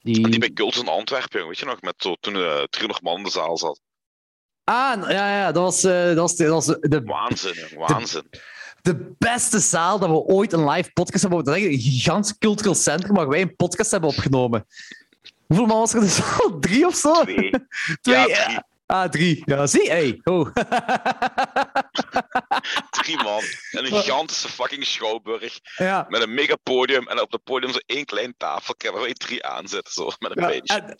die... 0.00 0.28
die 0.28 0.38
bij 0.38 0.66
in 0.80 0.88
Antwerpen, 0.88 1.46
weet 1.46 1.58
je 1.58 1.66
nog, 1.66 1.80
met 1.80 1.94
zo, 1.96 2.16
toen 2.20 2.36
uh, 2.36 2.62
300 2.62 3.02
man 3.02 3.16
in 3.16 3.22
de 3.22 3.30
zaal 3.30 3.58
zat. 3.58 3.80
Ah, 4.64 5.10
ja, 5.10 5.36
ja, 5.36 5.52
dat 5.52 5.62
was, 5.62 5.84
uh, 5.84 6.06
dat 6.06 6.16
was, 6.16 6.36
dat 6.36 6.48
was 6.48 6.66
de... 6.66 7.02
Waanzin, 7.04 7.54
waanzin. 7.76 8.22
De, 8.30 8.40
de, 8.82 9.14
beste 9.18 9.58
zaal 9.58 9.98
dat 9.98 10.08
we 10.08 10.16
ooit 10.16 10.52
een 10.52 10.68
live 10.68 10.92
podcast 10.92 11.22
hebben. 11.22 11.44
Dat 11.44 11.56
is 11.56 11.64
een 11.64 11.80
gigantisch 11.80 12.38
cultureel 12.38 12.74
centrum 12.74 13.14
waar 13.14 13.28
wij 13.28 13.40
een 13.40 13.56
podcast 13.56 13.90
hebben 13.90 14.10
opgenomen. 14.10 14.66
Hoeveel 15.46 15.66
man 15.66 15.78
was 15.78 15.94
er 15.94 16.00
dus 16.00 16.20
al? 16.40 16.58
Drie 16.60 16.86
of 16.86 16.94
zo? 16.94 17.22
Twee. 17.22 17.50
Twee. 18.00 18.28
Ja, 18.28 18.44
drie. 18.44 18.60
Ah, 18.86 19.08
drie. 19.10 19.42
Ja, 19.44 19.66
zie. 19.66 19.90
Hey. 19.90 20.20
Oh. 20.24 20.48
Drie 22.90 23.16
man. 23.22 23.42
En 23.70 23.84
een 23.84 23.92
gigantische 23.92 24.48
fucking 24.48 24.84
schouwburg. 24.84 25.58
ja. 25.76 26.06
Met 26.08 26.22
een 26.22 26.34
mega 26.34 26.56
podium. 26.62 27.08
En 27.08 27.20
op 27.20 27.32
het 27.32 27.42
podium 27.44 27.72
zo 27.72 27.78
één 27.86 28.04
klein 28.04 28.34
tafeltje 28.36 28.92
waar 28.92 29.08
je 29.08 29.14
drie 29.14 29.46
aan 29.46 29.68
zit. 29.68 29.88
Zo, 29.88 30.10
met 30.18 30.36
een 30.36 30.42
Ja, 30.42 30.76
en, 30.76 30.96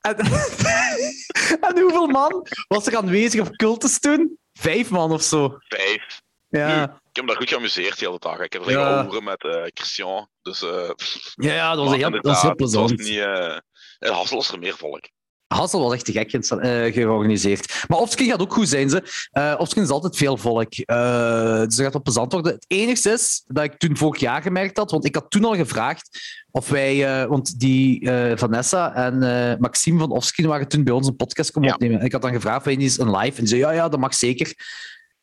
en, 0.00 0.16
en 1.68 1.80
hoeveel 1.80 2.06
man 2.06 2.46
was 2.68 2.86
er 2.86 2.96
aanwezig 2.96 3.40
op 3.40 3.56
cultus 3.56 3.98
toen? 4.00 4.38
Vijf 4.52 4.90
man 4.90 5.12
of 5.12 5.22
zo. 5.22 5.56
Vijf. 5.58 6.20
Ja, 6.48 6.82
Ik 6.84 7.16
heb 7.16 7.24
me 7.24 7.26
daar 7.30 7.36
goed 7.40 7.48
geamuseerd 7.48 7.98
de 7.98 8.06
hele 8.06 8.18
dag. 8.18 8.38
Ik 8.38 8.52
heb 8.52 8.64
er 8.66 8.70
Ja. 8.70 9.04
horen 9.04 9.24
met 9.24 9.44
eh, 9.44 9.62
Christian. 9.74 10.28
Dus 10.42 10.62
eh 10.62 10.90
ja, 11.34 11.52
ja 11.52 11.74
dat 11.74 11.84
was, 11.86 11.96
heel, 11.96 12.10
dat 12.10 12.24
was 12.24 12.42
heel 12.42 12.50
inderdaad, 12.50 12.60
het 12.60 12.60
was 12.60 12.92
plezant. 12.92 12.98
niet... 12.98 13.18
eh 13.18 13.58
in 13.98 14.12
Hassel 14.12 14.36
was 14.36 14.50
er 14.52 14.58
meer 14.58 14.76
volk. 14.76 15.08
Hassel 15.54 15.80
was 15.80 15.92
echt 15.92 16.04
te 16.04 16.12
gek 16.12 16.32
eh, 16.32 16.92
georganiseerd. 16.92 17.84
Maar 17.88 17.98
Opskin 17.98 18.26
gaat 18.28 18.40
ook 18.40 18.52
goed 18.52 18.68
zijn. 18.68 18.90
Ze. 18.90 19.56
Opskin 19.58 19.82
is 19.82 19.88
altijd 19.88 20.16
veel 20.16 20.36
volk. 20.36 20.74
Eh, 20.74 21.58
dus 21.60 21.76
dat 21.76 21.84
gaat 21.84 21.92
wel 21.92 22.02
plezant 22.02 22.32
worden. 22.32 22.52
Het 22.52 22.64
enige 22.68 23.10
is 23.10 23.42
dat 23.46 23.64
ik 23.64 23.74
toen 23.78 23.96
vorig 23.96 24.20
jaar 24.20 24.42
gemerkt 24.42 24.76
had, 24.76 24.90
want 24.90 25.04
ik 25.04 25.14
had 25.14 25.30
toen 25.30 25.44
al 25.44 25.54
gevraagd 25.54 26.18
of 26.50 26.68
wij, 26.68 27.26
want 27.28 27.58
die 27.60 28.10
Vanessa 28.34 28.94
en 28.94 29.18
Maxime 29.60 29.98
van 29.98 30.10
Opskin 30.10 30.46
waren 30.46 30.68
toen 30.68 30.84
bij 30.84 30.94
ons 30.94 31.06
een 31.06 31.16
podcast 31.16 31.50
komen 31.50 31.68
Ja. 31.68 31.74
opnemen. 31.74 31.98
En 32.00 32.04
ik 32.06 32.12
had 32.12 32.22
dan 32.22 32.32
gevraagd 32.32 32.66
of 32.66 32.66
eens 32.66 32.98
een 32.98 33.16
live. 33.16 33.40
En 33.40 33.46
zei 33.46 33.60
ja, 33.60 33.70
ja, 33.70 33.88
dat 33.88 34.00
mag 34.00 34.14
zeker. 34.14 34.54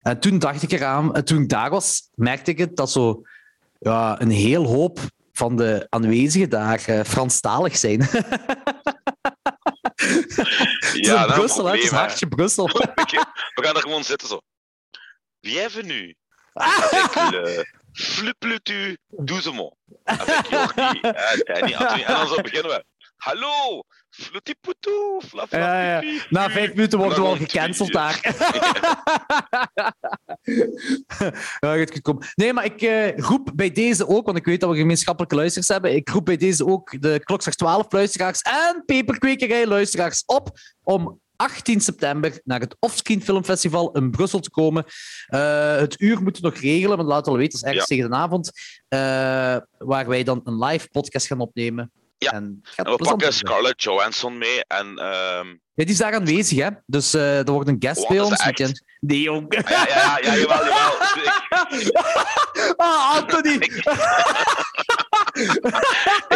En 0.01 0.19
toen 0.19 0.39
dacht 0.39 0.63
ik 0.63 0.71
eraan, 0.71 1.15
en 1.15 1.25
toen 1.25 1.41
ik 1.41 1.49
daar 1.49 1.69
was, 1.69 2.09
merkte 2.15 2.51
ik 2.51 2.57
het 2.57 2.75
dat 2.75 2.91
zo 2.91 3.21
ja, 3.79 4.21
een 4.21 4.29
heel 4.31 4.65
hoop 4.65 4.99
van 5.31 5.55
de 5.55 5.87
aanwezigen 5.89 6.49
daar 6.49 6.79
Franstalig 7.05 7.77
zijn. 7.77 8.01
Het 10.79 11.05
Ja, 11.05 11.21
dat 11.21 11.29
een 11.29 11.35
Brussel, 11.35 11.65
het 11.65 11.73
probleem, 11.73 11.93
hè. 11.93 11.97
hartje 11.97 12.27
Brussel. 12.27 12.67
We 13.55 13.63
gaan 13.63 13.75
er 13.75 13.81
gewoon 13.81 14.03
zitten 14.03 14.27
zo. 14.27 14.41
Bienvenue. 15.39 16.15
Ah! 16.53 16.77
Avec 16.77 17.15
le 17.31 17.65
flupletu 17.91 18.97
doucement. 19.07 19.73
Avec 20.03 20.49
Jordi, 20.49 20.99
eh, 21.01 21.31
Anthony. 21.31 22.03
En 22.03 22.13
dan 22.13 22.27
zo 22.27 22.41
beginnen 22.41 22.71
we. 22.71 22.83
Hallo, 23.17 23.83
flutiputu. 24.23 25.19
Ja, 25.49 25.83
ja. 25.83 25.99
pipi. 25.99 26.21
Na 26.29 26.49
vijf 26.49 26.73
minuten 26.73 26.99
worden 26.99 27.21
we 27.21 27.27
al 27.27 27.35
gecanceld 27.35 27.91
daar. 27.91 28.19
ja, 31.59 31.85
goed. 32.01 32.31
Nee, 32.35 32.53
maar 32.53 32.65
ik 32.65 32.81
eh, 32.81 33.17
roep 33.17 33.51
bij 33.55 33.71
deze 33.71 34.07
ook, 34.07 34.25
want 34.25 34.37
ik 34.37 34.45
weet 34.45 34.59
dat 34.59 34.69
we 34.69 34.77
gemeenschappelijke 34.77 35.35
luisteraars 35.35 35.67
hebben. 35.67 35.95
Ik 35.95 36.09
roep 36.09 36.25
bij 36.25 36.37
deze 36.37 36.65
ook 36.65 37.01
de 37.01 37.21
Klokslag 37.23 37.55
12 37.55 37.91
luisteraars 37.91 38.41
en 38.41 38.83
Peperkwekerij 38.85 39.67
luisteraars 39.67 40.23
op 40.25 40.59
om 40.83 41.19
18 41.35 41.81
september 41.81 42.41
naar 42.43 42.59
het 42.59 42.75
Offscreen 42.79 43.23
Filmfestival 43.23 43.91
in 43.91 44.11
Brussel 44.11 44.39
te 44.39 44.49
komen. 44.49 44.85
Eh, 45.25 45.75
het 45.77 46.01
uur 46.01 46.21
moeten 46.21 46.41
we 46.41 46.49
nog 46.49 46.57
regelen, 46.57 46.97
want 46.97 47.09
laten 47.09 47.23
we 47.23 47.31
wel 47.31 47.39
weten, 47.39 47.57
het 47.57 47.67
is 47.67 47.71
ergens 47.71 47.87
tegen 47.87 48.09
de 48.09 48.15
avond. 48.15 48.51
eh, 48.87 49.57
waar 49.77 50.07
wij 50.07 50.23
dan 50.23 50.41
een 50.43 50.63
live 50.63 50.87
podcast 50.89 51.27
gaan 51.27 51.39
opnemen. 51.39 51.91
Ja. 52.17 52.31
En 52.31 52.63
En 52.75 52.85
we 52.91 52.95
pakken. 52.95 53.33
Scarlett 53.33 53.83
Johansson 53.83 54.37
mee. 54.37 54.65
En 54.67 54.97
ehm, 54.97 55.47
Ja, 55.47 55.83
die 55.83 55.85
is 55.85 55.97
daar 55.97 56.13
aanwezig, 56.13 56.57
hè? 56.63 56.69
Dus 56.85 57.13
eh 57.13 57.37
er 57.37 57.51
wordt 57.51 57.69
een 57.69 57.75
guest 57.79 58.07
bij 58.07 58.17
is 58.17 58.23
ons. 58.23 58.39
echt? 58.39 58.83
Nee, 58.99 59.21
jong. 59.21 59.45
ja, 59.53 59.61
ja, 59.69 59.87
ja, 59.87 60.17
ja, 60.21 60.35
jawel, 60.37 60.65
jawel. 60.65 60.91
Ik, 61.79 61.91
Ah, 62.77 63.15
Anthony! 63.15 63.53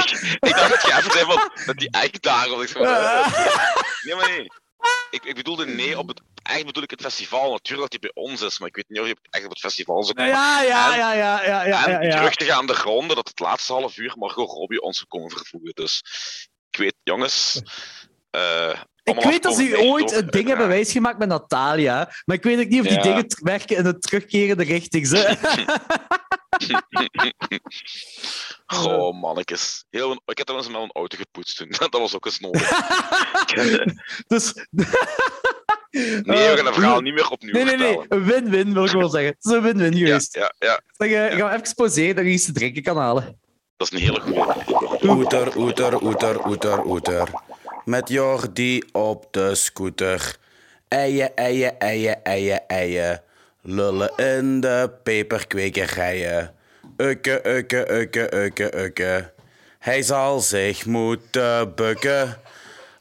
ik, 0.01 0.37
ik 0.39 0.55
dacht 0.55 0.69
dat 0.69 0.81
je 0.81 0.93
even 0.97 1.11
zei 1.11 1.25
van, 1.25 1.51
dat 1.65 1.77
die 1.77 1.89
echt 1.91 2.21
daar 2.21 2.49
was. 2.49 2.61
Ik 2.61 2.67
zei 2.67 2.85
van, 2.85 2.93
Nee, 4.05 4.15
maar 4.15 4.29
nee. 4.29 4.51
Ik, 5.09 5.23
ik 5.23 5.35
bedoelde 5.35 5.65
nee 5.65 5.97
op 5.99 6.07
het... 6.07 6.21
Eigenlijk 6.51 6.65
bedoel 6.65 6.83
ik 6.83 6.89
het 6.89 7.01
festival. 7.13 7.51
Natuurlijk 7.51 7.91
dat 7.91 8.01
hij 8.01 8.11
bij 8.13 8.23
ons 8.23 8.41
is, 8.41 8.59
maar 8.59 8.67
ik 8.67 8.75
weet 8.75 8.89
niet 8.89 8.99
of 8.99 9.05
hij 9.05 9.15
echt 9.29 9.43
op 9.43 9.49
het 9.49 9.59
festival 9.59 10.03
zou 10.03 10.15
komen. 10.15 10.31
Ja, 10.31 10.61
ja, 10.61 10.95
ja, 10.95 11.13
ja, 11.13 11.43
ja, 11.43 11.65
ja, 11.65 11.85
en 11.85 11.91
ja, 11.91 12.01
ja. 12.01 12.15
terug 12.15 12.35
te 12.35 12.45
gaan 12.45 12.65
de 12.65 12.73
ronde 12.73 13.15
dat 13.15 13.27
het 13.27 13.39
laatste 13.39 13.73
half 13.73 13.97
uur 13.97 14.13
Margot 14.17 14.49
Robbie 14.49 14.81
ons 14.81 14.95
zou 14.97 15.07
komen 15.09 15.29
vervoegen. 15.29 15.71
Dus 15.75 16.01
ik 16.71 16.79
weet, 16.79 16.95
jongens... 17.03 17.61
eh, 18.31 18.79
Ik 19.03 19.23
weet 19.23 19.43
dat 19.43 19.55
ze 19.55 19.77
ooit 19.79 20.11
een 20.11 20.27
ding 20.27 20.47
hebben 20.47 20.67
wijsgemaakt 20.67 21.17
met 21.19 21.27
Natalia, 21.27 22.13
maar 22.25 22.35
ik 22.35 22.43
weet 22.43 22.59
ook 22.59 22.67
niet 22.67 22.79
of 22.81 22.87
die 22.87 22.95
Ja. 22.95 23.01
dingen 23.03 23.25
werken 23.41 23.77
in 23.77 23.83
de 23.83 23.99
terugkerende 23.99 24.63
richting. 24.63 25.07
Ze. 25.07 25.37
Goh, 28.65 29.13
mannetjes. 29.21 29.85
Heel, 29.89 30.11
een- 30.11 30.21
ik 30.25 30.37
heb 30.37 30.47
trouwens 30.47 30.73
met 30.73 30.81
een 30.81 30.91
auto 30.91 31.17
gepoetst 31.17 31.57
toen. 31.57 31.69
Dat 31.89 31.91
was 31.91 32.15
ook 32.15 32.25
eens 32.25 32.39
nodig. 32.39 32.69
dus... 34.27 34.53
nee, 35.99 36.21
we 36.23 36.53
gaan 36.55 36.65
het 36.65 36.73
verhaal 36.75 37.01
niet 37.01 37.13
meer 37.13 37.29
opnieuw 37.29 37.53
Nee, 37.53 37.63
nee, 37.63 37.77
nee. 37.77 37.97
vertellen. 37.97 38.23
Een 38.23 38.31
win-win, 38.31 38.73
wil 38.73 38.85
ik 38.85 38.91
wel 38.91 39.09
zeggen. 39.17 39.29
Het 39.39 39.45
is 39.45 39.51
een 39.51 39.61
win-win 39.61 39.91
Ja, 39.97 40.05
geweest. 40.05 40.35
ja, 40.35 40.53
ja, 40.59 40.79
eh, 40.97 41.37
gaan 41.37 41.49
we 41.49 41.55
even 41.55 41.75
pauzeren 41.75 42.15
dat 42.15 42.25
je 42.25 42.31
iets 42.31 42.45
te 42.45 42.51
drinken 42.51 42.83
kan 42.83 42.97
halen. 42.97 43.39
dat 43.77 43.91
is 43.91 43.99
een 43.99 44.05
hele 44.05 44.19
goede. 44.19 44.55
Oeter, 45.09 45.57
oeter, 45.57 46.03
oeter, 46.03 46.45
oeter, 46.47 46.85
oeter. 46.85 47.27
Met 47.85 48.09
Jordi 48.09 48.83
op 48.91 49.27
de 49.31 49.55
scooter. 49.55 50.35
Eien, 50.87 51.35
eien, 51.35 51.79
eien, 51.79 52.23
eien, 52.23 52.67
eien. 52.67 53.21
Lullen 53.61 54.11
in 54.15 54.59
de 54.61 54.91
peperkwekerijen. 55.03 56.53
Ukke, 56.97 57.41
ukke, 57.47 57.91
ukke, 57.91 58.35
ukke, 58.35 58.77
ukke. 58.83 59.31
Hij 59.79 60.01
zal 60.01 60.39
zich 60.39 60.85
moeten 60.85 61.75
bukken. 61.75 62.37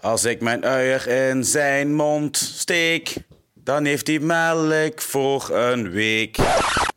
Als 0.01 0.25
ik 0.25 0.41
mijn 0.41 0.65
uier 0.65 1.07
in 1.07 1.45
zijn 1.45 1.95
mond 1.95 2.37
steek, 2.37 3.15
dan 3.55 3.85
heeft 3.85 4.07
hij 4.07 4.19
melk 4.19 5.01
voor 5.01 5.51
een 5.51 5.91
week. 5.91 6.37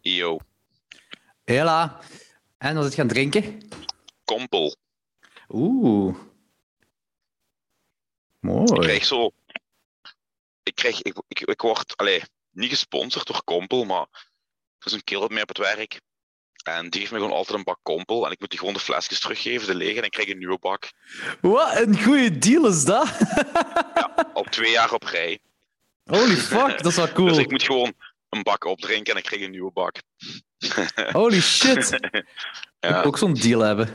Yo, 0.01 0.39
Hela. 1.43 1.99
En 2.57 2.73
wat 2.73 2.83
is 2.83 2.89
het 2.89 2.99
gaan 2.99 3.07
drinken? 3.07 3.61
kompel. 4.25 4.75
Oeh. 5.49 6.15
Ik 6.15 6.21
Mooi. 8.39 8.79
krijg 8.79 9.05
zo... 9.05 9.31
Ik 10.63 10.75
krijg... 10.75 11.01
Ik, 11.01 11.21
ik, 11.27 11.39
ik 11.39 11.61
word... 11.61 11.97
Allee, 11.97 12.23
niet 12.51 12.69
gesponsord 12.69 13.27
door 13.27 13.43
kompel, 13.43 13.83
maar... 13.83 14.07
Er 14.79 14.85
is 14.85 14.91
een 14.91 15.03
kerel 15.03 15.27
bij 15.27 15.33
mij 15.33 15.41
op 15.41 15.47
het 15.47 15.57
werk. 15.57 16.01
En 16.63 16.89
die 16.89 16.99
geeft 16.99 17.11
me 17.11 17.17
gewoon 17.17 17.33
altijd 17.33 17.57
een 17.57 17.63
bak 17.63 17.79
kompel. 17.83 18.25
En 18.25 18.31
ik 18.31 18.39
moet 18.39 18.49
die 18.49 18.59
gewoon 18.59 18.73
de 18.73 18.79
flesjes 18.79 19.19
teruggeven, 19.19 19.67
de 19.67 19.75
lege. 19.75 19.97
En 19.99 20.03
ik 20.05 20.11
krijg 20.11 20.29
een 20.29 20.37
nieuwe 20.37 20.57
bak. 20.59 20.91
Wat 21.41 21.77
een 21.79 22.03
goede 22.03 22.37
deal 22.37 22.67
is 22.67 22.83
dat. 22.85 23.07
Al 24.33 24.43
twee 24.43 24.71
jaar 24.71 24.93
op 24.93 25.03
rij. 25.03 25.39
Holy 26.03 26.35
fuck, 26.35 26.77
dat 26.77 26.85
is 26.85 26.95
wel 26.95 27.11
cool. 27.11 27.27
Dus 27.33 27.37
ik 27.37 27.51
moet 27.51 27.63
gewoon 27.63 27.93
een 28.29 28.43
bak 28.43 28.63
opdrinken 28.65 29.13
en 29.13 29.19
ik 29.19 29.25
krijg 29.25 29.41
een 29.41 29.51
nieuwe 29.51 29.71
bak. 29.71 29.95
Holy 31.11 31.41
shit. 31.41 31.91
Ik 31.91 32.23
Ja. 32.79 32.93
wil 32.93 33.03
ook 33.03 33.17
zo'n 33.17 33.33
deal 33.33 33.59
hebben. 33.61 33.87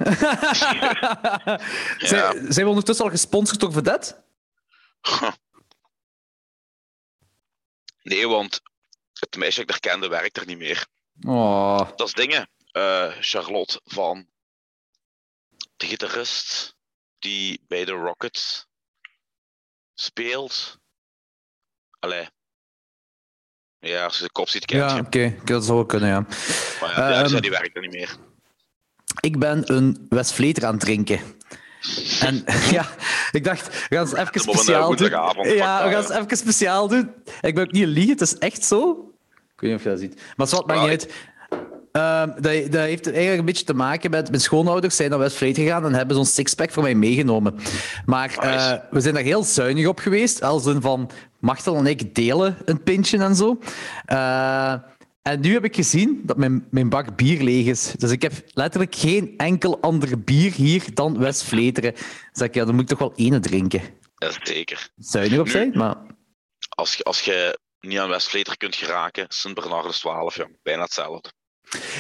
zijn, 1.99 2.53
zijn 2.53 2.64
we 2.64 2.69
ondertussen 2.69 3.05
al 3.05 3.11
gesponsord 3.11 3.61
door 3.61 3.73
Vedette? 3.73 4.25
Nee, 8.03 8.29
want 8.29 8.61
het 9.12 9.37
meisje 9.37 9.64
dat 9.64 9.77
ik 9.77 9.85
er 9.85 9.91
kende 9.91 10.09
werkt 10.09 10.37
er 10.37 10.47
niet 10.47 10.59
meer. 10.59 10.87
Oh. 11.27 11.89
Dat 11.97 12.07
is 12.07 12.12
dingen. 12.12 12.49
Eh, 12.71 13.12
Charlotte 13.21 13.81
van 13.85 14.27
de 15.77 15.87
gitarist 15.87 16.75
die 17.19 17.61
bij 17.69 17.85
de 17.85 17.93
Rockets 17.93 18.66
speelt. 19.95 20.79
Allee. 21.99 22.29
Ja, 23.79 24.05
als 24.05 24.19
je 24.19 24.25
de 24.25 24.31
kop 24.31 24.49
ziet, 24.49 24.64
kent 24.64 24.91
Ja, 24.91 24.99
oké. 24.99 25.37
Dat 25.45 25.64
zou 25.64 25.87
kunnen, 25.87 26.09
ja. 26.09 26.21
Maar 26.81 26.91
ja, 26.99 27.09
ja, 27.11 27.25
Ehm, 27.25 27.41
die 27.41 27.51
werkt 27.51 27.77
er 27.77 27.83
niet 27.83 27.93
meer. 27.93 28.16
Ik 29.21 29.39
ben 29.39 29.73
een 29.73 30.07
Westvleter 30.09 30.64
aan 30.64 30.73
het 30.73 30.81
drinken. 30.81 31.21
En 32.21 32.45
ja, 32.77 32.89
ik 33.33 33.45
dacht, 33.45 33.89
we 33.89 33.97
gaan 33.97 34.07
het 34.07 34.14
even 34.16 34.41
speciaal 34.41 34.93
eh, 34.93 34.97
doen. 34.99 35.11
Ja, 35.11 35.35
we 35.35 35.59
gaan 35.59 35.91
dat, 35.91 36.09
het 36.09 36.16
even 36.25 36.37
speciaal 36.37 36.89
doen. 36.89 37.14
Ik 37.41 37.55
ben 37.55 37.66
ook 37.66 37.73
niet 37.73 37.87
liegen, 37.87 38.12
het 38.12 38.21
is 38.21 38.39
echt 38.39 38.64
zo. 38.64 39.12
Ik 39.55 39.61
weet 39.61 39.71
niet 39.71 39.79
of 39.79 39.83
je 39.83 39.89
dat 39.89 39.99
ziet. 39.99 40.23
Maar 40.37 40.47
het 40.47 40.66
maakt 40.66 40.81
Ja, 40.81 40.81
niet 40.81 40.91
uit. 40.91 41.12
Ehm, 41.93 42.28
dat, 42.28 42.43
dat 42.43 42.80
heeft 42.80 43.07
eigenlijk 43.07 43.39
een 43.39 43.45
beetje 43.45 43.64
te 43.64 43.74
maken 43.74 44.11
met... 44.11 44.28
Mijn 44.28 44.43
schoonouders 44.43 44.97
zijn 44.97 45.11
naar 45.11 45.18
Westvleter 45.18 45.62
gegaan 45.62 45.84
en 45.84 45.95
hebben 45.95 46.16
zo'n 46.16 46.24
sixpack 46.26 46.70
voor 46.70 46.82
mij 46.82 46.95
meegenomen. 46.95 47.55
Maar 48.05 48.39
eh, 48.39 48.72
we 48.91 49.01
zijn 49.01 49.14
daar 49.14 49.22
heel 49.22 49.43
zuinig 49.45 49.86
op 49.86 49.99
geweest. 49.99 50.43
Als 50.43 50.66
in 50.66 50.80
van, 50.80 51.11
Machtel 51.41 51.76
en 51.76 51.86
ik 51.86 52.14
delen 52.14 52.57
een 52.64 52.82
pintje 52.82 53.18
en 53.18 53.34
zo. 53.34 53.59
Eh, 54.05 54.74
en 55.22 55.41
nu 55.41 55.53
heb 55.53 55.64
ik 55.64 55.74
gezien 55.74 56.20
dat 56.24 56.36
mijn, 56.36 56.66
mijn 56.70 56.89
bak 56.89 57.16
bier 57.16 57.43
leeg 57.43 57.66
is. 57.66 57.93
Dus 57.97 58.11
ik 58.11 58.22
heb 58.22 58.32
letterlijk 58.47 58.95
geen 58.95 59.34
enkel 59.36 59.80
ander 59.80 60.20
bier 60.20 60.53
hier 60.53 60.84
dan 60.95 61.18
Westvleteren. 61.18 61.93
Dus 62.32 62.43
ik, 62.43 62.55
ja, 62.55 62.64
dan 62.64 62.74
moet 62.74 62.82
ik 62.82 62.89
toch 62.89 62.99
wel 62.99 63.12
ene 63.16 63.41
drinken. 63.41 63.82
Is 64.18 64.39
zeker. 64.43 64.89
Zuinig 64.97 65.39
op 65.39 65.45
Nu- 65.45 65.51
zijn, 65.51 65.70
maar... 65.74 65.97
Als 66.68 66.95
je, 66.95 67.03
als 67.05 67.20
je 67.20 67.59
niet 67.80 67.99
aan 67.99 68.09
Westvleter 68.09 68.57
kunt 68.57 68.76
geraken, 68.76 69.24
Sint 69.28 69.55
Bernardus 69.55 69.99
12, 69.99 70.36
ja, 70.36 70.49
bijna 70.62 70.82
hetzelfde. 70.82 71.32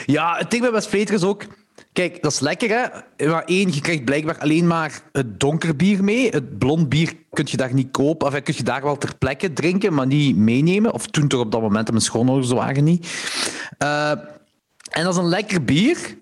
Ja, 0.06 0.36
het 0.36 0.50
ding 0.50 0.62
bij 0.62 0.72
Westvleteren 0.72 1.20
is 1.20 1.26
ook... 1.26 1.44
Kijk, 1.92 2.22
dat 2.22 2.32
is 2.32 2.40
lekker, 2.40 2.68
hè? 2.68 3.26
Maar 3.28 3.44
één, 3.44 3.72
je 3.72 3.80
krijgt 3.80 4.04
blijkbaar 4.04 4.38
alleen 4.38 4.66
maar 4.66 5.02
het 5.12 5.40
donker 5.40 5.76
bier 5.76 6.04
mee. 6.04 6.28
Het 6.28 6.58
blond 6.58 6.88
bier 6.88 7.14
kun 7.30 7.46
je 7.50 7.56
daar 7.56 7.74
niet 7.74 7.90
kopen. 7.90 8.26
Of 8.26 8.42
kun 8.42 8.54
je 8.56 8.62
daar 8.62 8.82
wel 8.82 8.98
ter 8.98 9.16
plekke 9.16 9.52
drinken, 9.52 9.94
maar 9.94 10.06
niet 10.06 10.36
meenemen. 10.36 10.92
Of 10.92 11.06
toen 11.06 11.28
toch 11.28 11.40
op 11.40 11.52
dat 11.52 11.60
moment, 11.60 11.88
mijn 11.90 12.00
schoonouders 12.00 12.52
waren 12.52 12.84
niet. 12.84 13.06
Uh, 13.78 14.10
en 14.90 15.04
dat 15.04 15.12
is 15.12 15.16
een 15.16 15.28
lekker 15.28 15.64
bier. 15.64 16.18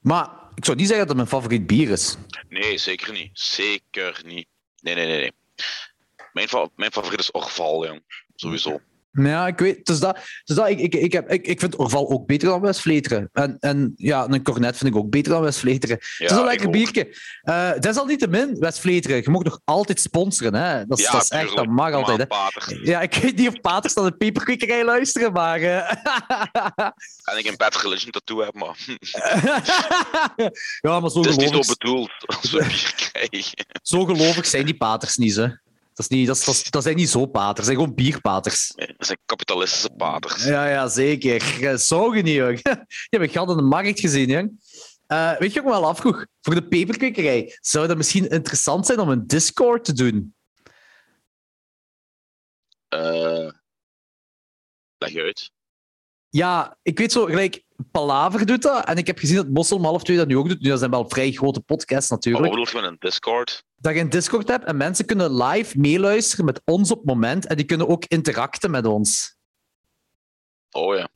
Maar 0.00 0.30
ik 0.54 0.64
zou 0.64 0.76
niet 0.76 0.86
zeggen 0.86 1.06
dat 1.06 1.16
het 1.16 1.28
mijn 1.28 1.42
favoriet 1.42 1.66
bier 1.66 1.90
is. 1.90 2.16
Nee, 2.48 2.78
zeker 2.78 3.12
niet. 3.12 3.30
Zeker 3.32 4.22
niet. 4.24 4.46
Nee, 4.80 4.94
nee, 4.94 5.06
nee. 5.06 5.20
nee. 5.20 5.32
Mijn, 6.32 6.70
mijn 6.76 6.92
favoriet 6.92 7.20
is 7.20 7.32
Orval, 7.32 7.86
jong. 7.86 8.02
Sowieso. 8.34 8.80
Ja, 9.22 9.46
ik 9.46 9.58
weet. 9.58 9.86
Dus 9.86 10.00
dat, 10.00 10.18
dus 10.44 10.56
dat, 10.56 10.68
ik, 10.68 10.78
ik, 10.78 10.94
ik, 10.94 11.12
heb, 11.12 11.30
ik, 11.30 11.46
ik 11.46 11.60
vind 11.60 11.78
Orval 11.78 12.10
ook 12.10 12.26
beter 12.26 12.48
dan 12.48 12.60
Westvleteren. 12.60 13.30
En, 13.32 13.56
en 13.60 13.92
ja, 13.96 14.26
een 14.28 14.42
cornet 14.42 14.76
vind 14.76 14.94
ik 14.94 15.00
ook 15.00 15.10
beter 15.10 15.32
dan 15.32 15.42
Westvleteren. 15.42 15.98
Ja, 16.00 16.24
het 16.24 16.30
is 16.30 16.36
een 16.36 16.44
lekker 16.44 16.70
biertje. 16.70 17.16
Uh, 17.44 17.70
dat 17.70 17.86
is 17.86 17.96
al 17.96 18.06
niet 18.06 18.18
te 18.18 18.28
min, 18.28 18.58
Westvleteren. 18.58 19.16
Je 19.16 19.30
mag 19.30 19.42
nog 19.42 19.60
altijd 19.64 20.00
sponsoren. 20.00 20.54
Hè? 20.54 20.86
Dat, 20.86 20.98
is, 20.98 21.10
dat 21.10 21.22
is 21.22 21.28
echt, 21.28 21.56
dat 21.56 21.66
mag 21.66 21.92
altijd. 21.92 22.18
Hè? 22.28 22.74
Ja, 22.82 23.00
ik 23.00 23.14
weet 23.14 23.36
niet 23.36 23.48
of 23.48 23.60
paters 23.60 23.94
naar 23.94 24.04
de 24.04 24.16
peperkwikkerij 24.16 24.84
luisteren, 24.84 25.32
maar... 25.32 25.60
Uh... 25.66 25.90
en 27.24 27.38
ik 27.38 27.46
een 27.46 27.56
Bad 27.56 27.82
Religion 27.82 28.10
tattoo 28.10 28.40
heb, 28.40 28.54
maar... 28.54 28.76
ja, 30.80 31.00
maar 31.00 31.10
zo 31.10 31.20
Het 31.20 31.28
is 31.28 31.36
niet 31.36 31.64
zo 31.64 31.74
bedoeld 31.74 32.10
als 32.36 32.50
we 32.50 32.58
bier 32.58 33.10
krijgen. 33.12 33.66
Zo 33.82 34.04
gelovig 34.04 34.46
zijn 34.46 34.64
die 34.64 34.76
paters 34.76 35.16
niet, 35.16 35.36
hè. 35.36 35.48
Dat, 35.96 36.10
is 36.10 36.16
niet, 36.16 36.26
dat, 36.26 36.36
is, 36.36 36.70
dat, 36.70 36.82
zijn 36.82 36.96
niet 36.96 37.08
zo 37.08 37.26
paters, 37.26 37.56
dat 37.56 37.64
zijn 37.64 37.76
gewoon 37.76 37.94
bierpaters. 37.94 38.72
Nee, 38.74 38.94
dat 38.96 39.06
zijn 39.06 39.18
kapitalistische 39.24 39.90
paters. 39.90 40.44
Ja, 40.44 40.68
ja 40.68 40.88
zeker. 40.88 41.78
Zorgen 41.78 42.24
niet, 42.24 42.34
jong. 42.34 42.60
Je 43.10 43.18
hebt 43.18 43.32
gat 43.32 43.50
in 43.50 43.56
de 43.56 43.62
markt 43.62 44.00
gezien, 44.00 44.28
jong. 44.28 44.58
Uh, 45.08 45.38
weet 45.38 45.52
je 45.52 45.60
ook 45.60 45.66
wel 45.66 45.86
afvroeg? 45.86 46.26
Voor 46.40 46.54
de 46.54 46.68
peperkwekerij, 46.68 47.58
zou 47.60 47.86
dat 47.86 47.96
misschien 47.96 48.28
interessant 48.28 48.86
zijn 48.86 48.98
om 48.98 49.08
een 49.08 49.26
Discord 49.26 49.84
te 49.84 49.92
doen? 49.92 50.34
Uh, 52.94 53.50
leg 54.98 55.10
je 55.12 55.22
uit. 55.22 55.50
Ja, 56.28 56.78
ik 56.82 56.98
weet 56.98 57.12
zo, 57.12 57.24
gelijk, 57.24 57.62
Palaver 57.90 58.46
doet 58.46 58.62
dat. 58.62 58.84
En 58.84 58.96
ik 58.96 59.06
heb 59.06 59.18
gezien 59.18 59.36
dat 59.36 59.48
Mossel 59.48 59.82
half 59.82 60.02
twee 60.02 60.16
dat 60.16 60.26
nu 60.26 60.36
ook 60.36 60.48
doet. 60.48 60.60
Nu, 60.60 60.68
dat 60.68 60.78
zijn 60.78 60.90
wel 60.90 61.08
vrij 61.08 61.32
grote 61.32 61.60
podcasts 61.60 62.10
natuurlijk. 62.10 62.50
Bedoel 62.50 62.80
je 62.82 62.86
een 62.86 62.96
Discord? 62.98 63.64
Dat 63.76 63.94
je 63.94 64.00
een 64.00 64.10
Discord 64.10 64.48
hebt 64.48 64.64
en 64.64 64.76
mensen 64.76 65.06
kunnen 65.06 65.42
live 65.42 65.78
meeluisteren 65.78 66.44
met 66.44 66.60
ons 66.64 66.90
op 66.90 66.98
het 66.98 67.06
moment. 67.06 67.46
En 67.46 67.56
die 67.56 67.66
kunnen 67.66 67.88
ook 67.88 68.04
interacten 68.04 68.70
met 68.70 68.86
ons. 68.86 69.36
Oh 70.70 70.96
ja. 70.96 71.08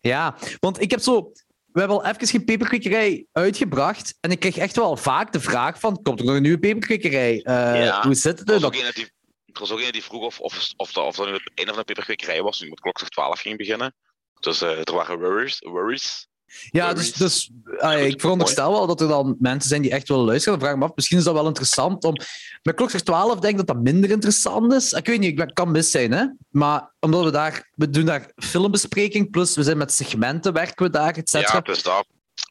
Ja, 0.00 0.36
want 0.60 0.80
ik 0.80 0.90
heb 0.90 1.00
zo... 1.00 1.32
We 1.72 1.78
hebben 1.78 1.96
al 2.02 2.06
even 2.06 2.26
geen 2.26 2.44
peperkwekerij 2.44 3.26
uitgebracht. 3.32 4.16
En 4.20 4.30
ik 4.30 4.40
kreeg 4.40 4.56
echt 4.56 4.76
wel 4.76 4.96
vaak 4.96 5.32
de 5.32 5.40
vraag 5.40 5.80
van... 5.80 6.02
Komt 6.02 6.20
er 6.20 6.26
nog 6.26 6.34
een 6.34 6.42
nieuwe 6.42 6.58
peperkwekerij? 6.58 7.34
Uh, 7.34 7.84
ja. 7.84 8.02
Hoe 8.02 8.14
zit 8.14 8.38
het? 8.38 8.50
Er 8.50 8.70
die, 8.70 9.04
er 9.52 9.60
was 9.60 9.70
ook 9.70 9.80
een 9.80 9.92
die 9.92 10.02
vroeg 10.02 10.24
of, 10.24 10.40
of, 10.40 10.72
of, 10.76 10.96
of, 10.96 11.16
dat 11.16 11.26
nu 11.26 11.32
het 11.32 11.50
einde 11.54 11.72
van 11.72 11.80
de 11.80 11.84
peperkwekerij 11.84 12.42
was. 12.42 12.60
Nu 12.60 12.68
met 12.68 12.80
klok 12.80 12.98
12 12.98 13.40
ging 13.40 13.56
beginnen. 13.56 13.94
Dus 14.42 14.62
uh, 14.62 14.78
er 14.78 14.94
waren 14.94 15.18
worries. 15.18 15.58
worries. 15.58 16.28
Ja, 16.70 16.92
dus, 16.92 17.12
dus 17.12 17.50
uh, 17.64 18.06
ik 18.06 18.20
veronderstel 18.20 18.70
wel 18.70 18.86
dat 18.86 19.00
er 19.00 19.08
dan 19.08 19.36
mensen 19.38 19.68
zijn 19.68 19.82
die 19.82 19.90
echt 19.90 20.08
willen 20.08 20.24
luisteren. 20.24 20.58
Dan 20.58 20.68
vraag 20.68 20.76
ik 20.76 20.82
me 20.82 20.88
af, 20.90 20.96
misschien 20.96 21.18
is 21.18 21.24
dat 21.24 21.34
wel 21.34 21.46
interessant 21.46 22.04
om... 22.04 22.14
Met 22.62 22.74
klok 22.74 22.90
12 22.90 23.38
denk 23.38 23.52
ik 23.52 23.66
dat 23.66 23.76
dat 23.76 23.84
minder 23.84 24.10
interessant 24.10 24.72
is. 24.72 24.92
Ik 24.92 25.06
weet 25.06 25.18
niet, 25.18 25.40
ik 25.40 25.54
kan 25.54 25.70
mis 25.70 25.90
zijn, 25.90 26.12
hè. 26.12 26.26
Maar 26.50 26.92
omdat 27.00 27.24
we 27.24 27.30
daar... 27.30 27.70
We 27.74 27.90
doen 27.90 28.04
daar 28.04 28.30
filmbespreking, 28.36 29.30
plus 29.30 29.54
we 29.54 29.62
zijn 29.62 29.76
met 29.76 29.92
segmenten, 29.92 30.52
werken 30.52 30.86
we 30.86 30.90
daar, 30.92 31.16
et 31.16 31.30
cetera. 31.30 31.54
Ja, 31.54 31.60
dus 31.60 31.82
dat. 31.82 32.06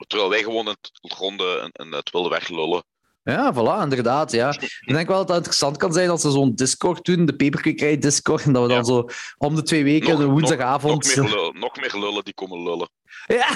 Terwijl 0.07 0.29
wij 0.29 0.43
gewoon 0.43 0.65
het 0.65 0.91
ronde 1.01 1.69
en 1.73 1.91
het 1.91 2.11
wilde 2.11 2.29
weglullen. 2.29 2.83
Ja, 3.23 3.53
voilà, 3.53 3.83
inderdaad. 3.83 4.31
Ja. 4.31 4.49
Ik 4.59 4.93
denk 4.93 5.07
wel 5.07 5.17
dat 5.17 5.27
het 5.27 5.37
interessant 5.37 5.77
kan 5.77 5.93
zijn 5.93 6.09
als 6.09 6.21
ze 6.21 6.31
zo'n 6.31 6.55
Discord 6.55 7.05
doen, 7.05 7.25
de 7.25 7.35
Peperkwekerij 7.35 7.97
Discord, 7.97 8.43
en 8.43 8.53
dat 8.53 8.63
we 8.67 8.73
dan 8.73 8.85
zo 8.85 9.09
om 9.37 9.55
de 9.55 9.63
twee 9.63 9.83
weken, 9.83 10.19
nog, 10.19 10.29
woensdagavond... 10.29 11.15
Nog, 11.15 11.15
nog, 11.15 11.25
meer 11.25 11.35
lullen, 11.35 11.59
nog 11.59 11.75
meer 11.75 11.95
lullen 11.99 12.23
die 12.23 12.33
komen 12.33 12.63
lullen. 12.63 12.89
Ja. 13.27 13.49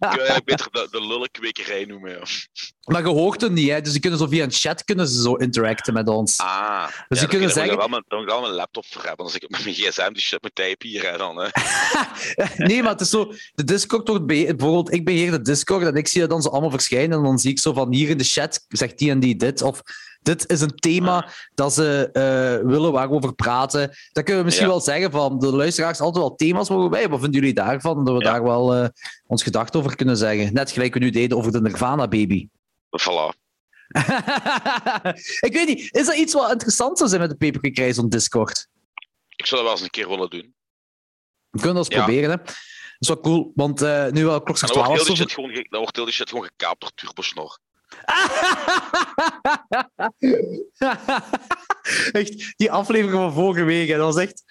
Ik 0.12 0.20
wil 0.20 0.40
beter 0.44 0.68
de, 0.70 0.88
de 0.90 1.06
lullenkwekerij 1.06 1.84
noemen. 1.84 2.10
Ja. 2.10 2.22
Maar 2.84 3.02
je 3.02 3.08
hoort 3.08 3.40
het 3.40 3.52
niet, 3.52 3.70
hè? 3.70 3.80
dus 3.80 3.92
die 3.92 4.00
kunnen 4.00 4.18
zo 4.18 4.26
via 4.26 4.44
een 4.44 4.52
chat 4.52 4.84
kunnen 4.84 5.08
ze 5.08 5.22
zo 5.22 5.34
interacten 5.34 5.94
met 5.94 6.08
ons. 6.08 6.38
Ah, 6.38 6.86
dus 7.08 7.20
ja, 7.20 7.26
kunnen 7.26 7.50
zeggen. 7.50 7.78
Dan 7.78 7.90
moet 7.90 8.04
ik 8.08 8.26
wel 8.26 8.40
mijn 8.40 8.52
laptop 8.52 8.84
voor 8.86 9.04
hebben, 9.04 9.24
als 9.24 9.34
ik 9.34 9.50
met 9.50 9.64
mijn 9.64 9.74
gsm 9.74 10.12
die 10.12 10.22
shit 10.22 10.42
moet 10.42 10.54
typen 10.54 10.88
hier. 10.88 11.10
Hè, 11.10 11.16
dan, 11.16 11.36
hè. 11.38 11.48
nee, 12.66 12.82
maar 12.82 12.92
het 12.92 13.00
is 13.00 13.10
zo. 13.10 13.32
De 13.54 13.64
Discord 13.64 14.08
wordt 14.08 14.26
bijvoorbeeld, 14.26 14.92
ik 14.92 15.04
beheer 15.04 15.30
de 15.30 15.42
Discord 15.42 15.86
en 15.86 15.94
ik 15.94 16.08
zie 16.08 16.20
dat 16.20 16.30
dan 16.30 16.52
allemaal 16.52 16.70
verschijnen. 16.70 17.18
En 17.18 17.24
dan 17.24 17.38
zie 17.38 17.50
ik 17.50 17.58
zo 17.58 17.72
van 17.72 17.92
hier 17.92 18.08
in 18.08 18.18
de 18.18 18.24
chat 18.24 18.64
zegt 18.68 18.98
die 18.98 19.10
en 19.10 19.20
die 19.20 19.36
dit. 19.36 19.62
Of 19.62 19.82
dit 20.24 20.50
is 20.50 20.60
een 20.60 20.74
thema 20.74 21.16
ah. 21.16 21.30
dat 21.54 21.74
ze 21.74 22.08
uh, 22.12 22.70
willen 22.70 22.92
waarover 22.92 23.34
praten. 23.34 23.90
Dan 24.12 24.24
kunnen 24.24 24.38
we 24.38 24.44
misschien 24.44 24.68
wel 24.68 24.80
zeggen 24.80 25.10
van 25.10 25.38
de 25.38 25.56
luisteraars 25.56 26.00
altijd 26.00 26.24
wel 26.24 26.34
thema's 26.34 26.68
mogen 26.68 26.90
bij. 26.90 27.08
Wat 27.08 27.20
vinden 27.20 27.40
jullie 27.40 27.54
daarvan? 27.54 28.04
Dat 28.04 28.16
we 28.16 28.22
daar 28.22 28.42
wel 28.42 28.82
uh, 28.82 28.88
ons 29.26 29.42
gedacht 29.42 29.76
over 29.76 29.96
kunnen 29.96 30.16
zeggen. 30.16 30.54
Net 30.54 30.70
gelijk 30.70 30.94
we 30.94 31.00
nu 31.00 31.10
deden 31.10 31.36
over 31.36 31.52
de 31.52 31.60
Nirvana 31.60 32.08
Baby. 32.08 32.48
Voilà. 33.00 33.42
ik 35.48 35.52
weet 35.52 35.66
niet, 35.66 35.94
is 35.94 36.08
er 36.08 36.16
iets 36.16 36.32
wat 36.32 36.52
interessant 36.52 36.98
zou 36.98 37.08
zijn 37.08 37.20
met 37.20 37.30
de 37.30 37.36
Paperclip 37.36 37.94
zo'n 37.94 38.08
Discord? 38.08 38.68
Ik 39.36 39.46
zou 39.46 39.60
dat 39.60 39.62
wel 39.62 39.70
eens 39.70 39.82
een 39.82 39.90
keer 39.90 40.08
willen 40.08 40.30
doen. 40.30 40.54
We 41.50 41.60
kunnen 41.60 41.74
dat 41.82 41.92
eens 41.92 42.02
proberen, 42.02 42.30
hè. 42.30 42.36
Dat 42.36 42.56
is 42.98 43.08
wel 43.08 43.20
cool, 43.20 43.52
want 43.54 43.82
uh, 43.82 44.06
nu 44.06 44.24
wel 44.24 44.42
klok 44.42 44.56
12 44.56 44.74
Dan 44.74 45.80
wordt 45.80 45.96
heel 45.96 46.04
die 46.04 46.14
shit 46.14 46.28
gewoon 46.28 46.44
gekaapt 46.44 46.80
door 46.80 46.90
Turbosnor. 46.94 47.58
echt, 52.20 52.52
die 52.56 52.70
aflevering 52.70 53.18
van 53.18 53.32
vorige 53.32 53.64
week, 53.64 53.88
dat 53.88 54.14
was 54.14 54.16
echt... 54.16 54.42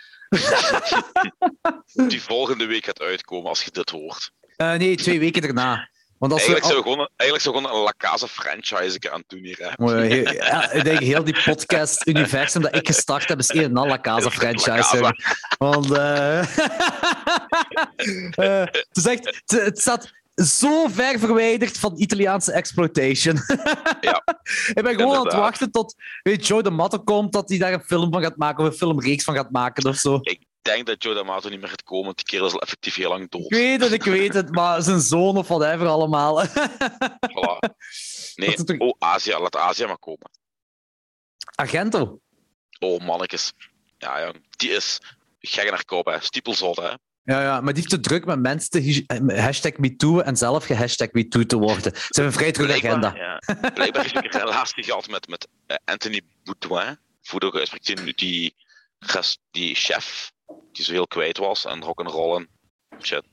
die 2.10 2.22
volgende 2.22 2.66
week 2.66 2.86
gaat 2.86 3.02
uitkomen 3.02 3.50
als 3.50 3.64
je 3.64 3.72
dit 3.72 3.90
hoort. 3.90 4.32
Uh, 4.58 4.74
nee, 4.74 4.96
twee 4.96 5.20
weken 5.20 5.42
daarna. 5.42 5.90
Want 6.24 6.36
als 6.36 6.42
eigenlijk, 6.46 6.72
zou 6.72 6.84
gewoon, 6.84 7.10
eigenlijk 7.16 7.42
zou 7.42 7.56
gewoon 7.56 7.78
een 7.78 7.84
La 7.84 7.94
Casa 7.98 8.28
franchise 8.28 9.12
aan 9.12 9.24
doen 9.28 9.44
hier. 9.44 9.58
Hè. 9.60 9.86
ja, 10.32 10.72
ik 10.72 10.84
denk 10.84 11.00
heel 11.00 11.24
die 11.24 11.42
podcast-universum 11.44 12.62
dat 12.62 12.76
ik 12.76 12.88
gestart 12.88 13.28
heb, 13.28 13.40
is 13.40 13.50
één 13.50 13.64
en 13.64 13.78
al 13.78 13.88
La 13.88 14.00
Casa 14.00 14.30
franchise. 14.30 15.16
Want 15.58 15.92
uh, 15.92 16.44
uh, 18.36 18.66
het, 18.72 18.88
is 18.92 19.06
echt, 19.06 19.42
het 19.46 19.80
staat 19.80 20.12
zo 20.36 20.88
ver 20.88 21.20
verwijderd 21.20 21.78
van 21.78 21.98
Italiaanse 21.98 22.52
exploitation. 22.52 23.36
ja, 24.02 24.24
ik 24.74 24.82
ben 24.84 24.96
gewoon 24.96 25.16
aan 25.16 25.26
het 25.26 25.34
wachten 25.34 25.72
tot 25.72 25.96
weet, 26.24 26.48
Joe 26.48 26.64
de 26.64 26.70
Matte 26.70 27.00
komt, 27.00 27.34
dat 27.34 27.50
hij 27.50 27.58
daar 27.58 27.74
een 27.74 27.84
film 27.84 28.12
van 28.12 28.22
gaat 28.22 28.38
maken 28.38 28.64
of 28.64 28.70
een 28.72 28.78
filmreeks 28.78 29.24
van 29.24 29.36
gaat 29.36 29.52
maken 29.52 29.90
of 29.90 29.96
zo. 29.96 30.20
Ik 30.22 30.46
denk 30.62 30.86
dat 30.86 31.04
Joe 31.04 31.14
D'Amato 31.14 31.50
niet 31.50 31.60
meer 31.60 31.70
gaat 31.70 31.84
komen, 31.84 32.06
want 32.06 32.18
die 32.18 32.26
kerel 32.26 32.46
is 32.46 32.54
al 32.54 32.62
effectief 32.62 32.96
heel 32.96 33.10
lang 33.10 33.30
dood. 33.30 33.44
Ik 33.44 33.50
weet 33.52 33.82
het, 33.82 33.92
ik 33.92 34.04
weet 34.04 34.34
het, 34.34 34.52
maar 34.52 34.82
zijn 34.82 35.00
zoon 35.00 35.38
of 35.38 35.48
whatever 35.48 35.88
allemaal. 35.88 36.46
voilà. 36.48 37.58
Nee, 38.36 38.54
toch... 38.54 38.78
oh, 38.78 38.94
Azië, 39.00 39.32
laat 39.32 39.58
Azië 39.58 39.86
maar 39.86 39.98
komen. 39.98 40.32
Argento? 41.56 42.20
Oh, 42.80 43.06
mannetjes. 43.06 43.54
Ja, 43.98 44.20
ja, 44.20 44.34
die 44.50 44.70
is 44.70 45.00
gek 45.40 45.70
naar 45.70 45.86
kop, 45.86 46.06
hè. 46.06 46.20
Stiepelzot, 46.20 46.76
hè. 46.76 46.94
Ja, 47.24 47.42
ja, 47.42 47.62
maar 47.62 47.74
die 47.74 47.84
heeft 47.84 47.90
te 47.90 48.10
druk 48.10 48.26
met 48.26 48.40
mensen 48.40 48.70
te 48.70 49.04
hashtag 49.42 49.78
MeToo 49.78 50.20
en 50.20 50.38
zelf 50.38 50.66
gehashtag 50.66 51.12
MeToo 51.12 51.46
te 51.46 51.58
worden. 51.58 51.96
Ze 51.96 52.02
hebben 52.06 52.26
een 52.26 52.32
vrij 52.32 52.52
terug 52.52 52.76
agenda. 52.76 53.16
Ja. 53.16 53.42
Blijkbaar 53.74 54.12
hij 54.12 54.24
een 54.24 54.40
relatie 54.40 54.84
gehad 54.84 55.08
met, 55.08 55.28
met 55.28 55.48
uh, 55.68 55.78
Anthony 55.86 56.22
Boudouin. 56.44 57.00
Voeder 57.22 57.70
die, 57.82 58.14
die, 58.16 58.56
die 59.52 59.76
chef 59.76 60.32
die 60.72 60.86
zo 60.86 60.92
heel 60.92 61.08
kwijt 61.08 61.38
was 61.38 61.66
en 61.66 61.82
rock'n'rollen. 61.82 62.48
Shit. 63.02 63.24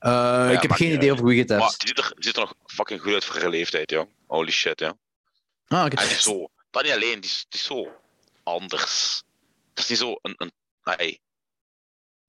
Uh, 0.00 0.10
ja, 0.10 0.50
ik 0.50 0.62
heb 0.62 0.70
geen 0.70 0.92
idee 0.92 1.12
over 1.12 1.24
wie 1.24 1.38
het 1.40 1.48
hebt. 1.48 1.60
Maar 1.60 1.74
die 1.76 1.88
ziet, 1.88 1.98
er, 1.98 2.12
ziet 2.16 2.36
er 2.36 2.40
nog 2.40 2.54
fucking 2.66 3.00
goed 3.00 3.12
uit 3.12 3.24
voor 3.24 3.40
haar 3.40 3.50
leeftijd, 3.50 3.90
joh. 3.90 4.06
Holy 4.26 4.50
shit, 4.50 4.80
ja. 4.80 4.96
Ah, 5.68 5.84
okay. 5.84 6.02
En 6.02 6.08
die 6.08 6.16
is 6.16 6.22
zo... 6.22 6.48
Dat 6.70 6.82
niet 6.82 6.92
alleen, 6.92 7.20
die 7.20 7.30
is, 7.30 7.46
die 7.48 7.60
is 7.60 7.66
zo 7.66 7.88
anders. 8.42 9.22
Dat 9.74 9.84
is 9.84 9.90
niet 9.90 9.98
zo 9.98 10.18
een... 10.22 10.34
een 10.36 10.52
nee, 10.98 11.20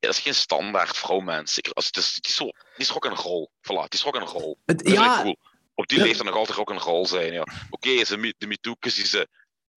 ja, 0.04 0.10
dat 0.10 0.18
is 0.18 0.24
geen 0.24 0.36
standaard 0.36 0.98
vrouwmens. 0.98 1.60
Als, 1.74 1.86
het 1.86 1.98
is, 1.98 2.14
die 2.14 2.32
is, 2.32 2.38
die 2.38 2.54
is 2.76 2.90
rock'n'roll. 2.90 3.50
Voilà, 3.62 3.88
die 3.88 4.00
is 4.00 4.02
rock'n'roll. 4.02 4.56
Ja. 4.76 5.22
Cool. 5.22 5.38
Op 5.74 5.88
die 5.88 5.98
ja. 5.98 6.04
leeftijd 6.04 6.26
nog 6.26 6.36
altijd 6.36 6.58
rock'n'roll 6.58 7.06
zijn, 7.06 7.34
ja. 7.34 7.42
Oké, 7.42 7.56
okay, 7.70 8.06
ze 8.06 8.34
de 8.38 8.48
MeToo'kes 8.48 8.96
die 8.96 9.06
ze 9.06 9.28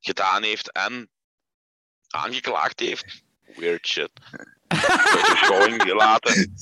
gedaan 0.01 0.43
heeft 0.43 0.73
en 0.73 1.11
aangeklaagd 2.09 2.81
heeft. 2.81 3.23
Weird 3.57 3.87
shit. 3.87 4.11
Beschouwing 4.67 5.83
gelaten. 5.83 6.55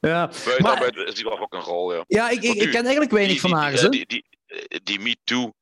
Ja, 0.00 0.26
buiten, 0.26 0.62
maar, 0.62 0.78
buiten 0.78 1.06
is 1.06 1.14
die 1.14 1.24
wel 1.24 1.36
rock'n'roll, 1.36 1.94
ja. 1.94 2.04
Ja, 2.06 2.28
ik, 2.28 2.42
ik, 2.42 2.54
ik 2.54 2.70
ken 2.70 2.82
eigenlijk 2.82 3.10
weinig 3.10 3.32
die, 3.32 3.40
van 3.40 3.52
haar, 3.52 3.70
die, 3.70 3.90
die, 3.90 4.06
die, 4.06 4.24
die, 4.68 4.82
die 4.82 5.00
MeToo... 5.00 5.52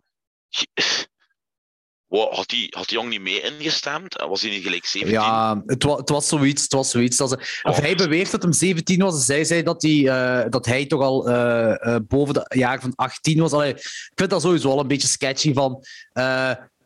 had, 2.20 2.48
die, 2.48 2.66
had 2.76 2.88
die 2.88 2.96
jong 2.98 3.08
niet 3.10 3.20
mee 3.20 3.40
ingestemd? 3.40 4.24
Was 4.28 4.40
hij 4.42 4.50
niet 4.50 4.62
gelijk 4.62 4.86
17? 4.86 5.20
Ja, 5.20 5.62
het, 5.66 5.82
was, 5.82 5.98
het 5.98 6.08
was 6.08 6.28
zoiets. 6.28 6.62
Het 6.62 6.72
was 6.72 6.90
zoiets 6.90 7.20
als, 7.20 7.32
of 7.32 7.60
Oh. 7.62 7.76
hij 7.78 7.94
beweert 7.94 8.30
dat 8.30 8.42
hem 8.42 8.52
17 8.52 8.98
was. 9.00 9.14
en 9.14 9.20
Zij 9.20 9.44
zei 9.44 9.62
dat 9.62 9.82
hij, 9.82 10.08
eh, 10.08 10.50
dat 10.50 10.66
hij 10.66 10.86
toch 10.86 11.00
al 11.02 11.28
eh, 11.28 11.94
eh, 11.94 12.00
boven 12.08 12.34
de 12.34 12.46
jaar 12.48 12.80
van 12.80 12.92
18 12.94 13.40
was. 13.40 13.52
Allee, 13.52 13.70
ik 13.74 14.12
vind 14.14 14.30
dat 14.30 14.42
sowieso 14.42 14.70
al 14.70 14.80
een 14.80 14.86
beetje 14.86 15.08
sketchy. 15.08 15.52
Van, 15.52 15.84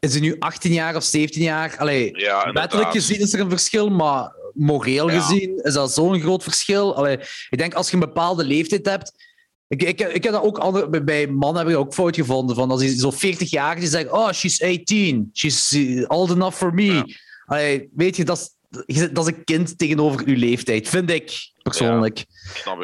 is 0.01 0.13
hij 0.13 0.21
nu 0.21 0.37
18 0.39 0.73
jaar 0.73 0.97
of 0.97 1.05
17 1.05 1.43
jaar? 1.43 1.75
Allee, 1.79 2.19
Ja, 2.19 2.53
wettelijk 2.53 2.91
gezien 2.91 3.21
is 3.21 3.33
er 3.33 3.41
een 3.41 3.51
verschil, 3.51 3.91
maar 3.91 4.33
moreel 4.55 5.11
Ja. 5.11 5.21
gezien 5.21 5.61
is 5.63 5.73
dat 5.73 5.93
zo'n 5.93 6.21
groot 6.21 6.43
verschil. 6.43 6.97
Allee, 6.97 7.19
ik 7.51 7.59
denk 7.59 7.75
als 7.75 7.87
je 7.89 7.95
een 7.95 8.01
bepaalde 8.01 8.45
leeftijd 8.45 8.87
hebt. 8.87 9.13
Ik, 9.69 9.83
ik, 9.83 10.01
ik 10.01 10.25
heb 10.25 10.33
dat 10.33 10.43
ook 10.43 10.59
andere, 10.59 11.03
bij- 11.05 11.27
mannen 11.27 11.63
heb 11.63 11.73
ik 11.73 11.79
ook 11.79 11.95
fout 11.95 12.17
gevonden. 12.17 12.57
Van 12.57 12.71
als 12.71 12.81
die 12.81 12.99
zo 12.99 13.11
40 13.11 13.51
jaar 13.51 13.77
die 13.77 13.89
zeggen: 13.89 14.13
Oh, 14.13 14.33
she's 14.33 14.63
18. 14.63 15.31
She's 15.33 15.73
eh, 15.73 16.05
old 16.07 16.31
enough 16.31 16.57
for 16.57 16.75
me. 16.75 16.85
Ja. 16.85 17.05
Allee, 17.47 17.89
weet 17.95 18.17
je, 18.17 18.25
dat 18.25 18.57
is, 18.87 19.13
dat 19.13 19.29
is 19.29 19.35
een 19.35 19.45
kind 19.45 19.79
tegenover 19.79 20.27
uw 20.27 20.37
leeftijd, 20.37 20.89
vind 20.89 21.11
ik 21.11 21.51
persoonlijk. 21.63 22.25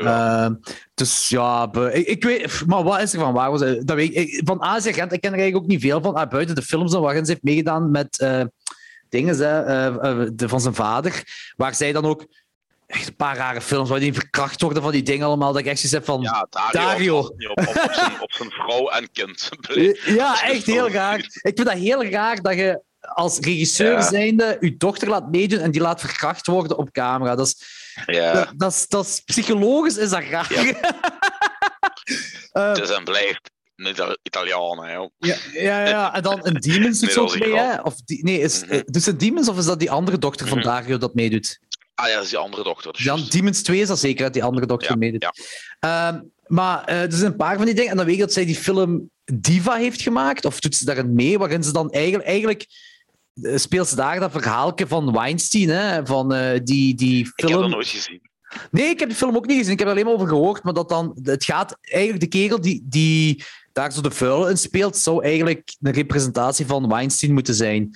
Ehm, 0.05 0.55
dus 0.95 1.28
ja, 1.28 1.72
ik, 1.72 2.07
ik 2.07 2.24
weet, 2.24 2.66
maar 2.66 2.82
wat 2.82 3.01
is 3.01 3.12
er 3.12 3.20
van 3.20 3.32
waar? 3.32 3.51
Was, 3.51 3.61
het? 3.61 3.87
dat 3.87 3.97
weet 3.97 4.16
ik, 4.16 4.41
van 4.45 4.62
Azië 4.62 4.93
Gent, 4.93 5.12
ik 5.12 5.20
ken 5.20 5.32
er 5.32 5.39
eigenlijk 5.39 5.64
ook 5.64 5.70
niet 5.70 5.80
veel 5.80 6.01
van. 6.01 6.14
Ah, 6.14 6.30
buiten 6.30 6.55
de 6.55 6.62
films 6.62 6.93
dan, 6.93 7.03
waarin 7.03 7.24
ze 7.24 7.30
heeft 7.30 7.43
meegedaan 7.43 7.91
met 7.91 8.18
eh, 8.18 8.43
dingen 9.09 9.37
hè, 9.37 9.62
eh, 9.62 9.87
eh, 9.87 10.28
de, 10.32 10.49
van 10.49 10.61
zijn 10.61 10.74
vader, 10.74 11.22
waar 11.57 11.74
zij 11.74 11.93
dan 11.93 12.05
ook 12.05 12.26
echt 12.95 13.07
een 13.09 13.17
paar 13.17 13.37
rare 13.37 13.61
films 13.61 13.89
waar 13.89 14.01
die 14.01 14.13
verkracht 14.13 14.61
worden 14.61 14.83
van 14.83 14.93
die 14.93 15.03
dingen 15.03 15.27
allemaal, 15.27 15.53
dat 15.53 15.61
ik 15.61 15.67
echt 15.67 15.77
zoiets 15.79 15.93
heb 15.93 16.05
van... 16.05 16.21
ja, 16.23 16.47
Dario, 16.71 17.19
Op, 17.19 17.31
op, 17.51 17.59
op, 17.69 17.91
zijn, 17.93 18.21
op 18.21 18.33
zijn 18.33 18.51
vrouw 18.51 18.89
en 18.91 19.11
kind. 19.13 19.49
Ja, 20.21 20.43
echt 20.43 20.67
heel 20.67 20.91
raar. 20.91 21.19
Ik 21.19 21.41
vind 21.43 21.65
dat 21.65 21.73
heel 21.79 22.05
raar 22.05 22.41
dat 22.43 22.55
je 22.55 22.81
als 23.01 23.39
regisseur 23.39 23.93
Ja. 23.93 24.03
zijnde 24.03 24.57
je 24.61 24.77
dochter 24.77 25.09
laat 25.09 25.31
meedoen 25.31 25.59
en 25.59 25.71
die 25.71 25.81
laat 25.81 26.01
verkracht 26.01 26.47
worden 26.47 26.77
op 26.79 26.91
camera. 26.91 27.35
Dat 27.35 27.47
is, 27.47 27.57
Ja, 28.07 28.33
dat, 28.33 28.53
dat 28.57 28.73
is, 28.73 28.87
dat 28.89 29.05
is, 29.07 29.21
psychologisch 29.21 29.97
is 29.97 30.11
dat 30.11 30.23
raar. 30.31 30.51
Eh, 32.53 32.69
het 32.69 32.79
is 32.79 32.91
en 32.91 33.05
blijft 33.05 33.51
een 33.77 33.87
Ita- 33.87 34.17
Italiaan, 34.23 34.85
hè, 34.85 34.93
joh. 34.93 35.11
Ja, 35.19 35.37
ja, 35.53 35.89
ja. 35.89 36.15
En 36.15 36.23
dan 36.23 36.41
een 36.43 36.55
Demons 36.55 37.01
doet 37.01 37.09
Nee, 37.09 37.19
ook 37.19 37.29
was 37.31 37.39
mee, 37.39 37.51
een 37.51 37.57
hè? 37.57 37.81
Of 37.81 37.95
die, 38.05 38.25
nee, 38.25 38.41
is, 38.41 38.65
Mhm. 38.65 38.81
doet 38.85 39.03
ze 39.03 39.17
Demons 39.17 39.49
of 39.49 39.59
is 39.59 39.65
dat 39.65 39.79
die 39.79 39.91
andere 39.91 40.19
dochter 40.19 40.47
van 40.49 40.59
Mhm. 40.59 40.67
Dario 40.67 40.99
dat 40.99 41.15
meedoet? 41.15 41.59
Ah 41.95 42.09
ja, 42.09 42.15
dat 42.15 42.25
is 42.25 42.31
die 42.31 42.39
andere 42.39 42.63
dochter. 42.63 42.93
dus 42.93 43.05
Dan 43.05 43.17
juist. 43.17 43.33
Demons 43.33 43.63
2 43.63 43.81
is 43.81 43.89
dat 43.89 43.99
zeker, 43.99 44.25
dat 44.25 44.33
die 44.33 44.45
andere 44.45 44.67
dochter 44.67 44.91
Ja, 44.91 44.97
meedoet. 44.97 45.23
ja. 45.23 45.33
Ehm, 46.11 46.21
maar 46.47 46.85
eh, 46.85 47.03
er 47.03 47.13
zijn 47.13 47.31
een 47.31 47.37
paar 47.37 47.57
van 47.57 47.65
die 47.65 47.75
dingen. 47.75 47.91
En 47.91 47.97
dan 47.97 48.07
weet 48.07 48.15
ik 48.15 48.21
dat 48.21 48.33
zij 48.33 48.45
die 48.45 48.57
film 48.57 49.11
Diva 49.25 49.75
heeft 49.75 50.01
gemaakt. 50.03 50.45
Of 50.45 50.61
doet 50.61 50.75
ze 50.75 50.85
daarin 50.85 51.15
mee, 51.15 51.39
waarin 51.39 51.63
ze 51.65 51.73
dan 51.73 51.91
eigenlijk... 51.91 52.25
eigenlijk 52.25 52.67
eh, 53.43 53.57
speelt 53.57 53.89
ze 53.89 53.97
daar 53.97 54.21
dat 54.21 54.31
verhaaltje 54.31 54.87
van 54.87 55.13
Weinstein, 55.13 55.69
hè? 55.69 56.07
Van 56.07 56.33
eh, 56.35 56.61
die, 56.65 56.95
die 56.95 57.19
Ik 57.19 57.33
heb 57.37 57.49
film... 57.49 57.61
dat 57.63 57.71
nooit 57.71 57.89
gezien. 57.89 58.21
Nee, 58.71 58.87
ik 58.89 58.99
heb 58.99 59.09
de 59.09 59.15
film 59.15 59.37
ook 59.37 59.47
niet 59.47 59.59
gezien. 59.59 59.73
Ik 59.73 59.79
heb 59.79 59.89
er 59.89 59.95
alleen 59.95 60.05
maar 60.07 60.15
over 60.15 60.29
gehoord. 60.29 60.63
Maar 60.63 60.73
dat 60.73 60.89
dan, 60.89 61.19
het 61.23 61.45
gaat 61.45 61.79
eigenlijk 61.81 62.21
de 62.23 62.39
kerel 62.39 62.61
die, 62.61 62.83
die 62.85 63.45
daar 63.73 63.93
zo 63.93 64.01
de 64.01 64.11
vuil 64.11 64.49
in 64.49 64.59
speelt, 64.59 64.97
zou 64.97 65.25
eigenlijk 65.25 65.75
een 65.83 65.93
representatie 65.93 66.67
van 66.67 66.89
Weinstein 66.89 67.33
moeten 67.33 67.55
zijn. 67.55 67.91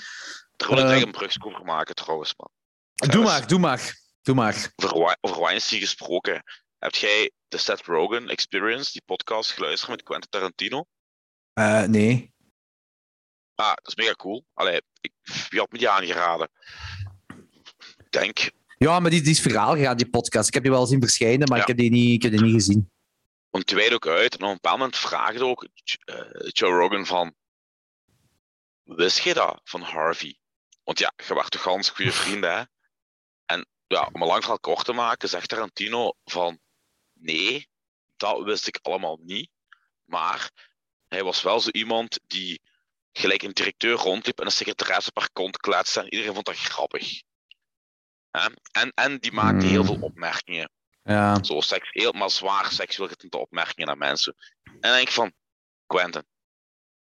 Daar 0.56 0.68
wil 0.74 0.90
ik 0.90 1.04
een 1.04 1.10
brugsel 1.10 1.42
over 1.44 1.64
maken, 1.64 1.94
trouwens, 1.94 2.34
man. 2.36 2.48
Doe 3.06 3.22
maar, 3.24 3.46
doe 3.46 3.58
maar. 3.58 3.96
Doe 4.22 4.34
maar. 4.34 4.72
Over, 4.76 5.16
over 5.20 5.40
Weinstein 5.40 5.80
gesproken. 5.80 6.42
Heb 6.78 6.94
jij 6.94 7.30
de 7.48 7.58
Seth 7.58 7.80
Rogen 7.84 8.28
Experience, 8.28 8.92
die 8.92 9.02
podcast, 9.04 9.50
geluisterd 9.50 9.90
met 9.90 10.02
Quentin 10.02 10.30
Tarantino? 10.30 10.84
Eh, 11.52 11.82
nee. 11.82 12.34
Ah, 13.54 13.74
dat 13.74 13.86
is 13.86 13.94
mega 13.94 14.12
cool. 14.12 14.44
Allee, 14.54 14.82
ik, 15.00 15.12
wie 15.48 15.58
had 15.58 15.70
me 15.72 15.78
die 15.78 15.88
aangeraden? 15.88 16.48
Ik 17.96 18.10
denk, 18.10 18.50
Ja, 18.78 19.00
maar 19.00 19.10
die, 19.10 19.20
die 19.22 19.30
is 19.30 19.40
verhaal 19.40 19.74
gegaan, 19.74 19.96
die 19.96 20.10
podcast. 20.10 20.48
Ik 20.48 20.54
heb 20.54 20.62
die 20.62 20.72
wel 20.72 20.86
zien 20.86 21.00
verschijnen, 21.00 21.48
maar 21.48 21.56
Ja. 21.56 21.62
ik, 21.62 21.68
heb 21.68 21.76
die 21.76 21.90
niet, 21.90 22.12
ik 22.14 22.22
heb 22.22 22.32
die 22.32 22.42
niet 22.42 22.54
gezien. 22.54 22.90
want 23.50 23.66
die 23.68 23.94
ook 23.94 24.06
uit. 24.06 24.36
En 24.36 24.42
op 24.42 24.48
een 24.48 24.54
bepaald 24.54 24.78
moment 24.78 24.96
vraagde 24.96 25.44
ook 25.44 25.68
eh, 26.04 26.48
Joe 26.48 26.70
Rogan 26.70 27.06
van... 27.06 27.34
Wist 28.82 29.18
je 29.18 29.34
dat 29.34 29.60
van 29.64 29.80
Harvey? 29.82 30.38
Want 30.84 30.98
ja, 30.98 31.12
je 31.26 31.34
werd 31.34 31.50
toch 31.50 31.62
gans 31.62 31.90
goede 31.90 32.12
vrienden, 32.12 32.56
hè? 32.58 32.62
Ja, 33.88 34.08
om 34.12 34.20
een 34.22 34.28
lang 34.28 34.40
verhaal 34.40 34.60
kort 34.60 34.84
te 34.84 34.92
maken, 34.92 35.28
zegt 35.28 35.48
Tarantino 35.48 36.12
van... 36.24 36.58
Nee, 37.12 37.68
dat 38.16 38.42
wist 38.42 38.66
ik 38.66 38.78
allemaal 38.82 39.18
niet. 39.22 39.50
Maar 40.04 40.50
hij 41.08 41.24
was 41.24 41.42
wel 41.42 41.60
zo 41.60 41.70
iemand 41.70 42.20
die 42.26 42.62
gelijk 43.12 43.42
een 43.42 43.52
directeur 43.52 43.96
rondliep 43.96 44.38
en 44.40 44.44
een 44.46 44.52
secretaresse 44.52 45.12
per 45.12 45.28
kont 45.32 45.56
kletste 45.56 46.00
en 46.00 46.12
iedereen 46.12 46.34
vond 46.34 46.46
dat 46.46 46.56
grappig. 46.58 47.22
En, 48.72 48.92
en 48.94 49.18
die 49.18 49.32
maakte 49.32 49.66
heel 49.66 49.84
veel 49.84 49.98
opmerkingen. 50.00 50.70
Ja. 51.02 51.44
Zo 51.44 51.60
seksueel, 51.60 52.12
maar 52.12 52.30
zwaar 52.30 52.72
seksueel 52.72 53.08
getinte 53.08 53.38
opmerkingen 53.38 53.86
naar 53.86 53.98
mensen. 53.98 54.34
En 54.62 54.78
dan 54.80 54.92
denk 54.92 55.08
ik 55.08 55.14
van, 55.14 55.32
Quentin, 55.86 56.20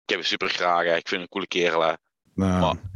ik 0.04 0.10
heb 0.10 0.20
je 0.20 0.26
super 0.26 0.50
graag, 0.50 0.84
hè. 0.84 0.96
ik 0.96 1.08
vind 1.08 1.10
je 1.10 1.18
een 1.18 1.28
coole 1.28 1.48
kerel. 1.48 1.82
Hè. 1.82 1.88
Ja. 1.90 1.98
Maar- 2.60 2.92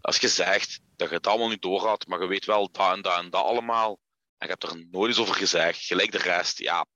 Als 0.00 0.16
je 0.16 0.28
zegt 0.28 0.80
dat 0.96 1.08
je 1.08 1.14
het 1.14 1.26
allemaal 1.26 1.48
niet 1.48 1.62
door 1.62 1.86
had, 1.86 2.06
maar 2.06 2.20
je 2.20 2.26
weet 2.26 2.44
wel 2.44 2.68
dat 2.72 2.92
en 2.94 3.02
dat 3.02 3.18
en 3.18 3.30
dat 3.30 3.42
allemaal, 3.44 3.98
en 4.38 4.46
je 4.46 4.56
hebt 4.58 4.62
er 4.62 4.86
nooit 4.90 5.08
eens 5.10 5.20
over 5.20 5.34
gezegd, 5.34 5.78
gelijk 5.84 6.12
de 6.12 6.18
rest, 6.18 6.58
ja, 6.58 6.86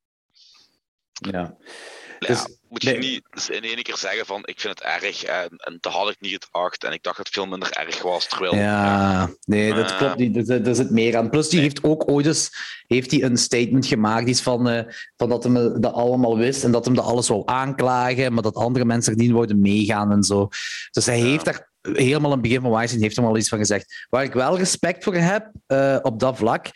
ja. 1.13 1.57
ja 2.19 2.29
Dus- 2.29 2.57
moet 2.69 2.83
je 2.83 2.91
nee. 2.91 2.99
niet 2.99 3.23
dus 3.31 3.49
in 3.49 3.63
één 3.63 3.83
keer 3.83 3.97
zeggen 3.97 4.27
van, 4.27 4.41
ik 4.45 4.61
vind 4.61 4.79
het 4.79 4.89
erg, 5.03 5.23
en, 5.25 5.49
en 5.49 5.79
dat 5.81 5.93
had 5.93 6.11
ik 6.11 6.21
niet 6.21 6.45
gedacht, 6.51 6.85
en 6.85 6.93
ik 6.93 7.03
dacht 7.03 7.17
dat 7.17 7.27
het 7.27 7.35
veel 7.35 7.47
minder 7.47 7.71
erg 7.71 8.03
was, 8.03 8.27
terwijl... 8.29 8.55
Ja, 8.55 9.31
nee, 9.45 9.75
dat 9.75 9.91
Eh. 9.91 9.97
klopt 9.99 10.17
niet. 10.17 10.37
Er, 10.37 10.45
zit- 10.45 10.67
er 10.67 10.75
zit 10.75 10.91
meer 10.91 11.17
aan. 11.17 11.31
Plus, 11.31 11.49
die 11.49 11.59
Nee. 11.59 11.69
heeft 11.69 11.83
ook 11.85 12.11
ooit 12.11 12.27
eens 12.27 12.51
heeft 12.87 13.11
hij 13.11 13.23
een 13.23 13.37
statement 13.37 13.87
gemaakt 13.87 14.25
die 14.25 14.35
is 14.35 14.41
van, 14.43 14.69
eh, 14.69 14.93
van 15.17 15.29
dat 15.29 15.45
hij 15.45 15.53
dat 15.81 15.93
allemaal 15.93 16.37
wist 16.37 16.65
en 16.65 16.73
dat 16.73 16.85
hem 16.85 16.95
dat 16.95 17.05
alles 17.05 17.29
wou 17.29 17.43
aanklagen, 17.45 18.33
maar 18.33 18.43
dat 18.43 18.55
andere 18.55 18.85
mensen 18.85 19.13
er 19.13 19.19
niet 19.19 19.31
wouden 19.31 19.61
meegaan 19.61 20.13
en 20.13 20.23
zo. 20.23 20.49
Dus 20.91 21.07
hij 21.07 21.19
Ja. 21.19 21.25
heeft 21.25 21.45
daar 21.45 21.68
helemaal 21.83 22.25
aan 22.25 22.39
het 22.39 22.43
begin 22.43 22.61
van 22.61 22.71
Weinstein 22.71 23.03
heeft 23.03 23.17
hem 23.17 23.25
al 23.25 23.37
iets 23.37 23.49
van 23.49 23.59
gezegd. 23.59 24.07
Waar 24.09 24.25
ik 24.25 24.33
wel 24.33 24.57
respect 24.57 25.05
voor 25.05 25.15
heb 25.15 25.51
eh, 25.67 25.99
op 26.03 26.21
dat 26.21 26.37
vlak, 26.37 26.67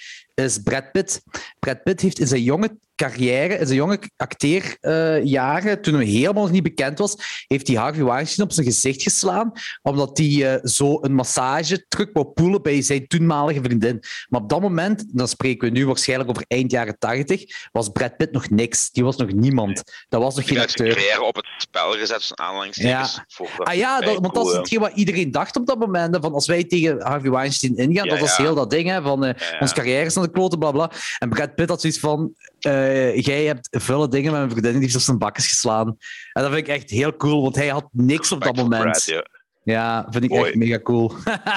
is 0.45 0.59
Brad 0.59 0.93
Pitt. 0.93 1.22
Brad 1.59 1.82
Pitt 1.82 2.01
heeft 2.01 2.18
in 2.18 2.26
zijn 2.26 2.43
jonge 2.43 2.78
carrière, 2.97 3.59
in 3.59 3.66
zijn 3.66 3.78
jonge 3.78 3.99
acteerjaren, 4.16 5.82
toen 5.82 5.95
hij 5.95 6.05
helemaal 6.05 6.43
nog 6.43 6.51
niet 6.51 6.62
bekend 6.62 6.99
was, 6.99 7.45
heeft 7.47 7.66
hij 7.66 7.76
Harvey 7.76 8.05
Weinstein 8.05 8.47
op 8.47 8.53
zijn 8.53 8.66
gezicht 8.66 9.03
geslaan, 9.03 9.53
omdat 9.82 10.18
hij 10.18 10.55
eh, 10.55 10.64
zo 10.64 10.99
een 11.01 11.14
massage 11.14 11.84
terug 11.88 12.09
wou 12.12 12.26
poelen 12.26 12.62
bij 12.62 12.82
zijn 12.82 13.07
toenmalige 13.07 13.61
vriendin. 13.62 14.01
Maar 14.28 14.40
op 14.40 14.49
dat 14.49 14.61
moment, 14.61 15.05
dan 15.09 15.28
spreken 15.28 15.68
we 15.68 15.78
nu 15.78 15.86
waarschijnlijk 15.86 16.30
over 16.30 16.45
eind 16.49 16.70
jaren 16.70 16.99
tachtig, 16.99 17.45
was 17.72 17.88
Brad 17.88 18.16
Pitt 18.16 18.32
nog 18.32 18.51
niks. 18.51 18.90
Die 18.90 19.05
was 19.05 19.16
nog 19.16 19.32
niemand. 19.32 19.82
Dat 20.09 20.22
was 20.22 20.34
nog 20.34 20.49
geen 20.49 20.59
heeft 20.59 20.70
zijn 20.70 20.88
acteur. 20.88 21.05
carrière 21.05 21.28
op 21.28 21.36
het 21.36 21.47
spel 21.57 21.93
gezet, 21.93 22.16
tussen 22.16 22.38
aanhalingstekens. 22.38 23.20
voor 23.28 23.49
dat 23.57 23.66
Ah 23.66 23.74
ja, 23.74 24.01
dat, 24.01 24.18
want 24.18 24.34
dat 24.34 24.47
is 24.47 24.53
hetgeen 24.53 24.80
wat 24.80 24.93
iedereen 24.95 25.30
dacht 25.30 25.57
op 25.57 25.66
dat 25.66 25.78
moment. 25.78 26.18
Van 26.20 26.32
als 26.32 26.47
wij 26.47 26.64
tegen 26.64 27.03
Harvey 27.03 27.30
Weinstein 27.30 27.76
ingaan, 27.76 28.05
Ja, 28.05 28.11
dat 28.11 28.20
was 28.20 28.36
ja. 28.36 28.43
heel 28.43 28.55
dat 28.55 28.70
ding. 28.70 28.88
Hè, 28.88 29.03
van 29.03 29.22
Ja, 29.22 29.34
ja. 29.38 29.59
ons 29.61 29.72
carrière 29.72 30.05
is 30.05 30.16
aan 30.16 30.22
de 30.22 30.30
kloten, 30.33 30.59
bla 30.59 30.70
bla. 30.70 30.91
En 31.18 31.28
Brad 31.28 31.55
Pitt 31.55 31.68
had 31.68 31.80
zoiets 31.80 31.99
van: 31.99 32.35
eh, 32.59 33.16
Jij 33.20 33.45
hebt 33.45 33.68
vuile 33.70 34.09
dingen 34.09 34.30
met 34.30 34.41
mijn 34.41 34.51
vriendin, 34.51 34.72
die 34.72 34.80
heeft 34.83 34.95
op 34.95 35.01
zijn 35.01 35.18
bakjes 35.18 35.49
geslaan. 35.49 35.87
En 36.33 36.43
dat 36.43 36.53
vind 36.53 36.66
ik 36.68 36.74
echt 36.74 36.91
heel 36.91 37.16
cool, 37.16 37.43
want 37.43 37.57
hij 37.57 37.68
had 37.68 37.89
niks 37.93 38.33
op 38.33 38.43
dat 38.43 38.57
moment. 38.57 38.83
Brad, 38.83 39.05
ja. 39.05 39.26
Ja, 39.64 40.07
vind 40.11 40.24
ik 40.24 40.30
Mooi. 40.30 40.45
echt 40.45 40.55
mega 40.55 40.80
cool. 40.80 41.05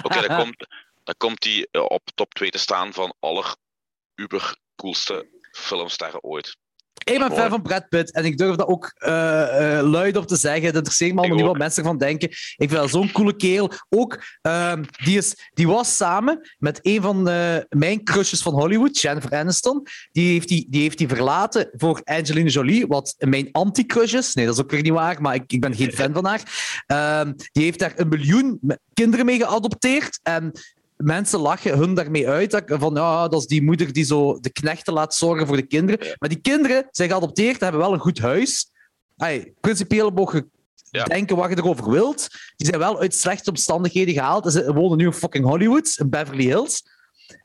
Oké, 0.03 0.27
dan 0.27 0.37
komt, 0.41 0.67
dan 1.03 1.15
komt 1.17 1.43
hij 1.43 1.67
eh, 1.71 1.81
op 1.87 2.01
top 2.15 2.33
2 2.33 2.49
te 2.49 2.57
staan 2.57 2.93
van 2.93 3.13
aller 3.19 3.55
uber 4.15 4.55
coolste 4.75 5.27
filmsterren 5.51 6.23
ooit. 6.23 6.57
Ik 7.03 7.19
ben 7.19 7.31
fan 7.31 7.49
van 7.49 7.61
Brad 7.61 7.89
Pitt 7.89 8.11
en 8.11 8.25
ik 8.25 8.37
durf 8.37 8.55
dat 8.55 8.67
ook 8.67 8.93
eh, 8.97 9.11
luid 9.83 10.17
op 10.17 10.27
te 10.27 10.35
zeggen. 10.35 10.65
Het 10.65 10.75
interesseert 10.75 11.13
me 11.13 11.19
allemaal 11.19 11.37
niet 11.37 11.45
wat 11.45 11.57
mensen 11.57 11.83
ervan 11.83 11.97
denken. 11.97 12.29
Ik 12.29 12.55
vind 12.57 12.71
dat 12.71 12.89
zo'n 12.89 13.11
coole 13.11 13.35
kerel. 13.35 13.71
Ook, 13.89 14.23
ehm, 14.41 14.83
die, 15.03 15.17
is, 15.17 15.49
die 15.53 15.67
was 15.67 15.95
samen 15.97 16.49
met 16.57 16.79
een 16.81 17.01
van 17.01 17.29
eh, 17.29 17.57
mijn 17.69 18.03
crushes 18.03 18.41
van 18.41 18.53
Hollywood, 18.53 18.99
Jennifer 18.99 19.31
Aniston. 19.31 19.87
Die 20.11 20.31
heeft 20.31 20.47
die, 20.47 20.67
die 20.69 20.81
heeft 20.81 20.97
die 20.97 21.07
verlaten 21.07 21.69
voor 21.71 22.01
Angelina 22.03 22.49
Jolie, 22.49 22.87
wat 22.87 23.15
mijn 23.17 23.49
anti-crush 23.51 24.13
is. 24.13 24.33
Nee, 24.33 24.45
dat 24.45 24.55
is 24.55 24.61
ook 24.61 24.71
weer 24.71 24.81
niet 24.81 24.91
waar, 24.91 25.21
maar 25.21 25.35
ik, 25.35 25.51
ik 25.51 25.61
ben 25.61 25.75
geen 25.75 25.91
fan 25.91 26.13
van 26.13 26.25
haar. 26.25 26.41
Ehm, 26.85 27.33
die 27.51 27.63
heeft 27.63 27.79
daar 27.79 27.93
een 27.95 28.07
miljoen 28.07 28.59
kinderen 28.93 29.25
mee 29.25 29.37
geadopteerd. 29.37 30.19
En 30.23 30.51
mensen 30.97 31.39
lachen 31.39 31.77
hun 31.77 31.93
daarmee 31.93 32.29
uit. 32.29 32.51
dat- 32.51 32.63
Van 32.67 32.93
ja, 32.95 33.27
dat 33.27 33.39
is 33.41 33.47
die 33.47 33.63
moeder 33.63 33.93
die 33.93 34.03
zo 34.03 34.39
de 34.39 34.49
knechten 34.51 34.93
laat 34.93 35.15
zorgen 35.15 35.47
voor 35.47 35.55
de 35.55 35.67
kinderen. 35.67 36.15
Maar 36.19 36.29
die 36.29 36.41
kinderen 36.41 36.87
zijn 36.91 37.09
geadopteerd, 37.09 37.59
hebben 37.59 37.81
wel 37.81 37.93
een 37.93 37.99
goed 37.99 38.19
huis. 38.19 38.71
Ay, 39.17 39.53
principieel 39.59 40.09
mogen 40.09 40.49
Ja. 40.91 41.03
denken 41.03 41.35
wat 41.35 41.49
je 41.49 41.57
erover 41.57 41.89
wilt. 41.89 42.27
Die 42.55 42.67
zijn 42.67 42.79
wel 42.79 42.99
uit 42.99 43.15
slechte 43.15 43.49
omstandigheden 43.49 44.13
gehaald. 44.13 44.51
Ze 44.51 44.73
wonen 44.73 44.97
nu 44.97 45.05
in 45.05 45.13
fucking 45.13 45.45
Hollywood, 45.45 45.95
in 45.97 46.09
Beverly 46.09 46.43
Hills. 46.43 46.83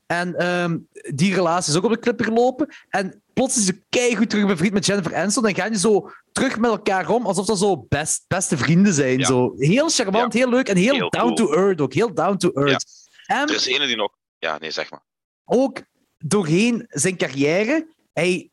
En 0.07 0.35
ehm, 0.37 0.79
die 1.15 1.35
relatie 1.35 1.73
is 1.73 1.79
ook 1.79 1.85
op 1.85 1.91
de 1.91 1.99
klippen 1.99 2.25
gelopen. 2.25 2.69
En 2.89 3.23
plots 3.33 3.57
is 3.59 3.65
hij 3.65 3.83
keihard 3.89 4.31
terug 4.31 4.47
bevriend 4.47 4.73
met 4.73 4.87
Jennifer 4.87 5.15
Aniston. 5.17 5.47
En 5.47 5.55
gaan 5.55 5.71
die 5.71 5.79
zo 5.81 6.11
terug 6.33 6.59
met 6.59 6.71
elkaar 6.71 7.09
om, 7.09 7.27
alsof 7.27 7.47
dat 7.47 7.59
zo 7.59 7.87
best, 7.89 8.25
beste 8.29 8.57
vrienden 8.57 8.93
zijn. 8.95 9.25
Zo. 9.25 9.55
Heel 9.59 9.89
charmant, 9.89 10.33
heel 10.33 10.49
leuk 10.49 10.69
en 10.69 10.77
heel, 10.77 11.11
down 11.11 11.35
to 11.35 11.53
earth 11.53 11.81
ook. 11.81 11.93
Heel 11.93 12.15
down 12.15 12.37
to 12.37 12.51
earth. 12.53 13.00
En 13.31 13.49
er 13.49 13.55
is 13.55 13.67
ene 13.67 13.87
die 13.87 13.97
nog... 13.97 14.13
Ja, 14.39 14.59
nee, 14.59 14.71
zeg 14.71 14.91
maar. 14.91 15.03
Ook 15.45 15.83
doorheen 16.19 16.85
zijn 16.89 17.17
carrière, 17.17 17.95
hij 18.13 18.51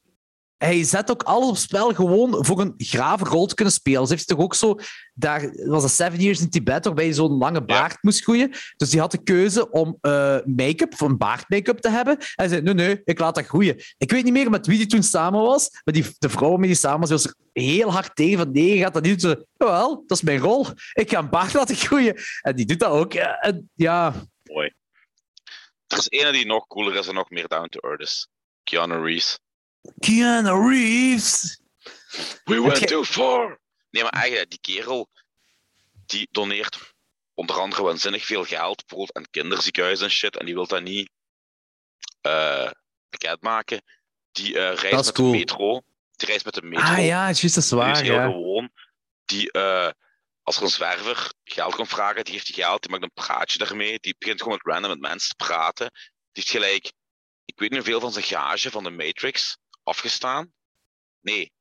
hij 0.57 0.83
zet 0.83 1.11
ook 1.11 1.23
alles 1.23 1.49
op 1.49 1.57
spel 1.57 1.93
gewoon 1.93 2.45
voor 2.45 2.59
een 2.59 2.73
grave 2.77 3.23
rol 3.23 3.45
te 3.45 3.55
kunnen 3.55 3.73
spelen. 3.73 4.07
Ze 4.07 4.13
heeft 4.13 4.27
toch 4.27 4.39
ook 4.39 4.55
zo, 4.55 4.79
daar 5.13 5.51
was 5.65 5.81
dat 5.81 5.91
Seven 5.91 6.19
Years 6.19 6.39
in 6.39 6.49
Tibet, 6.49 6.85
waarbij 6.85 7.05
je 7.05 7.13
zo'n 7.13 7.37
lange 7.37 7.65
baard 7.65 7.97
moest 8.03 8.23
groeien. 8.23 8.51
Dus 8.77 8.89
die 8.89 8.99
had 8.99 9.11
de 9.11 9.23
keuze 9.23 9.69
om 9.69 9.97
uh, 10.01 10.37
make-up, 10.45 10.95
van 10.95 11.17
baardmake-up 11.17 11.77
te 11.79 11.89
hebben. 11.89 12.17
En 12.17 12.25
hij 12.35 12.47
zei, 12.47 12.61
nee, 12.61 12.73
nee, 12.73 13.01
ik 13.03 13.19
laat 13.19 13.35
dat 13.35 13.45
groeien. 13.45 13.75
Ik 13.97 14.11
weet 14.11 14.23
niet 14.23 14.33
meer 14.33 14.49
met 14.49 14.67
wie 14.67 14.77
die 14.77 14.87
toen 14.87 15.03
samen 15.03 15.41
was, 15.41 15.69
maar 15.83 15.93
die, 15.93 16.05
de 16.17 16.29
vrouw 16.29 16.57
met 16.57 16.67
die 16.67 16.77
samen 16.77 16.99
was, 16.99 17.09
was 17.09 17.25
er 17.25 17.35
heel 17.53 17.91
hard 17.91 18.15
tegen 18.15 18.37
van, 18.37 18.51
nee, 18.51 18.75
je 18.75 18.83
gaat 18.83 18.93
dat 18.93 19.03
niet 19.03 19.21
doen. 19.21 19.45
Wel, 19.57 20.03
dat 20.07 20.17
is 20.17 20.23
mijn 20.23 20.39
rol. 20.39 20.65
Ik 20.93 21.09
ga 21.09 21.19
een 21.19 21.29
baard 21.29 21.53
laten 21.53 21.75
groeien. 21.75 22.15
En 22.41 22.55
die 22.55 22.65
doet 22.65 22.79
dat 22.79 22.91
ook. 22.91 23.13
En, 23.13 23.69
ja. 23.73 24.13
Mooi. 24.47 24.73
Er 25.87 25.97
is 25.97 26.09
ene 26.09 26.31
die 26.31 26.45
nog 26.45 26.67
cooler 26.67 26.95
is 26.95 27.07
en 27.07 27.13
nog 27.13 27.29
meer 27.29 27.47
down 27.47 27.67
to 27.69 27.79
earth 27.79 28.01
is. 28.01 28.27
Keanu 28.63 29.03
Reeves. 29.03 29.39
Keanu 29.99 30.69
Reeves. 30.69 31.59
We 32.43 32.61
went 32.61 32.87
too 32.87 33.03
far. 33.03 33.59
Nee, 33.89 34.03
maar 34.03 34.11
eigenlijk, 34.11 34.49
die 34.49 34.59
kerel 34.59 35.09
die 36.05 36.27
doneert 36.31 36.93
onder 37.33 37.59
andere 37.59 37.83
waanzinnig 37.83 38.25
veel 38.25 38.43
geld, 38.43 38.77
bijvoorbeeld 38.77 39.17
aan 39.17 39.29
kinderziekenhuizen 39.31 40.05
en 40.05 40.11
shit, 40.11 40.37
en 40.37 40.45
die 40.45 40.53
wil 40.53 40.67
dat 40.67 40.81
niet 40.81 41.09
uh, 42.21 42.71
bekendmaken. 43.09 43.81
Die 44.31 44.53
uh, 44.53 44.73
reist 44.73 45.05
met 45.05 45.15
de 45.15 45.23
metro. 45.23 45.81
Die 46.15 46.27
reist 46.27 46.45
met 46.45 46.53
de 46.53 46.61
metro. 46.61 46.85
Ah 46.85 47.05
ja, 47.05 47.29
is 47.29 47.41
juist 47.41 47.55
dat 47.55 47.63
zwaar. 47.63 47.93
Die 47.93 48.03
is 48.03 48.09
heel 48.09 48.31
gewoon. 48.31 48.69
Die, 49.25 49.49
uh, 49.53 49.89
als 50.47 50.57
er 50.57 50.63
een 50.63 50.69
zwerver 50.69 51.33
geld 51.43 51.75
komt 51.75 51.89
vragen, 51.89 52.23
die 52.23 52.33
geeft 52.33 52.45
die 52.45 52.63
geld, 52.63 52.81
die 52.81 52.91
maakt 52.91 53.03
een 53.03 53.23
praatje 53.23 53.57
daarmee, 53.57 53.99
die 53.99 54.15
begint 54.17 54.41
gewoon 54.41 54.59
met 54.63 54.73
random 54.73 54.89
met 54.91 55.09
mensen 55.09 55.29
te 55.29 55.45
praten. 55.45 55.89
Die 56.31 56.43
heeft 56.43 56.49
gelijk, 56.49 56.91
ik 57.45 57.59
weet 57.59 57.69
niet 57.69 57.79
hoeveel 57.79 57.99
van 57.99 58.11
zijn 58.11 58.25
gage 58.25 58.71
van 58.71 58.83
de 58.83 58.89
Matrix, 58.89 59.57
afgestaan. 59.83 60.53
Nee, 61.21 61.51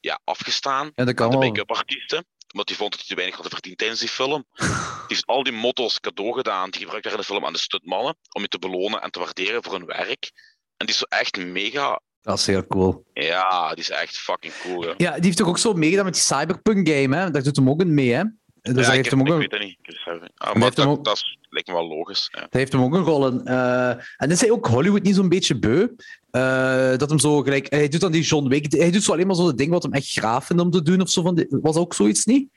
ja, 0.00 0.20
afgestaan 0.24 0.92
ja, 0.94 1.04
dat 1.04 1.14
kan 1.14 1.32
aan 1.32 1.40
de 1.40 1.46
make-up 1.46 1.70
artiesten. 1.70 2.26
Omdat 2.52 2.68
hij 2.68 2.78
vond 2.78 2.90
dat 2.90 3.00
hij 3.00 3.08
te 3.08 3.14
weinig 3.14 3.36
had 3.36 3.48
verdiend 3.48 3.78
tijdens 3.78 4.00
die 4.00 4.08
film. 4.08 4.46
die 4.54 4.66
heeft 5.06 5.26
al 5.26 5.42
die 5.42 5.52
motto's 5.52 6.00
cadeau 6.00 6.32
gedaan. 6.32 6.70
Die 6.70 6.80
gebruikt 6.80 7.04
daar 7.04 7.14
in 7.14 7.20
de 7.20 7.26
film 7.26 7.44
aan 7.44 7.52
de 7.52 7.58
stuntmannen. 7.58 8.16
Om 8.32 8.42
je 8.42 8.48
te 8.48 8.58
belonen 8.58 9.02
en 9.02 9.10
te 9.10 9.18
waarderen 9.18 9.62
voor 9.62 9.72
hun 9.72 9.86
werk. 9.86 10.30
En 10.76 10.86
die 10.86 10.94
is 10.94 10.98
zo 10.98 11.04
echt 11.04 11.36
mega... 11.36 12.00
Dat 12.22 12.38
is 12.38 12.46
heel 12.46 12.66
cool. 12.66 13.04
Ja, 13.12 13.68
die 13.68 13.78
is 13.78 13.90
echt 13.90 14.18
fucking 14.18 14.52
cool. 14.62 14.84
Ja, 14.84 14.94
ja 14.96 15.14
die 15.14 15.24
heeft 15.24 15.36
toch 15.36 15.48
ook 15.48 15.58
zo 15.58 15.72
meegedaan 15.72 16.04
met 16.04 16.14
die 16.14 16.22
Cyberpunk 16.22 16.88
game, 16.88 17.16
hè? 17.16 17.30
Daar 17.30 17.42
doet 17.42 17.56
hem 17.56 17.70
ook 17.70 17.80
een 17.80 17.94
mee, 17.94 18.12
hè? 18.12 18.24
Dus 18.62 18.86
ja, 18.86 18.92
heeft 18.92 19.10
hem 19.10 19.20
ook 19.20 19.26
ik 19.26 19.50
weet 19.50 19.50
het 19.50 19.60
niet. 19.60 19.78
Ah, 20.34 20.54
maar 20.54 20.74
dat, 20.74 20.86
ook... 20.86 21.04
dat 21.04 21.22
lijkt 21.48 21.68
me 21.68 21.74
wel 21.74 21.88
logisch. 21.88 22.28
Ja. 22.32 22.40
Dat 22.40 22.52
heeft 22.52 22.72
hem 22.72 22.82
ook 22.82 22.94
een 22.94 23.02
rol 23.02 23.26
in. 23.26 23.40
Uh, 23.44 23.90
en 24.16 24.30
is 24.30 24.40
hij 24.40 24.50
ook 24.50 24.66
Hollywood 24.66 25.02
niet 25.02 25.14
zo'n 25.14 25.28
beetje 25.28 25.58
beu? 25.58 25.88
Uh, 26.30 26.96
dat 26.96 27.08
hem 27.08 27.18
zo 27.18 27.42
gelijk... 27.42 27.70
Hij 27.70 27.88
doet 27.88 28.00
dan 28.00 28.12
die 28.12 28.22
John 28.22 28.48
Wick... 28.48 28.72
Hij 28.72 28.90
doet 28.90 29.02
zo 29.02 29.12
alleen 29.12 29.26
maar 29.26 29.36
zo 29.36 29.46
de 29.46 29.54
ding 29.54 29.70
wat 29.70 29.82
hem 29.82 29.92
echt 29.92 30.10
graaf 30.10 30.46
vindt 30.46 30.62
om 30.62 30.70
te 30.70 30.82
doen 30.82 31.00
of 31.00 31.10
zo. 31.10 31.22
Van 31.22 31.34
die, 31.34 31.46
was 31.48 31.76
ook 31.76 31.94
zoiets 31.94 32.24
niet? 32.24 32.50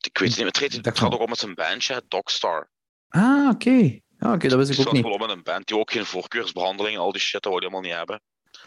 Ik 0.00 0.18
weet 0.18 0.36
het 0.36 0.60
niet. 0.60 0.74
Het, 0.74 0.84
het 0.84 0.98
gaat 0.98 1.12
ook 1.12 1.20
om 1.20 1.28
met 1.28 1.38
zijn 1.38 1.54
bandje, 1.54 2.02
Dogstar. 2.08 2.68
Ah, 3.08 3.48
oké. 3.50 3.68
Okay. 3.68 4.02
Ah, 4.18 4.32
oké, 4.32 4.48
dat 4.48 4.58
wist 4.58 4.70
ik 4.70 4.86
ook 4.86 4.92
niet. 4.92 5.04
Het 5.04 5.12
gaat 5.12 5.26
met 5.26 5.36
een 5.36 5.42
band 5.42 5.66
die 5.66 5.78
ook 5.78 5.90
geen 5.90 6.06
voorkeursbehandeling, 6.06 6.98
al 6.98 7.12
die 7.12 7.20
shit, 7.20 7.42
dat 7.42 7.52
je 7.52 7.58
helemaal 7.58 7.80
niet 7.80 7.92
hebben. 7.92 8.20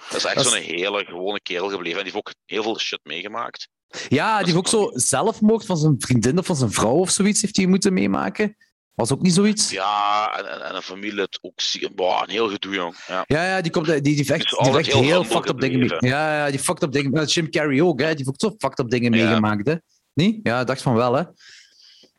Dat 0.10 0.18
is 0.18 0.26
echt 0.26 0.46
zo'n 0.46 0.62
hele 0.62 1.06
gewone 1.06 1.42
kerel 1.42 1.70
gebleven. 1.70 1.98
En 1.98 2.04
die 2.04 2.14
heeft 2.14 2.28
ook 2.28 2.34
heel 2.46 2.64
veel 2.64 2.80
shit 2.80 3.00
meegemaakt. 3.04 3.68
Ja, 4.08 4.38
die 4.38 4.46
heeft 4.46 4.58
ook 4.58 4.68
zo 4.68 4.92
zelfmoord 4.94 5.66
van 5.66 5.78
zijn 5.78 5.96
vriendin 5.98 6.38
of 6.38 6.46
van 6.46 6.56
zijn 6.56 6.72
vrouw 6.72 6.96
of 6.96 7.10
zoiets 7.10 7.42
heeft 7.42 7.56
hij 7.56 7.66
moeten 7.66 7.94
meemaken. 7.94 8.56
Was 8.94 9.12
ook 9.12 9.22
niet 9.22 9.34
zoiets? 9.34 9.70
Ja, 9.70 10.38
en, 10.38 10.66
en 10.66 10.76
een 10.76 10.82
familie 10.82 11.22
het 11.22 11.40
ook 11.42 11.62
zie 11.62 11.94
Boah, 11.94 12.22
een 12.24 12.30
heel 12.30 12.50
gedoe, 12.50 12.74
jong. 12.74 12.96
Ja, 13.08 13.24
ja, 13.28 13.46
ja 13.46 13.62
die, 13.62 13.72
komt, 13.72 13.86
die, 13.86 14.02
die 14.02 14.26
vecht, 14.26 14.50
die 14.64 14.72
vecht 14.72 14.92
heel, 14.92 15.02
heel 15.02 15.24
fucked 15.24 15.50
up 15.50 15.60
dingen 15.60 15.96
Ja, 16.00 16.46
ja, 16.46 16.50
die 16.52 16.60
fucked 16.60 16.84
up 16.84 16.92
dingen. 16.92 17.26
Jim 17.26 17.50
Carrey 17.50 17.82
ook, 17.82 18.00
hè. 18.00 18.08
Die 18.08 18.26
heeft 18.26 18.28
ook 18.28 18.52
zo 18.52 18.56
fucked 18.58 18.80
up 18.80 18.90
dingen 18.90 19.14
ja. 19.14 19.26
meegemaakt, 19.26 19.68
hè. 19.68 19.76
Niet? 20.14 20.40
Ja, 20.44 20.64
dacht 20.64 20.82
van 20.82 20.96
wel, 20.96 21.14
hè. 21.14 21.24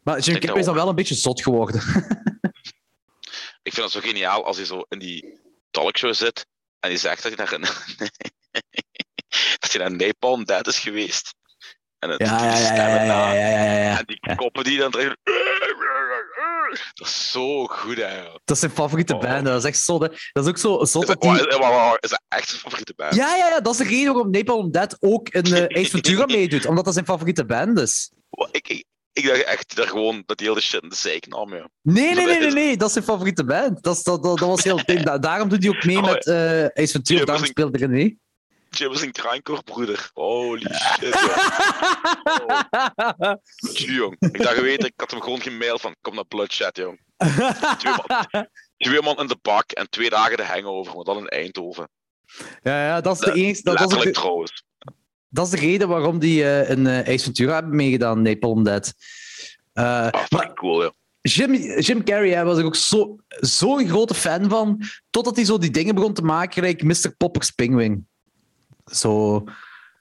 Maar 0.02 0.20
Jim 0.20 0.38
Carrey 0.38 0.58
is 0.58 0.64
dan 0.64 0.74
wel 0.74 0.88
een 0.88 0.94
beetje 0.94 1.14
zot 1.14 1.42
geworden. 1.42 1.80
ik 3.68 3.72
vind 3.72 3.76
het 3.76 3.90
zo 3.90 4.00
geniaal 4.00 4.44
als 4.44 4.56
hij 4.56 4.66
zo 4.66 4.84
in 4.88 4.98
die 4.98 5.40
talkshow 5.70 6.14
zit 6.14 6.46
en 6.82 6.88
hij 6.88 6.96
zegt 6.96 7.22
dat 7.22 7.36
hij 7.36 7.44
naar 7.44 7.52
een... 7.52 7.60
dat 9.60 9.72
hij 9.72 9.80
naar 9.80 9.92
Nepal 9.92 10.44
Dead 10.44 10.66
is 10.66 10.78
geweest. 10.78 11.34
En 11.98 12.10
het, 12.10 12.20
ja, 12.20 12.44
ja, 12.44 12.58
ja, 12.58 12.74
ja, 12.74 13.04
ja, 13.04 13.32
ja, 13.32 13.72
ja, 13.72 13.98
En 13.98 14.04
die 14.06 14.36
koppen 14.36 14.64
die 14.64 14.78
dan 14.78 14.90
trekken. 14.90 15.18
Dat 16.94 17.06
is 17.06 17.30
zo 17.30 17.66
goed, 17.66 17.96
hè. 17.96 18.22
Dat 18.22 18.56
is 18.56 18.58
zijn 18.58 18.70
favoriete 18.70 19.14
oh. 19.14 19.20
band. 19.20 19.44
Dat 19.44 19.58
is 19.58 19.64
echt 19.64 19.78
zo. 19.78 19.98
Dat 19.98 20.12
is 20.32 20.46
ook 20.46 20.58
zo. 20.58 20.84
zo 20.84 21.00
is, 21.00 21.06
dat, 21.06 21.20
die... 21.20 21.30
is 21.30 22.10
dat 22.10 22.22
echt 22.28 22.48
zijn 22.48 22.60
favoriete 22.60 22.92
band? 22.96 23.14
Ja, 23.14 23.36
ja, 23.36 23.48
ja, 23.48 23.60
dat 23.60 23.72
is 23.72 23.78
de 23.78 23.84
reden 23.84 24.12
waarom 24.12 24.30
Napalm 24.30 24.70
Dead 24.70 24.96
ook 25.00 25.28
in 25.28 25.46
uh, 25.46 25.64
Ace 25.80 25.90
Ventura 25.90 26.26
meedoet. 26.26 26.66
Omdat 26.66 26.84
dat 26.84 26.94
zijn 26.94 27.06
favoriete 27.06 27.44
band 27.44 27.78
is. 27.78 28.10
Ik, 28.50 28.68
ik, 28.68 28.84
ik 29.12 29.26
dacht 29.26 29.44
echt 29.44 29.76
dat 29.76 29.88
gewoon 29.88 30.22
dat 30.26 30.38
die 30.38 30.48
hele 30.48 30.60
shit 30.60 30.82
in 30.82 30.88
de 30.88 30.94
zeik 30.94 31.26
nam, 31.26 31.54
ja. 31.54 31.68
Nee, 31.82 32.14
nee, 32.14 32.26
nee, 32.26 32.38
nee, 32.38 32.50
nee, 32.50 32.76
dat 32.76 32.86
is 32.86 32.92
zijn 32.92 33.04
favoriete 33.04 33.44
band. 33.44 33.82
Dat, 33.82 34.00
dat, 34.04 34.22
dat, 34.22 34.38
dat 34.38 34.48
was 34.48 34.64
heel 34.64 34.84
ding. 34.84 35.02
Daarom 35.02 35.48
doet 35.48 35.62
hij 35.62 35.72
ook 35.76 35.84
mee 35.84 36.00
met 36.00 36.26
uh, 36.26 36.64
Ace 36.64 36.92
Ventura. 36.92 37.24
Daarom 37.24 37.44
speelde 37.44 37.78
René. 37.78 38.14
Jim 38.70 38.92
is 38.92 39.02
een 39.02 39.12
kraankorbroeder. 39.12 40.10
Holy 40.12 40.60
shit, 40.74 41.14
oh. 42.44 42.64
jong. 43.74 44.16
Ik 44.18 44.42
dacht 44.42 44.54
geweten, 44.54 44.88
ik 44.88 44.92
had 44.96 45.10
hem 45.10 45.20
gewoon 45.20 45.40
gemaild 45.40 45.80
van 45.80 45.96
kom 46.00 46.14
naar 46.14 46.24
Bloodshot, 46.24 46.76
jong. 46.76 47.00
Twee 47.78 47.94
man, 48.06 48.48
twee 48.76 49.02
man 49.02 49.18
in 49.18 49.26
de 49.26 49.38
bak 49.42 49.70
en 49.70 49.90
twee 49.90 50.10
dagen 50.10 50.36
de 50.36 50.44
hangover, 50.44 50.92
want 50.94 51.06
dan 51.06 51.18
in 51.18 51.28
Eindhoven. 51.28 51.88
Ja, 52.62 52.86
ja, 52.86 53.00
dat 53.00 53.14
is 53.14 53.20
de 53.20 53.32
enige... 53.32 53.62
Dat, 53.62 53.78
dat 53.78 54.04
is 54.04 54.12
trouwens. 54.12 54.64
Dat 55.32 55.44
is 55.46 55.50
de 55.50 55.66
reden 55.66 55.88
waarom 55.88 56.18
die 56.18 56.42
uh, 56.42 56.68
een 56.68 56.86
uh, 56.86 56.98
Ace 56.98 57.24
Ventura 57.24 57.54
hebben 57.54 57.76
meegedaan, 57.76 58.22
Napalm 58.22 58.64
Dead. 58.64 58.94
Uh, 59.74 59.84
ah, 59.84 60.24
maar, 60.28 60.54
cool, 60.54 60.82
ja. 60.82 60.92
Jim, 61.20 61.54
Jim 61.78 62.04
Carrey 62.04 62.44
was 62.44 62.58
ik 62.58 62.64
ook 62.64 62.76
zo'n 62.76 63.20
zo 63.28 63.76
grote 63.76 64.14
fan 64.14 64.48
van, 64.48 64.82
totdat 65.10 65.36
hij 65.36 65.44
zo 65.44 65.58
die 65.58 65.70
dingen 65.70 65.94
begon 65.94 66.14
te 66.14 66.22
maken, 66.22 66.62
like 66.62 66.86
Mr. 66.86 67.14
Popper's 67.16 67.50
Pingwing. 67.50 68.04
Zo. 68.84 69.44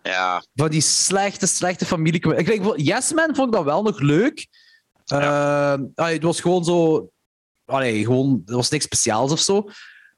Ja. 0.04 0.44
Van 0.56 0.70
die 0.70 0.82
slechte, 0.82 1.48
slechte 1.48 1.86
familie. 1.86 2.36
Ik 2.36 2.45
denk, 2.45 2.78
Yes 2.80 3.14
Man 3.14 3.36
vond 3.36 3.48
ik 3.48 3.53
dat 3.53 3.64
wel 3.64 3.84
nog 3.84 3.99
leuk. 3.99 4.48
Ja. 5.06 5.78
Uh, 5.95 6.06
het 6.06 6.24
was 6.24 6.41
gewoon 6.41 6.64
zo. 6.64 7.10
Allee, 7.66 8.03
gewoon, 8.06 8.41
het 8.45 8.56
was 8.56 8.70
niks 8.70 8.86
speciaals 8.86 9.32
of 9.32 9.40
zo. 9.40 9.70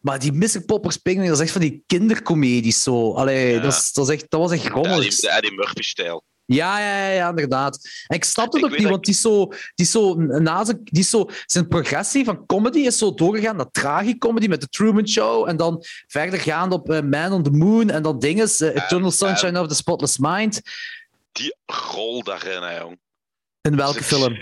Maar 0.04 0.20
die 0.20 0.32
Mr. 0.32 0.62
Popper's 0.66 0.98
Penguin, 0.98 1.28
dat 1.28 1.36
is 1.38 1.44
echt 1.44 1.52
van 1.52 1.62
die 1.62 1.84
kindercomedies 1.88 2.84
zo. 2.84 3.14
Allee, 3.14 3.60
dat, 3.60 3.74
is, 3.74 3.92
dat, 3.92 4.10
is 4.10 4.14
echt, 4.14 4.26
dat 4.30 4.40
was 4.40 4.52
echt 4.52 4.68
rommelig. 4.68 5.22
Ja, 5.22 5.40
die, 5.40 5.50
die 5.50 5.58
Murphy-stijl. 5.58 6.24
Ja, 6.46 6.80
ja, 6.80 7.08
ja, 7.08 7.30
inderdaad. 7.30 7.90
En 8.08 8.16
ik 8.16 8.24
snap 8.24 8.54
het 8.54 8.64
ook 8.64 8.78
niet, 8.78 8.88
want 8.88 9.06
die 9.06 9.14
is 9.14 9.22
zo, 9.22 9.46
die 9.46 9.86
is 9.86 9.92
zo, 9.92 10.16
na 10.16 10.66
zijn, 10.66 10.80
die 10.84 11.02
is 11.02 11.10
zo, 11.10 11.30
zijn 11.46 11.68
progressie 11.68 12.26
van 12.26 12.46
comedy 12.46 12.80
is 12.80 12.98
zo 12.98 13.14
doorgegaan 13.14 13.56
naar 13.56 13.72
tragicomedy 13.72 14.48
met 14.48 14.60
The 14.60 14.68
Truman 14.68 15.08
Show 15.08 15.50
en 15.50 15.58
dan 15.58 15.84
verder 16.08 16.40
gaan 16.40 16.72
op 16.72 16.90
uh, 16.90 17.02
Man 17.02 17.32
on 17.32 17.44
the 17.44 17.52
Moon 17.52 17.90
en 17.90 18.04
dan 18.04 18.20
dingen, 18.20 18.50
uh, 18.60 18.76
Eternal 18.76 19.12
Sunshine 19.12 19.62
of 19.62 19.68
the 19.68 19.76
Spotless 19.76 20.18
Mind. 20.18 20.62
Die 21.32 21.56
rol 21.66 22.24
daarin, 22.24 22.62
hè, 22.62 22.80
jong. 22.80 23.00
In 23.62 23.76
welke 23.76 24.04
film? 24.04 24.38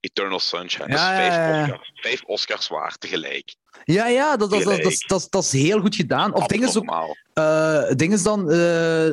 Eternal 0.00 0.40
Sunshine. 0.40 0.88
Ja, 0.88 1.18
dat 1.18 1.28
is 1.28 1.34
vijf, 1.34 1.62
Oscars, 1.62 1.90
vijf 1.94 2.22
Oscars 2.24 2.68
waard 2.68 3.00
tegelijk. 3.00 3.54
Ja, 3.86 4.06
ja 4.06 4.36
dat, 4.36 4.50
dat, 4.50 4.62
dat, 4.62 5.04
dat, 5.06 5.26
dat, 5.30 5.42
is 5.44 5.52
heel 5.52 5.80
goed 5.80 5.94
gedaan. 5.94 6.34
Of 6.34 6.46
dingen 6.46 6.68
is 6.68 6.76
ook. 6.76 7.16
Uh, 7.34 7.90
ding 7.96 8.12
is 8.12 8.22
dan 8.22 8.52
uh, 8.52 9.08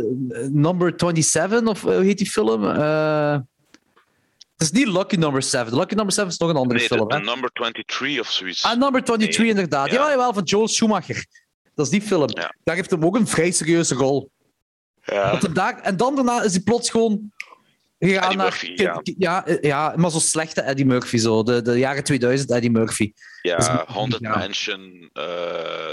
Number 0.49 0.93
27, 0.95 1.67
of 1.67 1.81
hoe 1.81 1.91
heet 1.91 2.17
die 2.17 2.29
film? 2.29 2.63
Uh, 2.63 3.31
het 4.57 4.61
is 4.61 4.71
niet 4.71 4.87
Lucky 4.87 5.15
Number 5.15 5.43
7. 5.43 5.77
Lucky 5.77 5.95
Number 5.95 6.13
7 6.13 6.31
is 6.31 6.37
nog 6.37 6.49
een 6.49 6.55
andere 6.55 6.79
nee, 6.79 6.87
film. 6.87 7.07
De, 7.07 7.19
Number 7.19 7.49
23 7.51 8.19
of 8.19 8.31
zoiets. 8.31 8.63
Ah, 8.63 8.77
Number 8.77 9.03
23, 9.03 9.39
nee. 9.39 9.49
inderdaad. 9.49 9.91
Ja. 9.91 10.09
ja, 10.09 10.17
wel 10.17 10.33
van 10.33 10.43
Joel 10.43 10.67
Schumacher. 10.67 11.25
Dat 11.75 11.85
is 11.85 11.91
die 11.91 12.01
film. 12.01 12.29
Ja. 12.29 12.55
Daar 12.63 12.75
heeft 12.75 12.89
hem 12.89 13.05
ook 13.05 13.15
een 13.15 13.27
vrij 13.27 13.51
serieuze 13.51 13.95
rol. 13.95 14.29
Ja. 15.03 15.39
Daar, 15.53 15.79
en 15.79 15.97
dan 15.97 16.15
daarna 16.15 16.41
is 16.41 16.53
hij 16.53 16.61
plots 16.61 16.89
gewoon 16.89 17.31
Eddie 18.11 18.37
Murphy, 18.37 18.71
ja. 18.75 19.01
ja. 19.17 19.45
Ja, 19.61 19.93
maar 19.95 20.11
zo 20.11 20.19
slechte 20.19 20.61
Eddie 20.61 20.85
Murphy, 20.85 21.17
zo. 21.17 21.43
De, 21.43 21.61
de 21.61 21.77
jaren 21.79 22.03
2000 22.03 22.51
Eddie 22.51 22.71
Murphy. 22.71 23.13
Ja, 23.41 23.55
dus, 23.55 23.67
Haunted 23.67 24.19
ja. 24.19 24.37
Mansion, 24.37 25.09
uh, 25.13 25.23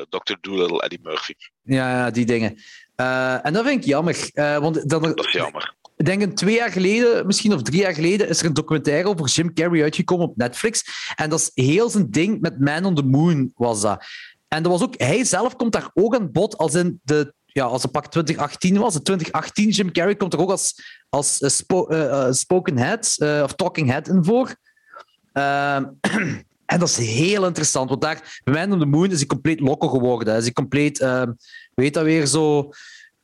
Dr. 0.09 0.35
Dolittle, 0.41 0.83
Eddie 0.83 1.01
Murphy. 1.03 1.35
Ja, 1.63 1.91
ja 1.91 2.11
die 2.11 2.27
dingen. 2.27 2.59
Uh, 2.97 3.47
en 3.47 3.53
dat 3.53 3.67
vind 3.67 3.81
ik 3.81 3.89
jammer. 3.89 4.31
Uh, 4.35 4.59
want 4.59 4.89
dan, 4.89 5.03
dat 5.03 5.27
is 5.27 5.33
jammer. 5.33 5.75
Ik 5.97 6.07
denk 6.07 6.37
twee 6.37 6.55
jaar 6.55 6.73
geleden, 6.73 7.27
misschien 7.27 7.53
of 7.53 7.63
drie 7.63 7.81
jaar 7.81 7.95
geleden, 7.95 8.29
is 8.29 8.41
er 8.41 8.47
een 8.47 8.55
documentaire 8.55 9.09
over 9.09 9.27
Jim 9.27 9.55
Carrey 9.55 9.83
uitgekomen 9.83 10.29
op 10.29 10.37
Netflix. 10.37 10.85
En 11.15 11.31
dat 11.31 11.41
is 11.41 11.65
heel 11.65 11.91
zijn 11.91 12.11
ding 12.11 12.41
met 12.41 12.61
Man 12.61 12.85
on 12.85 12.95
the 12.95 13.03
Moon, 13.03 13.53
was 13.55 13.81
dat. 13.81 14.05
En 14.49 14.63
dat 14.63 14.73
was 14.73 14.83
ook, 14.83 14.95
hij 14.97 15.25
zelf 15.25 15.57
komt 15.57 15.73
daar 15.73 15.91
ook 15.95 16.15
aan 16.15 16.33
bod 16.33 16.57
als 16.57 16.75
in 16.75 17.01
de 17.03 17.35
ja, 17.53 17.65
als 17.65 17.83
het 17.83 17.93
pak 17.93 18.07
2018 18.07 18.79
was, 18.79 18.95
in 18.95 19.03
2018, 19.03 19.69
Jim 19.69 19.93
Carrey 19.93 20.17
komt 20.17 20.33
er 20.33 20.41
ook 20.41 20.51
als, 20.51 20.75
als 21.09 21.41
spoken 22.31 22.79
head 22.79 23.17
of 23.43 23.55
talking 23.55 23.91
head 23.91 24.09
in 24.09 24.25
voor. 24.25 24.57
Ehm, 25.33 25.85
en 26.73 26.79
dat 26.79 26.89
is 26.89 26.97
heel 26.97 27.47
interessant, 27.47 27.89
want 27.89 28.03
daar, 28.03 28.41
bij 28.45 28.55
Man 28.55 28.73
on 28.73 28.79
the 28.79 28.87
Moon 28.87 29.11
is 29.11 29.19
hij 29.19 29.27
compleet 29.27 29.61
loco 29.61 29.89
geworden. 29.89 30.37
Is 30.37 30.43
hij 30.43 30.53
compleet, 30.53 31.01
uh, 31.01 31.23
weet 31.75 31.95
dat 31.95 32.05
weer 32.05 32.27
zo... 32.27 32.71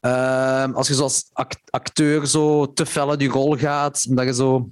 Uh, 0.00 0.72
als 0.72 0.88
je 0.88 0.94
zoals 0.94 1.30
acteur 1.70 2.26
zo 2.26 2.72
te 2.72 2.86
fel 2.86 3.12
in 3.12 3.18
die 3.18 3.28
rol 3.28 3.56
gaat, 3.56 4.16
dat 4.16 4.24
je 4.24 4.34
zo... 4.34 4.70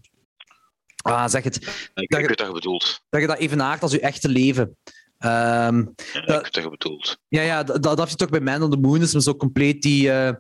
Ah, 1.03 1.29
zeg 1.29 1.45
het. 1.45 1.57
Ik, 1.95 2.11
dat, 2.11 2.21
weet 2.21 2.29
wat 2.29 2.47
je 2.47 2.53
bedoelt. 2.53 3.01
Dat 3.09 3.21
je 3.21 3.27
dat 3.27 3.39
evenaart 3.39 3.83
als 3.83 3.93
je 3.93 4.01
echte 4.01 4.29
leven. 4.29 4.77
Um, 5.19 5.95
ja, 6.13 6.21
dat, 6.27 6.47
ik 6.47 6.55
je 6.55 6.71
bedoelt. 6.71 7.19
Ja, 7.29 7.43
ja 7.43 7.63
dat, 7.63 7.83
dat 7.83 7.99
heb 7.99 8.09
je 8.09 8.17
toch 8.17 8.29
bij 8.29 8.41
Man 8.41 8.63
on 8.63 8.71
the 8.71 8.77
Moon, 8.77 9.03
is 9.03 9.11
zo 9.11 9.35
compleet 9.35 9.83
die... 9.83 10.07
Uh, 10.07 10.31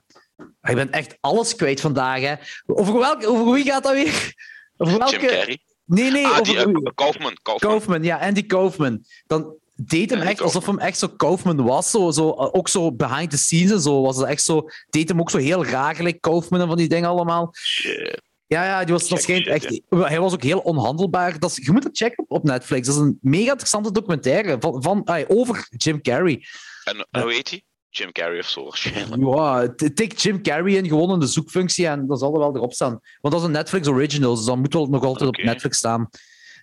je 0.60 0.74
bent 0.74 0.90
echt 0.90 1.16
alles 1.20 1.55
kwijt 1.55 1.80
vandaag, 1.80 2.20
hè. 2.20 2.34
Over, 2.66 2.98
welke, 2.98 3.26
over 3.26 3.52
wie 3.52 3.64
gaat 3.64 3.82
dat 3.82 3.92
weer? 3.92 4.34
Over 4.76 4.98
welke... 4.98 5.20
Jim 5.20 5.28
Carrey. 5.28 5.59
Nee, 5.84 6.10
nee. 6.10 6.26
Ah, 6.26 6.42
die, 6.42 6.55
uh, 6.55 6.62
Kaufman, 6.94 7.38
Kaufman. 7.42 7.70
Kaufman. 7.70 8.02
ja, 8.02 8.18
Andy 8.18 8.46
Kaufman. 8.46 9.05
Dan 9.26 9.55
deed 9.74 10.10
hem 10.10 10.20
echt 10.20 10.40
alsof 10.40 10.66
hem 10.66 10.78
echt 10.78 10.98
zo 10.98 11.09
Kaufman 11.09 11.64
was. 11.64 11.90
Zo, 11.90 12.10
zo, 12.10 12.28
uh, 12.28 12.48
ook 12.52 12.68
zo 12.68 12.92
behind 12.92 13.30
the 13.30 13.38
scenes 13.38 13.70
en 13.70 13.80
zo. 13.80 14.02
Was 14.02 14.16
het 14.16 14.26
echt 14.26 14.42
zo, 14.42 14.68
deed 14.90 15.09
hem 15.09 15.20
ook 15.20 15.30
zo 15.30 15.38
heel 15.38 15.64
raar, 15.64 15.94
gelijk 15.94 16.20
Kaufman 16.20 16.60
en 16.60 16.66
van 16.66 16.76
die 16.76 16.88
dingen 16.88 17.09
allemaal. 17.09 17.55
Shit. 17.56 18.22
Ja, 18.55 18.64
ja, 18.64 18.85
die 18.85 18.93
was, 18.93 19.09
dat 19.09 19.22
schijnt 19.22 19.47
echt, 19.47 19.81
hij 19.89 20.20
was 20.20 20.32
ook 20.32 20.43
heel 20.43 20.59
onhandelbaar. 20.59 21.39
Dat 21.39 21.51
is, 21.51 21.64
je 21.64 21.72
moet 21.72 21.85
het 21.85 21.97
checken 21.97 22.24
op 22.28 22.43
Netflix. 22.43 22.86
Dat 22.86 22.97
is 22.97 23.01
een 23.01 23.18
mega 23.20 23.51
interessante 23.51 23.93
documentaire 23.93 24.56
van, 24.60 24.82
van, 24.82 25.05
ay, 25.05 25.24
over 25.28 25.66
Jim 25.70 26.02
Carrey. 26.02 26.47
En 26.85 27.22
hoe 27.22 27.32
heet 27.32 27.51
hij? 27.51 27.62
Jim 27.89 28.12
Carrey 28.12 28.39
of 28.39 28.48
zo 28.48 28.64
waarschijnlijk. 28.64 29.22
Ja, 29.22 29.74
tik 29.94 30.18
Jim 30.18 30.43
Carrey 30.43 30.74
in 30.74 30.89
gewoon 30.89 31.12
in 31.12 31.20
de 31.20 31.26
zoekfunctie 31.26 31.86
en 31.86 32.06
dan 32.06 32.16
zal 32.16 32.32
er 32.32 32.39
wel 32.39 32.56
erop 32.56 32.72
staan. 32.72 33.01
Want 33.20 33.35
dat 33.35 33.43
is 33.43 33.43
een 33.43 33.52
Netflix 33.52 33.89
original, 33.89 34.35
dus 34.35 34.44
dan 34.44 34.60
moet 34.60 34.72
wel 34.72 34.86
nog 34.86 35.05
altijd 35.05 35.28
okay. 35.28 35.44
op 35.44 35.51
Netflix 35.51 35.76
staan. 35.76 36.09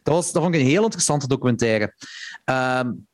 Dat, 0.03 0.13
was, 0.13 0.31
dat 0.31 0.43
vond 0.43 0.55
ik 0.55 0.61
een 0.61 0.67
heel 0.67 0.83
interessante 0.83 1.27
documentaire. 1.27 1.95
Um, 2.45 3.07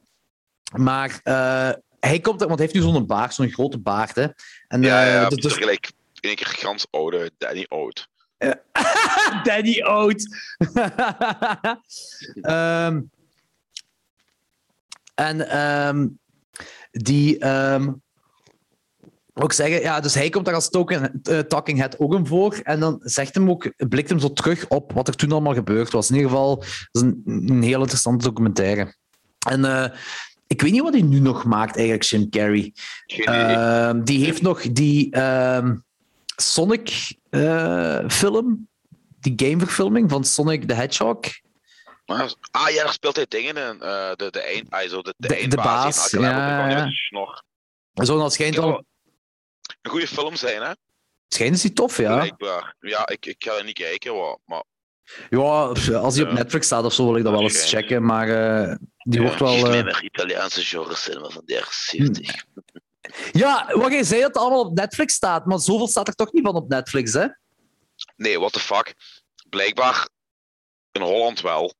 maar 0.71 1.19
uh, 1.23 1.71
hij 1.99 2.19
komt, 2.19 2.39
want 2.39 2.59
hij 2.59 2.67
heeft 2.67 2.73
nu 2.73 2.81
zo'n 2.81 3.05
baard, 3.05 3.33
zo'n 3.33 3.49
grote 3.49 3.79
baard. 3.79 4.15
Hè. 4.15 4.27
En, 4.67 4.81
ja, 4.81 5.05
ja, 5.05 5.21
uh, 5.21 5.29
dus, 5.29 5.53
gelijk 5.53 5.91
in 6.13 6.29
één 6.29 6.35
keer 6.35 6.47
gans 6.47 6.87
oude 6.89 7.31
Danny 7.37 7.65
Oud. 7.67 8.07
Danny 9.43 9.81
Oud. 9.81 10.27
um, 12.41 13.09
en 15.15 15.57
um, 15.59 16.19
die, 16.91 17.47
um, 17.47 18.01
ook 19.33 19.53
zeggen, 19.53 19.81
ja, 19.81 19.99
dus 19.99 20.13
hij 20.13 20.29
komt 20.29 20.45
daar 20.45 20.53
als 20.53 20.69
token, 20.69 21.21
uh, 21.29 21.39
talking 21.39 21.77
head 21.77 21.99
ook 21.99 22.13
in 22.13 22.25
voor. 22.27 22.59
En 22.63 22.79
dan 22.79 22.99
zegt 23.03 23.35
hem 23.35 23.49
ook, 23.49 23.71
blikt 23.89 24.09
hem 24.09 24.19
zo 24.19 24.33
terug 24.33 24.67
op 24.67 24.91
wat 24.93 25.07
er 25.07 25.15
toen 25.15 25.31
allemaal 25.31 25.53
gebeurd 25.53 25.91
was. 25.91 26.09
In 26.09 26.15
ieder 26.15 26.29
geval, 26.29 26.55
dat 26.55 26.65
is 26.91 27.01
een, 27.01 27.21
een 27.25 27.63
heel 27.63 27.79
interessante 27.79 28.25
documentaire. 28.25 28.95
En 29.47 29.59
uh, 29.59 29.85
ik 30.47 30.61
weet 30.61 30.71
niet 30.71 30.81
wat 30.81 30.93
hij 30.93 31.01
nu 31.01 31.19
nog 31.19 31.43
maakt, 31.43 31.75
eigenlijk, 31.75 32.05
Jim 32.05 32.29
Carrey. 32.29 32.73
Uh, 33.15 33.91
die 34.03 34.25
heeft 34.25 34.41
nog 34.41 34.61
die 34.61 35.11
ehm, 35.11 35.75
Sonic-film, 37.37 38.67
die 39.19 39.33
gameverfilming 39.35 40.09
van 40.09 40.23
Sonic 40.23 40.67
the 40.67 40.73
Hedgehog. 40.73 41.19
Ah 42.51 42.69
ja, 42.69 42.83
daar 42.83 42.93
speelt 42.93 43.15
hij 43.15 43.25
dingen 43.27 43.55
in. 43.55 43.75
Uh, 43.75 44.11
de, 44.15 44.29
de, 44.29 44.41
eind, 44.41 44.69
also 44.69 45.01
de, 45.01 45.13
de, 45.17 45.27
de, 45.27 45.47
de 45.47 45.55
baas. 45.55 46.11
Ja, 46.11 46.19
ja, 46.19 46.69
ja. 46.69 48.05
Zo, 48.05 48.17
dat 48.17 48.33
schijnt 48.33 48.55
wel 48.55 48.85
een 49.81 49.89
goede 49.91 50.07
film 50.07 50.35
zijn, 50.35 50.61
hè? 50.61 50.71
Schijnt 51.27 51.55
is 51.55 51.61
die 51.61 51.73
tof, 51.73 51.97
ja. 51.97 52.15
Blijkbaar. 52.15 52.75
Ja, 52.79 53.07
ik, 53.07 53.25
ik 53.25 53.43
ga 53.43 53.57
er 53.57 53.63
niet 53.63 53.77
kijken, 53.77 54.39
maar... 54.45 54.63
Ja, 55.29 55.39
als 55.39 56.13
die 56.13 56.25
op 56.25 56.31
Netflix 56.31 56.65
staat 56.65 56.83
of 56.83 56.93
zo, 56.93 57.05
wil 57.05 57.15
ik 57.15 57.23
dat 57.23 57.33
wel 57.33 57.41
eens 57.41 57.69
checken, 57.69 58.05
maar 58.05 58.27
uh, 58.27 58.75
die 58.97 59.21
wordt 59.21 59.39
wel... 59.39 59.73
Uh... 59.73 59.93
Italiaanse 60.01 60.61
genre 60.61 60.95
cinema 60.95 61.29
van 61.29 61.41
de 61.45 61.53
jaren 61.53 61.73
70. 61.73 62.45
Ja, 63.31 63.77
wat 63.77 63.91
jij 63.91 64.03
zei 64.03 64.21
dat 64.21 64.33
het 64.33 64.37
allemaal 64.37 64.65
op 64.65 64.75
Netflix 64.75 65.13
staat, 65.13 65.45
maar 65.45 65.59
zoveel 65.59 65.87
staat 65.87 66.07
er 66.07 66.15
toch 66.15 66.31
niet 66.31 66.45
van 66.45 66.55
op 66.55 66.69
Netflix, 66.69 67.13
hè? 67.13 67.27
Nee, 68.15 68.39
what 68.39 68.53
the 68.53 68.59
fuck. 68.59 68.95
Blijkbaar 69.49 70.09
in 70.91 71.01
Holland 71.01 71.41
wel. 71.41 71.73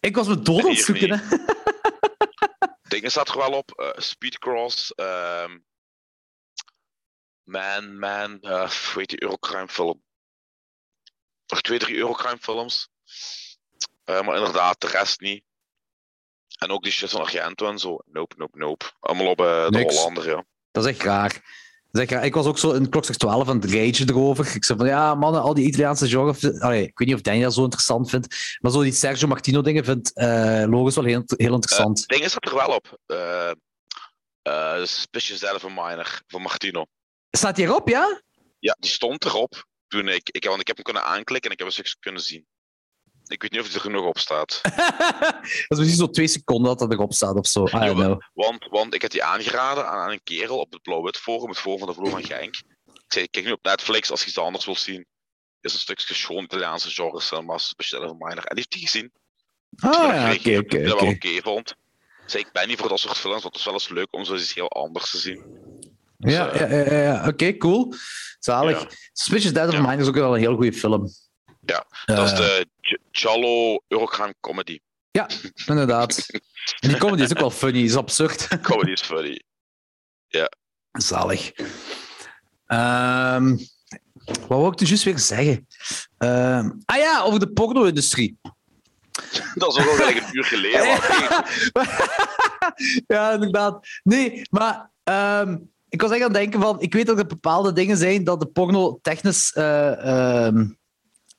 Ik 0.00 0.16
was 0.16 0.26
me 0.26 0.42
dood 0.42 0.64
aan 0.64 0.70
het 0.70 0.78
zoeken, 0.78 1.18
hè. 1.18 1.36
Dingen 2.88 3.10
staat 3.10 3.28
er 3.28 3.36
wel 3.36 3.52
op. 3.52 3.72
Uh, 3.80 3.90
Speedcross, 3.96 4.92
um, 4.96 5.64
Man, 7.42 7.98
Man, 7.98 8.38
uh, 8.40 8.70
weet 8.70 9.10
je, 9.10 9.22
Eurocrime 9.22 9.68
film. 9.68 10.02
Nog 11.46 11.60
twee, 11.60 11.78
drie 11.78 11.96
Eurocrime 11.96 12.38
films. 12.38 12.88
Uh, 14.04 14.22
maar 14.22 14.36
inderdaad, 14.36 14.80
de 14.80 14.86
rest 14.86 15.20
niet. 15.20 15.44
En 16.56 16.70
ook 16.70 16.82
die 16.82 16.92
shit 16.92 17.10
van 17.10 17.20
Argento 17.20 17.68
en 17.68 17.78
zo. 17.78 17.98
Nope, 18.06 18.34
nope, 18.38 18.58
nope. 18.58 18.84
Allemaal 19.00 19.26
op 19.26 19.40
uh, 19.40 19.68
de 19.68 19.82
Hollander, 19.82 20.28
ja. 20.28 20.44
Dat 20.70 20.84
is 20.84 20.90
echt 20.90 21.02
raar. 21.02 21.64
Zeg, 21.96 22.10
ik 22.10 22.34
was 22.34 22.46
ook 22.46 22.58
zo 22.58 22.72
in 22.72 22.88
klokslag 22.88 23.16
12 23.16 23.48
aan 23.48 23.60
het 23.60 23.72
rage 23.72 24.04
erover. 24.06 24.54
Ik 24.54 24.64
zei 24.64 24.78
van 24.78 24.88
ja, 24.88 25.14
mannen, 25.14 25.42
al 25.42 25.54
die 25.54 25.66
Italiaanse 25.66 26.08
genre. 26.08 26.60
Allee, 26.60 26.82
ik 26.82 26.98
weet 26.98 27.08
niet 27.08 27.16
of 27.16 27.22
Danny 27.22 27.42
dat 27.42 27.54
zo 27.54 27.62
interessant 27.62 28.10
vindt. 28.10 28.56
Maar 28.60 28.72
zo 28.72 28.82
die 28.82 28.92
Sergio 28.92 29.28
Martino 29.28 29.60
dingen 29.60 29.84
vindt 29.84 30.10
uh, 30.14 30.64
Logos 30.68 30.94
wel 30.94 31.04
heel, 31.04 31.22
heel 31.26 31.54
interessant. 31.54 32.00
Uh, 32.00 32.06
dingen 32.06 32.30
staat 32.30 32.46
er 32.46 32.54
wel 32.54 32.74
op. 32.74 32.98
Uh, 33.06 33.50
uh, 34.42 34.84
Suspicious 34.84 35.62
Minor 35.62 36.20
van 36.26 36.42
Martino. 36.42 36.86
Staat 37.30 37.56
die 37.56 37.66
erop, 37.66 37.88
ja? 37.88 38.20
Ja, 38.58 38.76
die 38.78 38.90
stond 38.90 39.24
erop. 39.24 39.64
Toen 39.88 40.08
ik, 40.08 40.28
ik, 40.30 40.44
want 40.44 40.60
ik 40.60 40.66
heb 40.66 40.76
hem 40.76 40.84
kunnen 40.84 41.04
aanklikken 41.04 41.50
en 41.50 41.56
ik 41.56 41.58
heb 41.58 41.66
een 41.66 41.72
stukje 41.72 41.96
kunnen 42.00 42.22
zien. 42.22 42.46
Ik 43.28 43.42
weet 43.42 43.50
niet 43.50 43.60
of 43.60 43.66
hij 43.66 43.74
er 43.74 43.80
genoeg 43.80 44.06
op 44.06 44.18
staat. 44.18 44.60
dat 45.68 45.78
is 45.78 45.78
misschien 45.78 45.98
zo 45.98 46.10
twee 46.10 46.26
seconden 46.26 46.68
dat 46.68 46.78
dat 46.78 46.92
erop 46.92 47.12
staat 47.12 47.36
of 47.36 47.46
zo. 47.46 47.66
I 47.66 47.70
don't 47.70 47.94
know. 47.94 48.20
Want, 48.34 48.66
want 48.70 48.94
ik 48.94 49.02
heb 49.02 49.10
die 49.10 49.24
aangeraden 49.24 49.88
aan, 49.88 50.10
een 50.10 50.22
kerel 50.22 50.58
op 50.58 50.72
het 50.72 50.82
Blauw-Wit 50.82 51.16
Forum, 51.16 51.48
het 51.48 51.58
forum 51.58 51.78
van 51.78 51.88
de 51.88 51.94
Vloer 51.94 52.10
van 52.10 52.24
Genk. 52.24 52.56
Ik 52.86 53.12
zei, 53.12 53.28
kijk 53.28 53.44
nu 53.44 53.52
op 53.52 53.62
Netflix 53.64 54.10
als 54.10 54.20
je 54.20 54.26
iets 54.26 54.38
anders 54.38 54.64
wilt 54.64 54.78
zien. 54.78 55.06
Is 55.60 55.72
een 55.72 55.78
stukje 55.78 56.14
schoon 56.14 56.44
Italiaanse 56.44 56.90
genre 56.90 57.20
cinema, 57.20 57.58
speciale 57.58 58.06
van 58.06 58.16
Miner. 58.18 58.44
En 58.44 58.56
die 58.56 58.64
heeft 58.68 58.72
die 58.72 58.88
gezien. 58.88 59.12
Ah, 59.76 59.92
ja, 59.92 60.32
oké, 60.32 60.58
oké. 60.58 60.82
Dat 60.82 61.00
wel 61.00 61.10
oké 61.10 61.40
vond. 61.42 61.70
Ik 61.70 62.32
zei, 62.32 62.42
ik 62.42 62.52
ben 62.52 62.68
niet 62.68 62.78
voor 62.78 62.88
dat 62.88 62.98
soort 62.98 63.18
films, 63.18 63.42
want 63.42 63.54
het 63.54 63.54
is 63.54 63.64
wel 63.64 63.74
eens 63.74 63.88
leuk 63.88 64.08
om 64.10 64.24
zo 64.24 64.34
iets 64.34 64.54
heel 64.54 64.70
anders 64.70 65.10
te 65.10 65.18
zien. 65.18 65.44
Ja, 66.18 66.54
ja, 66.54 66.66
ja, 66.66 66.94
ja. 66.94 67.18
oké, 67.18 67.28
okay, 67.28 67.56
cool. 67.56 67.94
Zalig. 68.38 68.80
Ja. 68.80 68.88
Suspicious 69.12 69.52
Dead 69.52 69.68
of. 69.68 69.78
Mine 69.80 69.96
is 69.96 70.08
ook 70.08 70.14
wel 70.14 70.34
een 70.34 70.40
heel 70.40 70.54
goede 70.54 70.72
film. 70.72 71.08
Ja, 71.60 71.86
dat 72.04 72.26
is 72.26 72.34
de 72.34 72.66
Jallo 73.10 73.82
Eurocrime 73.88 74.34
comedy. 74.40 74.78
Ja, 75.10 75.28
inderdaad. 75.66 76.26
en 76.80 76.88
die 76.88 76.98
comedy 76.98 77.22
is 77.22 77.30
ook 77.30 77.38
wel 77.38 77.50
funny, 77.50 77.82
is 77.82 77.96
absurd. 77.96 78.48
comedy 78.68 78.90
is 78.90 79.02
funny. 79.02 79.42
Ja. 80.28 80.50
Zalig. 80.92 81.52
Um, 82.66 83.58
wat 84.24 84.46
wou 84.48 84.72
ik 84.72 84.78
dus 84.78 84.88
juist 84.88 85.04
weer 85.04 85.18
zeggen? 85.18 85.66
Um, 86.18 86.82
ah 86.84 86.96
ja, 86.96 87.22
over 87.22 87.40
de 87.40 87.52
porno-industrie. 87.52 88.38
Dat 89.54 89.76
is 89.76 89.82
ook 89.82 89.88
al 89.88 89.94
gelijk 89.94 90.16
een 90.16 90.36
uur 90.36 90.44
geleden. 90.44 90.82
ja, 93.16 93.32
inderdaad. 93.32 93.86
Nee, 94.02 94.42
maar 94.50 94.90
um, 95.04 95.70
ik 95.88 96.00
was 96.00 96.10
echt 96.10 96.20
aan 96.20 96.32
het 96.32 96.36
denken 96.36 96.60
van... 96.60 96.80
Ik 96.80 96.92
weet 96.92 97.06
dat 97.06 97.18
er 97.18 97.26
bepaalde 97.26 97.72
dingen 97.72 97.96
zijn 97.96 98.24
dat 98.24 98.40
de 98.40 98.46
porno 98.46 98.98
technisch... 99.02 99.54
Uh, 99.56 100.50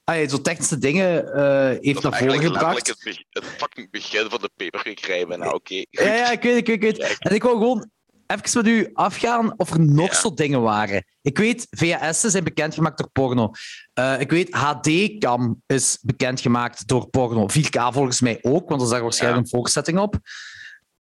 Ah, 0.09 0.29
zo 0.29 0.41
technische 0.41 0.77
dingen 0.77 1.25
uh, 1.25 1.79
heeft 1.81 2.03
naar 2.03 2.17
voren 2.17 2.41
gebracht. 2.41 2.87
Het, 2.87 3.25
het 3.29 3.45
fucking 3.45 3.91
begin 3.91 4.29
van 4.29 4.39
de 4.41 4.49
paperkwekerij 4.55 5.23
nou 5.23 5.41
oké. 5.41 5.55
Okay. 5.55 5.87
Ja, 5.89 6.13
ja, 6.13 6.31
ik 6.31 6.41
weet, 6.41 6.57
ik 6.57 6.67
weet, 6.67 6.75
ik 6.75 6.81
weet. 6.81 7.17
En 7.19 7.35
ik 7.35 7.43
wil 7.43 7.51
gewoon 7.51 7.89
even 8.27 8.63
met 8.63 8.67
u 8.67 8.89
afgaan 8.93 9.53
of 9.57 9.71
er 9.71 9.79
nog 9.79 10.11
ja. 10.11 10.19
zo 10.19 10.33
dingen 10.33 10.61
waren. 10.61 11.05
Ik 11.21 11.37
weet, 11.37 11.67
VHS'en 11.69 12.31
zijn 12.31 12.43
bekendgemaakt 12.43 12.97
door 12.97 13.09
porno. 13.09 13.51
Uh, 13.99 14.19
ik 14.19 14.31
weet, 14.31 14.53
HD-cam 14.53 15.61
is 15.65 15.97
bekendgemaakt 16.01 16.87
door 16.87 17.07
porno. 17.07 17.47
4K 17.49 17.93
volgens 17.93 18.21
mij 18.21 18.39
ook, 18.41 18.69
want 18.69 18.81
er 18.81 18.89
daar 18.89 19.01
waarschijnlijk 19.01 19.45
ja. 19.45 19.51
een 19.51 19.59
voorzetting 19.59 19.99
op. 19.99 20.15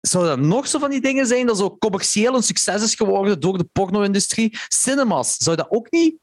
Zou 0.02 0.28
er 0.30 0.40
nog 0.40 0.68
zo 0.68 0.80
van 0.80 0.90
die 0.90 1.02
dingen 1.02 1.28
zijn 1.28 1.46
dat 1.46 1.58
zo 1.58 1.78
commercieel 1.78 2.36
een 2.36 2.44
succes 2.44 2.84
is 2.84 2.96
geworden 2.96 3.40
door 3.40 3.58
de 3.58 3.70
porno-industrie? 3.72 4.58
Cinemas, 4.68 5.36
zou 5.38 5.56
dat 5.56 5.68
ook 5.70 5.92
niet 5.92 6.16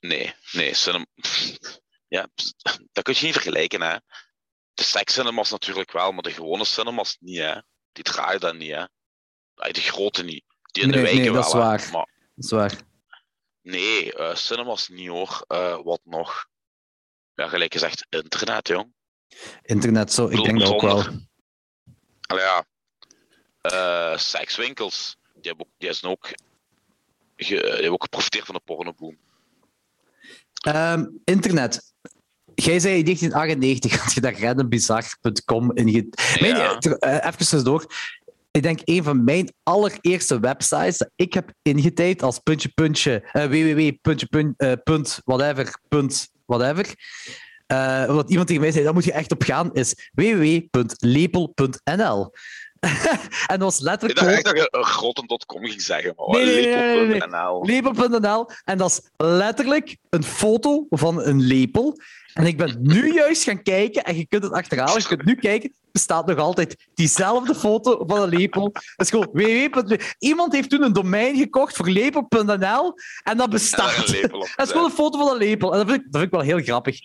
Nee, 0.00 0.34
nee. 0.52 0.74
Cinema... 0.74 1.06
Ja, 2.08 2.28
dat 2.92 3.04
kun 3.04 3.14
je 3.16 3.24
niet 3.24 3.32
vergelijken, 3.32 3.82
hè. 3.82 3.96
De 4.74 4.82
sekscinemas 4.82 5.50
natuurlijk 5.50 5.92
wel, 5.92 6.12
maar 6.12 6.22
de 6.22 6.32
gewone 6.32 6.64
cinemas 6.64 7.16
niet, 7.20 7.38
hè. 7.38 7.60
Die 7.92 8.04
draaien 8.04 8.40
dan 8.40 8.56
niet, 8.56 8.72
hè. 8.72 8.84
De 9.54 9.80
grote 9.80 10.22
niet. 10.22 10.44
Die 10.62 10.82
in 10.82 10.88
nee, 10.88 10.98
de 10.98 11.02
wijken 11.02 11.20
nee, 11.20 11.32
wel, 11.32 11.42
dat 11.42 11.50
is 11.50 11.58
waar. 11.58 11.88
Maar... 11.92 12.08
Dat 12.34 12.44
is 12.44 12.50
waar. 12.50 12.80
Nee, 13.62 14.18
uh, 14.18 14.34
cinemas 14.34 14.88
niet, 14.88 15.08
hoor. 15.08 15.44
Uh, 15.48 15.82
wat 15.82 16.00
nog? 16.04 16.46
Ja, 17.34 17.48
gelijk 17.48 17.72
gezegd, 17.72 18.06
internet, 18.08 18.68
jong. 18.68 18.94
Internet, 19.62 20.12
zo. 20.12 20.28
Ik 20.28 20.44
denk 20.44 20.60
dat 20.60 20.72
ook 20.72 20.80
wel. 20.80 21.04
Allee, 22.20 22.44
ja. 22.44 22.66
uh, 23.62 24.18
sekswinkels. 24.18 25.16
Die, 25.34 25.48
hebben 25.50 25.66
ook, 25.66 25.72
die, 25.78 25.92
zijn 25.92 26.12
ook 26.12 26.26
ge, 26.26 26.36
die 27.36 27.58
hebben 27.58 27.92
ook 27.92 28.02
geprofiteerd 28.02 28.46
van 28.46 28.54
de 28.54 28.60
pornoboom. 28.60 29.18
Um, 30.66 31.20
internet. 31.24 31.92
Jij 32.54 32.80
zei 32.80 32.98
in 32.98 33.04
1998 33.04 34.02
had 34.02 34.12
je 34.12 34.20
daar 34.20 34.40
randombizar.com 34.40 35.70
in. 35.74 35.88
Ge... 35.88 36.08
Ja. 36.46 36.78
uh, 36.80 37.32
even 37.32 37.64
door. 37.64 37.86
Ik 38.50 38.62
denk 38.62 38.80
een 38.84 39.02
van 39.02 39.24
mijn 39.24 39.52
allereerste 39.62 40.40
websites 40.40 40.98
dat 40.98 41.10
ik 41.16 41.34
heb 41.34 41.52
ingetypt 41.62 42.22
als 42.22 42.38
puntje 42.38 42.68
puntje 42.68 43.30
uh, 43.32 43.44
www. 43.44 43.90
Puntje, 44.00 44.26
punt, 44.26 44.62
uh, 44.62 44.72
punt, 44.84 45.20
whatever, 45.24 45.78
punt, 45.88 46.28
whatever. 46.46 46.94
Uh, 47.72 48.04
wat 48.06 48.30
iemand 48.30 48.46
tegen 48.46 48.62
mij 48.62 48.72
zei, 48.72 48.84
daar 48.84 48.94
moet 48.94 49.04
je 49.04 49.12
echt 49.12 49.32
op 49.32 49.42
gaan, 49.42 49.72
is 49.72 50.10
www.lepel.nl. 50.12 51.52
en 53.50 53.58
dat 53.58 53.60
was 53.60 53.80
letterlijk. 53.80 54.20
Ik 54.20 54.26
dacht 54.26 54.44
dat 54.44 54.56
je 54.56 54.68
grotten.com 54.70 55.64
ging 55.64 55.82
zeggen, 55.82 56.12
maar 56.16 56.28
nee, 56.28 56.44
nee, 56.44 57.06
lepel.nl. 57.06 57.64
Lepel.nl. 57.64 58.50
En 58.64 58.78
dat 58.78 58.90
is 58.90 59.00
letterlijk 59.16 59.96
een 60.10 60.24
foto 60.24 60.86
van 60.90 61.22
een 61.22 61.40
lepel. 61.40 62.00
En 62.32 62.46
ik 62.46 62.56
ben 62.56 62.76
nu 62.80 63.12
juist 63.22 63.42
gaan 63.42 63.62
kijken, 63.62 64.04
en 64.04 64.16
je 64.16 64.26
kunt 64.26 64.42
het 64.42 64.52
achterhalen, 64.52 65.00
je 65.00 65.08
kunt 65.08 65.24
nu 65.24 65.34
kijken, 65.34 65.72
bestaat 65.92 66.26
nog 66.26 66.38
altijd 66.38 66.88
diezelfde 66.94 67.54
foto 67.54 68.04
van 68.06 68.22
een 68.22 68.28
lepel. 68.28 68.72
Dat 68.72 68.82
is 68.96 69.10
gewoon 69.10 69.28
www. 69.32 69.96
Iemand 70.18 70.52
heeft 70.52 70.70
toen 70.70 70.82
een 70.82 70.92
domein 70.92 71.36
gekocht 71.36 71.76
voor 71.76 71.88
lepel.nl 71.88 72.94
en 73.22 73.36
dat 73.36 73.50
bestaat. 73.50 73.96
dat 74.56 74.66
is 74.66 74.70
gewoon 74.70 74.84
een 74.84 74.90
foto 74.90 75.18
van 75.18 75.30
een 75.30 75.38
lepel. 75.48 75.72
En 75.72 75.78
dat 75.78 75.88
vind 75.88 76.00
ik, 76.00 76.12
dat 76.12 76.20
vind 76.20 76.32
ik 76.32 76.38
wel 76.38 76.48
heel 76.56 76.64
grappig. 76.64 76.98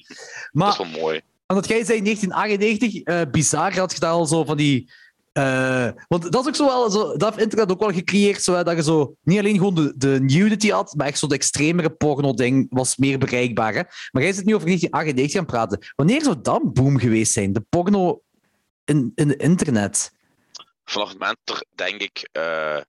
Maar, 0.51 0.77
dat 0.77 0.85
is 0.85 0.91
wel 0.91 1.01
mooi. 1.01 1.21
Omdat 1.47 1.67
jij 1.67 1.83
zei 1.83 1.97
in 1.97 2.03
1998, 2.03 3.05
uh, 3.05 3.31
bizar 3.31 3.77
had 3.77 3.93
je 3.93 3.99
daar 3.99 4.11
al 4.11 4.25
zo 4.25 4.43
van 4.43 4.57
die 4.57 4.91
uh, 5.33 5.89
want 6.07 6.31
dat 6.31 6.41
is 6.41 6.47
ook 6.47 6.55
zo 6.55 6.65
wel, 6.65 6.89
zo, 6.89 7.17
dat 7.17 7.29
heeft 7.29 7.43
internet 7.43 7.71
ook 7.71 7.79
wel 7.79 7.91
gecreëerd, 7.91 8.41
zo, 8.41 8.63
dat 8.63 8.75
je 8.75 8.83
zo 8.83 9.15
niet 9.21 9.39
alleen 9.39 9.57
gewoon 9.57 9.93
de, 9.95 10.19
nudity 10.21 10.69
had, 10.69 10.93
maar 10.95 11.07
echt 11.07 11.19
zo 11.19 11.27
de 11.27 11.35
extremere 11.35 11.89
porno-ding 11.89 12.67
was 12.69 12.97
meer 12.97 13.17
bereikbaar. 13.17 13.73
Hè? 13.73 13.81
Maar 14.11 14.23
jij 14.23 14.33
zit 14.33 14.45
nu 14.45 14.55
over 14.55 14.67
1998 14.67 15.31
gaan 15.31 15.45
praten. 15.45 15.93
Wanneer 15.95 16.23
zou 16.23 16.41
dat 16.41 16.73
boom 16.73 16.99
geweest 16.99 17.31
zijn? 17.31 17.53
De 17.53 17.61
porno 17.61 18.21
in, 18.85 19.11
in 19.15 19.37
internet? 19.37 20.11
Vanaf 20.85 21.09
het 21.09 21.19
moment 21.19 21.39
er, 21.43 21.65
denk 21.75 22.01
ik, 22.01 22.29
uh, 22.37 22.81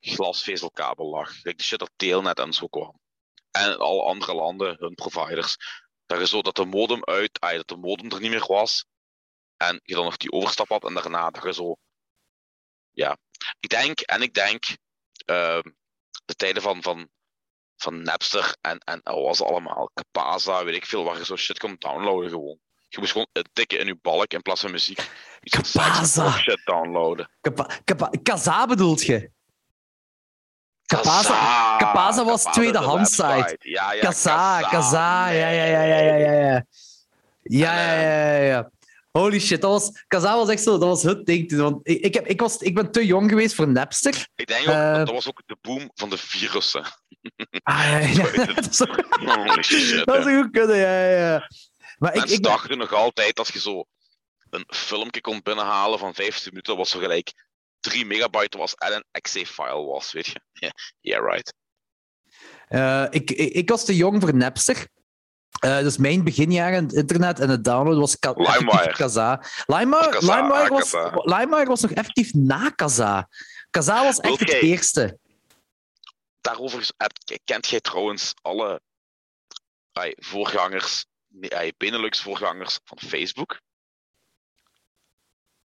glasvezelkabel 0.00 1.08
lag. 1.08 1.40
de 1.42 1.54
shit 1.56 1.78
dat 1.78 1.90
Telnet 1.96 2.38
en 2.38 2.52
zo 2.52 2.66
kwam. 2.66 3.00
En 3.50 3.78
alle 3.78 4.02
andere 4.02 4.34
landen, 4.34 4.76
hun 4.78 4.94
providers. 4.94 5.56
Dat, 6.06 6.18
je 6.18 6.26
zo, 6.26 6.42
dat 6.42 6.56
de 6.56 6.64
modem 6.64 7.04
uit, 7.04 7.38
dat 7.40 7.68
de 7.68 7.76
modem 7.76 8.10
er 8.10 8.20
niet 8.20 8.30
meer 8.30 8.46
was. 8.46 8.84
En 9.58 9.80
je 9.82 9.94
dan 9.94 10.04
nog 10.04 10.16
die 10.16 10.32
overstap 10.32 10.68
had 10.68 10.84
en 10.84 10.94
daarna 10.94 11.30
dat 11.30 11.42
je 11.42 11.52
zo. 11.52 11.76
Ja, 12.92 13.16
ik 13.60 13.68
denk, 13.68 14.00
en 14.00 14.22
ik 14.22 14.34
denk, 14.34 14.64
uh, 15.26 15.60
de 16.24 16.34
tijden 16.36 16.62
van, 16.62 16.82
van, 16.82 17.08
van 17.76 18.02
Napster 18.02 18.56
en, 18.60 18.78
en 18.78 19.00
wat 19.02 19.24
was 19.24 19.42
allemaal, 19.42 19.90
Capaza, 19.94 20.64
weet 20.64 20.74
ik 20.74 20.86
veel, 20.86 21.04
waar 21.04 21.18
je 21.18 21.24
zo 21.24 21.36
shit 21.36 21.58
kon 21.58 21.76
downloaden 21.78 22.30
gewoon. 22.30 22.58
Je 22.88 22.98
moest 22.98 23.12
gewoon 23.12 23.28
tikken 23.52 23.78
in 23.78 23.86
je 23.86 23.98
balk 24.02 24.32
in 24.32 24.42
plaats 24.42 24.60
van 24.60 24.70
muziek. 24.70 25.10
Capaza. 25.40 26.30
shit 26.30 26.60
downloaden. 26.64 27.30
Kaza 28.22 28.66
bedoelt 28.66 29.02
je? 29.02 29.30
Capaza, 30.86 31.76
Capaza 31.78 32.24
was 32.24 32.42
tweedehands 32.42 33.14
site. 33.14 33.56
Ja, 33.60 33.92
ja, 33.92 34.00
Kaza, 34.00 34.60
Kaza, 34.60 35.28
ja, 35.28 35.48
ja, 35.48 35.64
ja, 35.64 35.82
ja, 35.82 35.98
ja, 35.98 36.32
ja. 36.32 36.64
Ja, 37.42 37.74
ja, 37.74 38.00
ja, 38.00 38.32
ja. 38.32 38.42
ja. 38.42 38.70
Holy 39.10 39.40
shit, 39.40 39.60
dat 39.60 39.70
was, 39.70 40.04
Kazaa 40.06 40.36
was 40.36 40.48
echt 40.48 40.62
zo, 40.62 40.70
dat 40.70 40.88
was 40.88 41.02
het 41.02 41.26
ding. 41.26 41.56
Want 41.56 41.88
ik, 41.88 42.00
ik, 42.00 42.14
heb, 42.14 42.26
ik, 42.26 42.40
was, 42.40 42.56
ik 42.56 42.74
ben 42.74 42.90
te 42.90 43.06
jong 43.06 43.28
geweest 43.28 43.54
voor 43.54 43.68
Napster. 43.68 44.28
Ik 44.34 44.46
denk 44.46 44.68
ook, 44.68 44.74
uh, 44.74 44.94
dat 44.94 45.10
was 45.10 45.28
ook 45.28 45.42
de 45.46 45.56
boom 45.60 45.90
van 45.94 46.10
de 46.10 46.18
virussen. 46.18 46.84
Ah, 47.62 48.14
ja, 48.14 48.26
ja. 48.26 48.44
dat 48.54 48.68
is 48.70 48.82
ook, 48.82 49.06
Holy 49.20 49.62
shit, 49.62 50.06
dat 50.06 50.26
is 50.26 50.34
goed 50.34 50.50
kunnen, 50.50 50.76
ja, 50.76 51.10
ja. 51.10 51.48
Maar 51.98 52.12
Mensen 52.12 52.30
ik, 52.30 52.36
ik 52.36 52.42
dachten 52.42 52.78
nog 52.78 52.92
altijd 52.92 53.36
dat 53.36 53.48
je 53.48 53.60
zo 53.60 53.84
een 54.50 54.64
filmpje 54.66 55.20
kon 55.20 55.40
binnenhalen 55.42 55.98
van 55.98 56.14
15 56.14 56.48
minuten, 56.50 56.76
wat 56.76 56.88
zo 56.88 56.98
gelijk 56.98 57.32
3 57.80 58.06
megabyte 58.06 58.58
was 58.58 58.74
en 58.74 58.94
een 58.94 59.04
exe-file 59.10 59.84
was, 59.84 60.12
weet 60.12 60.26
je. 60.26 60.40
Yeah, 60.52 60.72
yeah 61.00 61.32
right. 61.32 61.54
Uh, 62.68 63.06
ik, 63.10 63.30
ik, 63.30 63.52
ik, 63.52 63.68
was 63.68 63.84
te 63.84 63.96
jong 63.96 64.20
voor 64.20 64.34
Napster. 64.34 64.88
Uh, 65.64 65.78
dus 65.78 65.96
mijn 65.96 66.24
beginjaren 66.24 66.78
in 66.78 66.84
het 66.84 66.92
internet 66.92 67.40
en 67.40 67.50
het 67.50 67.64
downloaden 67.64 68.00
was 68.00 68.18
Ka 68.18 68.32
LimeWire. 68.36 68.92
Kaza. 68.92 69.44
LimeWire, 69.66 70.26
LimeWire, 70.26 70.68
was, 70.68 70.92
LimeWire 71.24 71.66
was 71.66 71.80
nog 71.80 71.90
effectief 71.90 72.34
na 72.34 72.70
Kaza. 72.70 73.28
Kaza 73.70 74.02
was 74.04 74.18
echt 74.18 74.40
het 74.40 74.52
eerste. 74.52 75.18
Daarover 76.40 76.90
kent 77.44 77.66
jij 77.66 77.80
trouwens 77.80 78.34
alle 78.42 78.80
ay, 79.92 80.14
voorgangers, 80.16 81.06
Benelux-voorgangers 81.76 82.80
van 82.84 82.98
Facebook? 83.00 83.60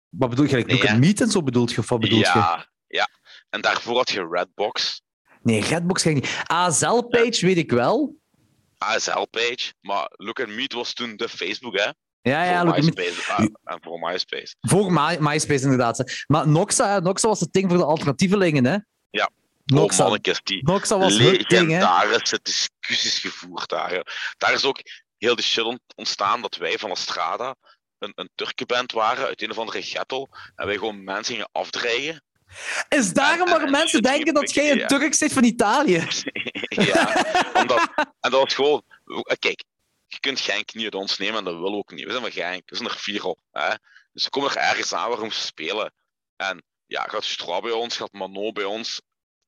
Wat 0.10 0.30
bedoel 0.30 0.46
je? 0.46 0.56
Nee, 0.56 0.84
Look 0.84 0.98
Meet 0.98 1.22
en 1.22 1.30
zo 1.30 1.44
bedoelt 1.44 1.72
je? 1.72 1.78
Of 1.78 1.90
wat 1.90 2.00
bedoelt 2.00 2.26
ja, 2.26 2.66
je? 2.88 2.96
Ja, 2.98 3.10
en 3.50 3.62
daarvoor 3.62 3.96
had 3.96 4.10
je 4.10 4.28
Redbox. 4.32 5.02
Nee, 5.42 5.62
Redbox 5.62 6.06
ik 6.06 6.14
niet. 6.14 6.44
ASL-page 6.44 7.46
weet 7.46 7.58
ik 7.58 7.72
wel. 7.72 8.20
ASL-page, 8.82 9.74
maar 9.82 10.12
Look 10.12 10.40
at 10.40 10.48
Meet 10.48 10.74
was 10.74 10.94
toen 10.94 11.16
de 11.16 11.30
Facebook, 11.30 11.78
hè? 11.78 11.90
Ja, 12.22 12.44
ja, 12.44 12.66
voor 12.66 12.76
MySpace, 12.76 13.41
uh, 13.41 13.48
en 13.64 13.80
voor 13.82 13.99
MySpace. 13.99 14.56
Voor 14.62 14.94
My, 14.94 15.18
MySpace, 15.20 15.64
inderdaad. 15.64 16.24
Maar 16.28 16.48
Noxa, 16.48 16.99
Noxa 16.99 17.28
was 17.28 17.40
het 17.40 17.53
ding 17.53 17.70
voor 17.70 17.78
de 17.78 17.86
alternatievelingen, 17.86 18.66
hè? 18.66 18.78
Ja. 19.10 19.30
Noxa, 19.66 20.10
oh, 20.10 20.18
die 20.44 20.64
Noxa 20.64 20.98
was? 20.98 21.14
Legendarische 21.14 22.40
discussies 22.41 23.20
gevoerd 23.20 23.70
daar. 23.70 24.34
Daar 24.38 24.53
is 24.53 24.66
ook 24.66 24.80
heel 25.18 25.36
de 25.36 25.41
shit 25.41 25.80
ontstaan 25.95 26.41
dat 26.41 26.56
wij 26.56 26.78
van 26.78 26.90
La 26.90 26.95
Strada 26.95 27.56
een, 27.98 28.12
een 28.16 28.30
Turkenband 28.36 28.91
waren 28.91 29.26
uit 29.26 29.41
een 29.41 29.52
of 29.52 29.58
andere 29.58 29.82
ghetto 29.82 30.28
en 30.56 30.66
wij 30.66 30.76
gewoon 30.76 31.03
mensen 31.03 31.34
gingen 31.34 31.49
afdreigen 31.52 32.24
is 32.90 33.14
daarom 33.14 33.49
waar 33.49 33.69
mensen 33.69 34.02
denken 34.11 34.34
dat 34.34 34.53
jij 34.53 34.72
een 34.72 34.88
Turk 34.88 35.14
zit 35.14 35.34
van 35.34 35.44
Italië? 35.44 36.07
ja, 36.91 37.26
omdat, 37.53 37.91
en 37.95 38.32
dat 38.32 38.41
was 38.41 38.53
gewoon... 38.53 38.84
Eh, 39.06 39.36
kijk, 39.40 39.64
je 40.07 40.19
kunt 40.19 40.40
Genk 40.40 40.73
niet 40.73 40.84
uit 40.84 40.95
ons 40.95 41.18
nemen 41.18 41.38
en 41.38 41.44
dat 41.44 41.53
willen 41.53 41.72
we 41.72 41.78
ook 41.78 41.91
niet. 41.91 42.06
We 42.06 42.11
zijn 42.11 42.22
van 42.22 42.32
Genk, 42.32 42.69
we 42.69 42.76
zijn 42.76 42.90
er 42.90 42.98
vier 42.98 43.23
op. 43.26 43.40
Hè? 43.52 43.69
Dus 44.14 44.23
we 44.23 44.30
komen 44.30 44.49
er 44.49 44.57
ergens 44.57 44.94
aan 44.94 45.10
waarom 45.10 45.32
ze 45.32 45.41
spelen. 45.41 45.94
En 46.36 46.64
ja, 46.86 47.03
gaat 47.03 47.23
Stra 47.23 47.60
bij 47.60 47.72
ons, 47.72 47.98
gaat 47.98 48.11
Mano 48.11 48.52
bij 48.52 48.64
ons, 48.64 49.02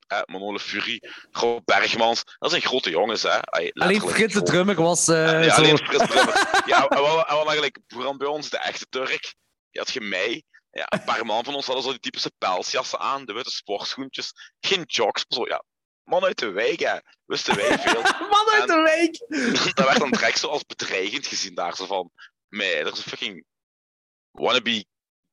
eh, 0.08 0.22
Manole 0.26 0.60
Fury, 0.60 1.02
Rob 1.32 1.62
Bergmans. 1.66 2.24
Dat 2.40 2.50
zijn 2.50 2.62
grote 2.62 2.90
jongens, 2.90 3.24
hè. 3.24 3.42
alleen 3.74 4.02
Frits 4.02 4.34
de 4.34 4.44
Drummer 4.44 4.76
was... 4.76 5.08
Uh, 5.08 5.46
ja, 5.46 5.56
alleen 5.56 5.78
Frits 5.78 6.08
de 6.08 6.08
Drummer. 6.08 6.64
ja, 6.66 6.88
en 6.88 7.02
wat, 7.02 7.28
eigenlijk 7.28 7.80
vooral 7.88 8.18
bij 8.18 8.28
ons, 8.28 8.50
de 8.50 8.58
echte 8.58 8.86
Turk, 8.90 9.36
die 9.72 9.82
had 9.82 9.92
je 9.92 10.02
mij, 10.02 10.44
ja, 10.74 10.86
een 10.90 11.04
paar 11.04 11.26
man 11.26 11.44
van 11.44 11.56
ons 11.56 11.66
hadden 11.66 11.84
zo 11.84 11.92
die 11.92 12.00
typische 12.00 12.32
pelsjassen 12.38 13.00
aan, 13.00 13.26
de 13.26 13.34
witte 13.34 13.52
sportschoentjes, 13.52 14.34
geen 14.60 14.84
jocks, 14.86 15.26
zo 15.28 15.46
ja. 15.48 15.64
Man 16.04 16.24
uit 16.24 16.40
de 16.40 16.52
wijk, 16.52 16.80
hè. 16.80 16.98
Wisten 17.26 17.56
wij 17.56 17.80
veel. 17.80 18.02
man 18.34 18.50
uit 18.50 18.68
de 18.68 18.82
wijk! 18.82 19.18
dat 19.76 19.86
werd 19.86 20.00
dan 20.00 20.12
direct 20.12 20.40
zo 20.40 20.48
als 20.48 20.66
bedreigend 20.66 21.28
gezien 21.28 21.56
daar, 21.56 21.76
zo 21.76 21.86
van, 21.86 22.12
mij, 22.48 22.80
er 22.80 22.92
is 22.92 22.98
een 22.98 23.10
fucking 23.10 23.46
wannabe 24.32 24.86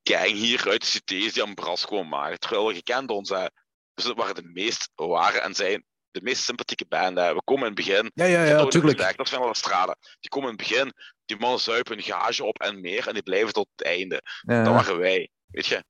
gang 0.02 0.30
hier 0.30 0.68
uit 0.68 0.80
de 0.80 0.86
cities 0.86 1.32
die 1.32 1.42
een 1.42 1.54
bras 1.54 1.86
komen 1.86 2.08
maken. 2.08 2.38
Terwijl 2.38 2.66
we 2.66 2.74
gekend 2.74 3.10
ons, 3.10 3.28
hè. 3.28 3.46
Dus 3.94 4.04
dat 4.04 4.16
waren 4.16 4.34
de 4.34 4.50
meest 4.52 4.90
ware 4.94 5.40
en 5.40 5.54
zijn 5.54 5.84
de 6.10 6.20
meest 6.22 6.42
sympathieke 6.42 6.86
band. 6.88 7.18
Hè. 7.18 7.34
We 7.34 7.42
komen 7.44 7.66
in 7.68 7.74
het 7.74 7.86
begin. 7.86 8.10
Ja, 8.14 8.24
ja, 8.24 8.44
ja, 8.44 8.56
natuurlijk. 8.56 9.16
Dat 9.16 9.28
zijn 9.28 9.40
wel 9.40 9.50
de 9.50 9.56
straten. 9.56 9.96
Die 10.20 10.30
komen 10.30 10.50
in 10.50 10.56
het 10.56 10.68
begin, 10.68 10.92
die 11.24 11.36
mannen 11.38 11.60
zuipen 11.60 11.96
een 11.96 12.02
gage 12.02 12.44
op 12.44 12.58
en 12.58 12.80
meer 12.80 13.08
en 13.08 13.14
die 13.14 13.22
blijven 13.22 13.52
tot 13.52 13.68
het 13.76 13.86
einde. 13.86 14.22
Ja. 14.40 14.64
Dat 14.64 14.72
waren 14.72 14.98
wij, 14.98 15.28
weet 15.46 15.66
je. 15.66 15.84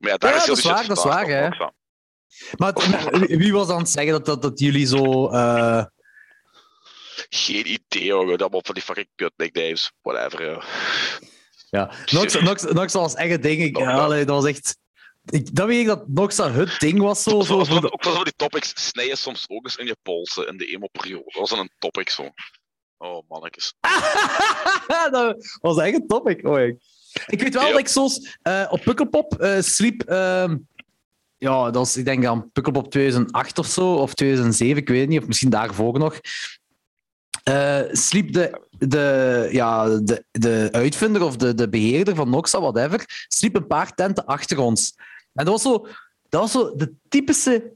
Maar 0.00 0.10
ja, 0.10 0.16
daar 0.16 0.30
ja, 0.30 0.36
is 0.36 0.44
dat 0.44 0.58
is 0.58 0.64
waar, 0.64 0.86
dat 0.86 0.96
is 0.96 1.04
waar, 1.04 1.26
hè. 1.26 1.48
Maar 2.56 2.72
wie 3.42 3.52
was 3.52 3.68
aan 3.68 3.78
het 3.78 3.88
zeggen 3.88 4.12
dat, 4.12 4.26
dat, 4.26 4.42
dat 4.42 4.58
jullie 4.58 4.86
zo... 4.86 5.32
Uh... 5.32 5.84
Geen 7.28 7.70
idee, 7.70 8.12
hoor. 8.12 8.26
Dat 8.26 8.40
allemaal 8.40 8.62
van 8.64 8.74
die 8.74 8.82
fucking 8.82 9.08
kut 9.14 9.32
nicknames. 9.36 9.92
Whatever, 10.02 10.50
ja. 10.50 10.62
Ja, 11.70 11.92
Nox, 12.10 12.40
Nox, 12.40 12.62
Nox 12.62 12.92
was 12.92 13.14
echt 13.14 13.30
een 13.30 13.40
ding. 13.40 13.62
Ik, 13.62 13.78
ja. 13.78 14.08
dat 14.08 14.26
was 14.26 14.44
echt... 14.44 14.76
Ik, 15.30 15.54
dat 15.54 15.66
weet 15.66 15.80
ik 15.80 15.86
dat 15.86 16.08
Noxa 16.08 16.50
het 16.50 16.80
ding 16.80 17.00
was. 17.00 17.22
Zo, 17.22 17.40
zo, 17.40 17.64
zo, 17.64 17.76
ook 17.76 18.02
van 18.04 18.24
die 18.24 18.32
topics 18.36 18.72
snijden 18.74 19.16
soms 19.16 19.44
ook 19.48 19.64
eens 19.64 19.76
in 19.76 19.86
je 19.86 19.96
polsen 20.02 20.48
in 20.48 20.56
de 20.56 20.66
emo-periode. 20.66 21.24
Dat 21.24 21.48
was 21.48 21.58
een 21.58 21.70
topic 21.78 22.10
zo. 22.10 22.30
Oh, 22.98 23.28
mannetjes. 23.28 23.74
dat 25.10 25.58
was 25.60 25.78
echt 25.78 25.94
een 25.94 26.06
topic. 26.06 26.46
Oh, 26.46 26.60
ik. 26.60 26.76
ik 27.26 27.40
weet 27.40 27.54
wel 27.54 27.70
dat 27.70 27.78
ik 27.78 27.88
soms 27.88 28.38
uh, 28.42 28.66
op 28.70 28.82
Pukkelpop 28.82 29.36
uh, 29.40 29.60
sliep. 29.60 30.10
Uh, 30.10 30.52
ja, 31.38 31.64
dat 31.64 31.74
was, 31.74 31.96
ik 31.96 32.04
denk 32.04 32.24
aan 32.24 32.50
Pukkelpop 32.52 32.90
2008 32.90 33.58
of 33.58 33.66
zo, 33.66 33.94
of 33.94 34.14
2007, 34.14 34.76
ik 34.76 34.88
weet 34.88 35.08
niet, 35.08 35.20
of 35.20 35.26
misschien 35.26 35.50
daarvoor 35.50 35.98
nog. 35.98 36.20
Uh, 37.48 37.80
sliep 37.90 38.32
de, 38.32 38.60
de, 38.70 39.48
ja, 39.52 39.98
de, 39.98 40.24
de 40.30 40.68
uitvinder 40.72 41.22
of 41.22 41.36
de, 41.36 41.54
de 41.54 41.68
beheerder 41.68 42.14
van 42.14 42.30
Noxa, 42.30 42.60
whatever, 42.60 43.24
sliep 43.28 43.56
een 43.56 43.66
paar 43.66 43.94
tenten 43.94 44.24
achter 44.24 44.58
ons. 44.58 44.94
En 45.34 45.44
dat 45.44 45.48
was 45.48 45.62
zo, 45.62 45.86
dat 46.28 46.40
was 46.40 46.52
zo 46.52 46.76
de 46.76 46.94
typische, 47.08 47.72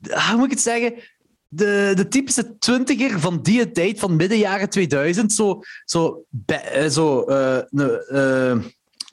hoe 0.00 0.36
moet 0.36 0.44
ik 0.44 0.50
het 0.50 0.60
zeggen? 0.60 0.94
De, 1.48 1.92
de 1.94 2.08
typische 2.08 2.58
twintiger 2.58 3.20
van 3.20 3.42
die 3.42 3.72
tijd, 3.72 3.98
van 3.98 4.16
midden 4.16 4.38
jaren 4.38 4.68
2000. 4.68 5.32
Zo, 5.32 5.62
zo, 5.84 6.24
eh, 6.46 6.86
zo 6.86 7.30
uh, 7.30 8.54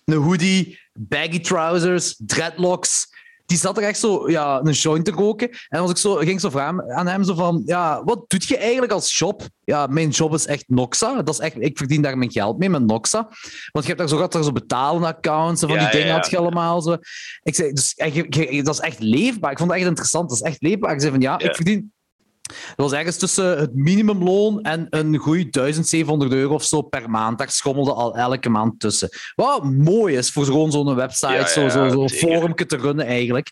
een 0.06 0.14
hoodie, 0.14 0.80
baggy 0.94 1.40
trousers, 1.40 2.16
dreadlocks 2.26 3.13
die 3.54 3.62
zat 3.62 3.78
er 3.78 3.84
echt 3.84 4.00
zo 4.00 4.30
ja, 4.30 4.60
een 4.64 4.72
joint 4.72 5.06
te 5.06 5.12
roken. 5.12 5.50
En 5.68 5.80
als 5.80 5.92
ik 5.92 5.98
zo, 5.98 6.16
ging 6.16 6.42
zo 6.42 6.50
vragen 6.50 6.92
aan 6.92 7.08
hem 7.08 7.24
zo 7.24 7.34
van, 7.34 7.62
ja, 7.66 8.04
wat 8.04 8.24
doet 8.28 8.44
je 8.44 8.58
eigenlijk 8.58 8.92
als 8.92 9.18
job? 9.18 9.48
Ja, 9.64 9.88
mijn 9.88 10.10
job 10.10 10.34
is 10.34 10.46
echt 10.46 10.64
Noxa. 10.68 11.22
Dat 11.22 11.34
is 11.34 11.40
echt, 11.40 11.56
ik 11.62 11.78
verdien 11.78 12.02
daar 12.02 12.18
mijn 12.18 12.32
geld 12.32 12.58
mee, 12.58 12.70
met 12.70 12.86
Noxa. 12.86 13.28
Want 13.72 13.86
je 13.86 13.94
hebt 13.94 13.98
daar 13.98 14.10
zo, 14.10 14.18
gaat 14.18 14.34
er 14.34 14.44
zo 14.44 14.52
betalen 14.52 15.04
accounts 15.04 15.62
en 15.62 15.70
van 15.70 15.78
die 15.78 15.90
dingen 15.90 16.14
had 16.14 16.30
je 16.30 16.38
allemaal. 16.38 16.82
Zo. 16.82 16.98
Ik 17.44 17.56
zei, 17.56 17.72
dus 17.74 17.96
dat 18.64 18.74
is 18.74 18.80
echt 18.80 19.00
leefbaar. 19.00 19.52
Ik 19.52 19.58
vond 19.58 19.70
het 19.70 19.80
echt 19.80 19.90
interessant. 19.90 20.30
Dat 20.30 20.38
is 20.38 20.44
echt 20.44 20.62
leefbaar. 20.62 20.94
Ik 20.94 21.00
zei 21.00 21.12
van, 21.12 21.22
ja, 21.22 21.40
ik 21.40 21.56
verdien 21.56 21.93
dat 22.50 22.76
was 22.76 22.92
ergens 22.92 23.18
tussen 23.18 23.60
het 23.60 23.76
minimumloon 23.76 24.62
en 24.62 24.88
een 24.90 25.18
goede 25.18 25.50
1700 25.50 26.32
euro 26.32 26.54
of 26.54 26.64
zo 26.64 26.82
per 26.82 27.10
maand. 27.10 27.38
Daar 27.38 27.50
schommelde 27.50 27.94
al 27.94 28.16
elke 28.16 28.50
maand 28.50 28.80
tussen. 28.80 29.10
Wat 29.36 29.64
mooi 29.64 30.18
is 30.18 30.32
voor 30.32 30.46
gewoon 30.46 30.72
zo'n 30.72 30.96
website, 30.96 31.34
ja, 31.34 31.48
zo'n 31.48 31.72
zo, 31.72 31.90
zo 31.90 32.08
forumje 32.08 32.66
te 32.66 32.78
runnen 32.78 33.06
eigenlijk. 33.06 33.52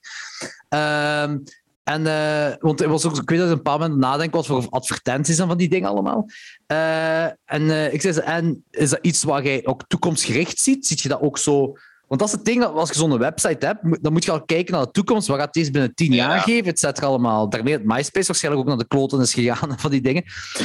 Ehm, 0.70 1.38
en, 1.84 2.02
uh, 2.02 2.54
want 2.60 2.80
het 2.80 2.90
was 2.90 3.06
ook, 3.06 3.18
ik 3.18 3.30
weet 3.30 3.40
dat 3.40 3.50
een 3.50 3.62
paar 3.62 3.80
mensen 3.80 4.00
nadenken 4.00 4.38
was 4.38 4.48
voor 4.48 4.68
advertenties 4.70 5.38
en 5.38 5.48
van 5.48 5.58
die 5.58 5.70
dingen 5.70 5.90
allemaal. 5.90 6.26
Uh, 6.68 7.24
en 7.26 7.62
uh, 7.62 7.94
ik 7.94 8.02
zei 8.02 8.14
ze, 8.14 8.22
en 8.22 8.64
is 8.70 8.90
dat 8.90 9.00
iets 9.02 9.24
waar 9.24 9.44
jij 9.44 9.66
ook 9.66 9.84
toekomstgericht 9.88 10.60
ziet? 10.60 10.88
Ziet 10.88 11.02
je 11.02 11.10
dat 11.10 11.22
ook 11.22 11.38
zo 11.38 11.78
want 12.12 12.24
dat 12.24 12.30
is 12.30 12.36
het 12.36 12.46
ding, 12.46 12.64
als 12.64 12.90
je 12.90 12.96
zo'n 12.96 13.18
website 13.18 13.66
hebt, 13.66 14.04
dan 14.04 14.12
moet 14.12 14.24
je 14.24 14.32
al 14.32 14.46
kijken 14.46 14.74
naar 14.74 14.84
de 14.84 14.92
toekomst. 14.92 15.28
Wat 15.28 15.40
gaat 15.40 15.54
deze 15.54 15.72
binnen 15.72 15.94
tien 15.94 16.14
jaar 16.14 16.40
geven, 16.40 16.72
et 16.72 16.80
cetera, 16.80 17.08
allemaal. 17.08 17.50
Daarmee 17.50 17.74
het 17.74 17.86
MySpace 17.86 18.28
waarschijnlijk 18.28 18.64
ook 18.64 18.70
naar 18.70 18.78
de 18.78 18.88
kloten 18.88 19.20
is 19.20 19.34
gegaan 19.34 19.74
van 19.80 19.92
die 19.92 20.02
dingen. 20.02 20.24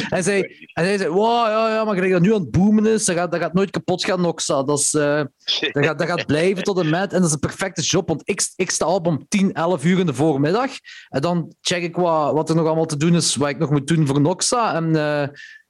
En 0.09 0.23
zij, 0.23 0.71
en 0.73 0.99
zei, 0.99 1.11
wow, 1.11 1.47
ja, 1.47 1.75
ja, 1.75 1.85
maar 1.85 1.95
gelijk 1.95 2.13
dat 2.13 2.23
nu 2.23 2.35
aan 2.35 2.41
het 2.41 2.51
boomen 2.51 2.87
is, 2.87 3.05
dat 3.05 3.17
gaat, 3.17 3.31
dat 3.31 3.41
gaat 3.41 3.53
nooit 3.53 3.71
kapot 3.71 4.05
gaan, 4.05 4.21
Noxa. 4.21 4.63
Dat, 4.63 4.79
is, 4.79 4.95
uh, 4.95 5.03
dat, 5.73 5.85
gaat, 5.85 5.99
dat 5.99 6.09
gaat 6.09 6.27
blijven 6.27 6.65
tot 6.65 6.79
en 6.79 6.91
met. 6.91 7.13
En 7.13 7.19
dat 7.19 7.27
is 7.27 7.33
een 7.33 7.39
perfecte 7.39 7.83
job, 7.83 8.09
want 8.09 8.23
ik, 8.25 8.49
ik 8.57 8.71
sta 8.71 8.87
op 8.87 9.07
om 9.07 9.29
10, 9.29 9.53
11 9.53 9.85
uur 9.85 9.99
in 9.99 10.07
de 10.07 10.15
voormiddag. 10.15 10.71
En 11.09 11.21
dan 11.21 11.55
check 11.61 11.83
ik 11.83 11.97
wat, 11.97 12.33
wat 12.33 12.49
er 12.49 12.57
nog 12.57 12.67
allemaal 12.67 12.87
te 12.87 12.97
doen 12.97 13.15
is, 13.15 13.37
wat 13.37 13.49
ik 13.49 13.59
nog 13.59 13.71
moet 13.71 13.87
doen 13.87 14.07
voor 14.07 14.21
Noxa. 14.21 14.75
En... 14.75 14.95
Uh, 14.95 15.23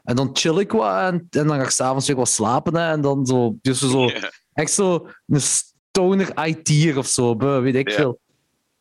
en 0.06 0.16
dan 0.16 0.30
chill 0.32 0.58
ik 0.58 0.72
wat 0.72 1.00
en, 1.00 1.26
en 1.30 1.46
dan 1.46 1.56
ga 1.56 1.62
ik 1.62 1.70
s'avonds 1.70 2.06
weer 2.06 2.16
wat 2.16 2.28
slapen. 2.28 2.76
Hè, 2.76 2.90
en 2.90 3.00
dan 3.00 3.26
zo, 3.26 3.56
dus 3.62 3.78
zo, 3.78 4.10
echt 4.56 4.72
zo 4.72 5.08
een 5.26 5.40
stoner 5.40 6.46
IT'er 6.46 6.98
of 6.98 7.06
zo, 7.06 7.36
weet 7.36 7.74
ik 7.74 7.90
veel. 7.90 8.20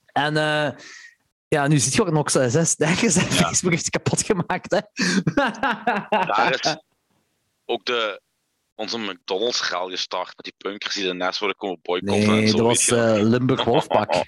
En 0.06 0.34
uh, 0.36 0.70
ja, 1.48 1.68
nu 1.68 1.80
zit 1.80 1.94
je 1.94 2.02
ook 2.02 2.12
nog 2.12 2.32
zes 2.32 2.76
dagen 2.86 3.12
zijn 3.12 3.26
ja. 3.26 3.32
Facebook 3.32 3.72
heeft 3.72 3.90
kapot 3.90 4.24
gemaakt. 4.24 4.72
Hè? 4.72 4.80
Daar 6.10 6.54
is 6.54 6.76
ook 7.66 7.86
de, 7.86 8.22
onze 8.76 8.98
McDonald's 8.98 9.62
graal 9.62 9.90
gestart 9.90 10.34
met 10.36 10.46
die 10.46 10.54
punkers 10.58 10.96
die 10.96 11.06
daarnaast 11.06 11.40
worden 11.40 11.58
komen 11.58 11.80
boycotten. 11.82 12.28
Nee, 12.28 12.52
dat 12.52 12.60
was 12.60 12.88
uh, 12.88 13.16
Limburg 13.22 13.64
Wolfpack. 13.64 14.14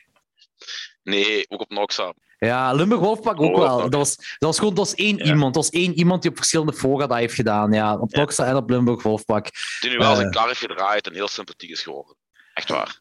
nee, 1.03 1.45
ook 1.49 1.61
op 1.61 1.69
Noxa. 1.69 2.13
Ja, 2.37 2.73
Limburg 2.73 3.01
Wolfpack 3.01 3.41
ook 3.41 3.55
oh, 3.55 3.59
wel. 3.59 3.77
Dat 3.89 3.93
was, 3.93 4.15
dat 4.15 4.35
was 4.39 4.57
gewoon 4.59 4.73
dat 4.73 4.85
was 4.85 4.95
één 4.95 5.21
iemand. 5.21 5.53
Dat 5.53 5.63
was 5.63 5.81
één 5.81 5.93
iemand 5.93 6.21
die 6.21 6.31
op 6.31 6.37
verschillende 6.37 6.73
fora 6.73 7.07
dat 7.07 7.17
heeft 7.17 7.33
gedaan. 7.33 7.71
Ja, 7.71 7.97
op 7.97 8.11
Noxa 8.11 8.45
en 8.45 8.55
op 8.55 8.69
Limburg 8.69 9.03
Wolfpack. 9.03 9.49
Die 9.79 9.89
nu 9.89 9.97
wel 9.97 10.11
uh, 10.11 10.17
zijn 10.17 10.31
kar 10.31 10.47
heeft 10.47 10.59
gedraaid 10.59 11.07
en 11.07 11.13
heel 11.13 11.27
sympathiek 11.27 11.69
is 11.69 11.81
geworden. 11.81 12.15
Echt 12.53 12.69
waar. 12.69 12.99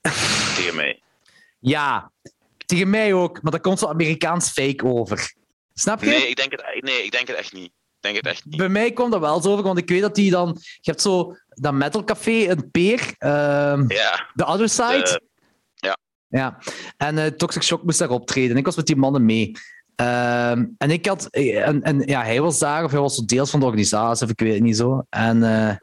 tegen 0.56 0.76
mij. 0.76 1.02
Ja, 1.58 2.10
tegen 2.66 2.90
mij 2.90 3.12
ook, 3.12 3.42
maar 3.42 3.52
dat 3.52 3.60
komt 3.60 3.78
zo 3.78 3.86
Amerikaans 3.86 4.50
fake 4.50 4.84
over. 4.84 5.34
Snap 5.74 6.00
je? 6.00 6.06
Nee, 6.06 6.28
ik 6.28 6.36
denk 6.36 6.50
het, 6.50 6.78
nee, 6.80 7.04
ik 7.04 7.10
denk 7.10 7.28
het 7.28 7.36
echt 7.36 7.52
niet. 7.52 7.72
Denk 8.00 8.16
het 8.16 8.26
echt 8.26 8.44
niet. 8.44 8.56
Bij 8.56 8.68
mij 8.68 8.92
komt 8.92 9.12
dat 9.12 9.20
wel 9.20 9.42
zo 9.42 9.50
over, 9.50 9.64
want 9.64 9.78
ik 9.78 9.88
weet 9.88 10.00
dat 10.00 10.14
die 10.14 10.30
dan... 10.30 10.58
Je 10.60 10.90
hebt 10.90 11.02
zo 11.02 11.36
dat 11.48 11.72
Metal 11.72 12.04
Café, 12.04 12.48
een 12.48 12.70
peer. 12.70 13.00
Uh, 13.18 13.84
ja. 13.88 14.30
The 14.34 14.44
Other 14.44 14.68
Side. 14.68 15.20
Ja. 16.32 16.58
En 16.96 17.16
uh, 17.16 17.26
Toxic 17.26 17.62
Shock 17.62 17.82
moest 17.82 17.98
daar 17.98 18.10
optreden. 18.10 18.56
Ik 18.56 18.64
was 18.64 18.76
met 18.76 18.86
die 18.86 18.96
mannen 18.96 19.24
mee. 19.24 19.56
Uh, 20.00 20.50
en 20.50 20.90
ik 20.90 21.06
had... 21.06 21.26
En, 21.26 21.82
en 21.82 22.02
ja, 22.06 22.22
hij 22.22 22.40
was 22.40 22.58
daar, 22.58 22.84
of 22.84 22.90
hij 22.90 23.00
was 23.00 23.16
deels 23.16 23.50
van 23.50 23.60
de 23.60 23.66
organisatie, 23.66 24.24
of 24.24 24.32
ik 24.32 24.40
weet 24.40 24.54
het 24.54 24.62
niet 24.62 24.76
zo. 24.76 25.06
En, 25.10 25.36
uh, 25.36 25.74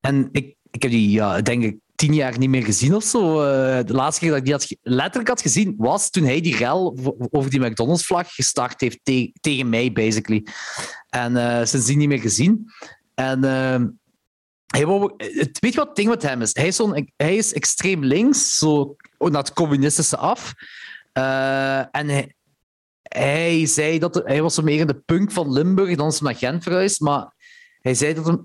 en 0.00 0.28
ik 0.32 0.58
ik 0.70 0.82
heb 0.82 0.90
die, 0.90 1.10
ja, 1.10 1.40
denk 1.40 1.62
ik, 1.62 1.76
tien 1.94 2.14
jaar 2.14 2.38
niet 2.38 2.48
meer 2.48 2.64
gezien 2.64 2.94
of 2.94 3.04
zo. 3.04 3.34
De 3.82 3.92
laatste 3.92 4.20
keer 4.20 4.30
dat 4.30 4.38
ik 4.38 4.44
die 4.44 4.52
had, 4.52 4.76
letterlijk 4.82 5.28
had 5.28 5.42
gezien, 5.42 5.74
was 5.76 6.10
toen 6.10 6.24
hij 6.24 6.40
die 6.40 6.56
rel 6.56 6.98
over 7.30 7.50
die 7.50 7.60
McDonald's-vlag 7.60 8.34
gestart 8.34 8.80
heeft 8.80 8.98
te 9.02 9.32
tegen 9.40 9.68
mij, 9.68 9.92
basically. 9.92 10.46
En 11.08 11.68
sindsdien 11.68 11.98
niet 11.98 12.08
meer 12.08 12.20
gezien. 12.20 12.70
En 13.14 13.44
uh, 13.44 13.84
hij 14.66 14.86
wou, 14.86 15.14
weet 15.16 15.72
je 15.72 15.76
wat 15.76 15.86
het 15.86 15.96
ding 15.96 16.08
met 16.08 16.22
hem 16.22 16.42
is? 16.42 16.50
Hij 16.52 16.66
is, 16.66 16.80
hij 17.16 17.36
is 17.36 17.52
extreem 17.52 18.04
links, 18.04 18.58
zo 18.58 18.96
naar 19.28 19.42
het 19.42 19.52
communistische 19.52 20.16
af. 20.16 20.54
en 21.90 22.08
hij, 22.08 22.34
hij 23.02 23.66
zei 23.66 23.98
dat 23.98 24.22
hij 24.24 24.42
was 24.42 24.60
meer 24.60 24.80
in 24.80 24.86
de 24.86 25.02
punk 25.06 25.32
van 25.32 25.52
Limburg, 25.52 25.96
dan 25.96 26.08
hij 26.08 26.18
naar 26.20 26.34
Gent 26.34 26.62
verhuisd, 26.62 27.00
maar 27.00 27.32
hij 27.80 27.94
zei 27.94 28.14
dat 28.14 28.26
hem, 28.26 28.44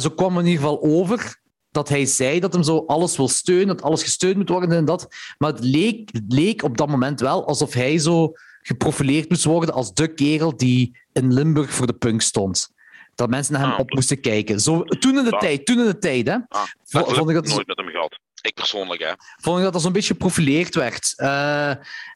zo 0.00 0.10
kwam 0.10 0.38
in 0.38 0.46
ieder 0.46 0.60
geval 0.60 0.82
over 0.82 1.40
dat 1.76 1.88
hij 1.88 2.06
zei 2.06 2.40
dat 2.40 2.52
hem 2.52 2.62
zo 2.62 2.84
alles 2.86 3.16
wil 3.16 3.28
steunen, 3.28 3.66
dat 3.66 3.82
alles 3.82 4.02
gesteund 4.02 4.36
moet 4.36 4.48
worden 4.48 4.72
en 4.72 4.84
dat. 4.84 5.08
Maar 5.38 5.52
het 5.52 5.64
leek, 5.64 6.08
het 6.12 6.24
leek 6.28 6.62
op 6.62 6.76
dat 6.76 6.88
moment 6.88 7.20
wel 7.20 7.46
alsof 7.46 7.72
hij 7.72 7.98
zo 7.98 8.32
geprofileerd 8.62 9.28
moest 9.28 9.44
worden 9.44 9.74
als 9.74 9.94
de 9.94 10.14
kerel 10.14 10.56
die 10.56 10.98
in 11.12 11.32
Limburg 11.32 11.70
voor 11.70 11.86
de 11.86 11.92
punk 11.92 12.22
stond. 12.22 12.74
Dat 13.14 13.30
mensen 13.30 13.52
naar 13.52 13.62
hem 13.62 13.72
ah, 13.72 13.78
op 13.78 13.92
moesten 13.92 14.20
kijken. 14.20 14.60
Zo, 14.60 14.84
toen 14.84 15.18
in 15.18 15.24
de 15.24 15.36
tijd, 15.38 15.66
toen 15.66 15.78
in 15.78 15.84
de 15.84 15.98
tijd, 15.98 16.26
hè. 16.26 16.36
Ah, 16.48 16.64
vond 16.84 17.28
ik 17.28 17.34
dat 17.34 17.46
nooit 17.46 17.66
met 17.66 17.76
hem 17.76 17.88
gehad. 17.88 18.18
Ik 18.46 18.54
persoonlijk, 18.54 19.02
hè. 19.02 19.12
Vond 19.36 19.56
ik 19.58 19.64
dat 19.64 19.72
dat 19.72 19.82
zo'n 19.82 19.92
beetje 19.92 20.12
geprofileerd 20.12 20.74
werd. 20.74 21.12
Uh, 21.16 21.70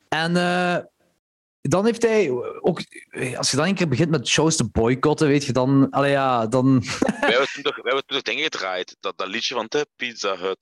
en 0.08 0.36
uh, 0.36 0.76
dan 1.60 1.84
heeft 1.84 2.02
hij 2.02 2.30
ook, 2.60 2.82
als 3.36 3.50
je 3.50 3.56
dan 3.56 3.66
een 3.66 3.74
keer 3.74 3.88
begint 3.88 4.10
met 4.10 4.28
shows 4.28 4.56
te 4.56 4.70
boycotten, 4.70 5.28
weet 5.28 5.44
je 5.44 5.52
dan, 5.52 5.90
allee, 5.90 6.10
ja, 6.10 6.46
dan. 6.46 6.84
wij 7.20 7.30
hebben 7.30 7.48
toen 7.52 7.62
toch, 7.62 7.74
wij 7.74 7.92
hebben 7.92 8.06
toen 8.06 8.20
dingen 8.22 8.42
gedraaid, 8.42 8.96
dat, 9.00 9.18
dat 9.18 9.28
liedje 9.28 9.54
van 9.54 9.66
de 9.68 9.86
Pizza 9.96 10.36
Hut, 10.36 10.58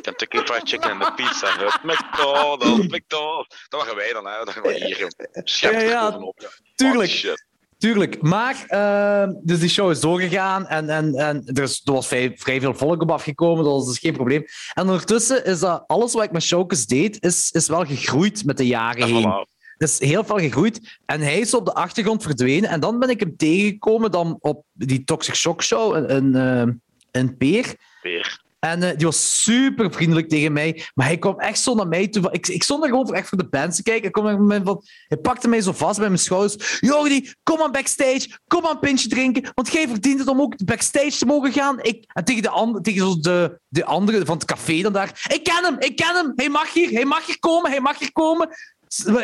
Kentucky 0.00 0.38
Fried 0.38 0.68
Chicken 0.68 0.90
en 0.90 0.98
de 0.98 1.12
Pizza 1.14 1.56
Hut, 1.56 1.82
McDonald's, 1.82 2.86
McDonald's. 2.86 3.66
Dat 3.68 3.80
waren 3.80 3.96
wij 3.96 4.12
dan, 4.12 4.26
hè? 4.26 4.44
Dat 4.44 4.54
waren 4.54 4.86
hier, 4.86 5.12
ja, 5.44 5.80
ja, 5.80 6.16
op. 6.18 6.60
Tuurlijk. 6.74 7.50
Tuurlijk, 7.82 8.22
maar 8.22 8.66
uh, 8.68 9.34
dus 9.42 9.60
die 9.60 9.68
show 9.68 9.90
is 9.90 10.00
doorgegaan 10.00 10.66
en, 10.66 10.88
en, 10.88 11.14
en 11.14 11.42
er, 11.46 11.62
is, 11.62 11.80
er 11.84 11.92
was 11.92 12.06
vrij, 12.06 12.32
vrij, 12.36 12.60
veel 12.60 12.74
volk 12.74 13.02
op 13.02 13.10
afgekomen, 13.10 13.64
dat 13.64 13.72
was 13.72 13.86
dus 13.86 13.98
geen 13.98 14.12
probleem. 14.12 14.44
En 14.74 14.82
ondertussen 14.82 15.44
is 15.44 15.60
dat 15.60 15.84
alles 15.86 16.12
wat 16.12 16.24
ik 16.24 16.32
met 16.32 16.42
showcase 16.42 16.86
deed, 16.86 17.24
is, 17.24 17.50
is 17.50 17.68
wel 17.68 17.84
gegroeid 17.84 18.44
met 18.44 18.56
de 18.56 18.66
jaren 18.66 19.06
heen 19.06 19.46
is 19.76 20.00
heel 20.00 20.24
veel 20.24 20.38
gegroeid. 20.38 20.98
En 21.06 21.20
hij 21.20 21.38
is 21.38 21.54
op 21.54 21.64
de 21.64 21.74
achtergrond 21.74 22.22
verdwenen. 22.22 22.70
En 22.70 22.80
dan 22.80 22.98
ben 22.98 23.08
ik 23.08 23.20
hem 23.20 23.36
tegengekomen 23.36 24.10
dan 24.10 24.38
op 24.40 24.64
die 24.72 25.04
Toxic 25.04 25.34
Shock 25.34 25.62
Show, 25.62 25.96
een, 25.96 26.34
een, 26.34 26.82
een 27.10 27.36
peer. 27.36 27.74
Peer. 28.02 28.41
En 28.64 28.82
uh, 28.82 28.90
die 28.96 29.06
was 29.06 29.42
super 29.42 29.92
vriendelijk 29.92 30.28
tegen 30.28 30.52
mij. 30.52 30.84
Maar 30.94 31.06
hij 31.06 31.18
kwam 31.18 31.38
echt 31.38 31.58
zo 31.58 31.74
naar 31.74 31.88
mij 31.88 32.08
toe. 32.08 32.28
Ik, 32.30 32.48
ik 32.48 32.62
stond 32.62 32.82
er 32.82 32.88
gewoon 32.88 33.06
voor, 33.06 33.14
echt 33.14 33.28
voor 33.28 33.38
de 33.38 33.48
band 33.48 33.74
te 33.74 33.82
kijken. 33.82 34.06
Ik 34.06 34.12
kwam 34.12 34.64
van, 34.64 34.82
hij 35.08 35.18
pakte 35.18 35.48
mij 35.48 35.60
zo 35.60 35.72
vast 35.72 35.98
bij 35.98 36.08
mijn 36.08 36.20
schouders. 36.20 36.78
Jordi, 36.80 37.32
kom 37.42 37.60
aan 37.60 37.72
backstage. 37.72 38.38
Kom 38.46 38.64
aan 38.64 38.70
een 38.70 38.78
pintje 38.78 39.08
drinken. 39.08 39.50
Want 39.54 39.72
jij 39.72 39.88
verdient 39.88 40.18
het 40.18 40.28
om 40.28 40.40
ook 40.40 40.64
backstage 40.64 41.18
te 41.18 41.26
mogen 41.26 41.52
gaan. 41.52 41.82
Ik, 41.82 42.04
en 42.12 42.24
tegen, 42.24 42.42
de, 42.42 42.48
andere, 42.48 42.84
tegen 42.84 43.00
zo 43.00 43.20
de, 43.20 43.60
de 43.68 43.84
andere 43.84 44.24
van 44.24 44.34
het 44.36 44.44
café 44.44 44.82
dan 44.82 44.92
daar. 44.92 45.28
Ik 45.34 45.44
ken 45.44 45.64
hem, 45.64 45.76
ik 45.78 45.96
ken 45.96 46.14
hem. 46.14 46.32
Hij 46.34 46.48
mag 46.48 46.72
hier, 46.72 46.90
hij 46.90 47.04
mag 47.04 47.26
hier 47.26 47.38
komen, 47.38 47.70
hij 47.70 47.80
mag 47.80 47.98
hier 47.98 48.12
komen. 48.12 48.48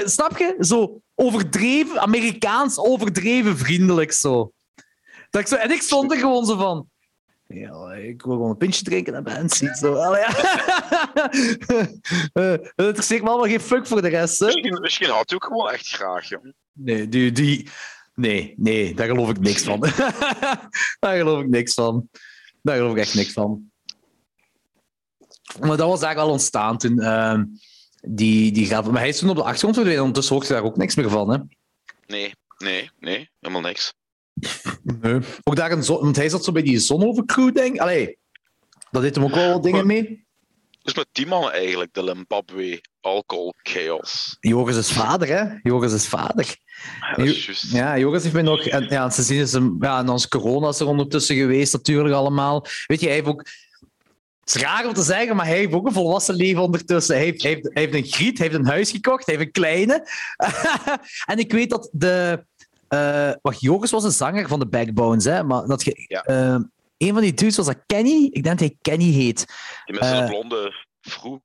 Snap 0.05 0.39
je? 0.39 0.57
Zo 0.59 1.01
overdreven, 1.15 2.01
Amerikaans 2.01 2.79
overdreven 2.79 3.59
vriendelijk 3.59 4.13
zo. 4.13 4.53
Dat 5.31 5.49
zo 5.49 5.55
en 5.55 5.71
ik 5.71 5.83
stond 5.83 6.13
er 6.13 6.19
gewoon 6.19 6.45
zo 6.45 6.57
van. 6.57 6.89
Ja, 7.55 7.93
ik 7.93 8.23
wil 8.23 8.35
gewoon 8.35 8.51
een 8.51 8.57
pintje 8.57 8.83
drinken 8.83 9.15
en 9.15 9.23
ben 9.23 9.49
ziet 9.49 9.77
zo. 9.77 9.95
Allee, 9.95 10.21
ja. 10.21 10.29
uh, 12.35 12.51
het 12.53 12.73
interesseert 12.77 13.23
me 13.23 13.29
allemaal 13.29 13.49
geen 13.49 13.61
fuck 13.61 13.87
voor 13.87 14.03
de 14.03 14.09
rest. 14.09 14.39
Hè? 14.39 14.47
Misschien, 14.47 14.81
misschien 14.81 15.07
hij 15.07 15.25
ook 15.35 15.45
gewoon 15.45 15.71
echt 15.71 15.89
graag, 15.89 16.29
joh. 16.29 16.45
Nee, 16.73 17.09
die, 17.09 17.33
die, 17.33 17.69
nee, 18.15 18.55
nee, 18.57 18.95
daar 18.95 19.07
geloof 19.07 19.31
ik 19.31 19.41
niks 19.41 19.63
van. 19.63 19.81
daar 21.01 21.17
geloof 21.17 21.43
ik 21.43 21.49
niks 21.49 21.75
van. 21.75 22.09
Daar 22.63 22.77
geloof 22.77 22.93
ik 22.93 22.99
echt 22.99 23.15
niks 23.15 23.33
van. 23.33 23.71
Maar 25.61 25.77
dat 25.77 25.89
was 25.89 26.03
eigenlijk 26.03 26.19
al 26.19 26.31
ontstaan 26.31 26.79
toen. 26.79 27.01
Uh, 27.01 27.43
die, 28.01 28.53
die 28.53 28.67
gaat, 28.67 28.91
maar 28.91 29.01
hij 29.01 29.09
is 29.09 29.19
toen 29.19 29.31
op 29.31 29.37
de 29.37 29.43
achtergrond 29.43 29.75
verdwenen, 29.75 30.03
ondertussen 30.03 30.35
hoort 30.35 30.47
je 30.47 30.53
daar 30.53 30.63
ook 30.63 30.77
niks 30.77 30.95
meer 30.95 31.11
van. 31.11 31.31
Hè? 31.31 31.39
Nee, 32.07 32.35
nee, 32.59 32.91
nee, 32.99 33.31
helemaal 33.41 33.63
niks. 33.63 33.93
Nee. 34.83 35.21
Ook 35.45 35.57
daar 35.57 35.71
een 35.71 35.85
zon, 35.85 36.01
want 36.01 36.17
hij 36.17 36.29
zat 36.29 36.45
zo 36.45 36.53
bij 36.53 36.63
die 36.63 36.79
Zonover-crew, 36.79 37.55
denk 37.55 37.79
Allee, 37.79 38.19
dat 38.91 39.03
deed 39.03 39.15
hem 39.15 39.25
ook 39.25 39.35
wel 39.35 39.53
wat 39.53 39.63
dingen 39.63 39.87
mee. 39.87 40.27
is 40.83 40.95
met 40.95 41.09
die 41.13 41.27
man 41.27 41.51
eigenlijk, 41.51 41.95
de 41.95 42.13
Zimbabwe 42.15 42.81
Alcohol 43.01 43.55
Chaos? 43.63 44.37
Joris 44.41 44.77
is 44.77 44.93
vader, 44.93 45.29
hè? 45.29 45.45
Joris 45.63 45.93
is 45.93 46.07
vader. 46.07 46.57
Ja, 47.17 47.25
is. 47.25 47.67
Ja, 47.71 47.99
Joris 47.99 48.23
heeft 48.23 48.35
mij 48.35 48.43
nog... 48.43 48.67
En, 48.67 48.87
ja, 48.89 49.11
ze 49.11 49.23
zien 49.23 49.49
ze... 49.49 49.77
Ja, 49.81 49.99
en 49.99 50.09
ons 50.09 50.29
corona 50.29 50.69
is 50.69 50.81
er 50.81 50.87
ondertussen 50.87 51.37
geweest, 51.37 51.73
natuurlijk 51.73 52.15
allemaal. 52.15 52.67
Weet 52.87 53.01
je, 53.01 53.07
hij 53.07 53.15
heeft 53.15 53.29
ook... 53.29 53.47
Het 54.41 54.57
is 54.57 54.63
raar 54.63 54.87
om 54.87 54.95
te 54.95 55.03
zeggen, 55.03 55.37
maar 55.37 55.47
hij 55.47 55.57
heeft 55.57 55.73
ook 55.73 55.87
een 55.87 55.93
volwassen 55.93 56.35
leven 56.35 56.63
ondertussen. 56.63 57.15
Hij 57.15 57.25
heeft, 57.25 57.43
hij 57.43 57.53
heeft, 57.53 57.69
hij 57.73 57.83
heeft 57.83 57.95
een 57.95 58.13
griet, 58.13 58.39
hij 58.39 58.47
heeft 58.47 58.59
een 58.59 58.67
huis 58.67 58.91
gekocht, 58.91 59.27
hij 59.27 59.35
heeft 59.35 59.47
een 59.47 59.53
kleine. 59.53 60.09
en 61.33 61.39
ik 61.39 61.53
weet 61.53 61.71
dat 61.71 61.89
de... 61.93 62.45
eh 62.89 63.31
wacht, 63.43 63.61
Joris 63.61 63.91
was 63.91 64.05
een 64.05 64.11
zanger 64.11 64.49
van 64.49 64.59
de 64.59 64.67
Backbones, 64.69 65.25
hè? 65.25 65.45
Maar 65.45 65.67
dat 65.67 65.85
je... 65.85 66.05
Ja. 66.09 66.23
eh, 66.23 66.57
een 66.99 67.13
van 67.13 67.23
die 67.23 67.35
dudes 67.35 67.57
was 67.57 67.67
dat 67.67 67.79
Kenny. 67.87 68.25
Ik 68.33 68.43
denk 68.43 68.59
dat 68.59 68.69
hij 68.69 68.77
Kenny 68.83 69.13
heet. 69.13 69.47
Die 69.85 69.95
met 69.95 70.05
zijn 70.05 70.23
Eh, 70.23 70.29
blonde 70.29 70.73
vroeg. 71.01 71.39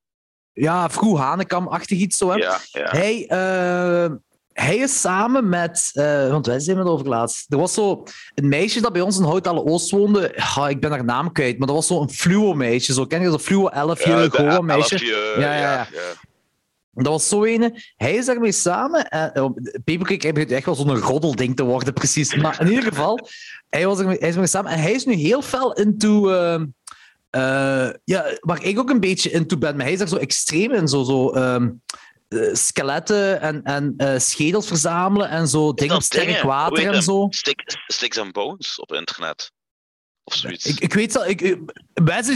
Ja, 0.54 0.90
vroeg 0.90 1.20
Hanekam-achtig 1.20 1.98
iets 2.00 2.18
zo. 2.18 2.30
Hè? 2.30 2.36
Ja, 2.36 2.60
ja. 2.72 2.90
Hij, 2.90 3.26
eh, 3.28 4.12
hij 4.54 4.78
is 4.78 5.02
samen 5.02 5.50
met... 5.50 5.90
eh, 5.94 6.30
want 6.30 6.46
wij 6.46 6.60
zijn 6.60 6.78
het 6.78 6.88
over 6.88 7.08
laatst. 7.08 7.46
Er 7.54 7.58
was 7.58 7.74
zo 7.74 8.04
een 8.36 8.48
meisje 8.48 8.82
dat 8.82 8.94
bij 8.94 9.02
ons 9.02 9.18
in 9.18 9.24
Houtale 9.24 9.66
Oost 9.66 9.92
woonde. 9.92 10.28
Ik 10.70 10.80
ben 10.80 10.92
haar 10.92 11.04
naam 11.06 11.32
kwijt, 11.32 11.58
maar 11.58 11.68
dat 11.68 11.76
was 11.76 11.88
zo'n 11.88 12.10
fluo-meisje. 12.10 12.94
Zo 12.94 13.06
ken 13.06 13.22
je 13.22 13.30
dat 13.30 13.42
fluo 13.42 13.68
11 13.68 14.04
Ja, 14.04 14.10
jaar 14.10 14.30
de 14.30 14.38
goa 14.38 14.62
meisje? 14.62 14.94
elfje, 14.94 15.34
Ja, 15.42 15.56
ja, 15.56 15.72
ja. 15.72 15.88
Dat 16.94 17.08
was 17.08 17.28
zo 17.28 17.44
ene. 17.44 17.82
Hij 17.96 18.16
is 18.16 18.26
daarmee 18.26 18.52
samen. 18.52 19.08
Papercake 19.84 20.26
hij 20.26 20.34
begint 20.34 20.52
echt 20.52 20.66
wel 20.66 20.76
zo'n 20.76 20.98
roddelding 21.00 21.56
te 21.56 21.64
worden, 21.64 21.94
precies. 21.94 22.36
Maar 22.36 22.62
in 22.62 22.68
ieder 22.68 22.84
geval, 22.84 23.28
hij, 23.70 23.88
was 23.88 24.00
ermee, 24.00 24.18
hij 24.20 24.28
is 24.28 24.34
ermee 24.34 24.50
samen. 24.50 24.72
En 24.72 24.80
hij 24.80 24.92
is 24.92 25.06
nu 25.06 25.14
heel 25.14 25.42
fel 25.42 25.74
into... 25.74 26.30
eh, 27.30 27.90
ja, 28.04 28.38
waar 28.40 28.64
ik 28.64 28.80
ook 28.80 28.90
een 28.90 29.00
beetje 29.00 29.32
into 29.32 29.58
ben. 29.58 29.76
Maar 29.76 29.86
hij 29.86 29.94
is 29.94 30.00
er 30.00 30.08
zo 30.08 30.16
extreem 30.16 30.72
in. 30.72 30.88
Zo, 30.88 31.04
zo, 31.04 31.30
ehm, 31.30 31.70
eh, 32.28 32.54
skeletten 32.54 33.42
en, 33.42 33.64
en 33.64 34.22
schedels 34.22 34.68
verzamelen 34.68 35.30
en 35.30 35.48
zo 35.48 35.74
dingen 35.74 35.96
op 35.96 36.02
sterk 36.02 36.42
water 36.42 36.94
en 36.94 37.04
zo. 37.04 37.28
Stick, 37.30 37.78
Sticks 37.88 38.18
and 38.18 38.32
Bones 38.32 38.80
op 38.80 38.94
internet. 38.94 39.52
Of 40.24 40.34
zoiets. 40.34 40.66
Ik, 40.66 40.80
ik 40.80 40.94
weet 40.94 41.14
dat, 41.14 41.28
ik, 41.28 41.58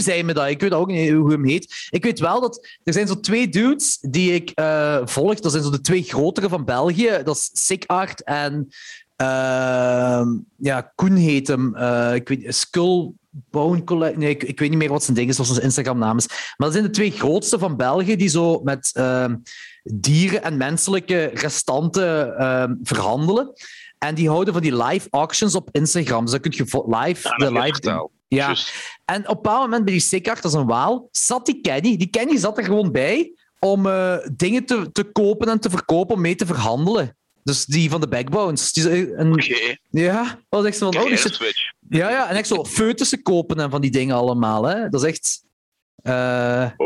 zei 0.02 0.22
me 0.22 0.32
dat, 0.32 0.48
ik 0.48 0.60
weet 0.60 0.72
ook 0.72 0.86
niet 0.86 1.10
hoe 1.10 1.30
hem 1.30 1.44
heet. 1.44 1.88
Ik 1.90 2.04
weet 2.04 2.18
wel 2.18 2.40
dat 2.40 2.68
er 2.84 2.92
zijn 2.92 3.06
zo 3.06 3.20
twee 3.20 3.48
dudes 3.48 3.98
die 4.00 4.32
ik 4.32 4.50
eh, 4.50 5.00
volg. 5.04 5.40
Dat 5.40 5.52
zijn 5.52 5.64
zo 5.64 5.70
de 5.70 5.80
twee 5.80 6.02
grotere 6.02 6.48
van 6.48 6.64
België. 6.64 7.20
Dat 7.24 7.36
is 7.36 7.50
Sick 7.52 7.84
Art 7.86 8.22
en 8.22 8.68
ehm, 9.16 10.28
ja, 10.56 10.92
Koen 10.94 11.16
heet 11.16 11.48
hem. 11.48 11.74
Eh, 11.74 12.14
ik 12.14 12.28
weet 12.28 12.54
Skull 12.54 13.12
Bone 13.30 13.84
Collect. 13.84 14.16
Nee, 14.16 14.30
ik, 14.30 14.42
ik 14.42 14.58
weet 14.58 14.70
niet 14.70 14.78
meer 14.78 14.88
wat 14.88 15.04
zijn 15.04 15.16
ding 15.16 15.28
is, 15.28 15.36
zijn 15.36 15.62
Instagram-naam 15.62 16.16
is. 16.16 16.26
Maar 16.28 16.54
dat 16.56 16.72
zijn 16.72 16.84
de 16.84 16.90
twee 16.90 17.10
grootste 17.10 17.58
van 17.58 17.76
België 17.76 18.16
die 18.16 18.28
zo 18.28 18.60
met 18.62 18.90
ehm, 18.94 19.36
dieren 19.82 20.42
en 20.42 20.56
menselijke 20.56 21.30
restanten 21.34 22.36
ehm, 22.38 22.74
verhandelen. 22.82 23.52
En 23.98 24.14
die 24.14 24.28
houden 24.28 24.52
van 24.52 24.62
die 24.62 24.84
live 24.84 25.08
auctions 25.10 25.54
op 25.54 25.68
Instagram. 25.72 26.22
Dus 26.22 26.30
dan 26.30 26.40
kun 26.40 26.52
je 26.54 26.84
live 26.86 27.28
Ja, 27.28 27.36
de 27.36 27.52
live 27.52 27.72
verteld. 27.72 28.10
ja, 28.28 28.56
en 29.04 29.20
op 29.20 29.28
een 29.28 29.34
bepaald 29.34 29.60
moment 29.60 29.84
bij 29.84 29.92
die 29.92 30.02
Sikkard, 30.02 30.42
dat 30.42 30.52
is 30.52 30.58
een 30.58 30.66
waal, 30.66 31.08
zat 31.12 31.46
die 31.46 31.60
Kenny. 31.60 31.96
Die 31.96 32.10
Kenny 32.10 32.36
zat 32.36 32.58
er 32.58 32.64
gewoon 32.64 32.92
bij 32.92 33.32
om 33.58 33.86
eh, 33.86 34.16
dingen 34.32 34.64
te, 34.64 34.92
te 34.92 35.04
kopen 35.04 35.48
en 35.48 35.60
te 35.60 35.70
verkopen, 35.70 36.14
om 36.14 36.20
mee 36.20 36.34
te 36.34 36.46
verhandelen. 36.46 37.16
Dus 37.42 37.64
die 37.64 37.90
van 37.90 38.00
de 38.00 38.08
backbones. 38.08 38.76
Een, 38.76 39.32
Oké, 39.32 39.76
ja, 39.90 40.22
dat 40.24 40.38
was 40.48 40.64
echt 40.64 40.76
zo 40.76 40.90
van, 40.90 41.02
oh, 41.02 41.16
shit. 41.16 41.38
Ja, 41.88 42.10
ja, 42.10 42.28
en 42.28 42.36
echt 42.36 42.48
zo 42.48 42.64
foetussen 42.64 43.22
kopen 43.22 43.56
en 43.56 43.70
van 43.70 43.80
die 43.80 43.90
dingen 43.90 44.16
allemaal. 44.16 44.64
Hè. 44.64 44.88
Dat 44.88 45.02
is 45.02 45.08
echt... 45.08 45.42
eh, 46.02 46.12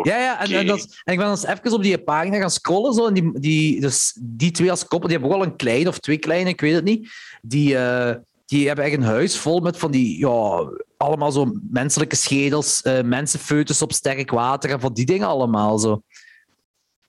ja, 0.03 0.19
ja, 0.19 0.41
en, 0.41 0.51
en, 0.51 0.67
dat, 0.67 0.81
en 0.81 1.13
ik 1.13 1.19
ben 1.19 1.27
dan 1.27 1.31
eens 1.31 1.47
even 1.47 1.73
op 1.73 1.83
die 1.83 2.03
pagina 2.03 2.39
gaan 2.39 2.51
scrollen. 2.51 2.95
Zo, 2.95 3.07
en 3.07 3.15
die, 3.15 3.41
die, 3.41 3.81
dus 3.81 4.19
die 4.21 4.51
twee 4.51 4.71
als 4.71 4.87
koppel, 4.87 5.09
die 5.09 5.19
hebben 5.19 5.37
ook 5.37 5.43
al 5.43 5.47
een 5.51 5.57
klein 5.57 5.89
of 5.89 5.99
twee 5.99 6.19
kleine, 6.19 6.51
ik 6.51 6.61
weet 6.61 6.75
het 6.75 6.85
niet. 6.85 7.11
Die, 7.43 7.77
eh, 7.77 8.17
die 8.47 8.67
hebben 8.67 8.85
echt 8.85 8.95
een 8.95 9.03
huis 9.03 9.39
vol 9.39 9.61
met 9.61 9.79
van 9.79 9.91
die, 9.91 10.19
ja, 10.19 10.71
allemaal 10.97 11.33
zo 11.33 11.53
menselijke 11.71 12.17
schedels, 12.17 12.83
mensenfoetus 13.05 13.83
op 13.83 13.93
sterk 13.93 14.31
water 14.31 14.71
en 14.71 14.81
van 14.81 14.93
die 14.93 15.07
dingen 15.07 15.29
allemaal. 15.29 15.79
Zo. 15.79 16.03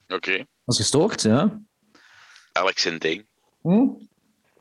Oké, 0.07 0.37
Dat 0.37 0.75
is 0.75 0.77
gestoord, 0.77 1.21
ja. 1.21 1.59
Alex 2.51 2.81
zijn 2.81 2.99
ding. 2.99 3.25
Hm? 3.61 3.87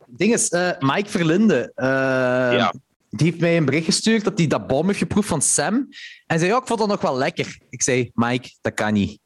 ding 0.07 0.33
is, 0.33 0.49
eh, 0.49 0.71
Mike 0.79 1.11
Verlinde, 1.11 1.73
Ja. 1.75 2.73
Die 3.15 3.27
heeft 3.27 3.41
mij 3.41 3.57
een 3.57 3.65
bericht 3.65 3.85
gestuurd 3.85 4.25
dat 4.25 4.39
hij 4.39 4.47
dat 4.47 4.67
bom 4.67 4.87
heeft 4.87 4.99
geproefd 4.99 5.29
van 5.29 5.43
Sam. 5.43 5.89
En 6.27 6.39
zei, 6.39 6.51
ja, 6.51 6.59
ik 6.59 6.67
vond 6.67 6.79
dat 6.79 6.89
nog 6.89 7.01
wel 7.01 7.17
lekker. 7.17 7.59
Ik 7.71 7.83
zei, 7.83 8.11
Mike, 8.15 8.51
dat 8.61 8.75
kan 8.75 8.93
niet. 8.93 9.21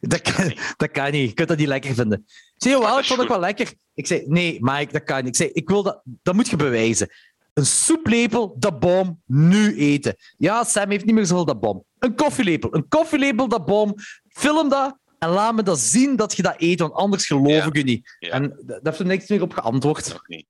Dat 0.00 0.20
kan, 0.20 0.56
dat 0.76 0.90
kan 0.90 1.10
niet. 1.10 1.28
Je 1.28 1.34
kunt 1.34 1.48
dat 1.48 1.58
niet 1.58 1.66
lekker 1.66 1.94
vinden. 1.94 2.18
Ik 2.26 2.54
zei, 2.56 2.74
jawel, 2.74 2.98
ik 2.98 3.04
vond 3.04 3.20
het 3.20 3.28
wel 3.28 3.40
lekker. 3.40 3.72
Ik 3.94 4.06
zei, 4.06 4.24
nee, 4.26 4.56
Mike, 4.60 4.92
dat 4.92 5.02
kan 5.02 5.16
niet. 5.16 5.26
Ik 5.26 5.36
zei, 5.36 5.50
ik 5.52 5.68
wil 5.68 5.82
dat, 5.82 6.00
dat 6.22 6.34
moet 6.34 6.48
je 6.48 6.56
bewijzen. 6.56 7.08
Een 7.54 7.66
soeplepel, 7.66 8.56
dat 8.58 8.80
bom, 8.80 9.22
nu 9.26 9.76
eten. 9.76 10.16
Ja, 10.36 10.64
Sam 10.64 10.90
heeft 10.90 11.04
niet 11.04 11.14
meer 11.14 11.26
zoveel 11.26 11.44
dat 11.44 11.60
bom. 11.60 11.84
Een 11.98 12.14
koffielepel, 12.14 12.74
een 12.74 12.88
koffielepel, 12.88 13.48
dat 13.48 13.66
bom. 13.66 13.94
Film 14.28 14.68
dat 14.68 14.98
en 15.18 15.28
laat 15.28 15.54
me 15.54 15.62
dat 15.62 15.78
zien 15.78 16.16
dat 16.16 16.36
je 16.36 16.42
dat 16.42 16.54
eet, 16.58 16.80
want 16.80 16.92
anders 16.92 17.26
geloof 17.26 17.46
Ja. 17.48 17.64
ik 17.64 17.76
je 17.76 17.82
niet. 17.82 18.16
Ja. 18.18 18.30
En 18.30 18.60
daar 18.66 18.80
heeft 18.82 18.98
er 18.98 19.06
niks 19.06 19.28
meer 19.28 19.42
op 19.42 19.52
geantwoord. 19.52 20.20
Niet. 20.26 20.46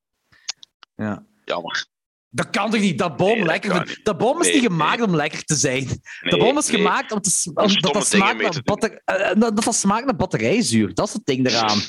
Ja. 0.95 1.25
Jammer. 1.45 1.85
Dat 2.35 2.49
kan 2.49 2.71
toch 2.71 2.79
niet? 2.79 2.97
Dat 2.97 3.19
Nee, 3.19 3.37
dat 3.37 3.45
lekker 3.47 3.85
niet. 3.85 3.99
Dat 4.03 4.17
bom 4.17 4.41
is 4.41 4.47
Nee, 4.47 4.55
niet 4.55 4.65
gemaakt 4.65 5.01
om 5.01 5.15
lekker 5.15 5.43
te 5.43 5.55
zijn. 5.55 5.87
dat 6.21 6.39
bom 6.39 6.57
is 6.57 6.69
gemaakt 6.69 7.11
om 7.11 7.21
te, 7.21 7.41
om, 7.45 7.51
Om 7.55 7.61
dat, 7.61 7.71
stomme 7.71 7.99
dat, 7.99 8.11
dingen 8.11 8.27
smaakt 8.27 8.41
naar 8.53 8.61
batter, 8.63 9.01
eh, 9.05 9.39
dat, 9.39 9.63
dat 9.63 9.75
smaakt 9.75 10.05
naar 10.05 10.15
batterijzuur. 10.15 10.93
Dat 10.93 11.07
is 11.07 11.13
het 11.13 11.25
ding 11.25 11.47
eraan. 11.47 11.79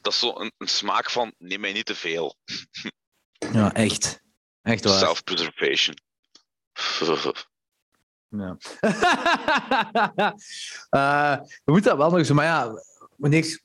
Dat 0.00 0.12
is 0.12 0.18
zo 0.18 0.40
een, 0.40 0.52
een 0.58 0.68
smaak 0.68 1.10
van 1.10 1.34
neem 1.38 1.60
mij 1.60 1.72
niet 1.72 1.86
te 1.86 1.94
veel. 1.94 2.34
Ja, 3.52 3.72
echt. 3.74 4.20
Echt 4.62 4.84
waar. 4.84 4.98
Self-preservation. 4.98 5.96
Ja. 8.28 8.56
Eh, 10.90 11.36
we 11.64 11.72
moeten 11.72 11.90
dat 11.90 11.96
wel 11.96 12.10
nog 12.10 12.26
zo, 12.26 12.34
maar 12.34 12.44
ja, 12.44 12.82
wanneer, 13.16 13.60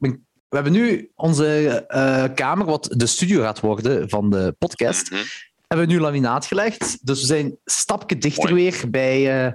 we 0.49 0.55
hebben 0.55 0.71
nu 0.73 1.11
onze 1.15 1.67
eh, 1.87 2.23
kamer, 2.35 2.65
wat 2.65 2.87
de 2.91 3.05
studio 3.05 3.41
gaat 3.41 3.59
worden 3.59 4.09
van 4.09 4.29
de 4.29 4.55
podcast, 4.59 5.11
Mhm. 5.11 5.21
hebben 5.67 5.87
we 5.87 5.93
nu 5.93 5.99
laminaat 5.99 6.45
gelegd. 6.45 6.97
Dus 7.07 7.19
we 7.19 7.25
zijn 7.25 7.45
een 7.45 7.57
stapje 7.65 8.17
dichter 8.17 8.49
Mooi. 8.49 8.63
weer 8.63 8.89
bij 8.89 9.45
eh, 9.45 9.53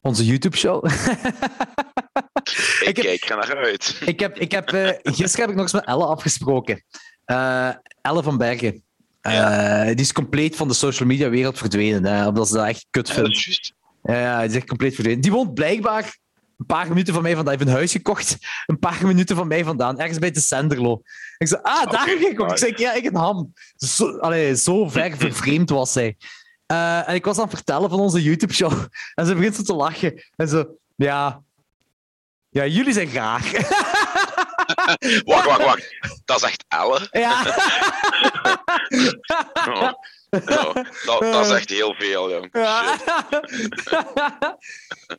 onze 0.00 0.24
YouTube-show. 0.24 0.84
Ik, 2.84 2.94
kijk 2.94 3.24
er 3.28 3.36
naar 3.36 3.56
uit. 3.56 4.00
ik 4.04 4.20
heb, 4.20 4.38
ik 4.38 4.50
heb, 4.52 4.72
eh, 4.72 4.88
gisteren 5.02 5.40
heb 5.40 5.48
ik 5.48 5.54
nog 5.54 5.62
eens 5.64 5.72
met 5.72 5.84
Elle 5.86 6.04
afgesproken. 6.04 6.84
Elle 8.02 8.22
van 8.22 8.36
Bergen. 8.38 8.82
Eh, 9.20 9.86
Die 9.86 9.94
is 10.00 10.12
compleet 10.12 10.56
van 10.56 10.68
de 10.68 10.74
social 10.74 11.08
media 11.08 11.28
wereld 11.28 11.58
verdwenen, 11.58 12.04
hè, 12.04 12.26
omdat 12.26 12.48
ze 12.48 12.54
dat 12.54 12.66
echt 12.66 12.86
kut 12.90 13.08
Ja, 13.08 13.14
vindt. 13.14 13.72
Ja, 14.02 14.18
ja, 14.20 14.40
die 14.40 14.48
is 14.48 14.54
echt 14.56 14.66
compleet 14.66 14.94
verdwenen. 14.94 15.20
Die 15.22 15.32
woont 15.32 15.54
blijkbaar 15.54 16.18
een 16.60 16.66
paar 16.66 16.88
minuten 16.88 17.14
van 17.14 17.22
mij 17.22 17.34
vandaan. 17.34 17.54
Hij 17.54 17.62
heeft 17.62 17.70
een 17.70 17.76
huis 17.76 17.92
gekocht, 17.92 18.38
een 18.66 18.78
paar 18.78 19.06
minuten 19.06 19.36
van 19.36 19.48
mij 19.48 19.64
vandaan, 19.64 19.98
ergens 19.98 20.18
bij 20.18 20.30
de 20.30 20.40
Senderlo. 20.40 21.02
Ik 21.38 21.48
zei, 21.48 21.60
ah, 21.62 21.90
daar 21.90 22.06
heb 22.06 22.18
je 22.18 22.26
gekocht. 22.26 22.50
Ik 22.50 22.58
zei, 22.58 22.72
ja, 22.76 22.92
ik 22.92 23.04
een 23.04 23.16
ham. 23.16 23.52
Zo, 23.76 24.18
allee, 24.18 24.56
zo 24.56 24.88
ver 24.88 25.16
vervreemd 25.16 25.70
was 25.70 25.92
zij. 25.92 26.16
Eh, 26.66 27.08
en 27.08 27.14
ik 27.14 27.24
was 27.24 27.36
aan 27.36 27.44
het 27.44 27.54
vertellen 27.54 27.90
van 27.90 28.00
onze 28.00 28.22
YouTube-show. 28.22 28.72
En 29.14 29.26
ze 29.26 29.34
begint 29.34 29.54
zo 29.54 29.62
te 29.62 29.74
lachen. 29.74 30.24
En 30.36 30.48
zo, 30.48 30.64
ja... 30.96 31.42
Ja, 32.52 32.66
jullie 32.66 32.92
zijn 32.92 33.08
graag. 33.08 33.50
Wacht, 35.24 35.46
wacht, 35.46 35.64
wacht. 35.64 35.96
Dat 36.24 36.36
is 36.36 36.42
echt 36.42 36.64
Elle. 36.68 37.08
ja. 37.10 37.42
Oh. 39.68 39.92
Oh, 40.30 40.74
dat, 41.04 41.20
dat 41.20 41.46
is 41.46 41.52
echt 41.52 41.70
heel 41.70 41.94
veel, 41.98 42.30
jong. 42.30 42.48
Ja. 42.52 42.96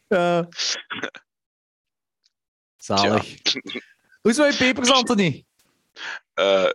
Shit. 2.82 2.88
Ja. 2.88 2.98
Zalig. 2.98 3.36
Hoe 4.22 4.32
is 4.32 4.36
je 4.38 4.56
pepers, 4.58 4.92
Anthony? 4.92 5.46
Eh 6.34 6.70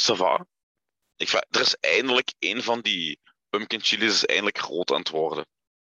ça 0.00 0.14
va. 0.16 0.46
Ik 1.16 1.28
vraag, 1.28 1.42
er 1.50 1.60
is 1.60 1.76
eindelijk 1.80 2.32
een 2.38 2.62
van 2.62 2.80
die 2.80 3.20
pumpkin 3.50 3.80
chilies 3.80 4.12
is 4.12 4.24
eindelijk 4.24 4.58
rood 4.58 4.90
aan 4.92 4.98
het 4.98 5.08
worden. 5.10 5.46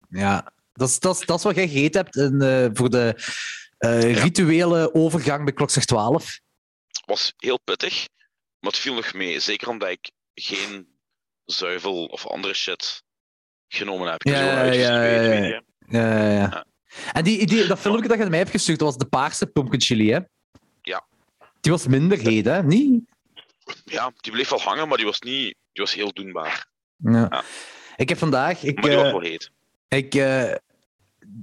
Ja, 0.10 0.54
dat 0.74 0.90
is, 0.90 1.00
dat 1.00 1.20
is, 1.20 1.26
dat 1.26 1.38
is 1.38 1.44
wat 1.44 1.56
jij 1.56 1.68
gegeten 1.68 2.02
hebt 2.02 2.16
in, 2.16 2.42
eh, 2.42 2.68
voor 2.74 2.90
de 2.90 3.14
eh, 3.78 4.14
Ja. 4.16 4.22
rituele 4.22 4.94
overgang 4.94 5.44
bij 5.44 5.54
klokslag 5.54 5.86
12. 5.86 6.40
was 7.06 7.34
heel 7.38 7.60
pittig, 7.60 8.08
maar 8.60 8.72
het 8.72 8.80
viel 8.80 8.94
nog 8.94 9.14
mee. 9.14 9.40
Zeker 9.40 9.68
omdat 9.70 9.90
ik 9.90 10.12
geen 10.34 10.98
zuivel 11.46 12.06
of 12.06 12.28
andere 12.28 12.54
shit 12.54 13.04
genomen 13.68 14.12
heb. 14.12 14.24
Ik 14.24 14.32
Ja. 14.32 14.64
Ja, 14.64 15.04
ja, 15.04 15.04
ja. 15.34 15.62
Ja. 15.88 16.66
En 17.12 17.24
die, 17.24 17.46
die, 17.46 17.68
dat 17.68 17.80
filmpje 17.80 18.08
dat 18.08 18.18
je 18.18 18.26
mij 18.26 18.40
hebt 18.40 18.52
gestuurd, 18.52 18.80
dat 18.80 18.88
was 18.88 18.98
de 18.98 19.06
paarse 19.06 19.48
pumpkin 19.48 19.82
chili, 19.82 20.12
hè? 20.12 20.20
Ja. 20.82 21.06
Die 21.62 21.72
was 21.72 21.88
minder 21.88 22.18
heet, 22.18 22.46
hè? 22.46 22.64
Niet? 22.64 23.04
Ja, 23.86 24.12
die 24.22 24.32
bleef 24.32 24.50
wel 24.50 24.62
hangen, 24.62 24.88
maar 24.88 24.98
die 24.98 25.06
was, 25.06 25.22
niet, 25.22 25.56
die 25.72 25.84
was 25.84 25.94
heel 25.94 26.14
doenbaar. 26.14 26.68
Ja. 26.98 27.28
Ja. 27.30 27.44
Ik 27.96 28.10
heb 28.10 28.18
vandaag... 28.18 28.64
Ik, 28.64 28.76
Maar 28.76 28.90
die 28.90 28.96
was 28.96 29.06
eh, 29.06 29.12
wel 29.12 29.22
heet. 29.22 29.52
Ik, 29.88 30.16
uh, 30.16 30.52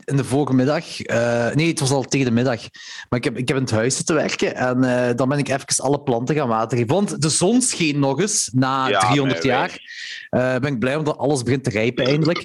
in 0.04 0.16
de 0.16 0.24
vorige 0.24 0.54
middag, 0.54 1.06
uh, 1.06 1.50
nee, 1.50 1.68
het 1.68 1.80
was 1.80 1.90
al 1.90 2.02
tegen 2.02 2.26
de 2.26 2.32
middag, 2.32 2.60
maar 3.08 3.18
ik 3.18 3.24
heb, 3.24 3.36
ik 3.36 3.48
heb 3.48 3.56
in 3.56 3.62
het 3.62 3.72
huis 3.72 3.96
zitten 3.96 4.14
werken 4.14 4.56
en 4.56 4.84
uh, 4.84 5.16
dan 5.16 5.28
ben 5.28 5.38
ik 5.38 5.48
even 5.48 5.84
alle 5.84 6.00
planten 6.00 6.34
gaan 6.34 6.48
wateren. 6.48 6.86
Want 6.86 7.22
de 7.22 7.28
zon 7.28 7.62
scheen 7.62 7.98
nog 7.98 8.20
eens 8.20 8.50
na 8.52 8.88
ja, 8.88 8.98
300 8.98 9.42
nee, 9.42 9.52
jaar. 9.52 9.78
ben 10.60 10.72
ik 10.72 10.78
blij 10.78 10.96
omdat 10.96 11.18
alles 11.18 11.42
begint 11.42 11.64
te 11.64 11.70
rijpen 11.70 12.06
eindelijk. 12.06 12.44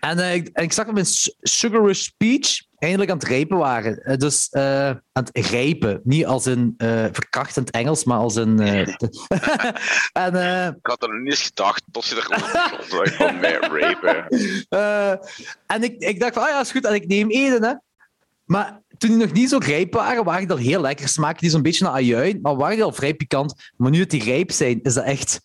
En, 0.00 0.32
ik, 0.32 0.48
en 0.52 0.64
ik 0.64 0.72
zag 0.72 0.84
dat 0.84 0.94
mijn 0.94 1.06
Sugar 1.40 1.84
Rush 1.84 2.08
Peach 2.16 2.68
eindelijk 2.78 3.10
aan 3.10 3.18
het 3.18 3.26
rijpen 3.26 3.58
waren. 3.58 4.02
Uh, 4.04 4.16
dus 4.16 4.48
uh, 4.50 4.86
aan 4.88 5.00
het 5.12 5.46
rijpen. 5.46 6.00
Niet 6.04 6.26
als 6.26 6.46
in 6.46 6.74
verkrachtend 7.12 7.70
Engels, 7.70 8.04
maar 8.04 8.18
als 8.18 8.36
in... 8.36 8.58
en, 10.12 10.34
ik 10.76 10.86
had 10.86 11.02
er 11.02 11.08
nog 11.08 11.18
niet 11.18 11.30
eens 11.30 11.42
gedacht, 11.42 11.82
tot 11.90 12.06
je 12.06 12.16
er 12.16 13.10
van 13.16 13.40
mij 13.40 13.58
rapen. 13.60 14.28
en 15.74 15.82
ik, 15.82 15.94
ik 15.98 16.20
dacht 16.20 16.34
van, 16.34 16.42
ah 16.42 16.48
ja, 16.48 16.60
is 16.60 16.70
goed, 16.70 16.86
en 16.86 16.94
ik 16.94 17.06
neem 17.06 17.30
eden, 17.30 17.64
hè. 17.64 17.74
Maar 18.44 18.82
toen 18.98 19.10
die 19.10 19.18
nog 19.18 19.32
niet 19.32 19.48
zo 19.48 19.58
rijp 19.58 19.94
waren, 19.94 20.24
waren 20.24 20.40
die 20.40 20.50
al 20.50 20.62
heel 20.62 20.80
lekker. 20.80 21.08
Smaakten 21.08 21.40
die 21.40 21.50
zo'n 21.50 21.62
beetje 21.62 21.84
naar 21.84 21.92
ajuin, 21.92 22.38
maar 22.42 22.56
waren 22.56 22.74
die 22.74 22.84
al 22.84 22.92
vrij 22.92 23.14
pikant. 23.14 23.54
Maar 23.76 23.90
nu 23.90 23.98
dat 23.98 24.10
die 24.10 24.24
rijp 24.24 24.52
zijn, 24.52 24.82
is 24.82 24.94
dat 24.94 25.04
echt... 25.04 25.40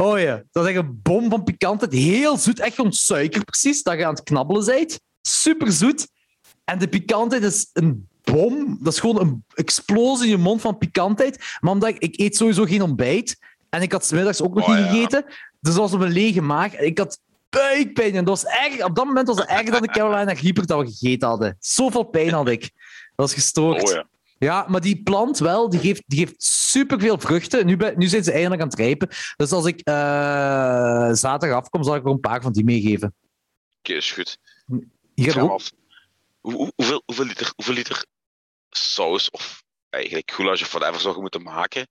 Oh 0.00 0.20
ja, 0.20 0.42
dat 0.52 0.64
is 0.64 0.70
echt 0.70 0.78
een 0.78 1.00
bom 1.02 1.30
van 1.30 1.44
pikantheid. 1.44 1.92
Heel 1.92 2.36
zoet, 2.36 2.60
echt 2.60 2.74
gewoon 2.74 2.92
suiker 2.92 3.44
precies, 3.44 3.82
dat 3.82 3.98
je 3.98 4.06
aan 4.06 4.14
het 4.14 4.22
knabbelen 4.22 4.66
bent. 4.66 5.00
Super 5.22 5.72
zoet. 5.72 6.08
En 6.64 6.78
de 6.78 6.88
pikantheid 6.88 7.42
is 7.42 7.70
een 7.72 8.08
bom. 8.22 8.78
Dat 8.80 8.92
is 8.92 9.00
gewoon 9.00 9.20
een 9.20 9.44
explosie 9.54 10.24
in 10.24 10.30
je 10.30 10.36
mond 10.36 10.60
van 10.60 10.78
pikantheid. 10.78 11.58
Maar 11.60 11.72
omdat 11.72 11.88
ik, 11.88 11.98
ik 11.98 12.18
eet 12.18 12.36
sowieso 12.36 12.64
geen 12.64 12.82
ontbijt. 12.82 13.38
En 13.70 13.82
ik 13.82 13.92
had 13.92 14.06
smiddags 14.06 14.42
ook 14.42 14.54
nog 14.54 14.68
oh, 14.68 14.76
niet 14.76 14.86
gegeten. 14.86 15.24
Dus 15.60 15.74
dat 15.74 15.74
was 15.74 15.92
op 15.92 16.00
een 16.00 16.12
lege 16.12 16.40
maag. 16.40 16.78
Ik 16.78 16.98
had 16.98 17.20
buikpijn. 17.48 18.14
En 18.14 18.24
dat 18.24 18.42
was 18.42 18.52
erg, 18.52 18.84
op 18.84 18.96
dat 18.96 19.04
moment 19.04 19.26
was 19.26 19.38
het 19.38 19.48
erger 19.48 19.70
dan 19.70 19.82
de 19.82 19.88
Carolina 19.88 20.32
Reaper 20.32 20.66
dat 20.66 20.80
we 20.80 20.90
gegeten 20.90 21.28
hadden. 21.28 21.56
Zoveel 21.58 22.04
pijn 22.04 22.32
had 22.32 22.48
ik. 22.48 22.60
Dat 22.60 22.70
was 23.14 23.34
gestoord. 23.34 23.82
Oh, 23.82 23.92
ja. 23.92 24.06
Ja. 24.40 24.66
maar 24.68 24.80
die 24.80 25.02
plant 25.02 25.38
wel, 25.38 25.68
die 25.68 25.80
geeft, 25.80 26.02
die 26.06 26.18
geeft 26.18 26.42
superveel 26.42 27.18
vruchten. 27.18 27.66
Nu, 27.66 27.76
nu 27.96 28.06
zijn 28.06 28.24
ze 28.24 28.32
eindelijk 28.32 28.62
aan 28.62 28.68
het 28.68 28.78
rijpen. 28.78 29.08
Dus 29.36 29.52
als 29.52 29.66
ik 29.66 29.88
uh, 29.88 29.94
zaterdag 31.12 31.58
afkom, 31.58 31.84
zal 31.84 31.94
ik 31.94 32.04
er 32.04 32.10
een 32.10 32.20
paar 32.20 32.42
van 32.42 32.52
die 32.52 32.64
meegeven. 32.64 33.14
Oké, 33.78 33.92
is 33.92 34.12
goed. 34.12 34.38
Hier 35.14 35.40
ook, 35.40 35.60
hoe, 36.40 36.72
hoeveel, 36.76 37.02
hoeveel, 37.04 37.24
liter, 37.24 37.52
hoeveel 37.56 37.74
liter 37.74 38.04
saus 38.70 39.30
of 39.30 39.62
eigenlijk 39.90 40.30
goulash 40.30 40.62
of 40.62 40.72
whatever 40.72 41.00
zou 41.00 41.14
je 41.14 41.20
moeten 41.20 41.42
maken 41.42 41.86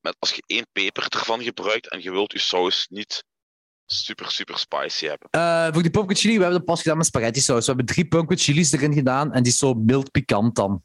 met 0.00 0.16
als 0.18 0.32
je 0.32 0.42
één 0.46 0.66
peper 0.72 1.06
ervan 1.08 1.42
gebruikt 1.42 1.90
en 1.90 2.02
je 2.02 2.10
wilt 2.10 2.32
je 2.32 2.38
saus 2.38 2.86
niet 2.90 3.24
super, 3.86 4.30
super 4.30 4.58
spicy 4.58 5.06
hebben? 5.06 5.28
Uh, 5.30 5.72
voor 5.72 5.82
die 5.82 5.90
pumpkin 5.90 6.16
chili, 6.16 6.34
we 6.36 6.40
hebben 6.40 6.58
dat 6.58 6.68
pas 6.68 6.82
gedaan 6.82 6.96
met 6.96 7.06
spaghetti 7.06 7.40
saus. 7.40 7.66
We 7.66 7.72
hebben 7.72 7.86
drie 7.86 8.08
pumpkin 8.08 8.38
chilies 8.38 8.72
erin 8.72 8.92
gedaan 8.92 9.32
en 9.32 9.42
die 9.42 9.52
is 9.52 9.58
zo 9.58 9.74
mild 9.74 10.10
pikant 10.10 10.54
dan. 10.54 10.82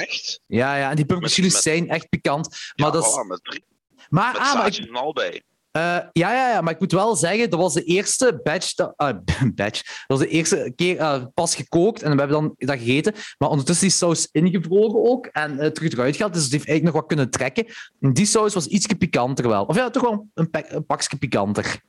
Echt? 0.00 0.40
Ja, 0.46 0.76
ja, 0.76 0.90
en 0.90 0.96
die 0.96 1.06
pumpkin 1.06 1.50
zijn 1.50 1.88
echt 1.88 2.08
pikant. 2.08 2.48
Maar 2.48 2.86
ja, 2.86 2.90
dat 2.90 3.06
is... 3.06 3.24
met 3.28 3.44
drie. 3.44 3.64
Maar, 4.08 4.32
met 4.32 4.42
ah, 4.42 4.54
maar 4.54 4.66
ik... 4.66 4.88
al 4.92 5.12
bij. 5.12 5.42
Uh, 5.76 5.82
ja, 6.12 6.32
ja, 6.32 6.50
ja, 6.50 6.60
maar 6.60 6.72
ik 6.72 6.80
moet 6.80 6.92
wel 6.92 7.16
zeggen, 7.16 7.50
dat 7.50 7.60
was 7.60 7.74
de 7.74 7.84
eerste 7.84 8.40
batch. 8.42 8.74
Dat, 8.74 8.94
uh, 8.96 9.08
batch 9.54 9.82
dat 9.82 10.04
was 10.06 10.18
de 10.18 10.28
eerste 10.28 10.72
keer 10.76 10.96
uh, 10.96 11.24
pas 11.34 11.54
gekookt 11.54 12.02
en 12.02 12.12
we 12.12 12.18
hebben 12.18 12.36
dan 12.36 12.54
dat 12.56 12.78
gegeten. 12.78 13.14
Maar 13.38 13.48
ondertussen 13.48 13.86
is 13.86 13.98
die 13.98 14.08
saus 14.08 14.28
ingevroren 14.32 15.10
ook 15.10 15.26
en 15.26 15.72
terug 15.72 15.92
eruit 15.92 16.16
gehaald. 16.16 16.34
Dus 16.34 16.42
het 16.42 16.52
heeft 16.52 16.66
eigenlijk 16.66 16.94
nog 16.94 17.02
wat 17.02 17.06
kunnen 17.06 17.30
trekken. 17.30 17.66
En 18.00 18.12
die 18.12 18.26
saus 18.26 18.54
was 18.54 18.66
iets 18.66 18.86
pikanter 18.86 19.48
wel. 19.48 19.64
Of 19.64 19.76
ja, 19.76 19.90
toch 19.90 20.02
wel 20.02 20.28
een, 20.34 20.48
een 20.50 20.86
pakje 20.86 21.16
pikanter. 21.16 21.80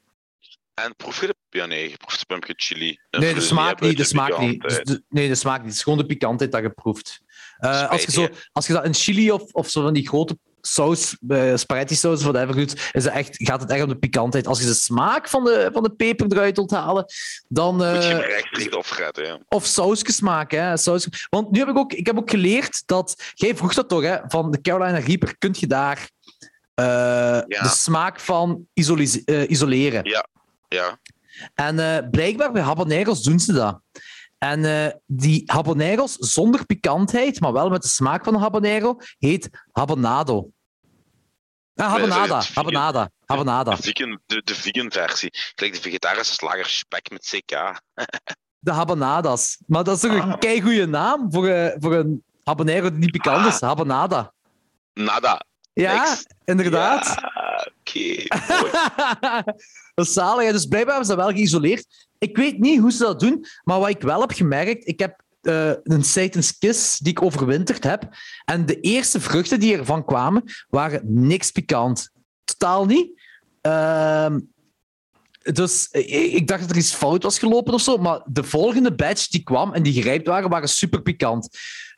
En 0.73 0.95
proef 0.95 1.21
je 1.21 1.27
de... 1.27 1.35
Ja, 1.49 1.65
nee, 1.65 1.89
je 1.89 1.97
proeft 1.97 2.19
de 2.19 2.25
pumpkin 2.25 2.55
chili. 2.57 2.99
Nee, 3.09 3.33
de 3.33 3.41
smaak 3.41 3.79
niet. 3.79 3.97
De 3.97 4.03
smaak 4.03 4.39
niet. 4.39 4.61
Dus 4.61 4.79
de, 4.83 5.03
nee, 5.09 5.27
de 5.27 5.35
smaak 5.35 5.57
niet. 5.57 5.67
Het 5.67 5.75
is 5.75 5.83
gewoon 5.83 5.97
de 5.97 6.05
pikantheid 6.05 6.51
dat 6.51 6.61
je 6.61 6.69
proeft. 6.69 7.21
Als, 7.59 8.03
je 8.03 8.11
zo, 8.11 8.27
als 8.51 8.67
je 8.67 8.73
dat 8.73 8.85
een 8.85 8.93
chili 8.93 9.31
of, 9.31 9.51
of 9.51 9.69
zo 9.69 9.81
van 9.81 9.93
die 9.93 10.07
grote 10.07 10.37
saus, 10.61 11.17
uh, 11.27 11.55
spaghetti 11.55 11.95
saus, 11.95 12.23
whatever 12.23 12.55
doet, 12.55 12.73
is 12.91 13.03
het 13.03 13.13
echt, 13.13 13.35
gaat 13.37 13.61
het 13.61 13.71
echt 13.71 13.83
om 13.83 13.89
de 13.89 13.97
pikantheid. 13.97 14.47
Als 14.47 14.59
je 14.59 14.65
de 14.65 14.73
smaak 14.73 15.29
van 15.29 15.43
de, 15.43 15.69
van 15.73 15.83
de 15.83 15.89
peper 15.89 16.31
eruit 16.31 16.55
wilt 16.55 16.71
halen, 16.71 17.05
dan... 17.47 17.83
Uh, 17.83 17.93
Moet 17.93 18.03
je 18.03 18.23
echt 18.23 18.57
niet 18.57 19.11
ja. 19.11 19.39
Of 19.47 19.65
sausjes 19.65 20.21
maken, 20.21 20.63
hè. 20.63 20.77
Saus... 20.77 21.07
Want 21.29 21.51
nu 21.51 21.59
heb 21.59 21.67
ik 21.67 21.77
ook, 21.77 21.93
ik 21.93 22.05
heb 22.05 22.17
ook 22.17 22.29
geleerd 22.29 22.83
dat... 22.85 23.31
Jij 23.33 23.55
vroeg 23.55 23.73
dat 23.73 23.89
toch, 23.89 24.01
hè? 24.01 24.17
Van 24.27 24.51
de 24.51 24.61
Carolina 24.61 24.97
Reaper, 24.97 25.37
kun 25.37 25.55
je 25.59 25.67
daar 25.67 26.09
uh, 26.79 26.85
ja. 26.85 27.61
de 27.61 27.69
smaak 27.69 28.19
van 28.19 28.67
isoleren? 28.73 30.09
Ja, 30.09 30.27
ja. 30.67 30.99
En 31.55 32.07
blijkbaar 32.11 32.51
bij 32.51 32.61
habaneros 32.61 33.23
doen 33.23 33.39
ze 33.39 33.53
dat. 33.53 33.79
En 34.37 34.63
uh, 34.63 34.87
die 35.05 35.43
habaneros 35.45 36.15
zonder 36.15 36.65
pikantheid, 36.65 37.39
maar 37.39 37.53
wel 37.53 37.69
met 37.69 37.81
de 37.81 37.87
smaak 37.87 38.23
van 38.23 38.33
een 38.33 38.41
habanero, 38.41 38.97
heet 39.17 39.49
habanado. 39.71 40.51
Ah, 41.75 41.91
habanada. 41.91 42.43
Habanada. 42.53 43.09
Habanada. 43.25 43.75
De 43.75 43.81
vegan, 43.81 44.19
de, 44.25 44.41
de 44.43 44.55
vegan 44.55 44.91
versie. 44.91 45.31
Kijk, 45.55 45.73
de 45.73 45.81
vegetarische 45.81 46.33
slager 46.33 46.65
spek 46.65 47.09
met 47.09 47.25
CK. 47.25 47.51
de 48.67 48.71
habanadas. 48.71 49.57
Maar 49.67 49.83
dat 49.83 49.95
is 49.95 50.01
toch 50.01 50.19
ah. 50.19 50.27
een 50.27 50.39
keigoede 50.39 50.87
naam 50.87 51.31
voor, 51.31 51.47
uh, 51.47 51.71
voor 51.77 51.93
een 51.93 52.23
habanero 52.43 52.89
die 52.89 52.99
niet 52.99 53.11
pikant 53.11 53.45
is. 53.45 53.61
Ah. 53.61 53.69
Habanada. 53.69 54.33
Nada. 54.93 55.45
Ja, 55.81 56.17
inderdaad. 56.45 57.05
Ja, 57.05 57.71
oké. 57.79 58.23
dat 59.95 60.05
is 60.05 60.13
zalig. 60.13 60.51
Dus 60.51 60.65
blijkbaar 60.65 60.95
hebben 60.95 61.11
ze 61.11 61.15
dat 61.15 61.25
wel 61.25 61.35
geïsoleerd. 61.35 62.07
Ik 62.17 62.37
weet 62.37 62.59
niet 62.59 62.79
hoe 62.79 62.91
ze 62.91 63.03
dat 63.03 63.19
doen, 63.19 63.45
maar 63.63 63.79
wat 63.79 63.89
ik 63.89 64.01
wel 64.01 64.21
heb 64.21 64.31
gemerkt, 64.31 64.87
ik 64.87 64.99
heb 64.99 65.21
uh, 65.41 65.71
een 65.83 66.03
Satan's 66.03 66.57
Kiss 66.57 66.97
die 66.97 67.11
ik 67.11 67.21
overwinterd 67.21 67.83
heb. 67.83 68.09
En 68.45 68.65
de 68.65 68.79
eerste 68.79 69.19
vruchten 69.19 69.59
die 69.59 69.77
ervan 69.77 70.05
kwamen, 70.05 70.43
waren 70.69 71.01
niks 71.03 71.51
pikant. 71.51 72.09
Totaal 72.43 72.85
niet. 72.85 73.21
Uh, 73.61 74.35
dus 75.41 75.87
ik 75.91 76.47
dacht 76.47 76.61
dat 76.61 76.69
er 76.69 76.77
iets 76.77 76.93
fout 76.93 77.23
was 77.23 77.39
gelopen 77.39 77.73
of 77.73 77.81
zo, 77.81 77.97
maar 77.97 78.21
de 78.25 78.43
volgende 78.43 78.95
batch 78.95 79.27
die 79.27 79.43
kwam 79.43 79.73
en 79.73 79.83
die 79.83 79.93
gerijpt 79.93 80.27
waren, 80.27 80.49
waren 80.49 80.69
super 80.69 81.01
pikant. 81.01 81.49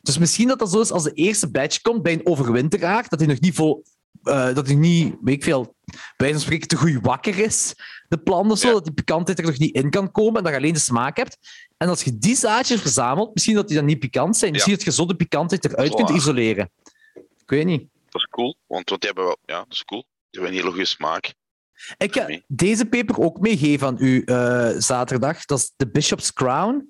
Dus 0.09 0.17
misschien 0.17 0.47
dat 0.47 0.59
dat 0.59 0.71
zo 0.71 0.81
is 0.81 0.91
als 0.91 1.03
de 1.03 1.13
eerste 1.13 1.51
batch 1.51 1.81
komt 1.81 2.03
bij 2.03 2.13
een 2.13 2.25
overwinteraar, 2.25 3.05
dat 3.09 3.19
hij 3.19 3.27
nog 3.27 3.39
niet 3.39 3.55
vol, 3.55 3.83
uh, 4.23 4.53
dat 4.53 4.67
hij 4.67 4.75
niet, 4.75 5.15
weet 5.21 5.35
ik 5.35 5.43
veel, 5.43 5.75
bij 6.17 6.31
van 6.31 6.39
spreken 6.39 6.67
te 6.67 6.75
goed 6.75 6.97
wakker 7.01 7.39
is, 7.39 7.75
de 8.07 8.17
plant 8.17 8.51
of 8.51 8.57
zo, 8.57 8.71
dat 8.71 8.83
die 8.83 8.93
pikantheid 8.93 9.39
er 9.39 9.45
nog 9.45 9.57
niet 9.57 9.75
in 9.75 9.89
kan 9.89 10.11
komen 10.11 10.37
en 10.37 10.43
dat 10.43 10.51
je 10.51 10.57
alleen 10.57 10.73
de 10.73 10.79
smaak 10.79 11.17
hebt. 11.17 11.37
En 11.77 11.87
als 11.89 12.03
je 12.03 12.17
die 12.17 12.35
zaadjes 12.35 12.81
verzamelt, 12.81 13.33
misschien 13.33 13.55
dat 13.55 13.67
die 13.67 13.77
dan 13.77 13.85
niet 13.85 13.99
pikant 13.99 14.37
zijn, 14.37 14.51
misschien 14.51 14.73
dat 14.73 14.83
je 14.83 14.91
zo 14.91 15.05
de 15.05 15.15
pikantheid 15.15 15.65
eruit 15.65 15.95
kunt 15.95 16.09
isoleren. 16.09 16.71
Ik 17.15 17.49
weet 17.49 17.65
niet. 17.65 17.87
Dat 18.09 18.21
is 18.21 18.27
cool, 18.29 18.57
want 18.67 18.89
wat 18.89 18.99
die 18.99 19.09
hebben 19.09 19.27
wel, 19.27 19.37
ja, 19.45 19.57
dat 19.57 19.73
is 19.73 19.85
cool. 19.85 20.01
Die 20.01 20.41
hebben 20.41 20.49
een 20.49 20.57
hele 20.57 20.69
goede 20.69 20.85
smaak. 20.85 21.33
Ik 21.97 22.13
ga 22.13 22.41
deze 22.47 22.85
peper 22.85 23.19
ook 23.19 23.39
meegeven 23.39 23.87
aan 23.87 23.97
u 23.99 24.21
uh, 24.25 24.69
zaterdag. 24.77 25.45
Dat 25.45 25.59
is 25.59 25.73
de 25.75 25.89
Bishop's 25.89 26.33
Crown. 26.33 26.87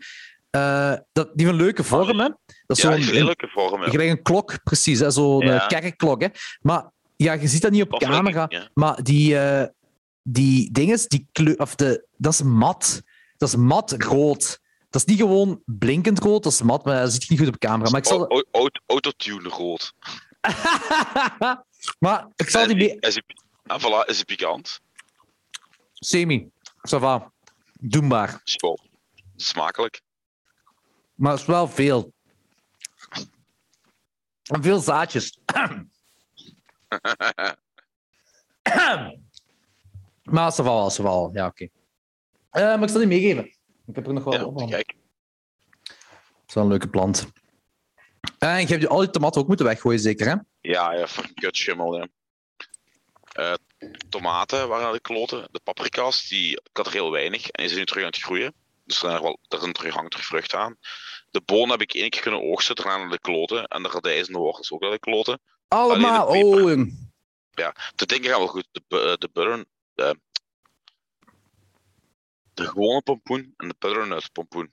Uh, 0.55 0.95
dat, 1.11 1.29
die 1.33 1.45
heeft 1.45 1.57
een 1.57 1.63
leuke 1.63 1.83
vorm, 1.83 2.19
hè? 2.19 2.29
Dat 2.69 2.77
is 2.77 2.83
ja, 2.83 3.33
vorm. 3.39 3.81
Ja. 3.81 3.89
Gelijk 3.89 4.09
een 4.09 4.21
klok, 4.21 4.63
precies. 4.63 4.99
Zo'n 4.99 5.45
ja. 5.45 5.67
kerkklok. 5.67 6.21
Hè? 6.21 6.27
Maar 6.61 6.91
ja, 7.15 7.33
je 7.33 7.47
ziet 7.47 7.61
dat 7.61 7.71
niet 7.71 7.81
op 7.81 7.99
camera. 7.99 8.45
Ja. 8.49 8.69
Maar 8.73 9.03
die, 9.03 9.33
uh, 9.33 9.63
die 10.23 10.71
dinges, 10.71 11.07
die 11.07 11.27
kleur, 11.31 11.57
of 11.57 11.75
de, 11.75 12.05
dat 12.17 12.33
is 12.33 12.41
mat. 12.41 13.01
Dat 13.37 13.49
is 13.49 13.55
mat 13.55 13.95
rood. 13.97 14.59
Dat 14.89 15.01
is 15.01 15.07
niet 15.07 15.19
gewoon 15.19 15.61
blinkend 15.65 16.19
rood, 16.19 16.43
dat 16.43 16.51
is 16.51 16.61
mat, 16.61 16.85
maar 16.85 17.01
dat 17.01 17.11
ziet 17.11 17.29
niet 17.29 17.39
goed 17.39 17.47
op 17.47 17.57
camera. 17.57 17.89
Maar 17.89 17.99
ik 17.99 18.07
zal... 18.07 18.45
Autotune 18.85 19.49
rood. 19.49 19.93
maar 22.05 22.27
ik 22.35 22.49
zal 22.49 22.67
die... 22.67 22.75
Mee... 22.75 22.97
Is 22.99 23.21
ah, 23.65 23.81
voilà, 23.81 24.07
is 24.07 24.15
hij 24.15 24.25
pikant? 24.25 24.79
Semi. 25.93 26.49
Ça 26.63 26.99
va. 26.99 27.31
Doenbaar. 27.79 28.41
School. 28.43 28.79
Smakelijk. 29.35 30.01
Maar 31.15 31.31
het 31.31 31.41
is 31.41 31.47
wel 31.47 31.67
veel. 31.67 32.13
Veel 34.49 34.79
zaadjes. 34.79 35.39
maar 40.23 40.51
ze 40.51 40.63
wel, 40.63 40.89
ze 40.89 41.03
wel. 41.03 41.29
Ja, 41.33 41.45
oké. 41.45 41.69
Okay. 42.49 42.63
Uh, 42.63 42.75
maar 42.75 42.83
ik 42.83 42.89
zal 42.89 42.99
die 42.99 43.07
meegeven. 43.07 43.45
Ik 43.85 43.95
heb 43.95 44.07
er 44.07 44.13
nog 44.13 44.23
wel 44.23 44.33
ja, 44.33 44.45
op. 44.45 44.69
Kijk. 44.69 44.95
Dat 45.83 45.95
is 46.47 46.53
wel 46.53 46.63
een 46.63 46.69
leuke 46.69 46.89
plant. 46.89 47.31
En 48.37 48.59
je 48.59 48.67
hebt 48.67 48.87
al 48.87 49.01
je 49.01 49.09
tomaten 49.09 49.41
ook 49.41 49.47
moeten 49.47 49.65
weggooien, 49.65 49.99
zeker, 49.99 50.27
hè? 50.27 50.35
Ja, 50.61 50.93
ja, 50.93 51.07
kutschimmel, 51.33 51.97
ja. 51.97 52.07
Uh, 53.39 53.53
tomaten 54.09 54.67
waren 54.67 54.87
aan 54.87 54.93
de 54.93 54.99
kloten. 54.99 55.47
De 55.51 55.59
paprika's, 55.63 56.27
die, 56.27 56.51
ik 56.51 56.69
had 56.77 56.85
er 56.85 56.91
heel 56.91 57.11
weinig. 57.11 57.49
En 57.49 57.63
die 57.63 57.67
zijn 57.67 57.79
nu 57.79 57.85
terug 57.85 58.03
aan 58.03 58.09
het 58.09 58.21
groeien. 58.21 58.53
Dus 58.85 59.03
er, 59.03 59.21
wel, 59.21 59.39
er 59.47 59.59
zijn 59.59 59.73
terug, 59.73 59.93
hangt 59.93 60.25
vrucht 60.25 60.53
aan. 60.53 60.77
De 61.31 61.41
bonen 61.45 61.69
heb 61.69 61.81
ik 61.81 61.93
één 61.93 62.09
keer 62.09 62.21
kunnen 62.21 62.41
oogsten, 62.41 62.75
daarna 62.75 62.97
naar 62.97 63.09
de 63.09 63.19
kloten. 63.19 63.67
En 63.67 63.83
de 63.83 63.89
radijzen 63.89 64.33
de 64.33 64.39
wortels 64.39 64.71
ook 64.71 64.81
naar 64.81 64.91
de 64.91 64.99
kloten. 64.99 65.41
Allemaal, 65.67 66.27
oh. 66.27 66.87
Ja, 67.51 67.75
de 67.95 68.05
dingen 68.05 68.29
gaan 68.29 68.39
wel 68.39 68.47
goed. 68.47 68.67
De, 68.71 69.15
de 69.19 69.29
burn, 69.33 69.65
de, 69.93 70.19
de 72.53 72.67
gewone 72.67 73.01
pompoen 73.01 73.53
en 73.57 73.67
de 73.67 73.75
butternut 73.79 74.31
pompoen. 74.31 74.71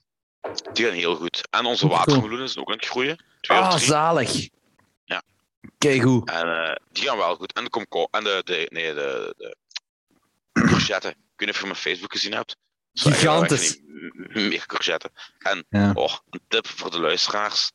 Die 0.72 0.84
gaan 0.84 0.94
heel 0.94 1.16
goed. 1.16 1.48
En 1.50 1.64
onze 1.64 1.88
watermeloenen 1.88 2.48
zijn 2.48 2.64
ook 2.64 2.70
aan 2.70 2.76
het 2.76 2.86
groeien. 2.86 3.24
Ah, 3.40 3.76
zalig. 3.76 4.48
Ja. 5.04 5.22
Kijk 5.78 6.02
hoe. 6.02 6.26
En 6.26 6.46
uh, 6.46 6.74
die 6.92 7.04
gaan 7.04 7.16
wel 7.16 7.36
goed. 7.36 7.52
En 7.52 7.64
de 7.64 7.70
komko 7.70 8.06
en 8.10 8.24
de, 8.24 8.40
de, 8.44 8.66
nee, 8.70 8.94
de, 8.94 9.34
de 9.36 9.56
courgette. 10.52 11.08
Ik 11.08 11.14
weet 11.36 11.48
niet 11.48 11.50
of 11.50 11.58
je 11.58 11.64
mijn 11.66 11.76
Facebook 11.76 12.12
gezien 12.12 12.32
hebt. 12.32 12.56
Gigantisch. 12.98 13.81
Meer 14.32 14.66
courgette. 14.66 15.10
En 15.39 15.66
ja. 15.68 15.93
oh, 15.94 16.16
een 16.31 16.40
tip 16.48 16.66
voor 16.66 16.90
de 16.90 17.01
luisteraars. 17.01 17.73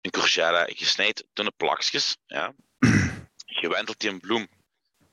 Een 0.00 0.10
courgette, 0.10 0.84
snijdt 0.84 1.24
dunne 1.32 1.52
plakjes. 1.56 2.16
Ja. 2.26 2.54
Je 3.60 3.68
wentelt 3.68 4.00
die 4.00 4.10
in 4.10 4.20
bloem. 4.20 4.48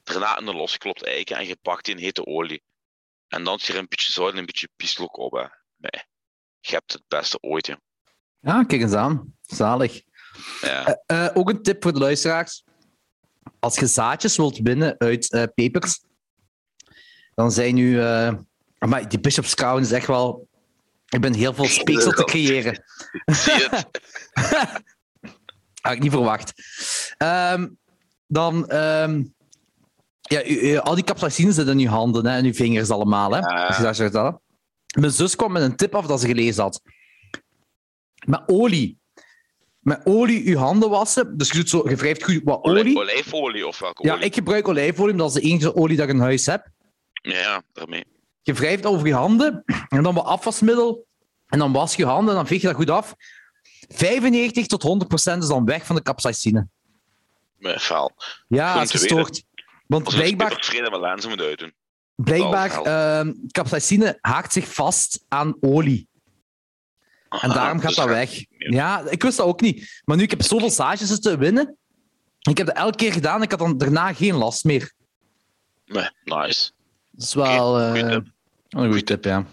Daarna 0.04 0.38
in 0.38 0.46
de 0.46 0.54
losgeklopt 0.54 1.06
eiken 1.06 1.38
en 1.38 1.48
je 1.48 1.58
pakt 1.62 1.86
die 1.86 1.96
in 1.96 2.02
hete 2.02 2.26
olie. 2.26 2.64
En 3.28 3.44
dan 3.44 3.60
je 3.62 3.74
er 3.74 3.80
een 3.80 3.86
beetje 3.90 4.12
zout 4.12 4.32
en 4.32 4.38
een 4.38 4.46
beetje 4.46 4.70
pieslook 4.76 5.18
op. 5.18 5.32
Hè. 5.32 5.46
Nee. 5.78 6.04
Je 6.60 6.74
hebt 6.74 6.94
het 6.94 7.04
beste 7.08 7.38
ooit, 7.42 7.68
ja. 7.68 7.80
Ja, 8.40 8.64
kijk 8.64 8.82
eens 8.82 8.94
aan. 8.94 9.36
Zalig. 9.42 10.02
Ja. 10.62 10.88
Uh, 10.88 11.18
uh, 11.18 11.30
ook 11.34 11.50
een 11.50 11.62
tip 11.62 11.84
voor 11.84 11.94
de 11.94 12.00
luisteraars. 12.00 12.64
Als 13.60 13.80
je 13.80 13.86
zaadjes 13.86 14.38
wilt 14.38 14.58
winnen 14.58 14.96
uit 14.98 15.34
uh, 15.34 15.44
pepers, 15.56 16.04
dan 17.36 17.52
zijn 17.52 17.76
nu... 17.76 18.02
maar 18.88 19.10
die 19.10 19.20
Bishop's 19.20 19.56
Crown 19.56 19.82
is 19.82 19.92
echt 19.92 20.08
wel... 20.08 20.48
Ik 21.10 21.22
ben 21.22 21.34
heel 21.34 21.54
veel 21.54 21.66
speeksel 21.66 22.12
te 22.12 22.24
creëren. 22.32 22.84
Had 25.82 25.94
ik 25.94 26.00
niet 26.00 26.12
verwacht. 26.12 26.54
Um, 27.18 27.78
dan... 28.28 28.76
Um, 28.76 29.34
ja, 30.22 30.46
u, 30.46 30.60
u, 30.60 30.78
al 30.78 30.96
die 30.96 31.04
capsaicines 31.04 31.56
zitten 31.56 31.74
in 31.74 31.80
je 31.80 31.88
handen 31.90 32.26
hè, 32.26 32.38
en 32.38 32.46
je 32.46 32.54
vingers 32.54 32.90
allemaal. 32.90 33.32
Hè, 33.32 33.40
Ja. 33.40 33.66
als 33.68 33.98
je 33.98 34.10
dat 34.10 34.14
zo. 34.14 34.42
Mijn 35.00 35.12
zus 35.12 35.36
kwam 35.36 35.52
met 35.52 35.62
een 35.62 35.76
tip 35.76 35.96
af 35.96 36.06
dat 36.06 36.22
ze 36.22 36.28
gelezen 36.28 36.64
had. 36.64 36.82
Met 38.26 38.42
olie. 38.46 39.00
Met 39.80 40.02
olie 40.04 40.48
je 40.50 40.58
handen 40.58 40.90
wassen. 40.90 41.38
Dus 41.38 41.50
je, 41.52 41.58
doet 41.58 41.70
zo, 41.70 41.90
je 41.90 41.96
wrijft 41.96 42.24
goed 42.24 42.42
wat 42.44 42.64
olie. 42.64 42.98
Olijfolie 42.98 43.68
of 43.68 43.80
welke 43.80 44.08
Ja, 44.08 44.20
ik 44.20 44.34
gebruik 44.34 44.68
olijfolie, 44.68 45.12
omdat 45.12 45.34
dat 45.34 45.36
is 45.36 45.44
de 45.44 45.50
enige 45.50 45.76
olie 45.76 45.98
dat 45.98 46.08
ik 46.08 46.14
in 46.14 46.20
huis 46.20 46.46
heb. 46.46 46.68
Ja, 47.12 47.64
daarmee. 47.74 48.06
Je 48.42 48.54
wrijft 48.54 48.86
over 48.86 49.08
je 49.08 49.14
handen 49.14 49.64
en 49.90 50.04
dan 50.04 50.14
wat 50.14 50.26
afwasmiddel. 50.26 51.08
En 51.48 51.60
dan 51.60 51.72
was 51.72 51.96
je 51.96 52.06
handen 52.06 52.30
en 52.30 52.36
dan 52.36 52.48
veeg 52.48 52.62
je 52.62 52.68
dat 52.68 52.76
goed 52.76 52.90
af. 52.90 53.16
95 53.88 54.68
tot 54.68 54.84
100 54.84 55.10
procent 55.10 55.44
is 55.44 55.50
dan 55.50 55.66
weg 55.66 55.86
van 55.86 55.96
de 55.96 56.02
capsaicine. 56.02 56.68
Met 57.58 57.82
vuil. 57.82 58.12
Ja, 58.48 58.74
dat 58.74 58.84
is 58.84 58.92
gestoord. 58.92 59.44
Want 59.88 60.06
Als 60.06 60.16
blijkbaar, 60.16 60.56
tevreden 60.56 60.92
met 60.92 61.00
lenzen 61.00 61.30
moeten 61.30 61.48
uitdoen. 61.48 61.74
blijkbaar 62.16 62.82
ehm 62.82 63.34
capsaicine 63.52 64.18
haakt 64.22 64.54
zich 64.54 64.74
vast 64.74 65.26
aan 65.28 65.56
olie. 65.60 66.08
En 67.30 67.50
daarom 67.50 67.80
gaat 67.80 67.88
dus 67.88 67.96
dat 67.96 68.08
weg. 68.08 68.46
Ja, 68.58 69.04
ik 69.10 69.24
wist 69.24 69.38
dat 69.38 69.46
ook 69.46 69.62
niet. 69.62 70.02
Maar 70.06 70.18
nu 70.18 70.24
ik 70.24 70.30
heb 70.30 70.42
zoveel 70.42 70.70
zaadjes 70.70 71.20
te 71.20 71.38
winnen. 71.38 71.78
Ik 72.40 72.58
heb 72.58 72.68
dat 72.68 72.76
elke 72.76 72.98
keer 72.98 73.12
gedaan. 73.14 73.42
Ik 73.42 73.50
had 73.52 73.60
dan 73.60 73.78
daarna 73.78 74.14
geen 74.14 74.36
last 74.36 74.64
meer. 74.64 74.94
Nee, 75.86 76.10
nice. 76.24 76.72
Dat 77.20 77.28
is 77.28 77.34
wel 77.34 77.80
eh, 77.80 78.18
een 78.70 78.86
goede 78.86 79.04
tip, 79.04 79.24
ja. 79.24 79.46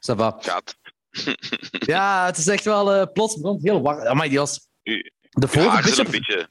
Ça 0.00 0.16
va. 0.16 0.36
Gaat. 0.40 0.76
Ja, 1.70 2.26
het 2.26 2.36
is 2.36 2.46
echt 2.46 2.64
wel 2.64 2.92
eh, 2.92 3.12
plots 3.12 3.34
het 3.34 3.62
heel 3.62 3.82
warm. 3.82 4.16
Maar 4.16 4.28
die 4.28 4.38
was... 4.38 4.68
De 5.30 5.48
vorige, 5.48 5.88
is 5.88 5.98
een 5.98 6.04
Bishop, 6.04 6.10
beetje 6.10 6.48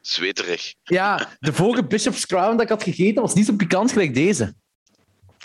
zweterig. 0.00 0.74
ja, 0.82 1.36
de 1.38 1.52
vorige 1.52 1.84
Bishop's 1.84 2.26
Crown 2.26 2.50
dat 2.50 2.60
ik 2.60 2.68
had 2.68 2.82
gegeten 2.82 3.22
was 3.22 3.34
niet 3.34 3.46
zo 3.46 3.54
pikant 3.54 3.92
gelijk 3.92 4.14
deze. 4.14 4.54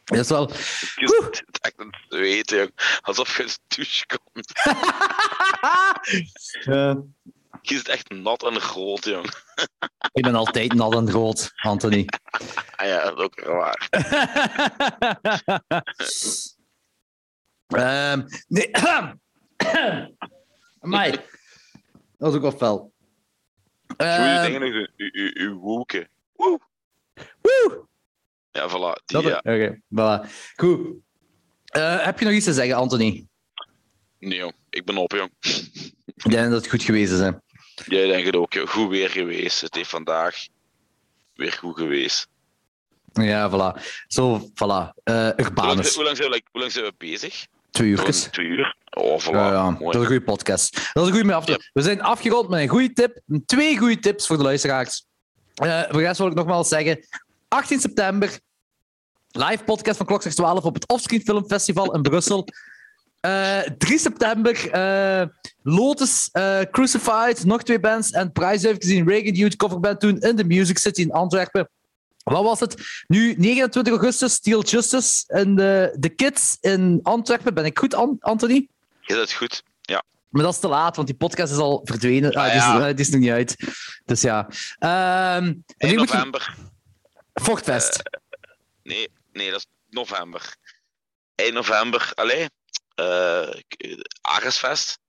Dat 0.03 0.17
is 0.17 0.29
wel... 0.29 0.49
Zit 0.49 1.41
echt 1.61 1.77
het 1.77 1.97
zweten, 2.09 2.57
jong. 2.57 2.71
Alsof 3.01 3.37
je 3.37 3.43
de 3.43 3.57
douche 3.67 4.05
komt. 4.23 4.51
Je 7.61 7.75
zit 7.77 7.88
echt 7.88 8.09
nat 8.09 8.43
en 8.43 8.59
groot, 8.61 9.05
jong. 9.05 9.25
ik 10.13 10.23
ben 10.23 10.35
altijd 10.35 10.73
nat 10.73 10.93
en 10.95 11.09
groot, 11.09 11.51
Anthony. 11.55 12.05
Ah 12.75 12.88
ja, 12.88 13.03
dat 13.03 13.17
is 13.17 13.23
ook 13.23 13.41
waar. 13.45 13.88
Ehm 17.67 18.21
nee. 18.47 18.69
Amai. 20.79 21.11
Dat 21.11 21.21
was 22.17 22.33
ook 22.33 22.41
wel 22.41 22.51
fel. 22.51 22.93
Ehm, 23.97 24.41
dingen. 24.51 24.63
U- 24.63 24.89
u- 24.95 25.31
Uw 25.33 25.55
woeken. 25.59 26.09
Woe. 26.35 26.59
woe! 27.41 27.88
Ja, 28.51 28.69
voilà. 28.69 29.03
Die, 29.05 29.21
Dat- 29.21 29.23
ja. 29.23 29.38
Oké, 29.38 29.81
voilà. 29.95 30.29
Goed. 30.55 30.95
Eh, 31.65 32.03
heb 32.05 32.19
je 32.19 32.25
nog 32.25 32.33
iets 32.33 32.45
te 32.45 32.53
zeggen, 32.53 32.75
Anthony? 32.75 33.27
Nee, 34.19 34.38
jong. 34.38 34.53
Ik 34.69 34.85
ben 34.85 34.97
op, 34.97 35.11
jong. 35.11 35.31
Ik 36.05 36.31
denk 36.31 36.49
dat 36.51 36.61
het 36.61 36.69
goed 36.69 36.83
geweest 36.83 37.11
is. 37.11 37.19
Hè? 37.19 37.31
Jij 37.85 38.07
denkt 38.07 38.25
het 38.25 38.35
ook. 38.35 38.55
Goed 38.69 38.89
weer 38.89 39.09
geweest. 39.09 39.61
Het 39.61 39.75
heeft 39.75 39.89
vandaag 39.89 40.35
weer 41.35 41.51
goed 41.51 41.77
geweest. 41.77 42.27
Ja, 43.13 43.49
voilà. 43.49 43.81
Zo, 44.07 44.39
voilà. 44.39 44.93
Eh 45.03 45.13
Hoe 45.13 45.13
lang, 45.13 45.39
Urbanus. 45.39 45.95
hoe, 45.95 46.03
lang 46.03 46.17
zijn 46.17 46.29
we, 46.29 46.41
hoe 46.51 46.59
lang 46.61 46.71
zijn 46.71 46.85
we 46.85 46.93
bezig? 46.97 47.45
Twee 47.71 47.89
uurtjes. 47.89 48.23
Twee 48.23 48.45
uur? 48.47 48.75
Oh, 48.89 49.19
voilà. 49.21 49.31
Ja, 49.31 49.51
ja. 49.51 49.69
Mooi. 49.69 49.83
Dat 49.85 49.93
is 49.95 49.99
een 49.99 50.05
goede 50.05 50.21
podcast. 50.21 50.73
Dat 50.75 50.83
is 50.83 51.01
een 51.01 51.09
goede 51.09 51.23
mee 51.23 51.35
af 51.35 51.45
te. 51.45 51.69
We 51.73 51.81
zijn 51.81 52.01
afgerond 52.01 52.49
met 52.49 52.59
een 52.61 52.67
goede 52.67 52.93
tip. 52.93 53.19
Twee 53.45 53.77
goede 53.77 53.99
tips 53.99 54.27
voor 54.27 54.37
de 54.37 54.43
luisteraars. 54.43 55.05
Eh 55.55 55.81
voor 55.83 55.99
de 55.99 56.05
rest 56.05 56.17
wil 56.17 56.27
ik 56.27 56.33
nogmaals 56.33 56.67
zeggen. 56.67 57.07
18 57.47 57.79
september. 57.79 58.39
Live 59.31 59.63
podcast 59.63 59.97
van 59.97 60.05
Klokslag 60.05 60.33
12 60.33 60.63
op 60.63 60.73
het 60.73 60.87
Offscreen 60.87 61.21
Film 61.21 61.45
Festival 61.47 61.93
in 61.95 62.01
Brussel. 62.01 62.47
Eh 63.22 63.60
3 63.77 63.98
september. 63.99 64.72
eh, 64.72 65.27
Lotus, 65.64 66.30
eh, 66.31 66.60
Crucified, 66.72 67.45
nog 67.45 67.64
twee 67.64 67.80
bands. 67.80 68.11
En 68.11 68.31
prijsuitreiking 68.31 68.84
gezien 68.84 69.07
Reagan 69.07 69.34
Youth 69.34 69.56
coverband 69.56 69.99
toen 69.99 70.19
in 70.19 70.35
de 70.35 70.43
Music 70.43 70.77
City 70.77 71.02
in 71.02 71.11
Antwerpen. 71.11 71.69
Wat 72.23 72.43
was 72.43 72.60
het? 72.60 73.03
Nu, 73.07 73.35
29 73.38 73.93
augustus, 73.93 74.34
Steel 74.34 74.64
Justice 74.64 75.23
en 75.27 75.56
de, 75.56 75.95
de 75.99 76.10
Kids 76.10 76.57
in 76.61 76.99
Antwerpen. 77.03 77.53
Ben 77.53 77.65
ik 77.65 77.77
goed, 77.80 77.93
An- 77.95 78.18
Anthony? 78.19 78.68
Je 79.02 79.14
zit 79.15 79.34
goed. 79.34 79.64
Ja. 79.81 80.03
Maar 80.30 80.43
dat 80.43 80.53
is 80.53 80.60
te 80.60 80.68
laat, 80.68 80.95
want 80.95 81.07
die 81.07 81.18
podcast 81.18 81.52
is 81.52 81.57
al 81.60 81.81
verdwenen. 81.84 82.31
Ah, 82.34 82.43
Ah, 82.43 82.45
die, 82.52 82.57
is, 82.57 82.64
ja. 82.65 82.80
eh, 82.80 82.95
die 82.95 83.06
is 83.06 83.10
nog 83.10 83.19
niet 83.19 83.30
uit. 83.31 83.56
Dus 84.06 84.22
ja. 84.22 84.48
En 84.80 85.64
1 85.77 85.91
nu 85.91 85.98
moet 85.98 86.10
je- 86.10 86.15
november. 86.15 86.56
Vochtfest. 87.34 88.02
Nee, 88.84 89.07
nee, 89.34 89.49
dat 89.52 89.60
is 89.60 89.65
november. 89.89 90.56
1 91.35 91.53
november. 91.53 92.11
Allee. 92.15 92.48
Eh 92.95 93.49
Aresfest. 94.22 94.99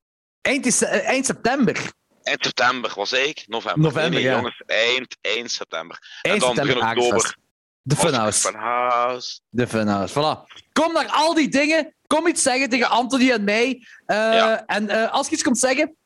eind, 0.40 0.66
is, 0.66 0.82
eh, 0.82 1.09
eind 1.09 1.26
september. 1.26 1.92
Eind 2.22 2.44
september 2.44 2.92
was 2.94 3.12
ik. 3.12 3.44
November. 3.46 3.82
November, 3.82 4.10
nee, 4.10 4.20
nee, 4.20 4.28
ja. 4.30 4.36
jongens. 4.36 4.62
Eind, 4.66 5.16
eind 5.20 5.50
september. 5.50 5.98
Eind 6.22 6.34
en 6.34 6.40
dan 6.40 6.54
september 6.56 6.84
begin 6.84 7.02
oktober. 7.02 7.36
De 7.82 7.96
Funhouse. 7.96 8.40
Funhouse. 8.48 9.40
De 9.48 9.66
Funhouse, 9.66 10.12
voilà. 10.14 10.52
Kom 10.72 10.92
naar 10.92 11.09
al 11.09 11.34
die 11.34 11.48
dingen. 11.48 11.94
Kom 12.06 12.26
iets 12.26 12.42
zeggen 12.42 12.68
tegen 12.68 12.88
Anthony 12.90 13.30
en 13.30 13.44
mij. 13.44 13.86
Eh, 14.06 14.16
Ja. 14.16 14.66
En 14.66 15.10
als 15.10 15.26
je 15.28 15.32
iets 15.32 15.42
komt 15.42 15.59
zeggen, 15.59 15.96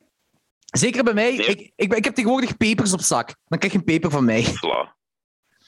zeker 0.65 1.03
bij 1.03 1.13
mij. 1.13 1.35
Nee. 1.35 1.45
Ik, 1.45 1.71
ik, 1.75 1.93
ik 1.93 2.03
heb 2.03 2.15
tegenwoordig 2.15 2.57
pepers 2.57 2.93
op 2.93 3.01
zak. 3.01 3.35
Dan 3.47 3.57
krijg 3.59 3.73
je 3.73 3.79
een 3.79 3.85
peper 3.85 4.11
van 4.11 4.25
mij. 4.25 4.43
Voilà. 4.45 4.95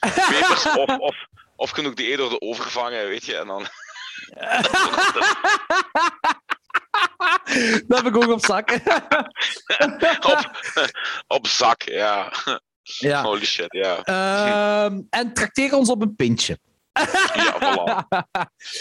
Pepers 0.00 0.66
of, 0.76 0.98
of, 0.98 1.16
of 1.56 1.70
genoeg 1.70 1.94
die 1.94 2.16
door 2.16 2.30
de 2.30 2.40
overvangen, 2.40 3.08
weet 3.08 3.24
je. 3.24 3.36
En 3.36 3.46
dan... 3.46 3.66
dat 7.86 8.02
heb 8.02 8.06
ik 8.06 8.16
ook 8.16 8.28
op 8.28 8.44
zak. 8.44 8.70
op, 10.32 10.50
op 11.26 11.46
zak, 11.46 11.82
ja. 11.82 12.32
ja. 12.82 13.22
Holy 13.22 13.44
shit, 13.44 13.72
ja. 13.72 14.02
Ehm, 14.02 15.00
en 15.10 15.32
trakteer 15.32 15.74
ons 15.74 15.90
op 15.90 16.02
een 16.02 16.16
pintje. 16.16 16.58
Ja, 17.34 17.54
voilà. 17.54 18.06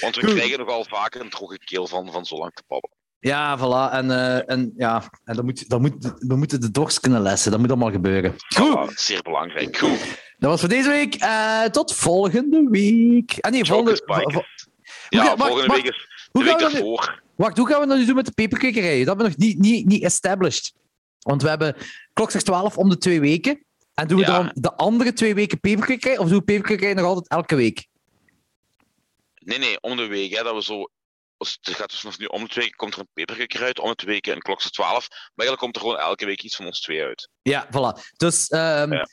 Want 0.01 0.15
we 0.15 0.25
Goed. 0.25 0.33
krijgen 0.33 0.59
nogal 0.59 0.83
vaak 0.83 1.15
een 1.15 1.29
droge 1.29 1.57
keel 1.57 1.87
van, 1.87 2.11
van 2.11 2.25
zo 2.25 2.37
lang 2.37 2.53
te 2.53 2.63
babbelen. 2.67 2.97
Ja, 3.19 3.57
voilà. 3.57 3.93
En, 3.93 4.11
eh, 4.11 4.49
en, 4.49 4.73
ja, 4.77 5.03
en 5.23 5.35
dan 5.35 5.45
moet, 5.45 5.69
dan 5.69 5.81
moet, 5.81 6.13
we 6.17 6.35
moeten 6.35 6.61
de 6.61 6.71
dorst 6.71 6.99
kunnen 6.99 7.21
lessen. 7.21 7.51
Dat 7.51 7.59
moet 7.59 7.69
allemaal 7.69 7.91
gebeuren. 7.91 8.35
Goed, 8.55 8.99
zeer 8.99 9.21
belangrijk. 9.21 9.77
Goed. 9.77 9.99
dat 10.37 10.49
was 10.49 10.59
voor 10.59 10.69
deze 10.69 10.89
week. 10.89 11.15
Eh, 11.15 11.63
tot 11.63 11.95
volgende 11.95 12.67
week. 12.69 13.37
Ah 13.39 13.51
nee, 13.51 13.65
volgende... 13.65 14.47
Ja, 15.09 15.23
ga- 15.23 15.37
volgende 15.37 15.67
wacht. 15.67 15.81
week 15.81 15.91
is 15.93 16.07
de 16.31 16.43
week 16.43 16.59
daarvoor. 16.59 17.23
Wacht, 17.35 17.57
hoe 17.57 17.67
gaan 17.67 17.81
we 17.81 17.87
dat 17.87 17.97
nu 17.97 18.05
doen 18.05 18.15
met 18.15 18.25
de 18.25 18.31
peperkwekerij? 18.31 18.97
Dat 18.97 19.07
hebben 19.07 19.25
we 19.25 19.31
nog 19.31 19.37
niet, 19.37 19.59
niet, 19.59 19.85
niet 19.85 20.03
established. 20.03 20.73
Want 21.19 21.41
we 21.41 21.49
hebben 21.49 21.75
klokslag 22.13 22.41
12 22.43 22.77
om 22.77 22.89
de 22.89 22.97
twee 22.97 23.19
weken. 23.19 23.63
En 23.93 24.07
doen 24.07 24.17
we 24.19 24.25
Ja. 24.25 24.37
dan 24.37 24.51
de 24.53 24.73
andere 24.75 25.13
twee 25.13 25.35
weken 25.35 25.59
peperkwekerij? 25.59 26.17
Of 26.17 26.27
doen 26.29 26.37
we 26.37 26.43
peperkwekerij 26.43 26.93
nog 26.93 27.05
altijd 27.05 27.27
elke 27.27 27.55
week? 27.55 27.87
Nee, 29.35 29.57
nee, 29.59 29.81
om 29.81 29.97
de 29.97 30.05
week. 30.07 30.35
Hè, 30.35 30.43
dat 30.43 30.55
we 30.55 30.63
zo... 30.63 30.89
Het 31.37 31.59
gaat 31.61 31.89
dus 31.89 31.99
vanaf 31.99 32.17
nu 32.19 32.25
om 32.25 32.41
de 32.43 32.47
twee 32.49 32.63
weken 32.63 32.77
komt 32.77 32.93
er 32.93 32.99
een 32.99 33.07
peperkukker 33.13 33.63
uit, 33.63 33.79
om 33.79 33.89
de 33.89 33.95
twee 33.95 34.13
weken 34.13 34.33
een 34.35 34.41
klokse 34.41 34.69
12. 34.69 35.07
Maar 35.09 35.19
eigenlijk 35.35 35.59
komt 35.59 35.75
er 35.75 35.81
gewoon 35.81 35.97
elke 35.97 36.25
week 36.25 36.43
iets 36.43 36.55
van 36.55 36.65
ons 36.65 36.81
twee 36.81 37.03
uit. 37.03 37.29
Ja, 37.41 37.67
voilà. 37.67 37.99
Dus 38.17 38.47
ehm 38.47 38.93
Ja. 38.93 39.07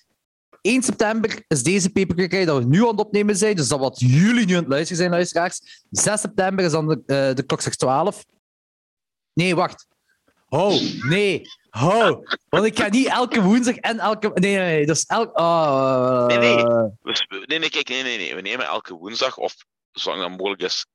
1 0.66 0.82
september 0.82 1.44
is 1.48 1.62
deze 1.62 1.90
paperkwekerij 1.90 2.44
dat 2.44 2.58
we 2.58 2.64
nu 2.64 2.82
aan 2.82 2.88
het 2.88 2.98
opnemen 3.00 3.36
zijn. 3.36 3.56
Dus 3.56 3.68
dat 3.68 3.78
wat 3.78 4.00
jullie 4.00 4.46
nu 4.46 4.52
aan 4.52 4.60
het 4.60 4.68
luisteren 4.68 4.96
zijn, 4.96 5.10
luisteraars. 5.10 5.84
6 5.90 6.20
september 6.20 6.64
is 6.64 6.70
dan 6.70 6.88
de, 6.88 7.02
uh, 7.06 7.34
de 7.34 7.42
klok 7.46 7.60
12. 7.60 8.24
Nee, 9.32 9.54
wacht. 9.54 9.86
Oh, 10.48 10.80
nee. 11.08 11.42
Oh, 11.70 12.26
want 12.48 12.64
ik 12.64 12.78
ga 12.78 12.88
niet 12.88 13.06
elke 13.06 13.42
woensdag 13.42 13.76
en 13.76 13.98
elke... 13.98 14.30
Nee, 14.34 14.56
nee, 14.56 14.74
nee. 14.74 14.86
Dus 14.86 15.04
elk... 15.04 15.38
Oh. 15.38 16.26
Nee, 16.26 16.38
nee. 16.38 16.64
Nee, 17.46 17.58
nee, 17.58 17.70
kijk, 17.70 17.88
nee, 17.88 18.02
nee, 18.02 18.18
nee. 18.18 18.34
We 18.34 18.40
nemen 18.40 18.66
elke 18.66 18.94
woensdag, 18.94 19.36
of 19.36 19.54
zolang 19.92 20.20
dat 20.20 20.30
mogelijk 20.30 20.62
is, 20.62 20.86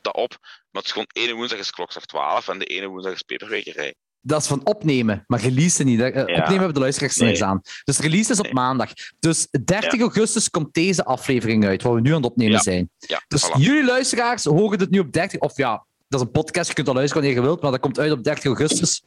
dat 0.00 0.14
op. 0.14 0.36
Maar 0.40 0.82
het 0.82 0.84
is 0.84 0.92
gewoon 0.92 1.08
ene 1.12 1.32
woensdag 1.32 1.58
is 1.58 1.70
klokslag 1.70 2.04
12 2.04 2.48
en 2.48 2.58
de 2.58 2.64
ene 2.64 2.86
woensdag 2.86 3.12
is 3.12 3.22
peperwekerij. 3.22 3.94
Dat 4.24 4.40
is 4.40 4.46
van 4.46 4.60
opnemen, 4.64 5.24
maar 5.26 5.40
release 5.40 5.84
niet. 5.84 6.00
Opnemen 6.00 6.46
hebben 6.46 6.74
de 6.74 6.80
luisteraars 6.80 7.16
nee. 7.16 7.44
aan. 7.44 7.60
Dus 7.84 7.98
release 7.98 8.32
is 8.32 8.38
op 8.38 8.52
maandag. 8.52 8.90
Dus 9.18 9.48
30 9.64 10.00
augustus 10.00 10.50
komt 10.50 10.74
deze 10.74 11.04
aflevering 11.04 11.66
uit, 11.66 11.82
waar 11.82 11.94
we 11.94 12.00
nu 12.00 12.10
aan 12.10 12.22
het 12.22 12.30
opnemen 12.30 12.60
zijn. 12.60 12.90
dus 13.28 13.50
jullie 13.56 13.84
luisteraars 13.84 14.44
horen 14.44 14.80
het 14.80 14.90
nu 14.90 14.98
op 14.98 15.12
30... 15.12 15.40
Of 15.40 15.56
ja, 15.56 15.84
dat 16.08 16.20
is 16.20 16.26
een 16.26 16.32
podcast, 16.32 16.68
je 16.68 16.74
kunt 16.74 16.88
al 16.88 16.94
luisteren 16.94 17.22
wanneer 17.22 17.40
je 17.42 17.46
wilt, 17.48 17.62
maar 17.62 17.70
dat 17.70 17.80
komt 17.80 17.98
uit 17.98 18.12
op 18.12 18.24
30 18.24 18.44
augustus. 18.44 19.02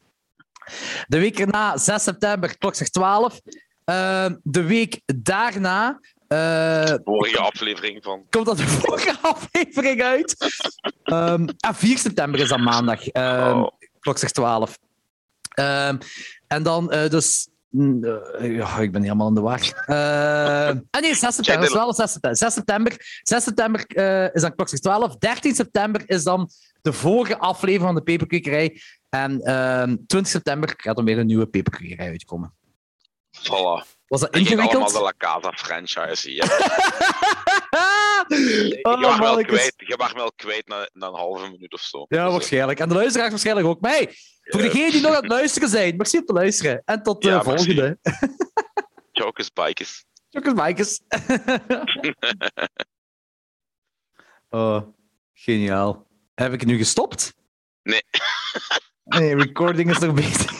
De 1.07 1.19
week 1.19 1.39
erna, 1.39 1.77
6 1.77 2.03
september, 2.03 2.57
klokslag 2.57 2.89
12. 2.89 3.41
Uh, 3.85 4.25
de 4.43 4.63
week 4.63 5.01
daarna 5.05 5.99
uh, 6.27 6.93
vorige 7.03 7.39
aflevering 7.39 8.03
van. 8.03 8.25
Komt 8.29 8.45
dat 8.45 8.57
de 8.57 8.67
vorige 8.79 9.17
aflevering 9.21 10.01
uit? 10.01 10.35
um, 11.03 11.47
ah, 11.59 11.73
4 11.73 11.97
september 11.97 12.39
is 12.39 12.49
dat 12.49 12.59
maandag. 12.59 13.13
Um, 13.13 13.61
oh. 13.61 13.67
Klok 13.99 14.17
zegt 14.17 14.33
12. 14.33 14.77
Um, 15.55 15.97
en 16.47 16.63
dan 16.63 16.93
uh, 16.93 17.09
dus. 17.09 17.47
Uh, 17.71 18.55
ja, 18.57 18.77
ik 18.77 18.91
ben 18.91 19.01
helemaal 19.01 19.27
in 19.27 19.33
de 19.33 19.41
war. 19.41 19.59
Uh, 19.87 20.79
ah 20.89 21.01
nee, 21.01 21.15
6 21.15 21.35
september. 21.35 21.67
is 21.67 21.73
wel 21.73 21.93
6 21.93 22.11
september. 22.11 22.37
6 22.37 22.53
september, 22.53 22.95
6 23.23 23.43
september 23.43 23.85
is 24.33 24.41
dan 24.41 24.55
klok 24.55 24.67
12. 24.67 25.17
13 25.17 25.55
september 25.55 26.03
is 26.05 26.23
dan 26.23 26.49
de 26.81 26.93
vorige 26.93 27.37
aflevering 27.37 27.85
van 27.85 27.95
de 27.95 28.01
Peperkwekerij. 28.01 28.81
En 29.09 29.39
20 30.07 30.27
september 30.27 30.73
gaat 30.77 30.97
er 30.97 31.03
weer 31.03 31.17
een 31.17 31.25
nieuwe 31.25 31.47
Peperkwekerij 31.47 32.07
uitkomen. 32.07 32.53
Voilà. 33.37 33.95
Was 34.07 34.21
dat 34.21 34.35
ingewikkeld? 34.35 34.73
allemaal 34.73 34.91
de 34.91 35.01
La 35.01 35.13
Casa 35.17 35.51
franchise 35.51 36.29
hier. 36.29 36.43
je, 38.27 38.79
oh, 38.81 39.01
mag 39.01 39.17
wel 39.17 39.43
kwijt, 39.43 39.73
je 39.77 39.95
mag 39.97 40.13
wel 40.13 40.31
kwijt 40.35 40.67
na, 40.67 40.89
na, 40.93 41.07
een 41.07 41.13
halve 41.13 41.49
minuut 41.49 41.73
of 41.73 41.81
zo. 41.81 42.05
Ja, 42.09 42.31
waarschijnlijk. 42.31 42.79
En 42.79 42.89
de 42.89 42.95
luisteraars 42.95 43.29
waarschijnlijk 43.29 43.67
ook. 43.67 43.81
mij. 43.81 44.15
Voor 44.45 44.61
degenen 44.61 44.91
die 44.91 45.01
nog 45.01 45.11
aan 45.11 45.21
het 45.21 45.31
luisteren 45.31 45.69
zijn, 45.69 45.95
merci 45.95 46.17
om 46.17 46.25
te 46.25 46.33
luisteren. 46.33 46.81
En 46.85 47.03
tot 47.03 47.21
de 47.21 47.27
ja, 47.29 47.43
volgende. 47.43 47.97
Jokers 49.11 49.53
Bikers. 49.53 50.05
Jokers 50.29 50.53
Bikers. 50.53 50.99
oh, 54.49 54.81
geniaal. 55.33 56.07
Heb 56.33 56.53
ik 56.53 56.65
nu 56.65 56.77
gestopt? 56.77 57.33
Nee. 57.83 58.01
nee, 59.03 59.35
recording 59.35 59.89
is 59.89 59.99
nog 59.99 60.13
bezig. 60.23 60.51